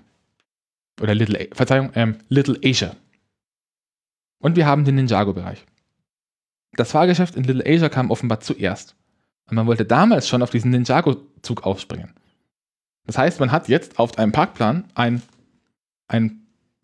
Oder 1.01 1.15
Little, 1.15 1.39
A 1.39 1.55
Verzeihung, 1.55 1.91
ähm, 1.95 2.17
Little 2.29 2.59
Asia. 2.65 2.97
Und 4.39 4.57
wir 4.57 4.67
haben 4.67 4.85
den 4.85 4.95
Ninjago-Bereich. 4.95 5.65
Das 6.73 6.93
Fahrgeschäft 6.93 7.37
in 7.37 7.45
Little 7.45 7.65
Asia 7.67 7.89
kam 7.89 8.11
offenbar 8.11 8.41
zuerst. 8.41 8.97
Und 9.49 9.57
man 9.57 9.67
wollte 9.67 9.85
damals 9.85 10.29
schon 10.29 10.43
auf 10.43 10.51
diesen 10.51 10.71
Ninjago-Zug 10.71 11.65
aufspringen. 11.65 12.15
Das 13.07 13.19
heißt, 13.19 13.41
man 13.41 13.53
hat 13.53 13.69
jetzt 13.69 13.99
auf 13.99 14.19
einem 14.19 14.33
Parkplan 14.33 14.85
einen 14.95 15.23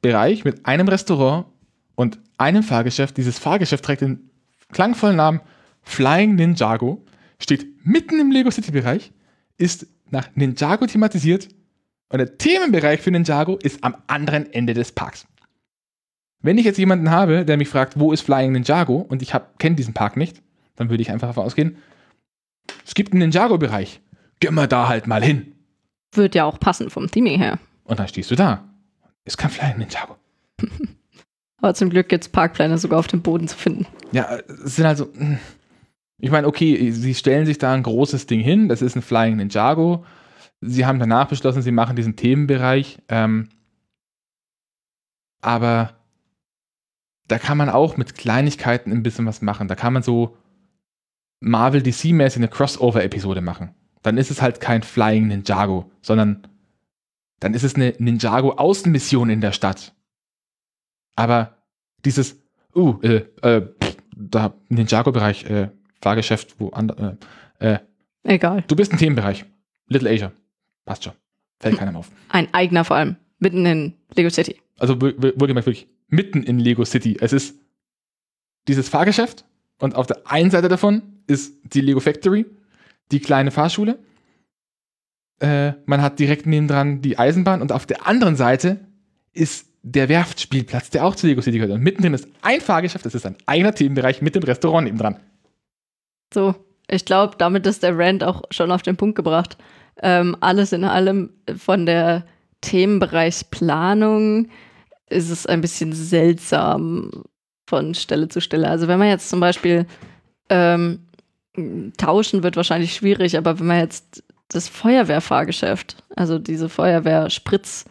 Bereich 0.03 0.45
mit 0.45 0.67
einem 0.67 0.89
Restaurant 0.89 1.47
und 1.95 2.19
einem 2.39 2.63
Fahrgeschäft. 2.63 3.17
Dieses 3.17 3.39
Fahrgeschäft 3.39 3.85
trägt 3.85 4.03
den 4.03 4.31
klangvollen 4.73 5.17
Namen 5.17 5.41
Flying 5.83 6.35
Ninjago, 6.35 7.05
steht 7.39 7.67
mitten 7.85 8.21
im 8.21 8.31
Lego 8.31 8.51
City 8.51 8.71
Bereich, 8.71 9.13
ist 9.59 9.87
nach 10.11 10.29
Ninjago 10.35 10.87
thematisiert 10.87 11.49
und 12.09 12.19
der 12.19 12.39
Themenbereich 12.39 13.01
für 13.01 13.11
Ninjago 13.11 13.57
ist 13.57 13.83
am 13.83 13.97
anderen 14.07 14.53
Ende 14.53 14.75
des 14.75 14.93
Parks. 14.93 15.27
Wenn 16.41 16.59
ich 16.59 16.65
jetzt 16.65 16.79
jemanden 16.79 17.11
habe, 17.11 17.45
der 17.45 17.57
mich 17.57 17.69
fragt, 17.69 17.99
wo 17.99 18.13
ist 18.13 18.23
Flying 18.23 18.53
Ninjago 18.53 18.97
und 18.97 19.23
ich 19.23 19.33
kenne 19.59 19.77
diesen 19.77 19.95
Park 19.95 20.17
nicht, 20.17 20.43
dann 20.77 20.91
würde 20.91 21.03
ich 21.03 21.11
einfach 21.11 21.29
davon 21.29 21.45
ausgehen, 21.45 21.77
es 22.85 22.95
gibt 22.95 23.13
einen 23.13 23.21
Ninjago-Bereich. 23.21 24.01
Gehen 24.41 24.55
wir 24.55 24.67
da 24.67 24.89
halt 24.89 25.07
mal 25.07 25.23
hin. 25.23 25.55
Wird 26.13 26.35
ja 26.35 26.45
auch 26.45 26.59
passen 26.59 26.91
vom 26.91 27.11
Theming 27.11 27.39
her. 27.39 27.59
Und 27.85 27.99
dann 27.99 28.09
stehst 28.09 28.31
du 28.31 28.35
da. 28.35 28.69
Ist 29.25 29.39
kein 29.39 29.51
Flying 29.51 29.79
Ninjago. 29.79 30.17
Aber 31.63 31.75
zum 31.75 31.91
Glück 31.91 32.09
gibt 32.09 32.25
es 32.25 32.29
Parkpläne 32.29 32.77
sogar 32.77 32.99
auf 32.99 33.07
dem 33.07 33.23
Boden 33.23 33.47
zu 33.49 33.57
finden. 33.57 33.87
Ja, 34.11 34.37
es 34.65 34.77
sind 34.77 34.85
also. 34.85 35.09
Ich 36.19 36.31
meine, 36.31 36.47
okay, 36.47 36.91
sie 36.91 37.15
stellen 37.15 37.47
sich 37.47 37.59
da 37.59 37.73
ein 37.73 37.83
großes 37.83 38.27
Ding 38.27 38.41
hin, 38.41 38.69
das 38.69 38.83
ist 38.83 38.95
ein 38.95 39.03
Flying 39.03 39.37
Ninjago. 39.37 40.05
Sie 40.61 40.87
haben 40.87 40.99
danach 40.99 41.29
beschlossen, 41.29 41.63
sie 41.63 41.73
machen 41.73 41.97
diesen 41.97 42.15
Themenbereich. 42.15 42.99
Ähm, 43.09 43.49
aber 45.41 45.95
da 47.27 47.39
kann 47.39 47.59
man 47.59 47.69
auch 47.69 47.97
mit 47.97 48.17
Kleinigkeiten 48.17 48.93
ein 48.93 49.03
bisschen 49.03 49.27
was 49.27 49.43
machen. 49.43 49.67
Da 49.67 49.75
kann 49.75 49.93
man 49.93 50.03
so 50.03 50.37
Marvel 51.41 51.81
DC-mäßig 51.81 52.37
eine 52.37 52.49
Crossover-Episode 52.49 53.41
machen. 53.41 53.75
Dann 54.03 54.17
ist 54.19 54.31
es 54.31 54.43
halt 54.43 54.61
kein 54.61 54.83
Flying 54.83 55.29
Ninjago, 55.29 55.91
sondern 56.03 56.47
dann 57.41 57.55
ist 57.55 57.65
es 57.65 57.75
eine 57.75 57.91
Ninjago-Außenmission 57.99 59.31
in 59.31 59.41
der 59.41 59.53
Stadt. 59.53 59.95
Aber 61.15 61.59
dieses, 62.05 62.41
uh, 62.75 62.99
äh, 63.03 63.27
äh, 63.43 63.69
da 64.17 64.55
Ninjago-Bereich, 64.69 65.45
äh, 65.45 65.69
Fahrgeschäft, 66.01 66.59
wo 66.59 66.71
andere, 66.71 67.19
äh, 67.59 67.75
äh, 67.75 67.79
Egal. 68.25 68.65
Du 68.69 68.77
bist 68.77 68.93
ein 68.93 68.99
Themenbereich. 68.99 69.45
Little 69.89 70.11
Asia. 70.11 70.33
Passt 70.85 71.05
schon. 71.05 71.13
Fällt 71.61 71.79
keinem 71.79 71.97
auf. 71.97 72.11
Ein 72.29 72.53
eigener 72.55 72.85
vor 72.85 72.97
allem. 72.97 73.17
Mitten 73.39 73.67
in 73.67 73.95
Lego 74.15 74.31
City. 74.31 74.61
Also 74.79 75.01
wohlgemerkt 75.01 75.67
wirklich 75.67 75.89
mitten 76.09 76.43
in 76.43 76.59
Lego 76.59 76.85
City. 76.85 77.17
Es 77.21 77.33
ist 77.33 77.59
dieses 78.69 78.89
Fahrgeschäft 78.89 79.45
und 79.79 79.97
auf 79.97 80.07
der 80.07 80.31
einen 80.31 80.51
Seite 80.51 80.69
davon 80.69 81.03
ist 81.27 81.55
die 81.75 81.81
Lego 81.81 82.01
Factory, 82.01 82.47
die 83.11 83.21
kleine 83.21 83.51
Fahrschule. 83.51 83.99
Äh, 85.41 85.73
man 85.87 86.03
hat 86.03 86.19
direkt 86.19 86.47
nebendran 86.47 87.03
die 87.03 87.19
Eisenbahn 87.19 87.63
und 87.63 87.73
auf 87.73 87.87
der 87.87 88.07
anderen 88.07 88.37
Seite 88.37 88.87
ist 89.33 89.72
der 89.83 90.09
Werftspielplatz, 90.09 90.91
der 90.91 91.05
auch 91.05 91.15
zu 91.15 91.27
Lego 91.27 91.41
City 91.43 91.59
gehört. 91.59 91.75
Und 91.75 91.83
mittendrin 91.83 92.15
ist 92.15 92.29
ein 92.43 92.61
Fahrgeschäft, 92.61 93.05
das 93.05 93.15
ist 93.15 93.27
ein 93.27 93.37
eigener 93.47 93.75
Themenbereich 93.75 94.23
mit 94.23 94.35
dem 94.35 94.45
Restaurant 94.45 94.85
nebendran. 94.85 95.19
So, 96.33 96.55
ich 96.89 97.05
glaube, 97.05 97.35
damit 97.37 97.67
ist 97.67 97.83
der 97.83 97.99
Rand 97.99 98.25
auch 98.25 98.43
schon 98.51 98.71
auf 98.71 98.83
den 98.83 98.97
Punkt 98.97 99.17
gebracht. 99.17 99.57
Ähm, 100.01 100.37
alles 100.41 100.73
in 100.73 100.85
allem 100.85 101.31
von 101.57 101.87
der 101.87 102.25
Themenbereichsplanung 102.61 104.49
ist 105.11 105.31
es 105.31 105.47
ein 105.47 105.61
bisschen 105.61 105.93
seltsam 105.93 107.25
von 107.69 107.95
Stelle 107.95 108.29
zu 108.29 108.41
Stelle. 108.41 108.69
Also 108.69 108.89
wenn 108.89 108.99
man 108.99 109.09
jetzt 109.09 109.29
zum 109.29 109.41
Beispiel 109.41 109.87
ähm, 110.49 111.07
tauschen 111.99 112.43
wird 112.43 112.57
wahrscheinlich 112.57 112.95
schwierig, 112.95 113.37
aber 113.37 113.59
wenn 113.59 113.67
man 113.67 113.81
jetzt 113.81 114.23
das 114.49 114.69
Feuerwehrfahrgeschäft, 114.69 116.03
also 116.15 116.39
diese 116.39 116.69
Feuerwehrspritz 116.69 117.85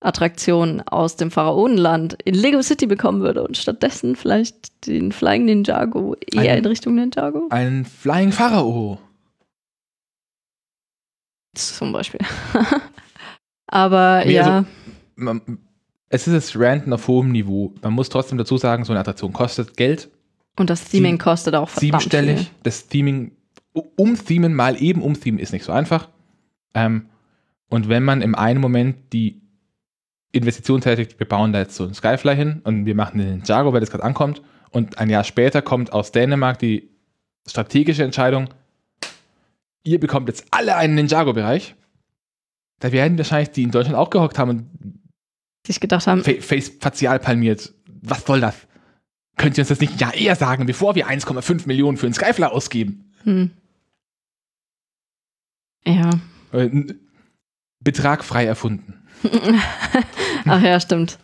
Attraktion 0.00 0.80
aus 0.80 1.16
dem 1.16 1.30
Pharaonenland 1.30 2.16
in 2.24 2.34
Lego 2.34 2.62
City 2.62 2.86
bekommen 2.86 3.20
würde 3.20 3.46
und 3.46 3.56
stattdessen 3.56 4.16
vielleicht 4.16 4.86
den 4.86 5.12
Flying 5.12 5.44
Ninjago 5.44 6.16
eher 6.32 6.52
ein, 6.52 6.58
in 6.58 6.66
Richtung 6.66 6.94
Ninjago? 6.94 7.48
Ein 7.50 7.84
Flying 7.84 8.32
Pharao. 8.32 8.98
Zum 11.54 11.92
Beispiel. 11.92 12.20
Aber 13.66 14.22
nee, 14.24 14.34
ja. 14.34 14.64
Also, 15.18 15.40
es 16.08 16.26
ist 16.26 16.34
das 16.34 16.58
Ranten 16.60 16.92
auf 16.92 17.06
hohem 17.06 17.30
Niveau. 17.30 17.74
Man 17.82 17.92
muss 17.92 18.08
trotzdem 18.08 18.38
dazu 18.38 18.56
sagen, 18.56 18.84
so 18.84 18.92
eine 18.92 19.00
Attraktion 19.00 19.32
kostet 19.32 19.76
Geld. 19.76 20.10
Und 20.58 20.70
das 20.70 20.84
Theming 20.84 21.14
Sie 21.14 21.18
kostet 21.18 21.54
auch 21.54 21.68
verdammt 21.68 22.02
Siebenstellig. 22.02 22.38
Viel. 22.38 22.48
Das 22.62 22.88
Theming, 22.88 23.32
umthemen 23.96 24.54
mal 24.54 24.80
eben 24.82 25.02
umthemen 25.02 25.38
ist 25.38 25.52
nicht 25.52 25.64
so 25.64 25.72
einfach. 25.72 26.08
Ähm, 26.74 27.06
und 27.68 27.88
wenn 27.88 28.02
man 28.02 28.22
im 28.22 28.34
einen 28.34 28.60
Moment 28.60 29.12
die 29.12 29.40
Investition 30.32 30.80
tätigt, 30.80 31.18
wir 31.18 31.26
bauen 31.26 31.52
da 31.52 31.60
jetzt 31.60 31.74
so 31.74 31.84
einen 31.84 31.94
Skyfly 31.94 32.36
hin 32.36 32.60
und 32.64 32.86
wir 32.86 32.94
machen 32.94 33.18
den 33.18 33.42
Jago, 33.44 33.72
weil 33.72 33.80
das 33.80 33.90
gerade 33.90 34.04
ankommt. 34.04 34.42
Und 34.70 34.98
ein 34.98 35.10
Jahr 35.10 35.24
später 35.24 35.62
kommt 35.62 35.92
aus 35.92 36.12
Dänemark 36.12 36.58
die 36.58 36.90
strategische 37.46 38.04
Entscheidung, 38.04 38.48
ihr 39.82 39.98
bekommt 39.98 40.28
jetzt 40.28 40.46
alle 40.50 40.76
einen 40.76 40.94
Ninjago-Bereich. 40.94 41.74
Da 42.78 42.92
werden 42.92 43.18
wahrscheinlich 43.18 43.50
die 43.50 43.62
in 43.62 43.70
Deutschland 43.70 43.96
auch 43.96 44.10
gehockt 44.10 44.38
haben 44.38 44.50
und 44.50 45.00
sich 45.66 45.80
gedacht 45.80 46.06
haben, 46.06 46.22
Face 46.22 46.72
facial 46.80 47.18
palmiert. 47.18 47.74
Was 48.02 48.24
soll 48.24 48.40
das? 48.40 48.56
Könnt 49.36 49.58
ihr 49.58 49.62
uns 49.62 49.68
das 49.68 49.80
nicht 49.80 50.00
ja 50.00 50.10
eher 50.10 50.36
sagen, 50.36 50.66
bevor 50.66 50.94
wir 50.94 51.08
1,5 51.08 51.66
Millionen 51.66 51.96
für 51.96 52.06
einen 52.06 52.14
Skyfly 52.14 52.44
ausgeben? 52.44 53.12
Hm. 53.24 53.50
Ja. 55.84 56.10
Äh, 56.52 56.94
Betrag 57.80 58.24
frei 58.24 58.44
erfunden. 58.44 58.99
Ach 60.46 60.62
ja, 60.62 60.80
stimmt. 60.80 61.18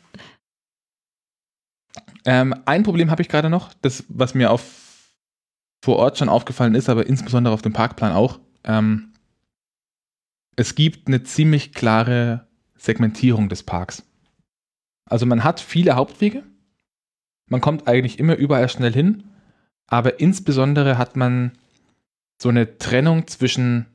Ähm, 2.24 2.54
ein 2.64 2.82
Problem 2.82 3.10
habe 3.10 3.22
ich 3.22 3.28
gerade 3.28 3.48
noch, 3.48 3.72
das, 3.82 4.04
was 4.08 4.34
mir 4.34 4.50
auf, 4.50 5.14
vor 5.84 5.96
Ort 5.96 6.18
schon 6.18 6.28
aufgefallen 6.28 6.74
ist, 6.74 6.88
aber 6.88 7.06
insbesondere 7.06 7.54
auf 7.54 7.62
dem 7.62 7.72
Parkplan 7.72 8.12
auch. 8.12 8.40
Ähm, 8.64 9.12
es 10.56 10.74
gibt 10.74 11.06
eine 11.06 11.22
ziemlich 11.22 11.72
klare 11.72 12.48
Segmentierung 12.74 13.48
des 13.48 13.62
Parks. 13.62 14.02
Also 15.08 15.24
man 15.24 15.44
hat 15.44 15.60
viele 15.60 15.94
Hauptwege, 15.94 16.42
man 17.48 17.60
kommt 17.60 17.86
eigentlich 17.86 18.18
immer 18.18 18.34
überall 18.34 18.68
schnell 18.68 18.92
hin, 18.92 19.24
aber 19.86 20.18
insbesondere 20.18 20.98
hat 20.98 21.14
man 21.14 21.52
so 22.42 22.48
eine 22.48 22.78
Trennung 22.78 23.28
zwischen 23.28 23.86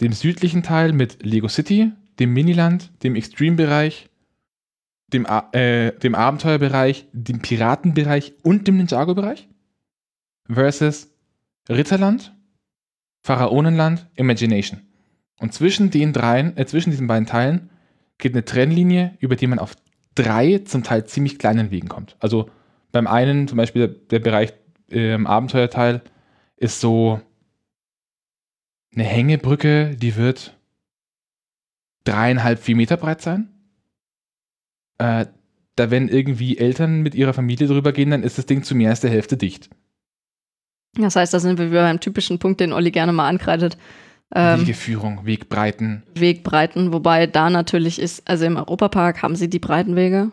dem 0.00 0.12
südlichen 0.12 0.62
Teil 0.62 0.92
mit 0.92 1.24
Lego 1.24 1.48
City, 1.48 1.92
dem 2.22 2.32
Miniland, 2.32 2.92
dem 3.02 3.16
Extreme-Bereich, 3.16 4.08
dem, 5.12 5.26
äh, 5.50 5.90
dem 5.90 6.14
Abenteuerbereich, 6.14 7.08
dem 7.12 7.40
Piratenbereich 7.40 8.34
und 8.44 8.68
dem 8.68 8.76
Ninjago-Bereich 8.76 9.48
versus 10.48 11.12
Ritterland, 11.68 12.32
Pharaonenland, 13.24 14.08
Imagination. 14.14 14.82
Und 15.40 15.52
zwischen 15.52 15.90
den 15.90 16.12
dreien, 16.12 16.56
äh, 16.56 16.64
zwischen 16.64 16.90
diesen 16.90 17.08
beiden 17.08 17.26
Teilen 17.26 17.70
geht 18.18 18.34
eine 18.34 18.44
Trennlinie, 18.44 19.16
über 19.18 19.34
die 19.34 19.48
man 19.48 19.58
auf 19.58 19.74
drei 20.14 20.58
zum 20.58 20.84
Teil 20.84 21.04
ziemlich 21.04 21.40
kleinen 21.40 21.72
Wegen 21.72 21.88
kommt. 21.88 22.14
Also 22.20 22.48
beim 22.92 23.08
einen, 23.08 23.48
zum 23.48 23.56
Beispiel 23.56 23.88
der, 23.88 23.96
der 24.10 24.18
Bereich 24.20 24.52
äh, 24.92 25.14
im 25.14 25.26
Abenteuerteil, 25.26 26.02
ist 26.56 26.80
so 26.80 27.20
eine 28.94 29.04
Hängebrücke, 29.04 29.96
die 29.96 30.14
wird 30.14 30.56
dreieinhalb, 32.04 32.58
vier 32.58 32.76
Meter 32.76 32.96
breit 32.96 33.22
sein. 33.22 33.48
Äh, 34.98 35.26
da 35.76 35.90
wenn 35.90 36.08
irgendwie 36.08 36.58
Eltern 36.58 37.00
mit 37.00 37.14
ihrer 37.14 37.32
Familie 37.32 37.66
drüber 37.66 37.92
gehen, 37.92 38.10
dann 38.10 38.22
ist 38.22 38.38
das 38.38 38.46
Ding 38.46 38.62
zu 38.62 38.74
mehr 38.74 38.90
als 38.90 39.00
der 39.00 39.10
Hälfte 39.10 39.36
dicht. 39.36 39.70
Das 40.94 41.16
heißt, 41.16 41.32
da 41.32 41.40
sind 41.40 41.58
wir 41.58 41.70
wieder 41.70 41.82
beim 41.82 42.00
typischen 42.00 42.38
Punkt, 42.38 42.60
den 42.60 42.72
Olli 42.72 42.90
gerne 42.90 43.12
mal 43.12 43.28
ankreidet. 43.28 43.78
Ähm, 44.34 44.60
Wegeführung, 44.60 45.24
Wegbreiten. 45.24 46.02
Wegbreiten, 46.14 46.92
wobei 46.92 47.26
da 47.26 47.50
natürlich 47.50 47.98
ist, 47.98 48.28
also 48.28 48.44
im 48.44 48.56
Europapark 48.56 49.22
haben 49.22 49.36
sie 49.36 49.48
die 49.48 49.58
Breitenwege. 49.58 50.32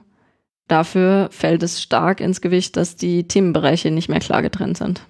Dafür 0.68 1.30
fällt 1.32 1.64
es 1.64 1.82
stark 1.82 2.20
ins 2.20 2.42
Gewicht, 2.42 2.78
dass 2.78 2.96
die 2.96 3.28
Themenbereiche 3.28 3.92
nicht 3.92 4.10
mehr 4.10 4.20
klar 4.20 4.42
getrennt 4.42 4.78
sind. 4.78 5.02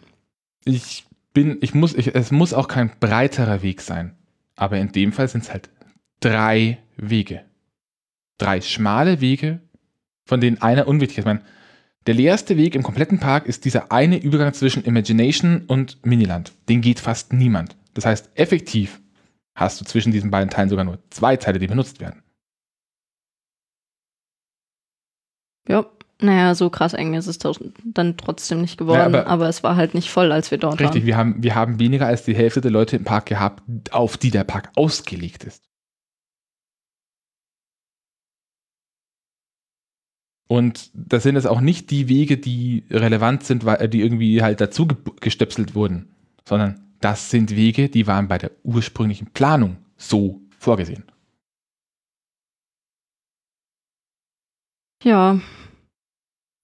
Ich 0.65 1.05
bin, 1.33 1.57
ich 1.61 1.73
muss, 1.73 1.93
ich, 1.95 2.15
es 2.15 2.31
muss 2.31 2.53
auch 2.53 2.67
kein 2.67 2.91
breiterer 2.99 3.61
Weg 3.61 3.81
sein. 3.81 4.15
Aber 4.55 4.77
in 4.77 4.91
dem 4.91 5.11
Fall 5.11 5.27
sind 5.27 5.43
es 5.43 5.51
halt 5.51 5.69
drei 6.19 6.79
Wege. 6.97 7.45
Drei 8.37 8.61
schmale 8.61 9.21
Wege, 9.21 9.59
von 10.25 10.39
denen 10.41 10.61
einer 10.61 10.87
unwichtig 10.87 11.17
ist. 11.17 11.21
Ich 11.23 11.25
meine, 11.25 11.41
der 12.07 12.13
leerste 12.15 12.57
Weg 12.57 12.75
im 12.75 12.83
kompletten 12.83 13.19
Park 13.19 13.45
ist 13.45 13.65
dieser 13.65 13.91
eine 13.91 14.17
Übergang 14.21 14.53
zwischen 14.53 14.83
Imagination 14.83 15.65
und 15.67 16.03
Miniland. 16.05 16.53
Den 16.69 16.81
geht 16.81 16.99
fast 16.99 17.33
niemand. 17.33 17.75
Das 17.93 18.05
heißt, 18.05 18.31
effektiv 18.35 19.01
hast 19.55 19.81
du 19.81 19.85
zwischen 19.85 20.11
diesen 20.11 20.31
beiden 20.31 20.49
Teilen 20.49 20.69
sogar 20.69 20.85
nur 20.85 20.99
zwei 21.09 21.35
Teile, 21.35 21.59
die 21.59 21.67
benutzt 21.67 21.99
werden. 21.99 22.23
Ja, 25.67 25.85
naja, 26.21 26.55
so 26.55 26.69
krass 26.69 26.93
eng 26.93 27.13
ist 27.13 27.27
es 27.27 27.37
dann 27.37 28.17
trotzdem 28.17 28.61
nicht 28.61 28.77
geworden, 28.77 28.97
Ja, 28.99 29.05
aber- 29.05 29.27
aber, 29.27 29.49
es 29.49 29.63
war 29.63 29.75
halt 29.75 29.93
nicht 29.93 30.09
voll, 30.09 30.31
als 30.31 30.51
wir 30.51 30.57
dort 30.57 30.79
Richtig, 30.79 31.01
waren. 31.01 31.05
wir 31.05 31.17
haben, 31.17 31.43
wir 31.43 31.55
haben 31.55 31.79
weniger 31.79 32.07
als 32.07 32.23
die 32.23 32.35
Hälfte 32.35 32.61
der 32.61 32.71
Leute 32.71 32.95
im 32.95 33.03
Park 33.03 33.27
gehabt, 33.27 33.63
auf 33.91 34.17
die 34.17 34.31
der 34.31 34.43
Park 34.45 34.71
ausgelegt 34.75 35.43
ist. 35.43 35.68
Und 40.51 40.89
das 40.95 41.23
sind 41.23 41.35
jetzt 41.35 41.45
auch 41.45 41.61
nicht 41.61 41.91
die 41.91 42.09
Wege, 42.09 42.37
die 42.37 42.83
relevant 42.89 43.43
sind, 43.43 43.65
weil 43.65 43.87
die 43.87 44.01
irgendwie 44.01 44.41
halt 44.41 44.59
dazu 44.59 44.87
ge- 44.87 44.97
gestöpselt 45.21 45.75
wurden, 45.75 46.15
sondern 46.43 46.87
das 47.01 47.29
sind 47.29 47.55
Wege, 47.55 47.87
die 47.87 48.07
waren 48.07 48.27
bei 48.27 48.39
der 48.39 48.51
ursprünglichen 48.63 49.27
Planung 49.27 49.77
so 49.95 50.41
vorgesehen. 50.57 51.03
Ja, 55.03 55.39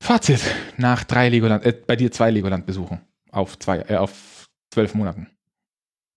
Fazit 0.03 0.41
nach 0.77 1.03
drei 1.03 1.29
Legoland, 1.29 1.63
äh, 1.65 1.73
bei 1.85 1.95
dir 1.95 2.11
zwei 2.11 2.29
Legoland-Besuchen 2.31 3.01
auf 3.31 3.57
zwei, 3.59 3.79
äh, 3.87 3.95
auf 3.95 4.45
zwölf 4.73 4.93
Monaten. 4.93 5.27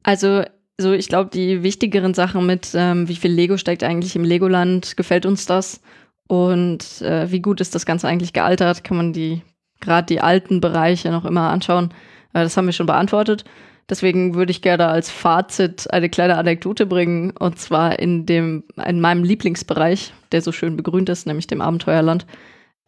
also 0.03 0.43
so 0.81 0.93
ich 0.93 1.09
glaube, 1.09 1.31
die 1.31 1.62
wichtigeren 1.62 2.15
Sachen 2.15 2.47
mit, 2.47 2.70
ähm, 2.74 3.09
wie 3.09 3.16
viel 3.16 3.32
Lego 3.32 3.57
steckt 3.57 3.82
eigentlich 3.82 4.15
im 4.16 4.24
Legoland, 4.24 4.97
gefällt 4.97 5.27
uns 5.27 5.47
das 5.47 5.81
und 6.28 7.02
äh, 7.02 7.30
wie 7.32 7.40
gut 7.40 7.60
ist 7.60 7.74
das 7.74 7.86
Ganze 7.86 8.06
eigentlich 8.06 8.32
gealtert, 8.32 8.84
kann 8.84 8.96
man 8.96 9.12
die 9.12 9.42
gerade 9.80 10.06
die 10.06 10.20
alten 10.20 10.60
Bereiche 10.60 11.10
noch 11.10 11.24
immer 11.24 11.50
anschauen. 11.50 11.90
Äh, 12.34 12.42
das 12.44 12.56
haben 12.56 12.66
wir 12.66 12.72
schon 12.72 12.86
beantwortet. 12.86 13.44
Deswegen 13.88 14.34
würde 14.34 14.50
ich 14.50 14.60
gerne 14.60 14.88
als 14.88 15.10
Fazit 15.10 15.90
eine 15.90 16.10
kleine 16.10 16.36
Anekdote 16.36 16.84
bringen 16.84 17.30
und 17.30 17.59
zwar 17.59 17.98
in 17.98 18.26
dem 18.26 18.64
in 18.86 19.00
meinem 19.00 19.24
Lieblingsbereich, 19.24 20.12
der 20.30 20.42
so 20.42 20.52
schön 20.52 20.76
begrünt 20.76 21.09
ist, 21.09 21.26
nämlich 21.26 21.46
dem 21.46 21.62
Abenteuerland. 21.62 22.26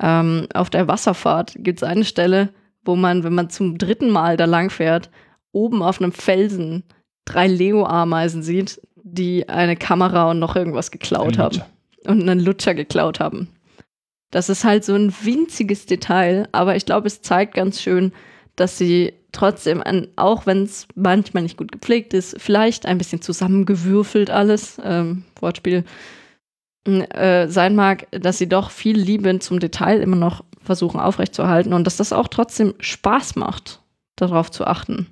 Ähm, 0.02 0.46
auf 0.52 0.68
der 0.68 0.88
Wasserfahrt 0.88 1.54
gibt 1.56 1.78
es 1.78 1.88
eine 1.88 2.04
Stelle, 2.04 2.50
wo 2.84 2.96
man, 2.96 3.24
wenn 3.24 3.34
man 3.34 3.48
zum 3.48 3.78
dritten 3.78 4.10
Mal 4.10 4.36
da 4.36 4.44
lang 4.44 4.68
fährt, 4.68 5.10
oben 5.52 5.82
auf 5.82 6.02
einem 6.02 6.12
Felsen 6.12 6.84
drei 7.24 7.46
Lego-Ameisen 7.46 8.42
sieht, 8.42 8.80
die 8.96 9.48
eine 9.48 9.76
Kamera 9.76 10.30
und 10.30 10.38
noch 10.38 10.54
irgendwas 10.54 10.90
geklaut 10.90 11.38
haben. 11.38 11.62
Und 12.06 12.22
einen 12.22 12.40
Lutscher 12.40 12.74
geklaut 12.74 13.20
haben. 13.20 13.48
Das 14.30 14.48
ist 14.48 14.64
halt 14.64 14.84
so 14.84 14.94
ein 14.94 15.12
winziges 15.22 15.86
Detail, 15.86 16.48
aber 16.52 16.76
ich 16.76 16.86
glaube, 16.86 17.08
es 17.08 17.20
zeigt 17.20 17.54
ganz 17.54 17.82
schön, 17.82 18.12
dass 18.56 18.78
sie 18.78 19.12
trotzdem, 19.32 19.82
an, 19.82 20.08
auch 20.16 20.46
wenn 20.46 20.62
es 20.62 20.86
manchmal 20.94 21.42
nicht 21.42 21.56
gut 21.56 21.72
gepflegt 21.72 22.14
ist, 22.14 22.40
vielleicht 22.40 22.86
ein 22.86 22.98
bisschen 22.98 23.22
zusammengewürfelt 23.22 24.30
alles, 24.30 24.80
ähm, 24.84 25.24
Wortspiel, 25.40 25.84
äh, 26.86 27.48
sein 27.48 27.74
mag, 27.74 28.06
dass 28.10 28.38
sie 28.38 28.48
doch 28.48 28.70
viel 28.70 28.98
Liebe 28.98 29.38
zum 29.38 29.60
Detail 29.60 30.00
immer 30.00 30.16
noch 30.16 30.44
versuchen 30.62 31.00
aufrechtzuerhalten 31.00 31.72
und 31.72 31.86
dass 31.86 31.96
das 31.96 32.12
auch 32.12 32.28
trotzdem 32.28 32.74
Spaß 32.78 33.36
macht, 33.36 33.80
darauf 34.16 34.50
zu 34.50 34.66
achten. 34.66 35.06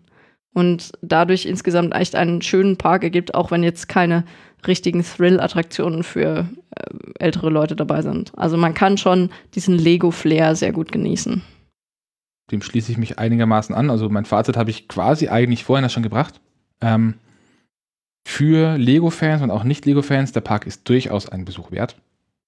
Und 0.54 0.92
dadurch 1.02 1.46
insgesamt 1.46 1.94
echt 1.94 2.16
einen 2.16 2.42
schönen 2.42 2.76
Park 2.76 3.04
ergibt, 3.04 3.34
auch 3.34 3.50
wenn 3.50 3.62
jetzt 3.62 3.88
keine 3.88 4.24
richtigen 4.66 5.04
Thrill-Attraktionen 5.04 6.02
für 6.02 6.48
äh, 6.74 6.84
ältere 7.18 7.50
Leute 7.50 7.76
dabei 7.76 8.02
sind. 8.02 8.32
Also 8.36 8.56
man 8.56 8.74
kann 8.74 8.98
schon 8.98 9.30
diesen 9.54 9.76
Lego-Flair 9.76 10.56
sehr 10.56 10.72
gut 10.72 10.90
genießen. 10.90 11.42
Dem 12.50 12.62
schließe 12.62 12.90
ich 12.90 12.98
mich 12.98 13.18
einigermaßen 13.18 13.74
an. 13.74 13.90
Also 13.90 14.08
mein 14.08 14.24
Fazit 14.24 14.56
habe 14.56 14.70
ich 14.70 14.88
quasi 14.88 15.28
eigentlich 15.28 15.64
vorhin 15.64 15.88
schon 15.90 16.02
gebracht. 16.02 16.40
Ähm, 16.80 17.14
für 18.26 18.76
Lego-Fans 18.76 19.42
und 19.42 19.50
auch 19.50 19.64
Nicht-Lego-Fans, 19.64 20.32
der 20.32 20.40
Park 20.40 20.66
ist 20.66 20.88
durchaus 20.88 21.28
einen 21.28 21.44
Besuch 21.44 21.70
wert. 21.70 21.96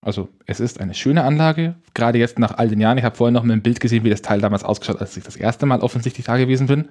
Also 0.03 0.29
es 0.47 0.61
ist 0.61 0.81
eine 0.81 0.95
schöne 0.95 1.25
Anlage, 1.25 1.75
gerade 1.95 2.19
jetzt 2.19 2.39
nach 2.39 2.57
all 2.57 2.69
den 2.69 2.81
Jahren. 2.81 2.97
Ich 2.97 3.05
habe 3.05 3.17
vorhin 3.17 3.35
noch 3.35 3.45
mal 3.45 3.53
ein 3.53 3.63
Bild 3.63 3.81
gesehen, 3.81 4.03
wie 4.05 4.11
das 4.11 4.23
Teil 4.23 4.41
damals 4.41 4.65
ausgeschaut 4.65 5.01
als 5.01 5.17
ich 5.17 5.25
das 5.25 5.37
erste 5.37 5.67
Mal 5.67 5.81
offensichtlich 5.81 6.27
da 6.27 6.39
gewesen 6.39 6.67
bin. 6.67 6.89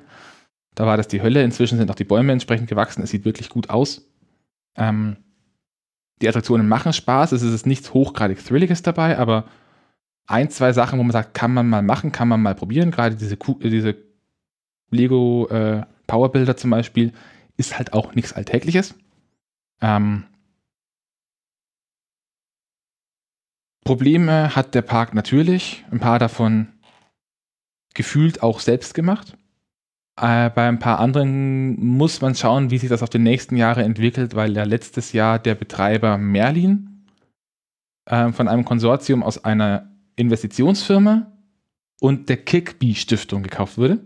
Da 0.75 0.85
war 0.85 0.97
das 0.97 1.07
die 1.07 1.21
Hölle. 1.21 1.43
Inzwischen 1.43 1.77
sind 1.77 1.91
auch 1.91 1.95
die 1.95 2.03
Bäume 2.03 2.31
entsprechend 2.31 2.69
gewachsen. 2.69 3.01
Es 3.01 3.09
sieht 3.09 3.25
wirklich 3.25 3.49
gut 3.49 3.69
aus. 3.69 4.07
Ähm, 4.75 5.17
die 6.21 6.27
Attraktionen 6.27 6.67
machen 6.67 6.93
Spaß. 6.93 7.31
Es 7.31 7.41
ist 7.41 7.65
nichts 7.65 7.93
hochgradig 7.93 8.43
Thrilliges 8.43 8.81
dabei, 8.81 9.17
aber 9.17 9.45
ein, 10.27 10.49
zwei 10.49 10.73
Sachen, 10.73 10.99
wo 10.99 11.03
man 11.03 11.11
sagt, 11.11 11.33
kann 11.33 11.53
man 11.53 11.67
mal 11.67 11.81
machen, 11.81 12.11
kann 12.11 12.27
man 12.27 12.41
mal 12.41 12.55
probieren. 12.55 12.91
Gerade 12.91 13.15
diese, 13.15 13.35
äh, 13.35 13.69
diese 13.69 13.95
Lego 14.91 15.47
äh, 15.47 15.83
Powerbuilder 16.07 16.55
zum 16.55 16.71
Beispiel 16.71 17.13
ist 17.57 17.77
halt 17.77 17.93
auch 17.93 18.15
nichts 18.15 18.33
Alltägliches. 18.33 18.95
Ähm, 19.81 20.25
Probleme 23.83 24.55
hat 24.55 24.75
der 24.75 24.83
Park 24.83 25.15
natürlich. 25.15 25.83
Ein 25.89 25.99
paar 25.99 26.19
davon 26.19 26.67
gefühlt 27.95 28.43
auch 28.43 28.59
selbst 28.59 28.93
gemacht. 28.93 29.35
Äh, 30.19 30.49
bei 30.49 30.67
ein 30.67 30.79
paar 30.79 30.99
anderen 30.99 31.79
muss 31.79 32.19
man 32.19 32.35
schauen, 32.35 32.71
wie 32.71 32.77
sich 32.77 32.89
das 32.89 33.03
auf 33.03 33.09
die 33.09 33.19
nächsten 33.19 33.55
Jahre 33.55 33.83
entwickelt, 33.83 34.35
weil 34.35 34.55
ja 34.55 34.63
letztes 34.63 35.13
Jahr 35.13 35.39
der 35.39 35.55
Betreiber 35.55 36.17
Merlin 36.17 37.05
äh, 38.05 38.31
von 38.31 38.47
einem 38.47 38.65
Konsortium 38.65 39.23
aus 39.23 39.43
einer 39.45 39.89
Investitionsfirma 40.17 41.31
und 42.01 42.27
der 42.27 42.37
Kirkby 42.37 42.95
Stiftung 42.95 43.43
gekauft 43.43 43.77
wurde. 43.77 43.99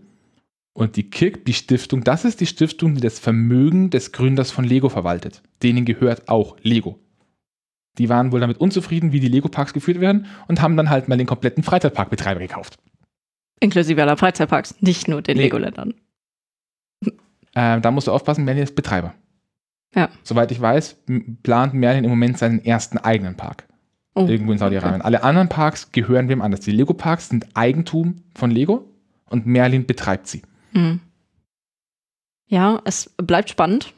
Und 0.72 0.96
die 0.96 1.08
Kirkby 1.08 1.52
Stiftung, 1.52 2.02
das 2.02 2.24
ist 2.24 2.40
die 2.40 2.46
Stiftung, 2.46 2.94
die 2.96 3.00
das 3.00 3.18
Vermögen 3.18 3.90
des 3.90 4.12
Gründers 4.12 4.50
von 4.50 4.64
Lego 4.64 4.88
verwaltet. 4.88 5.42
Denen 5.62 5.84
gehört 5.84 6.28
auch 6.28 6.56
Lego. 6.62 6.98
Die 7.98 8.08
waren 8.08 8.32
wohl 8.32 8.40
damit 8.40 8.58
unzufrieden, 8.58 9.12
wie 9.12 9.20
die 9.20 9.28
Lego-Parks 9.28 9.72
geführt 9.72 10.00
werden 10.00 10.26
und 10.48 10.60
haben 10.60 10.76
dann 10.76 10.90
halt 10.90 11.08
mal 11.08 11.16
den 11.16 11.28
kompletten 11.28 11.62
Freizeitparkbetreiber 11.62 12.40
gekauft. 12.40 12.76
Inklusive 13.60 14.02
aller 14.02 14.16
Freizeitparks, 14.16 14.74
nicht 14.80 15.06
nur 15.06 15.22
den 15.22 15.36
Nee. 15.36 15.44
Legoländern. 15.44 15.94
Äh, 17.54 17.80
da 17.80 17.90
musst 17.90 18.06
du 18.06 18.12
aufpassen, 18.12 18.44
Merlin 18.44 18.64
ist 18.64 18.74
Betreiber. 18.74 19.14
Ja. 19.94 20.08
Soweit 20.22 20.50
ich 20.50 20.60
weiß, 20.60 20.96
plant 21.42 21.74
Merlin 21.74 22.04
im 22.04 22.10
Moment 22.10 22.38
seinen 22.38 22.64
ersten 22.64 22.98
eigenen 22.98 23.36
Park. 23.36 23.68
Oh, 24.16 24.26
Irgendwo 24.26 24.52
in 24.52 24.58
Saudi-Arabien. 24.58 25.02
Alle 25.02 25.24
anderen 25.24 25.48
Parks 25.48 25.90
gehören 25.90 26.28
wem 26.28 26.42
anders. 26.42 26.60
Die 26.60 26.70
Lego-Parks 26.70 27.28
sind 27.30 27.48
Eigentum 27.54 28.22
von 28.34 28.50
Lego 28.50 28.88
und 29.28 29.46
Merlin 29.46 29.86
betreibt 29.86 30.28
sie. 30.28 30.42
Hm. 30.72 31.00
Ja, 32.46 32.80
es 32.84 33.12
bleibt 33.16 33.50
spannend. 33.50 33.92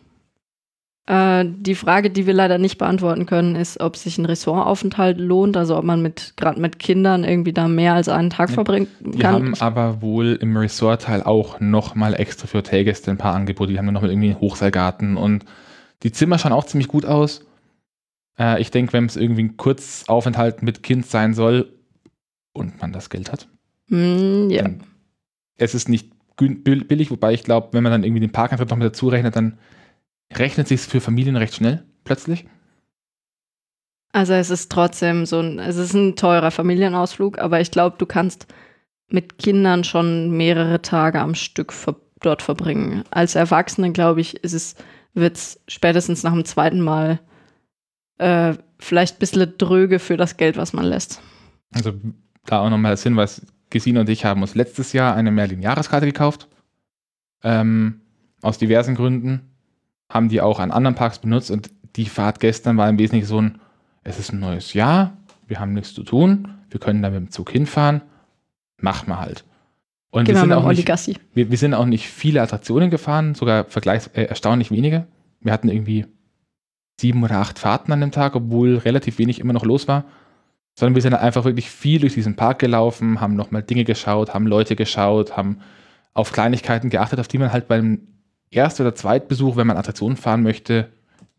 Äh, 1.08 1.44
die 1.48 1.76
Frage, 1.76 2.10
die 2.10 2.26
wir 2.26 2.34
leider 2.34 2.58
nicht 2.58 2.78
beantworten 2.78 3.26
können, 3.26 3.54
ist, 3.54 3.80
ob 3.80 3.96
sich 3.96 4.18
ein 4.18 4.24
Ressortaufenthalt 4.26 5.18
lohnt, 5.18 5.56
also 5.56 5.76
ob 5.76 5.84
man 5.84 6.02
mit 6.02 6.34
gerade 6.36 6.60
mit 6.60 6.80
Kindern 6.80 7.22
irgendwie 7.22 7.52
da 7.52 7.68
mehr 7.68 7.94
als 7.94 8.08
einen 8.08 8.30
Tag 8.30 8.48
Ja. 8.50 8.54
verbringen 8.54 8.88
kann. 9.18 9.32
haben 9.32 9.54
aber 9.60 10.02
wohl 10.02 10.36
im 10.40 10.56
Resort-Teil 10.56 11.22
auch 11.22 11.60
nochmal 11.60 12.14
extra 12.14 12.48
für 12.48 12.58
Hotelgäste 12.58 13.10
ein 13.12 13.18
paar 13.18 13.34
Angebote. 13.34 13.70
Die 13.70 13.78
haben 13.78 13.86
dann 13.86 13.94
nochmal 13.94 14.10
irgendwie 14.10 14.30
einen 14.30 14.40
Hochseilgarten 14.40 15.16
und 15.16 15.44
die 16.02 16.10
Zimmer 16.10 16.38
schauen 16.38 16.52
auch 16.52 16.64
ziemlich 16.66 16.88
gut 16.88 17.06
aus. 17.06 17.46
Äh, 18.38 18.60
ich 18.60 18.72
denke, 18.72 18.92
wenn 18.92 19.06
es 19.06 19.16
irgendwie 19.16 19.44
ein 19.44 19.56
Kurzaufenthalt 19.56 20.62
mit 20.64 20.82
Kind 20.82 21.06
sein 21.06 21.34
soll 21.34 21.72
und 22.52 22.80
man 22.80 22.92
das 22.92 23.10
Geld 23.10 23.30
hat, 23.30 23.46
Hm, 23.88 24.50
ja. 24.50 24.62
dann 24.62 24.82
es 25.56 25.74
ist 25.76 25.88
nicht 25.88 26.10
billig, 26.36 27.10
wobei 27.12 27.32
ich 27.32 27.44
glaube, 27.44 27.68
wenn 27.70 27.84
man 27.84 27.92
dann 27.92 28.02
irgendwie 28.02 28.20
den 28.20 28.32
Parkantritt 28.32 28.68
noch 28.68 28.76
mit 28.76 28.86
dazu 28.86 29.08
rechnet, 29.08 29.36
dann 29.36 29.56
rechnet 30.32 30.68
sich 30.68 30.80
für 30.80 31.00
Familien 31.00 31.36
recht 31.36 31.54
schnell 31.54 31.84
plötzlich. 32.04 32.46
Also 34.12 34.32
es 34.32 34.50
ist 34.50 34.72
trotzdem 34.72 35.26
so 35.26 35.40
ein, 35.40 35.58
es 35.58 35.76
ist 35.76 35.92
ein 35.92 36.16
teurer 36.16 36.50
Familienausflug, 36.50 37.38
aber 37.38 37.60
ich 37.60 37.70
glaube, 37.70 37.96
du 37.98 38.06
kannst 38.06 38.46
mit 39.08 39.38
Kindern 39.38 39.84
schon 39.84 40.30
mehrere 40.30 40.82
Tage 40.82 41.20
am 41.20 41.34
Stück 41.34 41.72
ver 41.72 41.96
dort 42.22 42.40
verbringen. 42.40 43.04
Als 43.10 43.34
Erwachsene, 43.34 43.92
glaube 43.92 44.22
ich, 44.22 44.42
ist 44.42 44.54
es, 44.54 44.74
wird 45.12 45.36
es 45.36 45.60
spätestens 45.68 46.22
nach 46.22 46.32
dem 46.32 46.46
zweiten 46.46 46.80
Mal 46.80 47.20
äh, 48.16 48.54
vielleicht 48.78 49.16
ein 49.16 49.18
bisschen 49.18 49.52
dröge 49.58 49.98
für 49.98 50.16
das 50.16 50.38
Geld, 50.38 50.56
was 50.56 50.72
man 50.72 50.86
lässt. 50.86 51.20
Also 51.74 51.92
da 52.46 52.60
auch 52.60 52.70
nochmal 52.70 52.92
als 52.92 53.02
Hinweis, 53.02 53.46
Gesine 53.68 54.00
und 54.00 54.08
ich 54.08 54.24
haben 54.24 54.40
uns 54.40 54.54
letztes 54.54 54.94
Jahr 54.94 55.14
eine 55.14 55.30
Merlin-Jahreskarte 55.30 56.06
gekauft. 56.06 56.48
Ähm, 57.42 58.00
aus 58.40 58.56
diversen 58.56 58.94
Gründen. 58.94 59.55
Haben 60.08 60.28
die 60.28 60.40
auch 60.40 60.58
an 60.60 60.70
anderen 60.70 60.94
Parks 60.94 61.18
benutzt 61.18 61.50
und 61.50 61.70
die 61.96 62.06
Fahrt 62.06 62.40
gestern 62.40 62.76
war 62.76 62.88
im 62.88 62.98
Wesentlichen 62.98 63.26
so 63.26 63.40
ein, 63.40 63.60
es 64.04 64.18
ist 64.18 64.32
ein 64.32 64.40
neues 64.40 64.74
Jahr, 64.74 65.16
wir 65.46 65.60
haben 65.60 65.72
nichts 65.72 65.94
zu 65.94 66.02
tun, 66.02 66.48
wir 66.70 66.80
können 66.80 67.02
da 67.02 67.10
mit 67.10 67.18
dem 67.18 67.30
Zug 67.30 67.50
hinfahren, 67.50 68.02
mach 68.78 69.06
mal 69.06 69.18
halt. 69.18 69.44
Und 70.10 70.24
Gehen 70.24 70.34
wir 70.34 70.40
sind, 70.40 70.52
auch 70.52 70.68
nicht, 70.68 71.20
wir, 71.34 71.50
wir 71.50 71.58
sind 71.58 71.74
auch 71.74 71.84
nicht 71.84 72.08
viele 72.08 72.40
Attraktionen 72.40 72.90
gefahren, 72.90 73.34
sogar 73.34 73.64
vergleichs 73.64 74.06
äh, 74.08 74.22
erstaunlich 74.22 74.70
wenige. 74.70 75.06
Wir 75.40 75.52
hatten 75.52 75.68
irgendwie 75.68 76.06
sieben 76.98 77.22
oder 77.22 77.38
acht 77.38 77.58
Fahrten 77.58 77.92
an 77.92 78.00
dem 78.00 78.12
Tag, 78.12 78.34
obwohl 78.34 78.76
relativ 78.76 79.18
wenig 79.18 79.40
immer 79.40 79.52
noch 79.52 79.64
los 79.64 79.88
war. 79.88 80.04
Sondern 80.78 80.94
wir 80.94 81.02
sind 81.02 81.14
einfach 81.14 81.44
wirklich 81.44 81.70
viel 81.70 82.00
durch 82.00 82.14
diesen 82.14 82.36
Park 82.36 82.58
gelaufen, 82.58 83.20
haben 83.20 83.34
nochmal 83.34 83.62
Dinge 83.62 83.84
geschaut, 83.84 84.32
haben 84.32 84.46
Leute 84.46 84.76
geschaut, 84.76 85.36
haben 85.36 85.58
auf 86.14 86.32
Kleinigkeiten 86.32 86.88
geachtet, 86.88 87.20
auf 87.20 87.28
die 87.28 87.38
man 87.38 87.52
halt 87.52 87.68
beim 87.68 88.08
Erst- 88.50 88.80
oder 88.80 88.94
Zweitbesuch, 88.94 89.56
wenn 89.56 89.66
man 89.66 89.76
Attraktionen 89.76 90.16
fahren 90.16 90.42
möchte, 90.42 90.88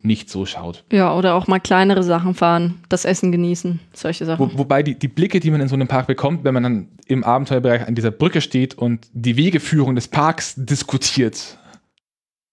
nicht 0.02 0.30
so 0.30 0.46
schaut. 0.46 0.84
Ja, 0.92 1.16
oder 1.16 1.34
auch 1.36 1.48
mal 1.48 1.60
kleinere 1.60 2.04
Sachen 2.04 2.36
fahren, 2.36 2.82
das 2.90 3.06
Essen 3.06 3.32
genießen, 3.32 3.80
solche 3.94 4.26
Sachen. 4.26 4.54
Wo, 4.54 4.58
wobei 4.60 4.84
die, 4.84 4.98
die 4.98 5.08
Blicke, 5.08 5.40
die 5.40 5.50
man 5.50 5.60
in 5.62 5.68
so 5.68 5.76
einem 5.76 5.88
Park 5.88 6.08
bekommt, 6.08 6.44
wenn 6.44 6.54
man 6.54 6.64
dann 6.64 6.88
im 7.08 7.24
Abenteuerbereich 7.24 7.88
an 7.88 7.96
dieser 7.96 8.12
Brücke 8.12 8.42
steht 8.42 8.76
und 8.76 9.08
die 9.14 9.38
Wegeführung 9.38 9.96
des 9.96 10.08
Parks 10.08 10.54
diskutiert. 10.56 11.58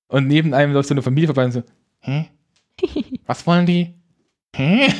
Und 0.08 0.26
neben 0.26 0.54
einem 0.54 0.72
läuft 0.72 0.88
so 0.88 0.94
eine 0.94 1.02
Familie 1.02 1.28
vorbei 1.28 1.44
und 1.44 1.52
so, 1.52 1.62
hä? 2.00 2.28
Was 3.26 3.46
wollen 3.46 3.66
die? 3.66 3.94
Hä? 4.56 4.92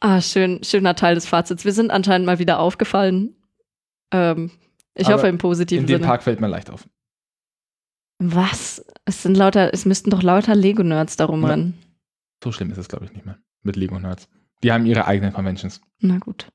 Ah, 0.00 0.20
schön, 0.20 0.62
schöner 0.62 0.94
Teil 0.96 1.14
des 1.14 1.26
Fazits. 1.26 1.64
Wir 1.64 1.72
sind 1.72 1.90
anscheinend 1.90 2.26
mal 2.26 2.38
wieder 2.38 2.58
aufgefallen. 2.58 3.36
Ähm, 4.12 4.50
ich 4.94 5.06
Aber 5.06 5.16
hoffe 5.16 5.28
im 5.28 5.38
positiven 5.38 5.82
In 5.82 5.86
dem 5.86 5.96
Sinne. 5.96 6.06
Park 6.06 6.22
fällt 6.22 6.40
man 6.40 6.50
leicht 6.50 6.70
auf. 6.70 6.86
Was? 8.32 8.84
Es 9.04 9.22
sind 9.22 9.36
lauter, 9.36 9.72
es 9.74 9.84
müssten 9.84 10.10
doch 10.10 10.22
lauter 10.22 10.54
Lego-Nerds 10.54 11.16
da 11.16 11.26
rumrennen. 11.26 11.74
So 12.42 12.52
schlimm 12.52 12.70
ist 12.70 12.78
es, 12.78 12.88
glaube 12.88 13.04
ich, 13.04 13.12
nicht 13.12 13.26
mehr. 13.26 13.38
Mit 13.62 13.76
Lego 13.76 13.98
Nerds. 13.98 14.28
Die 14.62 14.72
haben 14.72 14.86
ihre 14.86 15.06
eigenen 15.06 15.32
Conventions. 15.32 15.80
Na 16.00 16.18
gut. 16.18 16.48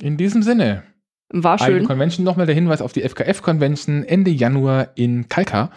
In 0.00 0.16
diesem 0.16 0.42
Sinne, 0.42 0.84
War 1.30 1.58
schön. 1.58 1.84
Convention, 1.86 2.24
nochmal 2.24 2.46
der 2.46 2.54
Hinweis 2.54 2.80
auf 2.82 2.92
die 2.92 3.02
FKF-Convention 3.08 4.04
Ende 4.04 4.30
Januar 4.30 4.96
in 4.96 5.28
Kalkar. 5.28 5.72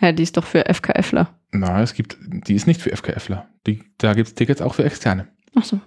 Ja, 0.00 0.12
die 0.12 0.22
ist 0.22 0.36
doch 0.36 0.44
für 0.46 0.64
FKFler. 0.72 1.36
Na, 1.52 1.82
es 1.82 1.94
gibt, 1.94 2.16
die 2.20 2.54
ist 2.54 2.66
nicht 2.66 2.80
für 2.80 2.90
FKFler. 2.96 3.48
Die, 3.66 3.82
da 3.98 4.14
gibt 4.14 4.28
es 4.28 4.34
Tickets 4.34 4.62
auch 4.62 4.74
für 4.74 4.84
Externe. 4.84 5.28
Ach 5.54 5.64
so, 5.64 5.80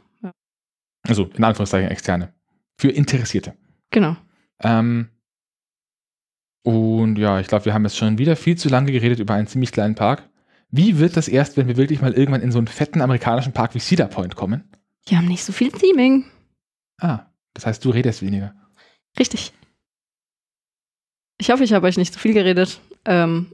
Also 1.04 1.26
in 1.26 1.44
Anführungszeichen 1.44 1.90
Externe. 1.90 2.34
Für 2.78 2.90
Interessierte. 2.90 3.56
genau. 3.92 4.16
Ähm, 4.62 5.10
und 6.66 7.18
ja, 7.18 7.40
ich 7.40 7.48
glaube, 7.48 7.66
wir 7.66 7.74
haben 7.76 7.84
jetzt 7.84 7.96
schon 7.96 8.18
wieder 8.18 8.36
viel 8.36 8.58
zu 8.58 8.70
lange 8.70 8.92
geredet 8.92 9.20
über 9.20 9.36
einen 9.36 9.46
ziemlich 9.46 9.72
kleinen 9.72 9.94
Park. 9.94 10.28
Wie 10.72 10.98
wird 10.98 11.16
das 11.16 11.28
erst, 11.28 11.58
wenn 11.58 11.68
wir 11.68 11.78
wirklich 11.78 12.02
mal 12.02 12.14
irgendwann 12.14 12.42
in 12.42 12.52
so 12.52 12.58
einen 12.58 12.68
fetten 12.68 13.02
amerikanischen 13.02 13.54
Park 13.54 13.76
wie 13.76 13.80
Cedar 13.80 14.08
Point 14.08 14.36
kommen? 14.36 14.64
Die 15.08 15.16
haben 15.16 15.28
nicht 15.28 15.44
so 15.44 15.54
viel 15.54 15.72
Theming. 15.72 16.26
Ah, 17.00 17.28
das 17.54 17.68
heißt, 17.68 17.86
du 17.86 17.92
redest 17.92 18.24
weniger. 18.24 18.56
Richtig. 19.20 19.54
Ich 21.38 21.52
hoffe, 21.52 21.64
ich 21.64 21.74
habe 21.74 21.86
euch 21.86 21.98
nicht 21.98 22.14
zu 22.14 22.20
viel 22.20 22.34
geredet. 22.34 22.80
Ähm, 23.06 23.54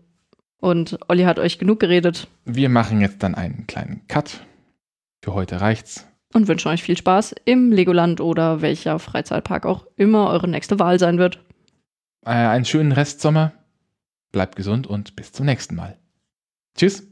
und 0.61 0.97
Olli 1.09 1.23
hat 1.23 1.37
euch 1.37 1.59
genug 1.59 1.79
geredet 1.81 2.27
Wir 2.45 2.69
machen 2.69 3.01
jetzt 3.01 3.23
dann 3.23 3.35
einen 3.35 3.67
kleinen 3.67 4.07
Cut. 4.07 4.45
Für 5.21 5.33
heute 5.33 5.59
reicht's. 5.59 6.07
und 6.33 6.47
wünschen 6.47 6.69
euch 6.69 6.81
viel 6.81 6.95
Spaß 6.97 7.35
im 7.43 7.73
Legoland 7.73 8.21
oder 8.21 8.61
welcher 8.61 8.99
Freizeitpark 8.99 9.65
auch 9.65 9.85
immer 9.97 10.29
eure 10.29 10.47
nächste 10.47 10.79
Wahl 10.79 10.97
sein 10.97 11.17
wird. 11.17 11.43
Äh, 12.25 12.29
einen 12.29 12.65
schönen 12.65 12.91
Restsommer. 12.91 13.53
Bleibt 14.31 14.55
gesund 14.55 14.87
und 14.87 15.15
bis 15.15 15.31
zum 15.31 15.45
nächsten 15.45 15.75
Mal. 15.75 15.97
Tschüss. 16.75 17.10